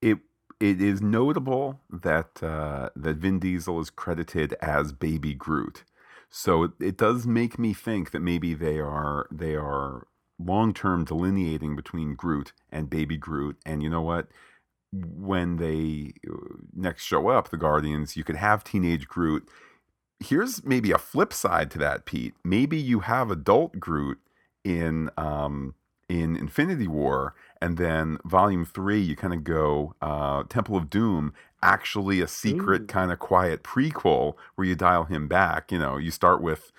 It 0.00 0.18
it 0.60 0.80
is 0.80 1.00
notable 1.00 1.80
that 1.90 2.42
uh, 2.42 2.90
that 2.96 3.16
Vin 3.16 3.38
Diesel 3.38 3.80
is 3.80 3.90
credited 3.90 4.54
as 4.60 4.92
Baby 4.92 5.34
Groot. 5.34 5.84
So 6.34 6.62
it, 6.62 6.70
it 6.80 6.96
does 6.96 7.26
make 7.26 7.58
me 7.58 7.74
think 7.74 8.10
that 8.10 8.20
maybe 8.20 8.54
they 8.54 8.80
are 8.80 9.28
they 9.30 9.54
are 9.54 10.08
long 10.38 10.72
term 10.72 11.04
delineating 11.04 11.76
between 11.76 12.14
Groot 12.14 12.54
and 12.70 12.88
Baby 12.88 13.18
Groot. 13.18 13.58
And 13.66 13.82
you 13.82 13.90
know 13.90 14.00
what? 14.00 14.28
When 14.92 15.56
they 15.56 16.14
uh, 16.28 16.56
next 16.74 17.04
show 17.04 17.28
up, 17.28 17.50
the 17.50 17.58
Guardians, 17.58 18.16
you 18.16 18.24
could 18.24 18.36
have 18.36 18.64
teenage 18.64 19.06
Groot. 19.06 19.46
Here's 20.20 20.64
maybe 20.64 20.90
a 20.90 20.98
flip 20.98 21.34
side 21.34 21.70
to 21.72 21.78
that, 21.78 22.06
Pete. 22.06 22.34
Maybe 22.42 22.78
you 22.78 23.00
have 23.00 23.30
adult 23.30 23.78
Groot 23.78 24.18
in 24.64 25.10
um, 25.18 25.74
in 26.08 26.34
Infinity 26.36 26.88
War, 26.88 27.34
and 27.60 27.76
then 27.76 28.16
Volume 28.24 28.64
Three, 28.64 29.00
you 29.00 29.16
kind 29.16 29.34
of 29.34 29.44
go 29.44 29.94
uh, 30.00 30.44
Temple 30.48 30.78
of 30.78 30.88
Doom, 30.88 31.34
actually 31.62 32.20
a 32.20 32.28
secret 32.28 32.88
kind 32.88 33.12
of 33.12 33.18
quiet 33.18 33.62
prequel 33.62 34.34
where 34.54 34.66
you 34.66 34.74
dial 34.74 35.04
him 35.04 35.28
back. 35.28 35.70
You 35.70 35.78
know, 35.78 35.96
you 35.96 36.10
start 36.10 36.42
with 36.42 36.72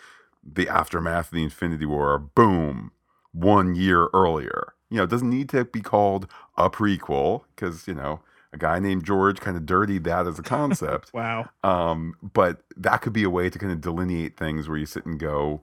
the 0.43 0.67
aftermath 0.67 1.27
of 1.27 1.35
the 1.35 1.43
Infinity 1.43 1.85
War, 1.85 2.19
boom, 2.19 2.91
one 3.31 3.75
year 3.75 4.09
earlier. 4.13 4.73
You 4.89 4.97
know, 4.97 5.03
it 5.03 5.09
doesn't 5.09 5.29
need 5.29 5.49
to 5.49 5.65
be 5.65 5.81
called 5.81 6.27
a 6.57 6.69
prequel 6.69 7.43
because, 7.55 7.87
you 7.87 7.95
know, 7.95 8.21
a 8.51 8.57
guy 8.57 8.79
named 8.79 9.03
George 9.03 9.39
kind 9.39 9.57
of 9.57 9.65
dirtied 9.65 10.03
that 10.03 10.27
as 10.27 10.37
a 10.37 10.43
concept. 10.43 11.11
wow. 11.13 11.49
Um, 11.63 12.15
but 12.21 12.61
that 12.77 13.01
could 13.01 13.13
be 13.13 13.23
a 13.23 13.29
way 13.29 13.49
to 13.49 13.57
kind 13.57 13.71
of 13.71 13.81
delineate 13.81 14.37
things 14.37 14.69
where 14.69 14.77
you 14.77 14.85
sit 14.85 15.05
and 15.05 15.19
go, 15.19 15.61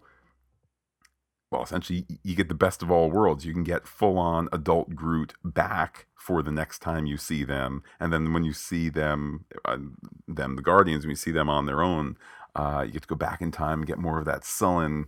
well, 1.50 1.62
essentially, 1.62 2.06
you 2.22 2.36
get 2.36 2.48
the 2.48 2.54
best 2.54 2.82
of 2.82 2.90
all 2.90 3.10
worlds. 3.10 3.44
You 3.44 3.52
can 3.52 3.64
get 3.64 3.86
full 3.86 4.18
on 4.18 4.48
adult 4.52 4.94
Groot 4.94 5.34
back 5.44 6.06
for 6.14 6.42
the 6.42 6.52
next 6.52 6.78
time 6.78 7.06
you 7.06 7.16
see 7.16 7.44
them, 7.44 7.82
and 7.98 8.12
then 8.12 8.32
when 8.32 8.44
you 8.44 8.52
see 8.52 8.88
them, 8.88 9.46
uh, 9.64 9.78
them 10.28 10.56
the 10.56 10.62
Guardians, 10.62 11.04
when 11.04 11.10
you 11.10 11.16
see 11.16 11.32
them 11.32 11.48
on 11.48 11.66
their 11.66 11.82
own, 11.82 12.16
uh, 12.54 12.84
you 12.86 12.92
get 12.92 13.02
to 13.02 13.08
go 13.08 13.16
back 13.16 13.40
in 13.40 13.50
time 13.50 13.80
and 13.80 13.86
get 13.86 13.98
more 13.98 14.18
of 14.18 14.26
that 14.26 14.44
sullen, 14.44 15.06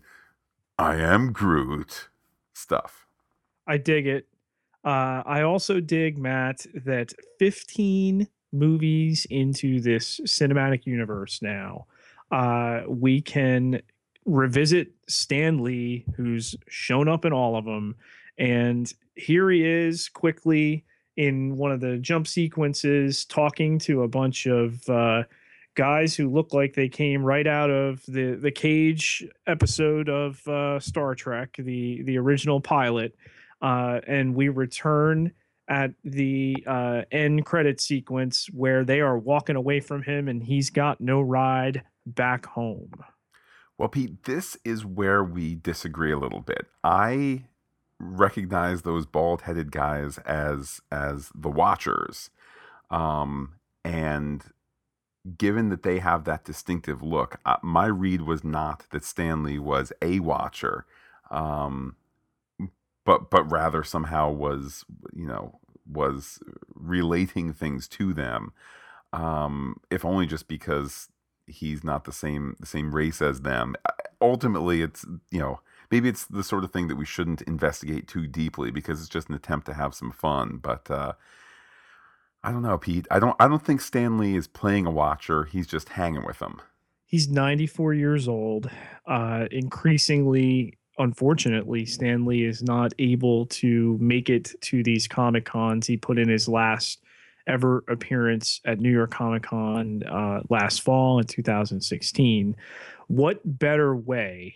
"I 0.79 0.97
am 0.97 1.33
Groot" 1.33 2.09
stuff. 2.55 3.07
I 3.67 3.77
dig 3.79 4.07
it. 4.07 4.27
Uh, 4.85 5.23
I 5.25 5.43
also 5.43 5.81
dig 5.81 6.19
Matt 6.19 6.67
that 6.75 7.13
15 7.39 8.27
movies 8.53 9.27
into 9.31 9.81
this 9.81 10.21
cinematic 10.25 10.87
universe 10.87 11.41
now, 11.41 11.87
uh, 12.33 12.83
we 12.89 13.21
can 13.21 13.81
revisit 14.25 14.89
Stan 15.09 15.63
Lee, 15.63 16.05
who's 16.17 16.55
shown 16.69 17.09
up 17.09 17.25
in 17.25 17.33
all 17.33 17.57
of 17.57 17.65
them. 17.65 17.97
And 18.39 18.93
here 19.15 19.51
he 19.51 19.65
is 19.65 20.09
quickly 20.09 20.85
in 21.17 21.57
one 21.57 21.73
of 21.73 21.81
the 21.81 21.99
jump 21.99 22.27
sequences 22.27 23.25
talking 23.25 23.79
to 23.81 24.03
a 24.03 24.09
bunch 24.09 24.47
of 24.47 24.89
uh, 24.89 25.25
guys 25.75 26.15
who 26.15 26.31
look 26.31 26.53
like 26.53 26.75
they 26.75 26.89
came 26.89 27.23
right 27.23 27.47
out 27.47 27.71
of 27.71 28.03
the, 28.07 28.39
the 28.41 28.51
Cage 28.51 29.25
episode 29.47 30.09
of 30.09 30.47
uh, 30.49 30.81
Star 30.81 31.15
Trek, 31.15 31.55
the, 31.59 32.03
the 32.03 32.19
original 32.19 32.61
pilot. 32.61 33.15
Uh, 33.61 34.01
and 34.07 34.35
we 34.35 34.49
return 34.49 35.33
at 35.69 35.93
the 36.05 36.57
uh, 36.67 37.03
end 37.13 37.47
credit 37.47 37.81
sequence 37.81 38.49
where 38.53 38.85
they 38.85 39.01
are 39.01 39.17
walking 39.17 39.57
away 39.57 39.81
from 39.81 40.03
him 40.03 40.29
and 40.29 40.43
he's 40.43 40.71
got 40.71 41.01
no 41.01 41.21
ride 41.21 41.83
back 42.07 42.47
home. 42.47 42.93
Well, 43.83 43.89
Pete, 43.89 44.23
this 44.23 44.57
is 44.65 44.85
where 44.85 45.25
we 45.25 45.57
disagree 45.57 46.13
a 46.13 46.17
little 46.17 46.41
bit. 46.41 46.69
I 46.85 47.47
recognize 47.99 48.83
those 48.83 49.07
bald-headed 49.07 49.73
guys 49.73 50.19
as 50.19 50.81
as 50.93 51.33
the 51.35 51.51
Watchers, 51.51 52.31
um, 52.93 53.55
and 53.85 54.45
given 55.37 55.69
that 55.71 55.83
they 55.83 55.99
have 55.99 56.23
that 56.27 56.45
distinctive 56.45 57.03
look, 57.03 57.41
uh, 57.45 57.57
my 57.61 57.87
read 57.87 58.23
was 58.23 58.45
not 58.45 58.87
that 58.93 59.03
Stan 59.05 59.43
Lee 59.43 59.59
was 59.59 59.93
a 60.01 60.21
Watcher, 60.21 60.87
um, 61.33 61.97
but 63.05 63.31
but 63.31 63.51
rather 63.51 63.83
somehow 63.83 64.31
was 64.31 64.85
you 65.13 65.27
know 65.27 65.59
was 65.93 66.39
relating 66.73 67.53
things 67.53 67.89
to 67.89 68.13
them. 68.13 68.53
Um, 69.13 69.81
if 69.91 70.05
only 70.05 70.27
just 70.27 70.47
because 70.47 71.09
he's 71.47 71.85
not 71.85 72.05
the 72.05 72.13
same 72.13 72.57
the 72.61 72.67
same 72.67 72.95
race 72.95 73.21
as 73.23 73.43
them. 73.43 73.75
Ultimately, 74.21 74.83
it's 74.83 75.05
you 75.31 75.41
know 75.41 75.61
maybe 75.91 76.09
it's 76.09 76.25
the 76.27 76.45
sort 76.45 76.65
of 76.65 76.73
thing 76.73 76.89
that 76.89 76.97
we 76.97 77.05
shouldn't 77.05 77.43
investigate 77.43 78.09
too 78.09 78.27
deeply 78.27 78.71
because 78.71 79.01
it's 79.01 79.09
just 79.09 79.29
an 79.29 79.35
attempt 79.35 79.67
to 79.67 79.75
have 79.75 79.95
some 79.95 80.11
fun. 80.11 80.59
But 80.63 80.91
uh, 80.91 81.13
I 82.43 82.51
don't 82.51 82.63
know, 82.63 82.79
Pete. 82.79 83.07
I 83.11 83.19
don't 83.19 83.37
I 83.39 83.49
don't 83.49 83.65
think 83.65 83.81
Stan 83.81 84.19
Lee 84.19 84.37
is 84.37 84.47
playing 84.49 84.87
a 84.87 84.91
watcher. 84.91 85.45
He's 85.45 85.67
just 85.67 85.91
hanging 85.91 86.25
with 86.25 86.39
them. 86.39 86.61
He's 87.07 87.29
94 87.29 87.93
years 87.93 88.27
old. 88.27 88.71
Uh, 89.07 89.45
increasingly, 89.51 90.79
unfortunately, 90.97 91.85
Stan 91.85 92.25
Lee 92.25 92.45
is 92.47 92.63
not 92.63 92.95
able 92.99 93.45
to 93.47 93.99
make 94.01 94.31
it 94.31 94.55
to 94.63 94.83
these 94.83 95.07
Comic 95.07 95.45
Cons. 95.45 95.87
He 95.87 95.99
put 95.99 96.19
in 96.19 96.31
his 96.31 96.49
last 96.49 97.03
ever 97.47 97.85
appearance 97.89 98.61
at 98.65 98.81
New 98.81 98.91
York 98.91 99.11
Comic 99.11 99.45
Con 99.45 100.03
uh, 100.05 100.41
last 100.49 100.83
fall 100.83 101.19
in 101.19 101.25
2016. 101.25 102.57
What 103.09 103.41
better 103.45 103.95
way 103.95 104.55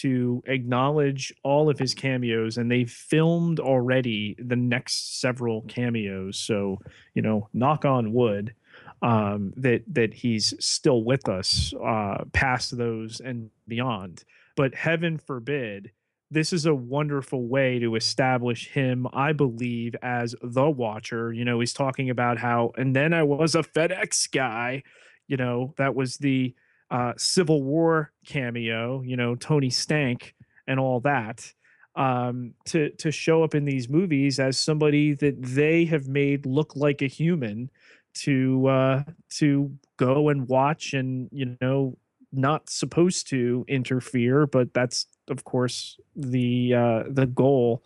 to 0.00 0.42
acknowledge 0.46 1.32
all 1.42 1.68
of 1.68 1.78
his 1.78 1.94
cameos? 1.94 2.56
And 2.56 2.70
they've 2.70 2.90
filmed 2.90 3.60
already 3.60 4.36
the 4.38 4.56
next 4.56 5.20
several 5.20 5.62
cameos. 5.62 6.38
So, 6.38 6.78
you 7.14 7.22
know, 7.22 7.48
knock 7.52 7.84
on 7.84 8.12
wood 8.12 8.54
um, 9.02 9.52
that 9.56 9.82
that 9.94 10.14
he's 10.14 10.54
still 10.64 11.04
with 11.04 11.28
us 11.28 11.74
uh, 11.84 12.24
past 12.32 12.76
those 12.76 13.20
and 13.20 13.50
beyond. 13.68 14.24
But 14.56 14.74
heaven 14.74 15.18
forbid 15.18 15.90
this 16.34 16.52
is 16.52 16.66
a 16.66 16.74
wonderful 16.74 17.46
way 17.46 17.78
to 17.78 17.94
establish 17.94 18.68
him, 18.68 19.06
I 19.12 19.32
believe, 19.32 19.94
as 20.02 20.34
the 20.42 20.68
Watcher. 20.68 21.32
You 21.32 21.44
know, 21.44 21.60
he's 21.60 21.72
talking 21.72 22.10
about 22.10 22.38
how, 22.38 22.72
and 22.76 22.94
then 22.94 23.12
I 23.12 23.22
was 23.22 23.54
a 23.54 23.62
FedEx 23.62 24.30
guy. 24.30 24.82
You 25.28 25.36
know, 25.36 25.74
that 25.78 25.94
was 25.94 26.18
the 26.18 26.54
uh, 26.90 27.12
Civil 27.16 27.62
War 27.62 28.12
cameo. 28.26 29.02
You 29.02 29.16
know, 29.16 29.34
Tony 29.34 29.70
Stank 29.70 30.34
and 30.66 30.78
all 30.78 31.00
that. 31.00 31.52
Um, 31.96 32.54
to 32.66 32.90
to 32.90 33.12
show 33.12 33.44
up 33.44 33.54
in 33.54 33.64
these 33.64 33.88
movies 33.88 34.40
as 34.40 34.58
somebody 34.58 35.14
that 35.14 35.40
they 35.40 35.84
have 35.84 36.08
made 36.08 36.44
look 36.44 36.74
like 36.74 37.02
a 37.02 37.06
human, 37.06 37.70
to 38.14 38.66
uh, 38.66 39.02
to 39.34 39.72
go 39.96 40.28
and 40.28 40.48
watch 40.48 40.92
and 40.92 41.28
you 41.30 41.56
know 41.60 41.96
not 42.32 42.68
supposed 42.68 43.28
to 43.28 43.64
interfere, 43.68 44.46
but 44.46 44.74
that's 44.74 45.06
of 45.28 45.44
course 45.44 45.98
the 46.14 46.74
uh, 46.74 47.02
the 47.08 47.26
goal 47.26 47.82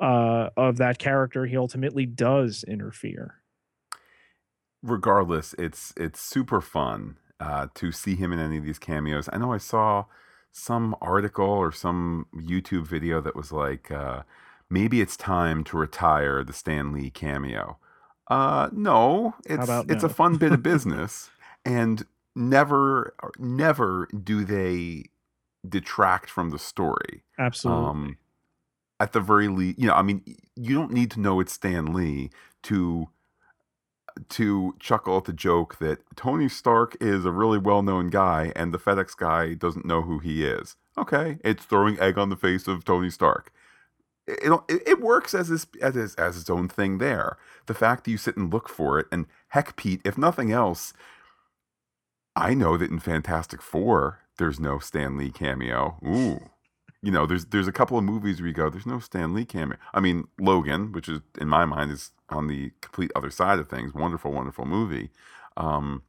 uh, 0.00 0.50
of 0.56 0.78
that 0.78 0.98
character. 0.98 1.46
He 1.46 1.56
ultimately 1.56 2.06
does 2.06 2.64
interfere. 2.64 3.36
Regardless, 4.82 5.54
it's 5.58 5.92
it's 5.96 6.20
super 6.20 6.60
fun 6.60 7.16
uh, 7.38 7.68
to 7.74 7.92
see 7.92 8.16
him 8.16 8.32
in 8.32 8.38
any 8.38 8.56
of 8.56 8.64
these 8.64 8.78
cameos. 8.78 9.28
I 9.32 9.38
know 9.38 9.52
I 9.52 9.58
saw 9.58 10.06
some 10.52 10.96
article 11.00 11.44
or 11.44 11.70
some 11.70 12.26
YouTube 12.34 12.86
video 12.86 13.20
that 13.20 13.36
was 13.36 13.52
like, 13.52 13.90
uh, 13.90 14.22
maybe 14.68 15.00
it's 15.00 15.16
time 15.16 15.62
to 15.64 15.76
retire 15.76 16.42
the 16.42 16.52
Stan 16.52 16.92
Lee 16.92 17.10
cameo. 17.10 17.78
Uh, 18.28 18.70
no, 18.72 19.34
it's 19.44 19.68
it's 19.88 20.02
no? 20.02 20.08
a 20.08 20.12
fun 20.12 20.36
bit 20.36 20.52
of 20.52 20.62
business, 20.62 21.30
and 21.64 22.06
never 22.34 23.14
never 23.38 24.08
do 24.24 24.44
they 24.44 25.04
detract 25.68 26.30
from 26.30 26.50
the 26.50 26.58
story. 26.58 27.22
Absolutely. 27.38 27.84
Um, 27.84 28.18
at 28.98 29.12
the 29.12 29.20
very 29.20 29.48
least, 29.48 29.78
you 29.78 29.86
know, 29.86 29.94
I 29.94 30.02
mean, 30.02 30.22
you 30.56 30.74
don't 30.74 30.92
need 30.92 31.10
to 31.12 31.20
know 31.20 31.40
it's 31.40 31.52
Stan 31.52 31.92
Lee 31.92 32.30
to 32.64 33.08
to 34.28 34.74
chuckle 34.80 35.18
at 35.18 35.24
the 35.24 35.32
joke 35.32 35.78
that 35.78 36.00
Tony 36.16 36.48
Stark 36.48 36.96
is 37.00 37.24
a 37.24 37.30
really 37.30 37.58
well-known 37.58 38.10
guy 38.10 38.52
and 38.56 38.74
the 38.74 38.78
FedEx 38.78 39.16
guy 39.16 39.54
doesn't 39.54 39.86
know 39.86 40.02
who 40.02 40.18
he 40.18 40.44
is. 40.44 40.76
Okay, 40.98 41.38
it's 41.44 41.64
throwing 41.64 41.98
egg 42.00 42.18
on 42.18 42.28
the 42.28 42.36
face 42.36 42.66
of 42.66 42.84
Tony 42.84 43.08
Stark. 43.08 43.52
It, 44.26 44.52
it, 44.68 44.82
it 44.86 45.00
works 45.00 45.32
as 45.32 45.48
this, 45.48 45.66
as 45.80 45.96
as 45.96 46.14
as 46.16 46.36
its 46.36 46.50
own 46.50 46.68
thing 46.68 46.98
there. 46.98 47.38
The 47.66 47.74
fact 47.74 48.04
that 48.04 48.10
you 48.10 48.18
sit 48.18 48.36
and 48.36 48.52
look 48.52 48.68
for 48.68 48.98
it, 48.98 49.06
and 49.10 49.26
heck, 49.48 49.76
Pete, 49.76 50.02
if 50.04 50.18
nothing 50.18 50.52
else, 50.52 50.92
I 52.36 52.54
know 52.54 52.76
that 52.76 52.90
in 52.90 52.98
Fantastic 52.98 53.62
Four 53.62 54.20
there's 54.40 54.58
no 54.58 54.78
Stan 54.80 55.16
Lee 55.16 55.30
cameo. 55.30 55.96
Ooh. 56.04 56.40
You 57.02 57.12
know, 57.12 57.26
there's 57.26 57.46
there's 57.46 57.68
a 57.68 57.72
couple 57.72 57.96
of 57.96 58.04
movies 58.04 58.40
where 58.40 58.48
you 58.48 58.54
go, 58.54 58.68
there's 58.68 58.86
no 58.86 58.98
Stan 58.98 59.32
Lee 59.32 59.44
cameo. 59.44 59.76
I 59.94 60.00
mean, 60.00 60.26
Logan, 60.40 60.92
which 60.92 61.08
is 61.08 61.20
in 61.40 61.48
my 61.48 61.64
mind 61.64 61.92
is 61.92 62.10
on 62.30 62.48
the 62.48 62.72
complete 62.80 63.12
other 63.14 63.30
side 63.30 63.58
of 63.58 63.68
things. 63.68 63.94
Wonderful, 63.94 64.32
wonderful 64.32 64.64
movie. 64.64 65.10
Um, 65.56 66.02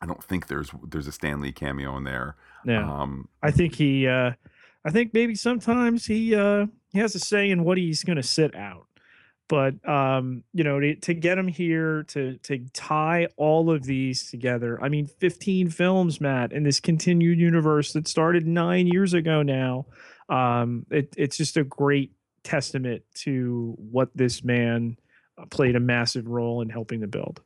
I 0.00 0.06
don't 0.06 0.22
think 0.22 0.48
there's 0.48 0.70
there's 0.82 1.06
a 1.06 1.12
Stan 1.12 1.40
Lee 1.40 1.52
cameo 1.52 1.96
in 1.96 2.04
there. 2.04 2.36
Yeah. 2.64 2.90
Um, 2.90 3.28
I 3.42 3.50
think 3.50 3.74
he 3.76 4.06
uh 4.08 4.32
I 4.84 4.90
think 4.90 5.14
maybe 5.14 5.34
sometimes 5.34 6.06
he 6.06 6.34
uh 6.34 6.66
he 6.92 6.98
has 6.98 7.14
a 7.14 7.18
say 7.18 7.50
in 7.50 7.64
what 7.64 7.78
he's 7.78 8.04
going 8.04 8.16
to 8.16 8.22
sit 8.22 8.54
out. 8.54 8.86
But 9.48 9.86
um 9.88 10.44
you 10.52 10.64
know 10.64 10.80
to, 10.80 10.96
to 10.96 11.14
get 11.14 11.38
him 11.38 11.48
here 11.48 12.04
to 12.08 12.38
to 12.38 12.58
tie 12.72 13.28
all 13.36 13.70
of 13.70 13.84
these 13.84 14.30
together. 14.30 14.82
I 14.82 14.88
mean 14.88 15.06
15 15.06 15.70
films 15.70 16.20
Matt 16.20 16.52
in 16.52 16.62
this 16.62 16.80
continued 16.80 17.38
universe 17.38 17.92
that 17.92 18.08
started 18.08 18.46
9 18.46 18.86
years 18.86 19.14
ago 19.14 19.42
now. 19.42 19.86
Um 20.28 20.86
it, 20.90 21.14
it's 21.16 21.36
just 21.36 21.56
a 21.56 21.64
great 21.64 22.12
testament 22.42 23.02
to 23.14 23.74
what 23.78 24.08
this 24.14 24.44
man 24.44 24.96
uh, 25.36 25.44
played 25.46 25.76
a 25.76 25.80
massive 25.80 26.28
role 26.28 26.62
in 26.62 26.70
helping 26.70 27.00
to 27.00 27.06
build. 27.06 27.42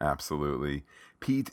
absolutely, 0.00 0.84
Pete. 1.20 1.50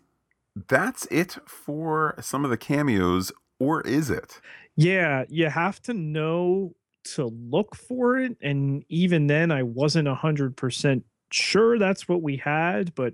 That's 0.56 1.06
it 1.12 1.38
for 1.46 2.16
some 2.20 2.44
of 2.44 2.50
the 2.50 2.58
cameos, 2.58 3.32
or 3.60 3.82
is 3.82 4.10
it? 4.10 4.40
Yeah, 4.76 5.26
you 5.28 5.50
have 5.50 5.82
to 5.84 5.94
know 5.94 6.76
to 7.16 7.26
look 7.26 7.76
for 7.76 8.18
it. 8.20 8.38
And 8.42 8.84
even 8.90 9.28
then, 9.28 9.52
I 9.52 9.64
wasn't 9.64 10.08
100% 10.08 11.04
sure 11.32 11.80
that's 11.80 12.08
what 12.08 12.22
we 12.22 12.38
had. 12.38 12.94
But 12.96 13.14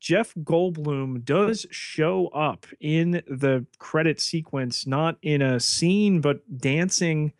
Jeff 0.00 0.34
Goldblum 0.34 1.24
does 1.24 1.66
show 1.70 2.28
up 2.28 2.66
in 2.80 3.22
the 3.26 3.66
credit 3.78 4.20
sequence, 4.20 4.86
not 4.86 5.16
in 5.22 5.40
a 5.40 5.58
scene, 5.58 6.20
but 6.20 6.40
dancing 6.58 7.32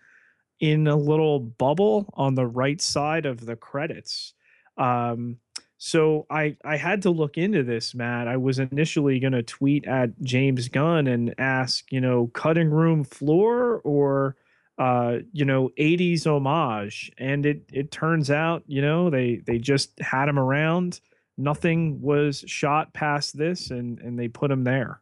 in 0.61 0.87
a 0.87 0.97
little 0.97 1.41
bubble 1.41 2.09
on 2.15 2.35
the 2.35 2.47
right 2.47 2.81
side 2.81 3.27
of 3.27 3.45
the 3.45 3.57
credits. 3.57 4.33
Um, 4.79 5.39
so 5.77 6.27
I 6.31 6.57
I 6.65 6.79
had 6.79 7.03
to 7.03 7.11
look 7.11 7.37
into 7.37 7.63
this, 7.63 7.95
Matt. 7.95 8.29
I 8.29 8.39
was 8.39 8.59
initially 8.59 9.21
going 9.21 9.35
to 9.35 9.43
tweet 9.43 9.87
at 9.87 10.19
James 10.23 10.69
Gunn 10.69 11.07
and 11.07 11.35
ask, 11.37 11.93
you 11.93 12.01
know, 12.01 12.29
cutting 12.29 12.71
room 12.71 13.05
floor 13.05 13.83
or 13.85 14.37
uh, 14.79 15.19
you 15.33 15.45
know, 15.45 15.71
80s 15.79 16.27
homage. 16.27 17.13
And 17.19 17.47
it 17.47 17.63
it 17.73 17.91
turns 17.91 18.31
out, 18.31 18.63
you 18.67 18.83
know, 18.83 19.11
they 19.11 19.37
they 19.47 19.59
just 19.59 19.99
had 20.01 20.29
him 20.29 20.39
around. 20.39 21.01
Nothing 21.37 22.01
was 22.01 22.45
shot 22.47 22.93
past 22.93 23.37
this 23.37 23.71
and 23.71 23.99
and 24.01 24.19
they 24.19 24.29
put 24.29 24.51
him 24.51 24.65
there. 24.65 25.01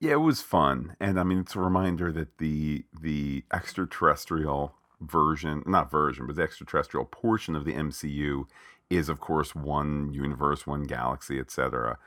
Yeah, 0.00 0.12
it 0.12 0.16
was 0.16 0.42
fun, 0.42 0.96
and 0.98 1.18
I 1.20 1.22
mean, 1.22 1.38
it's 1.38 1.54
a 1.54 1.60
reminder 1.60 2.10
that 2.10 2.38
the 2.38 2.84
the 3.00 3.44
extraterrestrial 3.52 4.74
version, 5.00 5.62
not 5.64 5.92
version, 5.92 6.26
but 6.26 6.34
the 6.34 6.42
extraterrestrial 6.42 7.04
portion 7.04 7.54
of 7.54 7.64
the 7.64 7.74
MCU 7.74 8.46
is, 8.90 9.08
of 9.08 9.20
course, 9.20 9.54
one 9.54 10.12
universe, 10.12 10.66
one 10.66 10.82
galaxy, 10.82 11.38
etc. 11.38 11.98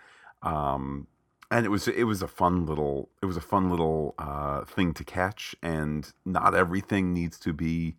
Um, 0.41 1.07
and 1.51 1.65
it 1.65 1.69
was 1.69 1.87
it 1.87 2.03
was 2.05 2.21
a 2.21 2.27
fun 2.27 2.65
little 2.65 3.09
it 3.21 3.25
was 3.25 3.37
a 3.37 3.41
fun 3.41 3.69
little 3.69 4.15
uh, 4.19 4.65
thing 4.65 4.93
to 4.93 5.03
catch, 5.03 5.55
and 5.61 6.11
not 6.25 6.53
everything 6.55 7.13
needs 7.13 7.39
to 7.39 7.53
be 7.53 7.95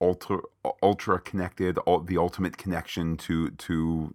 ultra 0.00 0.38
ultra 0.82 1.20
connected, 1.20 1.78
the 2.04 2.16
ultimate 2.18 2.56
connection 2.56 3.16
to 3.18 3.50
to 3.50 4.14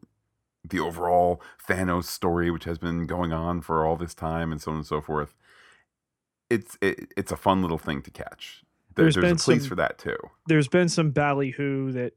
the 0.68 0.80
overall 0.80 1.42
Thanos 1.68 2.06
story, 2.06 2.52
which 2.52 2.66
has 2.66 2.78
been 2.78 3.06
going 3.08 3.32
on 3.32 3.62
for 3.62 3.86
all 3.86 3.96
this 3.96 4.14
time, 4.14 4.52
and 4.52 4.62
so 4.62 4.72
on 4.72 4.78
and 4.78 4.86
so 4.86 5.00
forth. 5.02 5.34
It's 6.50 6.78
it, 6.82 7.12
it's 7.16 7.32
a 7.32 7.38
fun 7.38 7.62
little 7.62 7.78
thing 7.78 8.02
to 8.04 8.12
catch. 8.12 8.64
There- 8.96 9.06
There's 9.06 9.16
there's 9.16 9.24
been 9.26 9.36
a 9.36 9.40
place 9.40 9.62
some- 9.62 9.70
for 9.70 9.76
that 9.76 9.98
too. 10.00 10.18
there's 10.48 10.68
been 10.68 10.90
some 10.90 11.12
ballyhoo 11.12 11.92
that 11.92 12.14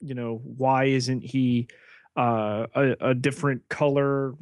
you 0.00 0.14
know 0.14 0.40
why 0.44 0.84
isn't 0.86 1.22
he 1.22 1.68
uh 2.16 2.66
a, 2.74 2.96
a 3.10 3.14
different 3.14 3.68
color 3.68 4.34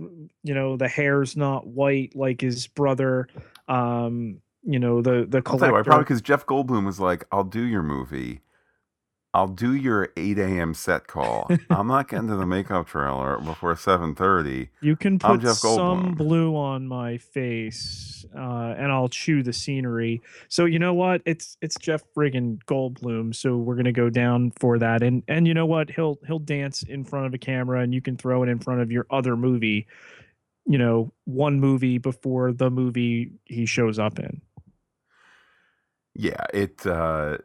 you 0.42 0.54
know 0.54 0.76
the 0.76 0.88
hair's 0.88 1.36
not 1.36 1.66
white 1.66 2.14
like 2.14 2.40
his 2.40 2.66
brother 2.68 3.26
um 3.68 4.40
you 4.64 4.78
know 4.78 5.02
the 5.02 5.26
the 5.28 5.42
I'll 5.46 5.58
tell 5.58 5.68
you 5.68 5.74
why. 5.74 5.82
Probably 5.82 6.04
because 6.04 6.22
Jeff 6.22 6.46
Goldblum 6.46 6.86
was 6.86 6.98
like, 6.98 7.26
"I'll 7.30 7.44
do 7.44 7.62
your 7.62 7.82
movie. 7.82 8.40
I'll 9.34 9.48
do 9.48 9.74
your 9.74 10.10
8 10.16 10.38
a.m. 10.38 10.74
set 10.74 11.08
call. 11.08 11.50
I'm 11.70 11.88
not 11.88 12.08
getting 12.08 12.28
to 12.28 12.36
the 12.36 12.46
makeup 12.46 12.86
trailer 12.86 13.38
before 13.38 13.74
7:30." 13.74 14.68
you 14.80 14.94
can 14.96 15.18
put 15.18 15.42
some 15.42 16.14
Goldblum. 16.14 16.16
blue 16.16 16.56
on 16.56 16.86
my 16.86 17.18
face 17.18 18.24
uh 18.34 18.74
and 18.78 18.90
i'll 18.92 19.08
chew 19.08 19.42
the 19.42 19.52
scenery 19.52 20.22
so 20.48 20.64
you 20.64 20.78
know 20.78 20.94
what 20.94 21.20
it's 21.26 21.56
it's 21.60 21.76
jeff 21.76 22.02
friggin 22.16 22.58
goldblum 22.64 23.34
so 23.34 23.56
we're 23.56 23.74
gonna 23.76 23.92
go 23.92 24.08
down 24.08 24.52
for 24.58 24.78
that 24.78 25.02
and 25.02 25.22
and 25.28 25.46
you 25.46 25.54
know 25.54 25.66
what 25.66 25.90
he'll 25.90 26.18
he'll 26.26 26.38
dance 26.38 26.82
in 26.82 27.04
front 27.04 27.26
of 27.26 27.34
a 27.34 27.38
camera 27.38 27.80
and 27.80 27.92
you 27.92 28.00
can 28.00 28.16
throw 28.16 28.42
it 28.42 28.48
in 28.48 28.58
front 28.58 28.80
of 28.80 28.90
your 28.90 29.06
other 29.10 29.36
movie 29.36 29.86
you 30.66 30.78
know 30.78 31.12
one 31.24 31.60
movie 31.60 31.98
before 31.98 32.52
the 32.52 32.70
movie 32.70 33.32
he 33.44 33.66
shows 33.66 33.98
up 33.98 34.18
in 34.18 34.40
Yeah, 36.14 36.46
it 36.52 36.86
uh, 36.86 37.38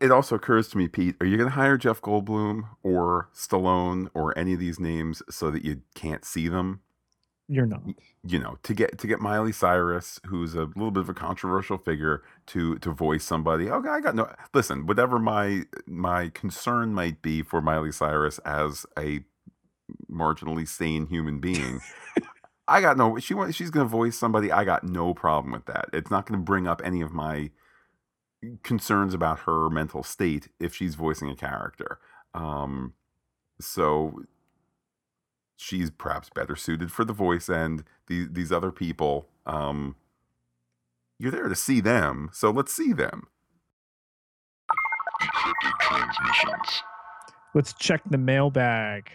it 0.00 0.10
also 0.10 0.36
occurs 0.36 0.68
to 0.68 0.78
me, 0.78 0.88
Pete, 0.88 1.16
are 1.20 1.26
you 1.26 1.36
going 1.36 1.48
to 1.48 1.54
hire 1.54 1.76
Jeff 1.76 2.00
Goldblum 2.00 2.64
or 2.82 3.28
Stallone 3.34 4.08
or 4.14 4.36
any 4.36 4.54
of 4.54 4.60
these 4.60 4.80
names 4.80 5.22
so 5.30 5.50
that 5.50 5.64
you 5.64 5.82
can't 5.94 6.24
see 6.24 6.48
them? 6.48 6.80
you're 7.52 7.66
not 7.66 7.82
you 8.24 8.38
know 8.38 8.56
to 8.62 8.72
get 8.72 8.98
to 8.98 9.06
get 9.06 9.20
Miley 9.20 9.52
Cyrus 9.52 10.20
who's 10.26 10.54
a 10.54 10.62
little 10.62 10.90
bit 10.90 11.02
of 11.02 11.08
a 11.08 11.14
controversial 11.14 11.76
figure 11.76 12.22
to 12.46 12.78
to 12.78 12.92
voice 12.92 13.24
somebody 13.24 13.68
okay 13.68 13.88
I 13.88 14.00
got 14.00 14.14
no 14.14 14.32
listen 14.54 14.86
whatever 14.86 15.18
my 15.18 15.64
my 15.86 16.30
concern 16.30 16.94
might 16.94 17.20
be 17.20 17.42
for 17.42 17.60
Miley 17.60 17.92
Cyrus 17.92 18.38
as 18.40 18.86
a 18.98 19.20
marginally 20.10 20.66
sane 20.66 21.06
human 21.06 21.40
being 21.40 21.80
I 22.68 22.80
got 22.80 22.96
no 22.96 23.18
she 23.18 23.34
wants 23.34 23.56
she's 23.56 23.70
going 23.70 23.86
to 23.86 23.90
voice 23.90 24.16
somebody 24.16 24.50
I 24.50 24.64
got 24.64 24.84
no 24.84 25.12
problem 25.12 25.52
with 25.52 25.66
that 25.66 25.90
it's 25.92 26.10
not 26.10 26.26
going 26.26 26.40
to 26.40 26.44
bring 26.44 26.66
up 26.66 26.80
any 26.84 27.02
of 27.02 27.12
my 27.12 27.50
concerns 28.62 29.14
about 29.14 29.40
her 29.40 29.70
mental 29.70 30.02
state 30.02 30.48
if 30.58 30.74
she's 30.74 30.94
voicing 30.94 31.30
a 31.30 31.36
character 31.36 31.98
um 32.34 32.92
so 33.60 34.24
she's 35.62 35.90
perhaps 35.90 36.28
better 36.34 36.56
suited 36.56 36.90
for 36.92 37.04
the 37.04 37.12
voice 37.12 37.48
end. 37.48 37.84
These 38.08 38.28
these 38.32 38.52
other 38.52 38.72
people, 38.72 39.28
um, 39.46 39.96
you're 41.18 41.30
there 41.30 41.48
to 41.48 41.54
see 41.54 41.80
them, 41.80 42.30
so 42.32 42.50
let's 42.50 42.72
see 42.72 42.92
them. 42.92 43.28
Decrypted 45.20 45.78
transmissions. 45.80 46.82
Let's 47.54 47.72
check 47.74 48.02
the 48.10 48.18
mailbag. 48.18 49.10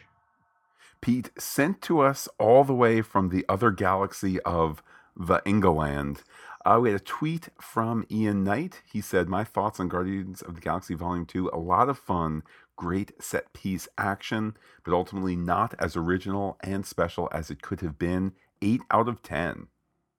Pete 1.01 1.31
sent 1.37 1.81
to 1.83 1.99
us 1.99 2.27
all 2.39 2.63
the 2.63 2.73
way 2.73 3.01
from 3.01 3.29
the 3.29 3.45
other 3.49 3.71
galaxy 3.71 4.39
of 4.41 4.81
the 5.15 5.41
England. 5.45 6.23
Uh, 6.67 6.79
we 6.81 6.91
had 6.91 6.99
a 6.99 7.03
tweet 7.03 7.47
from 7.61 8.05
Ian 8.11 8.43
Knight. 8.43 8.81
He 8.91 8.99
said, 8.99 9.29
My 9.29 9.45
thoughts 9.45 9.79
on 9.79 9.87
Guardians 9.87 10.41
of 10.41 10.55
the 10.55 10.59
Galaxy 10.59 10.95
Volume 10.95 11.25
2 11.25 11.49
a 11.53 11.57
lot 11.57 11.87
of 11.87 11.97
fun, 11.97 12.43
great 12.75 13.13
set 13.23 13.53
piece 13.53 13.87
action, 13.97 14.57
but 14.83 14.93
ultimately 14.93 15.37
not 15.37 15.75
as 15.79 15.95
original 15.95 16.57
and 16.59 16.85
special 16.85 17.29
as 17.31 17.49
it 17.49 17.61
could 17.61 17.79
have 17.79 17.97
been. 17.97 18.33
8 18.61 18.81
out 18.91 19.07
of 19.07 19.23
10. 19.23 19.67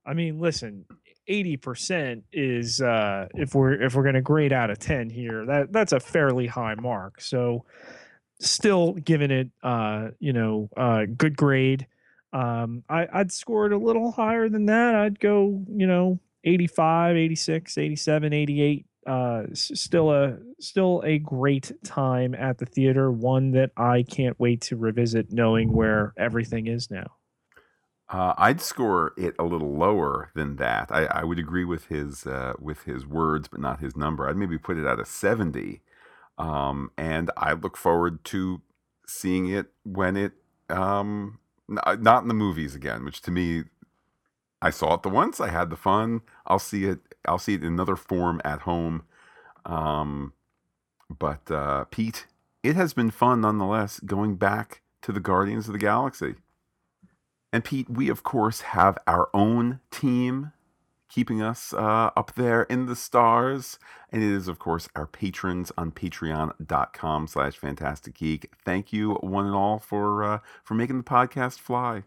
I 0.06 0.14
mean, 0.14 0.40
listen, 0.40 0.86
eighty 1.26 1.58
percent 1.58 2.24
is 2.32 2.80
uh, 2.80 3.28
if 3.34 3.54
we're 3.54 3.74
if 3.82 3.94
we're 3.94 4.04
going 4.04 4.14
to 4.14 4.22
grade 4.22 4.54
out 4.54 4.70
of 4.70 4.78
ten 4.78 5.10
here, 5.10 5.44
that 5.44 5.70
that's 5.70 5.92
a 5.92 6.00
fairly 6.00 6.46
high 6.46 6.76
mark. 6.76 7.20
So, 7.20 7.66
still 8.40 8.94
giving 8.94 9.30
it, 9.30 9.50
uh, 9.62 10.12
you 10.18 10.32
know, 10.32 10.70
uh, 10.78 11.04
good 11.14 11.36
grade. 11.36 11.86
Um, 12.32 12.84
I, 12.88 13.06
I'd 13.12 13.32
score 13.32 13.66
it 13.66 13.72
a 13.72 13.76
little 13.76 14.12
higher 14.12 14.48
than 14.48 14.64
that. 14.66 14.94
I'd 14.94 15.20
go, 15.20 15.62
you 15.68 15.86
know, 15.86 16.20
85, 16.44 17.16
86, 17.16 17.78
87, 17.78 18.32
88. 18.32 18.86
Uh, 19.06 19.43
still 19.55 20.12
a 20.12 20.36
still 20.60 21.02
a 21.05 21.19
great 21.19 21.73
time 21.85 22.35
at 22.35 22.59
the 22.59 22.66
theater. 22.66 23.10
One 23.10 23.52
that 23.52 23.70
I 23.77 24.02
can't 24.02 24.39
wait 24.39 24.60
to 24.62 24.77
revisit, 24.77 25.32
knowing 25.32 25.73
where 25.73 26.12
everything 26.19 26.66
is 26.66 26.90
now. 26.90 27.06
Uh, 28.10 28.32
I'd 28.39 28.60
score 28.60 29.12
it 29.19 29.35
a 29.39 29.44
little 29.44 29.77
lower 29.77 30.31
than 30.35 30.56
that. 30.56 30.90
I, 30.90 31.05
I 31.06 31.24
would 31.24 31.39
agree 31.39 31.65
with 31.65 31.86
his 31.86 32.27
uh, 32.27 32.55
with 32.59 32.85
his 32.85 33.06
words, 33.06 33.48
but 33.48 33.60
not 33.60 33.81
his 33.81 33.97
number. 33.97 34.28
I'd 34.28 34.36
maybe 34.36 34.59
put 34.59 34.78
it 34.78 34.86
at 34.86 34.98
a 34.98 35.05
seventy, 35.05 35.82
um, 36.39 36.90
and 36.97 37.31
I 37.36 37.52
look 37.52 37.77
forward 37.77 38.24
to 38.27 38.62
seeing 39.06 39.48
it 39.48 39.66
when 39.85 40.16
it 40.16 40.32
um, 40.70 41.39
uh, 41.85 41.97
not 42.01 42.23
in 42.23 42.28
the 42.28 42.35
movies 42.35 42.74
again. 42.74 43.05
Which 43.05 43.20
to 43.23 43.31
me, 43.31 43.65
I 44.60 44.70
saw 44.70 44.94
it 44.94 45.02
the 45.02 45.09
once. 45.09 45.40
I 45.40 45.51
had 45.51 45.70
the 45.70 45.76
fun. 45.76 46.22
I'll 46.47 46.59
see 46.59 46.85
it. 46.85 46.98
I'll 47.26 47.39
see 47.39 47.55
it 47.55 47.62
in 47.62 47.72
another 47.72 47.97
form 47.97 48.40
at 48.44 48.60
home. 48.60 49.02
Um, 49.64 50.32
but 51.10 51.51
uh, 51.51 51.85
Pete, 51.85 52.26
it 52.62 52.76
has 52.76 52.93
been 52.93 53.10
fun 53.10 53.43
nonetheless 53.43 54.01
going 54.01 54.36
back 54.36 54.82
to 55.02 55.12
the 55.12 55.20
Guardians 55.20 55.68
of 55.68 55.72
the 55.72 55.78
Galaxy. 55.78 56.35
And 57.52 57.64
Pete, 57.64 57.89
we 57.89 58.09
of 58.09 58.22
course 58.22 58.60
have 58.60 58.98
our 59.06 59.30
own 59.32 59.80
team 59.90 60.52
keeping 61.09 61.40
us 61.40 61.72
uh, 61.72 62.10
up 62.16 62.35
there 62.35 62.64
in 62.64 62.86
the 62.86 62.97
stars. 62.97 63.78
And 64.12 64.22
it 64.22 64.30
is, 64.30 64.48
of 64.48 64.59
course, 64.59 64.89
our 64.94 65.06
patrons 65.06 65.72
on 65.78 65.93
patreon.com 65.93 67.26
slash 67.26 67.56
Phantastic 67.56 68.14
Geek. 68.14 68.52
Thank 68.64 68.93
you 68.93 69.14
one 69.14 69.47
and 69.47 69.55
all 69.55 69.78
for 69.78 70.24
uh, 70.24 70.39
for 70.62 70.74
making 70.74 70.98
the 70.98 71.05
podcast 71.05 71.59
fly. 71.59 72.05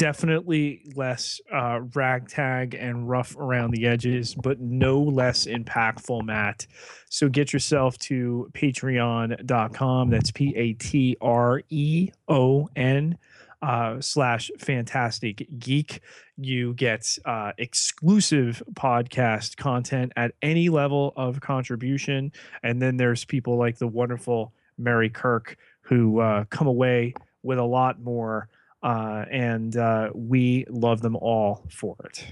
Definitely 0.00 0.80
less 0.94 1.42
uh, 1.52 1.80
ragtag 1.94 2.72
and 2.72 3.06
rough 3.06 3.36
around 3.36 3.72
the 3.72 3.84
edges, 3.86 4.34
but 4.34 4.58
no 4.58 4.98
less 4.98 5.44
impactful, 5.44 6.24
Matt. 6.24 6.66
So 7.10 7.28
get 7.28 7.52
yourself 7.52 7.98
to 7.98 8.48
patreon.com. 8.54 10.08
That's 10.08 10.30
P 10.30 10.54
A 10.56 10.72
T 10.72 11.18
R 11.20 11.60
E 11.68 12.12
O 12.28 12.66
N 12.74 13.18
uh, 13.60 14.00
slash 14.00 14.50
Phantastic 14.58 15.46
Geek. 15.58 16.00
You 16.38 16.72
get 16.72 17.06
uh, 17.26 17.52
exclusive 17.58 18.62
podcast 18.72 19.58
content 19.58 20.14
at 20.16 20.32
any 20.40 20.70
level 20.70 21.12
of 21.14 21.42
contribution. 21.42 22.32
And 22.62 22.80
then 22.80 22.96
there's 22.96 23.26
people 23.26 23.58
like 23.58 23.76
the 23.76 23.86
wonderful 23.86 24.54
Mary 24.78 25.10
Kirk 25.10 25.58
who 25.82 26.20
uh, 26.20 26.44
come 26.44 26.68
away 26.68 27.12
with 27.42 27.58
a 27.58 27.64
lot 27.64 28.00
more 28.00 28.48
uh, 28.82 29.24
and 29.30 29.76
uh, 29.76 30.10
we 30.14 30.64
love 30.68 31.02
them 31.02 31.16
all 31.16 31.66
for 31.70 31.96
it. 32.04 32.26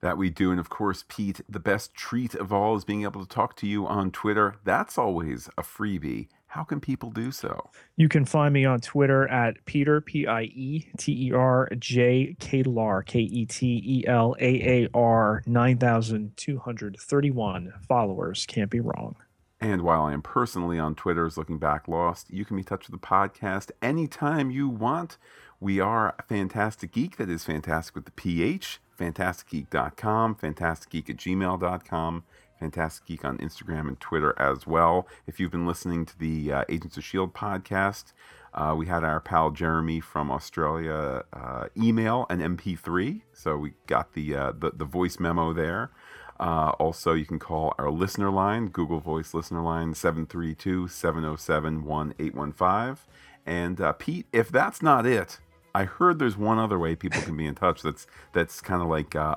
That 0.00 0.18
we 0.18 0.30
do. 0.30 0.50
And 0.50 0.58
of 0.58 0.68
course, 0.68 1.04
Pete, 1.08 1.42
the 1.48 1.60
best 1.60 1.94
treat 1.94 2.34
of 2.34 2.52
all 2.52 2.76
is 2.76 2.84
being 2.84 3.04
able 3.04 3.24
to 3.24 3.28
talk 3.28 3.54
to 3.56 3.68
you 3.68 3.86
on 3.86 4.10
Twitter. 4.10 4.56
That's 4.64 4.98
always 4.98 5.48
a 5.56 5.62
freebie. 5.62 6.26
How 6.48 6.64
can 6.64 6.80
people 6.80 7.10
do 7.10 7.30
so? 7.30 7.70
You 7.96 8.08
can 8.08 8.24
find 8.24 8.52
me 8.52 8.64
on 8.64 8.80
Twitter 8.80 9.28
at 9.28 9.64
Pieter 9.64 10.00
P 10.00 10.26
I 10.26 10.42
E 10.42 10.86
T 10.98 11.28
E 11.28 11.32
R 11.32 11.68
J 11.78 12.36
Ketelaar 12.40 13.06
K 13.06 13.20
E 13.20 13.46
T 13.46 13.80
E 13.84 14.04
L 14.06 14.34
A 14.40 14.82
A 14.84 14.88
R 14.92 15.42
nine 15.46 15.78
thousand 15.78 16.36
two 16.36 16.58
hundred 16.58 16.96
thirty 16.98 17.30
one 17.30 17.72
followers. 17.88 18.44
Can't 18.46 18.70
be 18.70 18.80
wrong. 18.80 19.14
And 19.62 19.82
while 19.82 20.02
I 20.02 20.12
am 20.12 20.22
personally 20.22 20.80
on 20.80 20.96
Twitter 20.96 21.24
as 21.24 21.38
Looking 21.38 21.58
Back 21.58 21.86
Lost, 21.86 22.32
you 22.32 22.44
can 22.44 22.56
be 22.56 22.62
in 22.62 22.64
touch 22.64 22.90
with 22.90 23.00
the 23.00 23.06
podcast 23.06 23.70
anytime 23.80 24.50
you 24.50 24.68
want. 24.68 25.18
We 25.60 25.78
are 25.78 26.16
Phantastic 26.28 26.90
Geek, 26.90 27.16
that 27.18 27.30
is 27.30 27.44
fantastic 27.44 27.94
with 27.94 28.06
the 28.06 28.10
PH, 28.10 28.80
phantasticgeek.com, 28.98 30.34
phantasticgeek 30.34 31.10
at 31.10 31.16
gmail.com, 31.16 32.24
Phantastic 32.58 33.06
Geek 33.06 33.24
on 33.24 33.38
Instagram 33.38 33.86
and 33.86 34.00
Twitter 34.00 34.34
as 34.36 34.66
well. 34.66 35.06
If 35.28 35.38
you've 35.38 35.52
been 35.52 35.66
listening 35.66 36.06
to 36.06 36.18
the 36.18 36.52
uh, 36.52 36.64
Agents 36.68 36.96
of 36.96 37.04
S.H.I.E.L.D. 37.04 37.32
podcast, 37.32 38.12
uh, 38.54 38.74
we 38.76 38.86
had 38.86 39.04
our 39.04 39.20
pal 39.20 39.52
Jeremy 39.52 40.00
from 40.00 40.32
Australia 40.32 41.22
uh, 41.32 41.66
email 41.76 42.26
an 42.30 42.40
MP3, 42.40 43.22
so 43.32 43.56
we 43.56 43.74
got 43.86 44.14
the, 44.14 44.34
uh, 44.34 44.52
the, 44.58 44.72
the 44.74 44.84
voice 44.84 45.20
memo 45.20 45.52
there. 45.52 45.92
Uh, 46.40 46.70
also, 46.78 47.12
you 47.12 47.24
can 47.24 47.38
call 47.38 47.74
our 47.78 47.90
listener 47.90 48.30
line, 48.30 48.68
Google 48.68 49.00
Voice 49.00 49.34
listener 49.34 49.62
line, 49.62 49.94
732 49.94 50.88
707 50.88 51.84
1815. 51.84 53.04
And 53.44 53.80
uh, 53.80 53.92
Pete, 53.92 54.26
if 54.32 54.50
that's 54.50 54.82
not 54.82 55.06
it, 55.06 55.38
I 55.74 55.84
heard 55.84 56.18
there's 56.18 56.36
one 56.36 56.58
other 56.58 56.78
way 56.78 56.94
people 56.94 57.22
can 57.22 57.36
be 57.36 57.46
in 57.46 57.54
touch 57.54 57.82
that's 57.82 58.06
that's 58.32 58.60
kind 58.60 58.82
of 58.82 58.88
like 58.88 59.16
uh, 59.16 59.36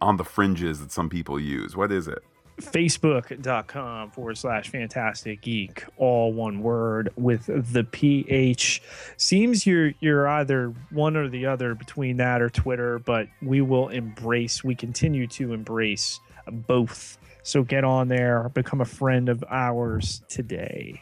on 0.00 0.16
the 0.16 0.24
fringes 0.24 0.80
that 0.80 0.92
some 0.92 1.08
people 1.08 1.38
use. 1.38 1.76
What 1.76 1.92
is 1.92 2.08
it? 2.08 2.22
Facebook.com 2.60 4.10
forward 4.12 4.38
slash 4.38 4.70
Phantastic 4.70 5.42
Geek, 5.42 5.84
all 5.98 6.32
one 6.32 6.62
word 6.62 7.10
with 7.16 7.46
the 7.46 7.84
PH. 7.84 8.82
Seems 9.18 9.66
you're 9.66 9.92
you're 10.00 10.26
either 10.26 10.72
one 10.90 11.16
or 11.16 11.28
the 11.28 11.46
other 11.46 11.74
between 11.74 12.16
that 12.16 12.40
or 12.40 12.48
Twitter, 12.48 12.98
but 12.98 13.28
we 13.42 13.60
will 13.60 13.88
embrace, 13.88 14.64
we 14.64 14.74
continue 14.74 15.26
to 15.28 15.52
embrace 15.52 16.18
both. 16.50 17.18
So 17.42 17.62
get 17.62 17.84
on 17.84 18.08
there, 18.08 18.48
become 18.50 18.80
a 18.80 18.86
friend 18.86 19.28
of 19.28 19.44
ours 19.48 20.22
today. 20.28 21.00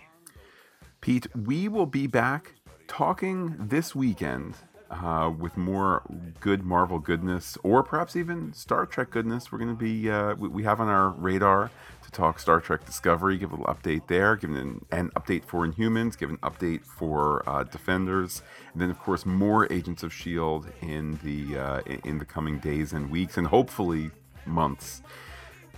Pete, 1.00 1.26
we 1.34 1.68
will 1.68 1.86
be 1.86 2.06
back 2.06 2.54
talking 2.86 3.56
this 3.58 3.94
weekend 3.94 4.54
uh, 4.90 5.32
with 5.36 5.56
more 5.56 6.02
good 6.40 6.62
Marvel 6.62 6.98
goodness, 6.98 7.58
or 7.62 7.82
perhaps 7.82 8.14
even 8.14 8.52
Star 8.52 8.86
Trek 8.86 9.10
goodness. 9.10 9.50
We're 9.50 9.58
going 9.58 9.76
to 9.76 9.82
be, 9.82 10.10
uh, 10.10 10.34
we, 10.34 10.48
we 10.48 10.62
have 10.64 10.80
on 10.80 10.88
our 10.88 11.10
radar 11.10 11.70
to 12.04 12.10
talk 12.10 12.38
Star 12.38 12.60
Trek 12.60 12.84
Discovery, 12.84 13.36
give 13.38 13.50
a 13.52 13.56
little 13.56 13.74
update 13.74 14.06
there, 14.06 14.36
give 14.36 14.50
an, 14.50 14.84
an 14.92 15.10
update 15.16 15.44
for 15.44 15.66
Inhumans, 15.66 16.16
give 16.16 16.30
an 16.30 16.38
update 16.38 16.84
for 16.84 17.42
uh, 17.48 17.64
Defenders, 17.64 18.42
and 18.72 18.82
then 18.82 18.90
of 18.90 18.98
course 18.98 19.26
more 19.26 19.70
Agents 19.72 20.02
of 20.02 20.12
Shield 20.12 20.70
in 20.80 21.18
the 21.24 21.58
uh, 21.58 21.80
in- 21.86 22.00
in 22.04 22.18
the 22.18 22.24
coming 22.24 22.58
days 22.58 22.92
and 22.92 23.10
weeks, 23.10 23.36
and 23.36 23.46
hopefully 23.46 24.10
months. 24.46 25.02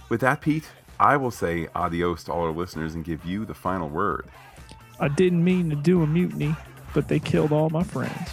With 0.08 0.20
that, 0.20 0.40
Pete, 0.40 0.68
I 1.00 1.16
will 1.16 1.30
say 1.30 1.68
adios 1.74 2.24
to 2.24 2.32
all 2.32 2.44
our 2.44 2.52
listeners 2.52 2.94
and 2.94 3.04
give 3.04 3.24
you 3.24 3.44
the 3.44 3.54
final 3.54 3.88
word. 3.88 4.26
I 5.00 5.08
didn't 5.08 5.42
mean 5.42 5.68
to 5.70 5.76
do 5.76 6.02
a 6.02 6.06
mutiny, 6.06 6.54
but 6.94 7.08
they 7.08 7.18
killed 7.18 7.52
all 7.52 7.70
my 7.70 7.82
friends. 7.82 8.30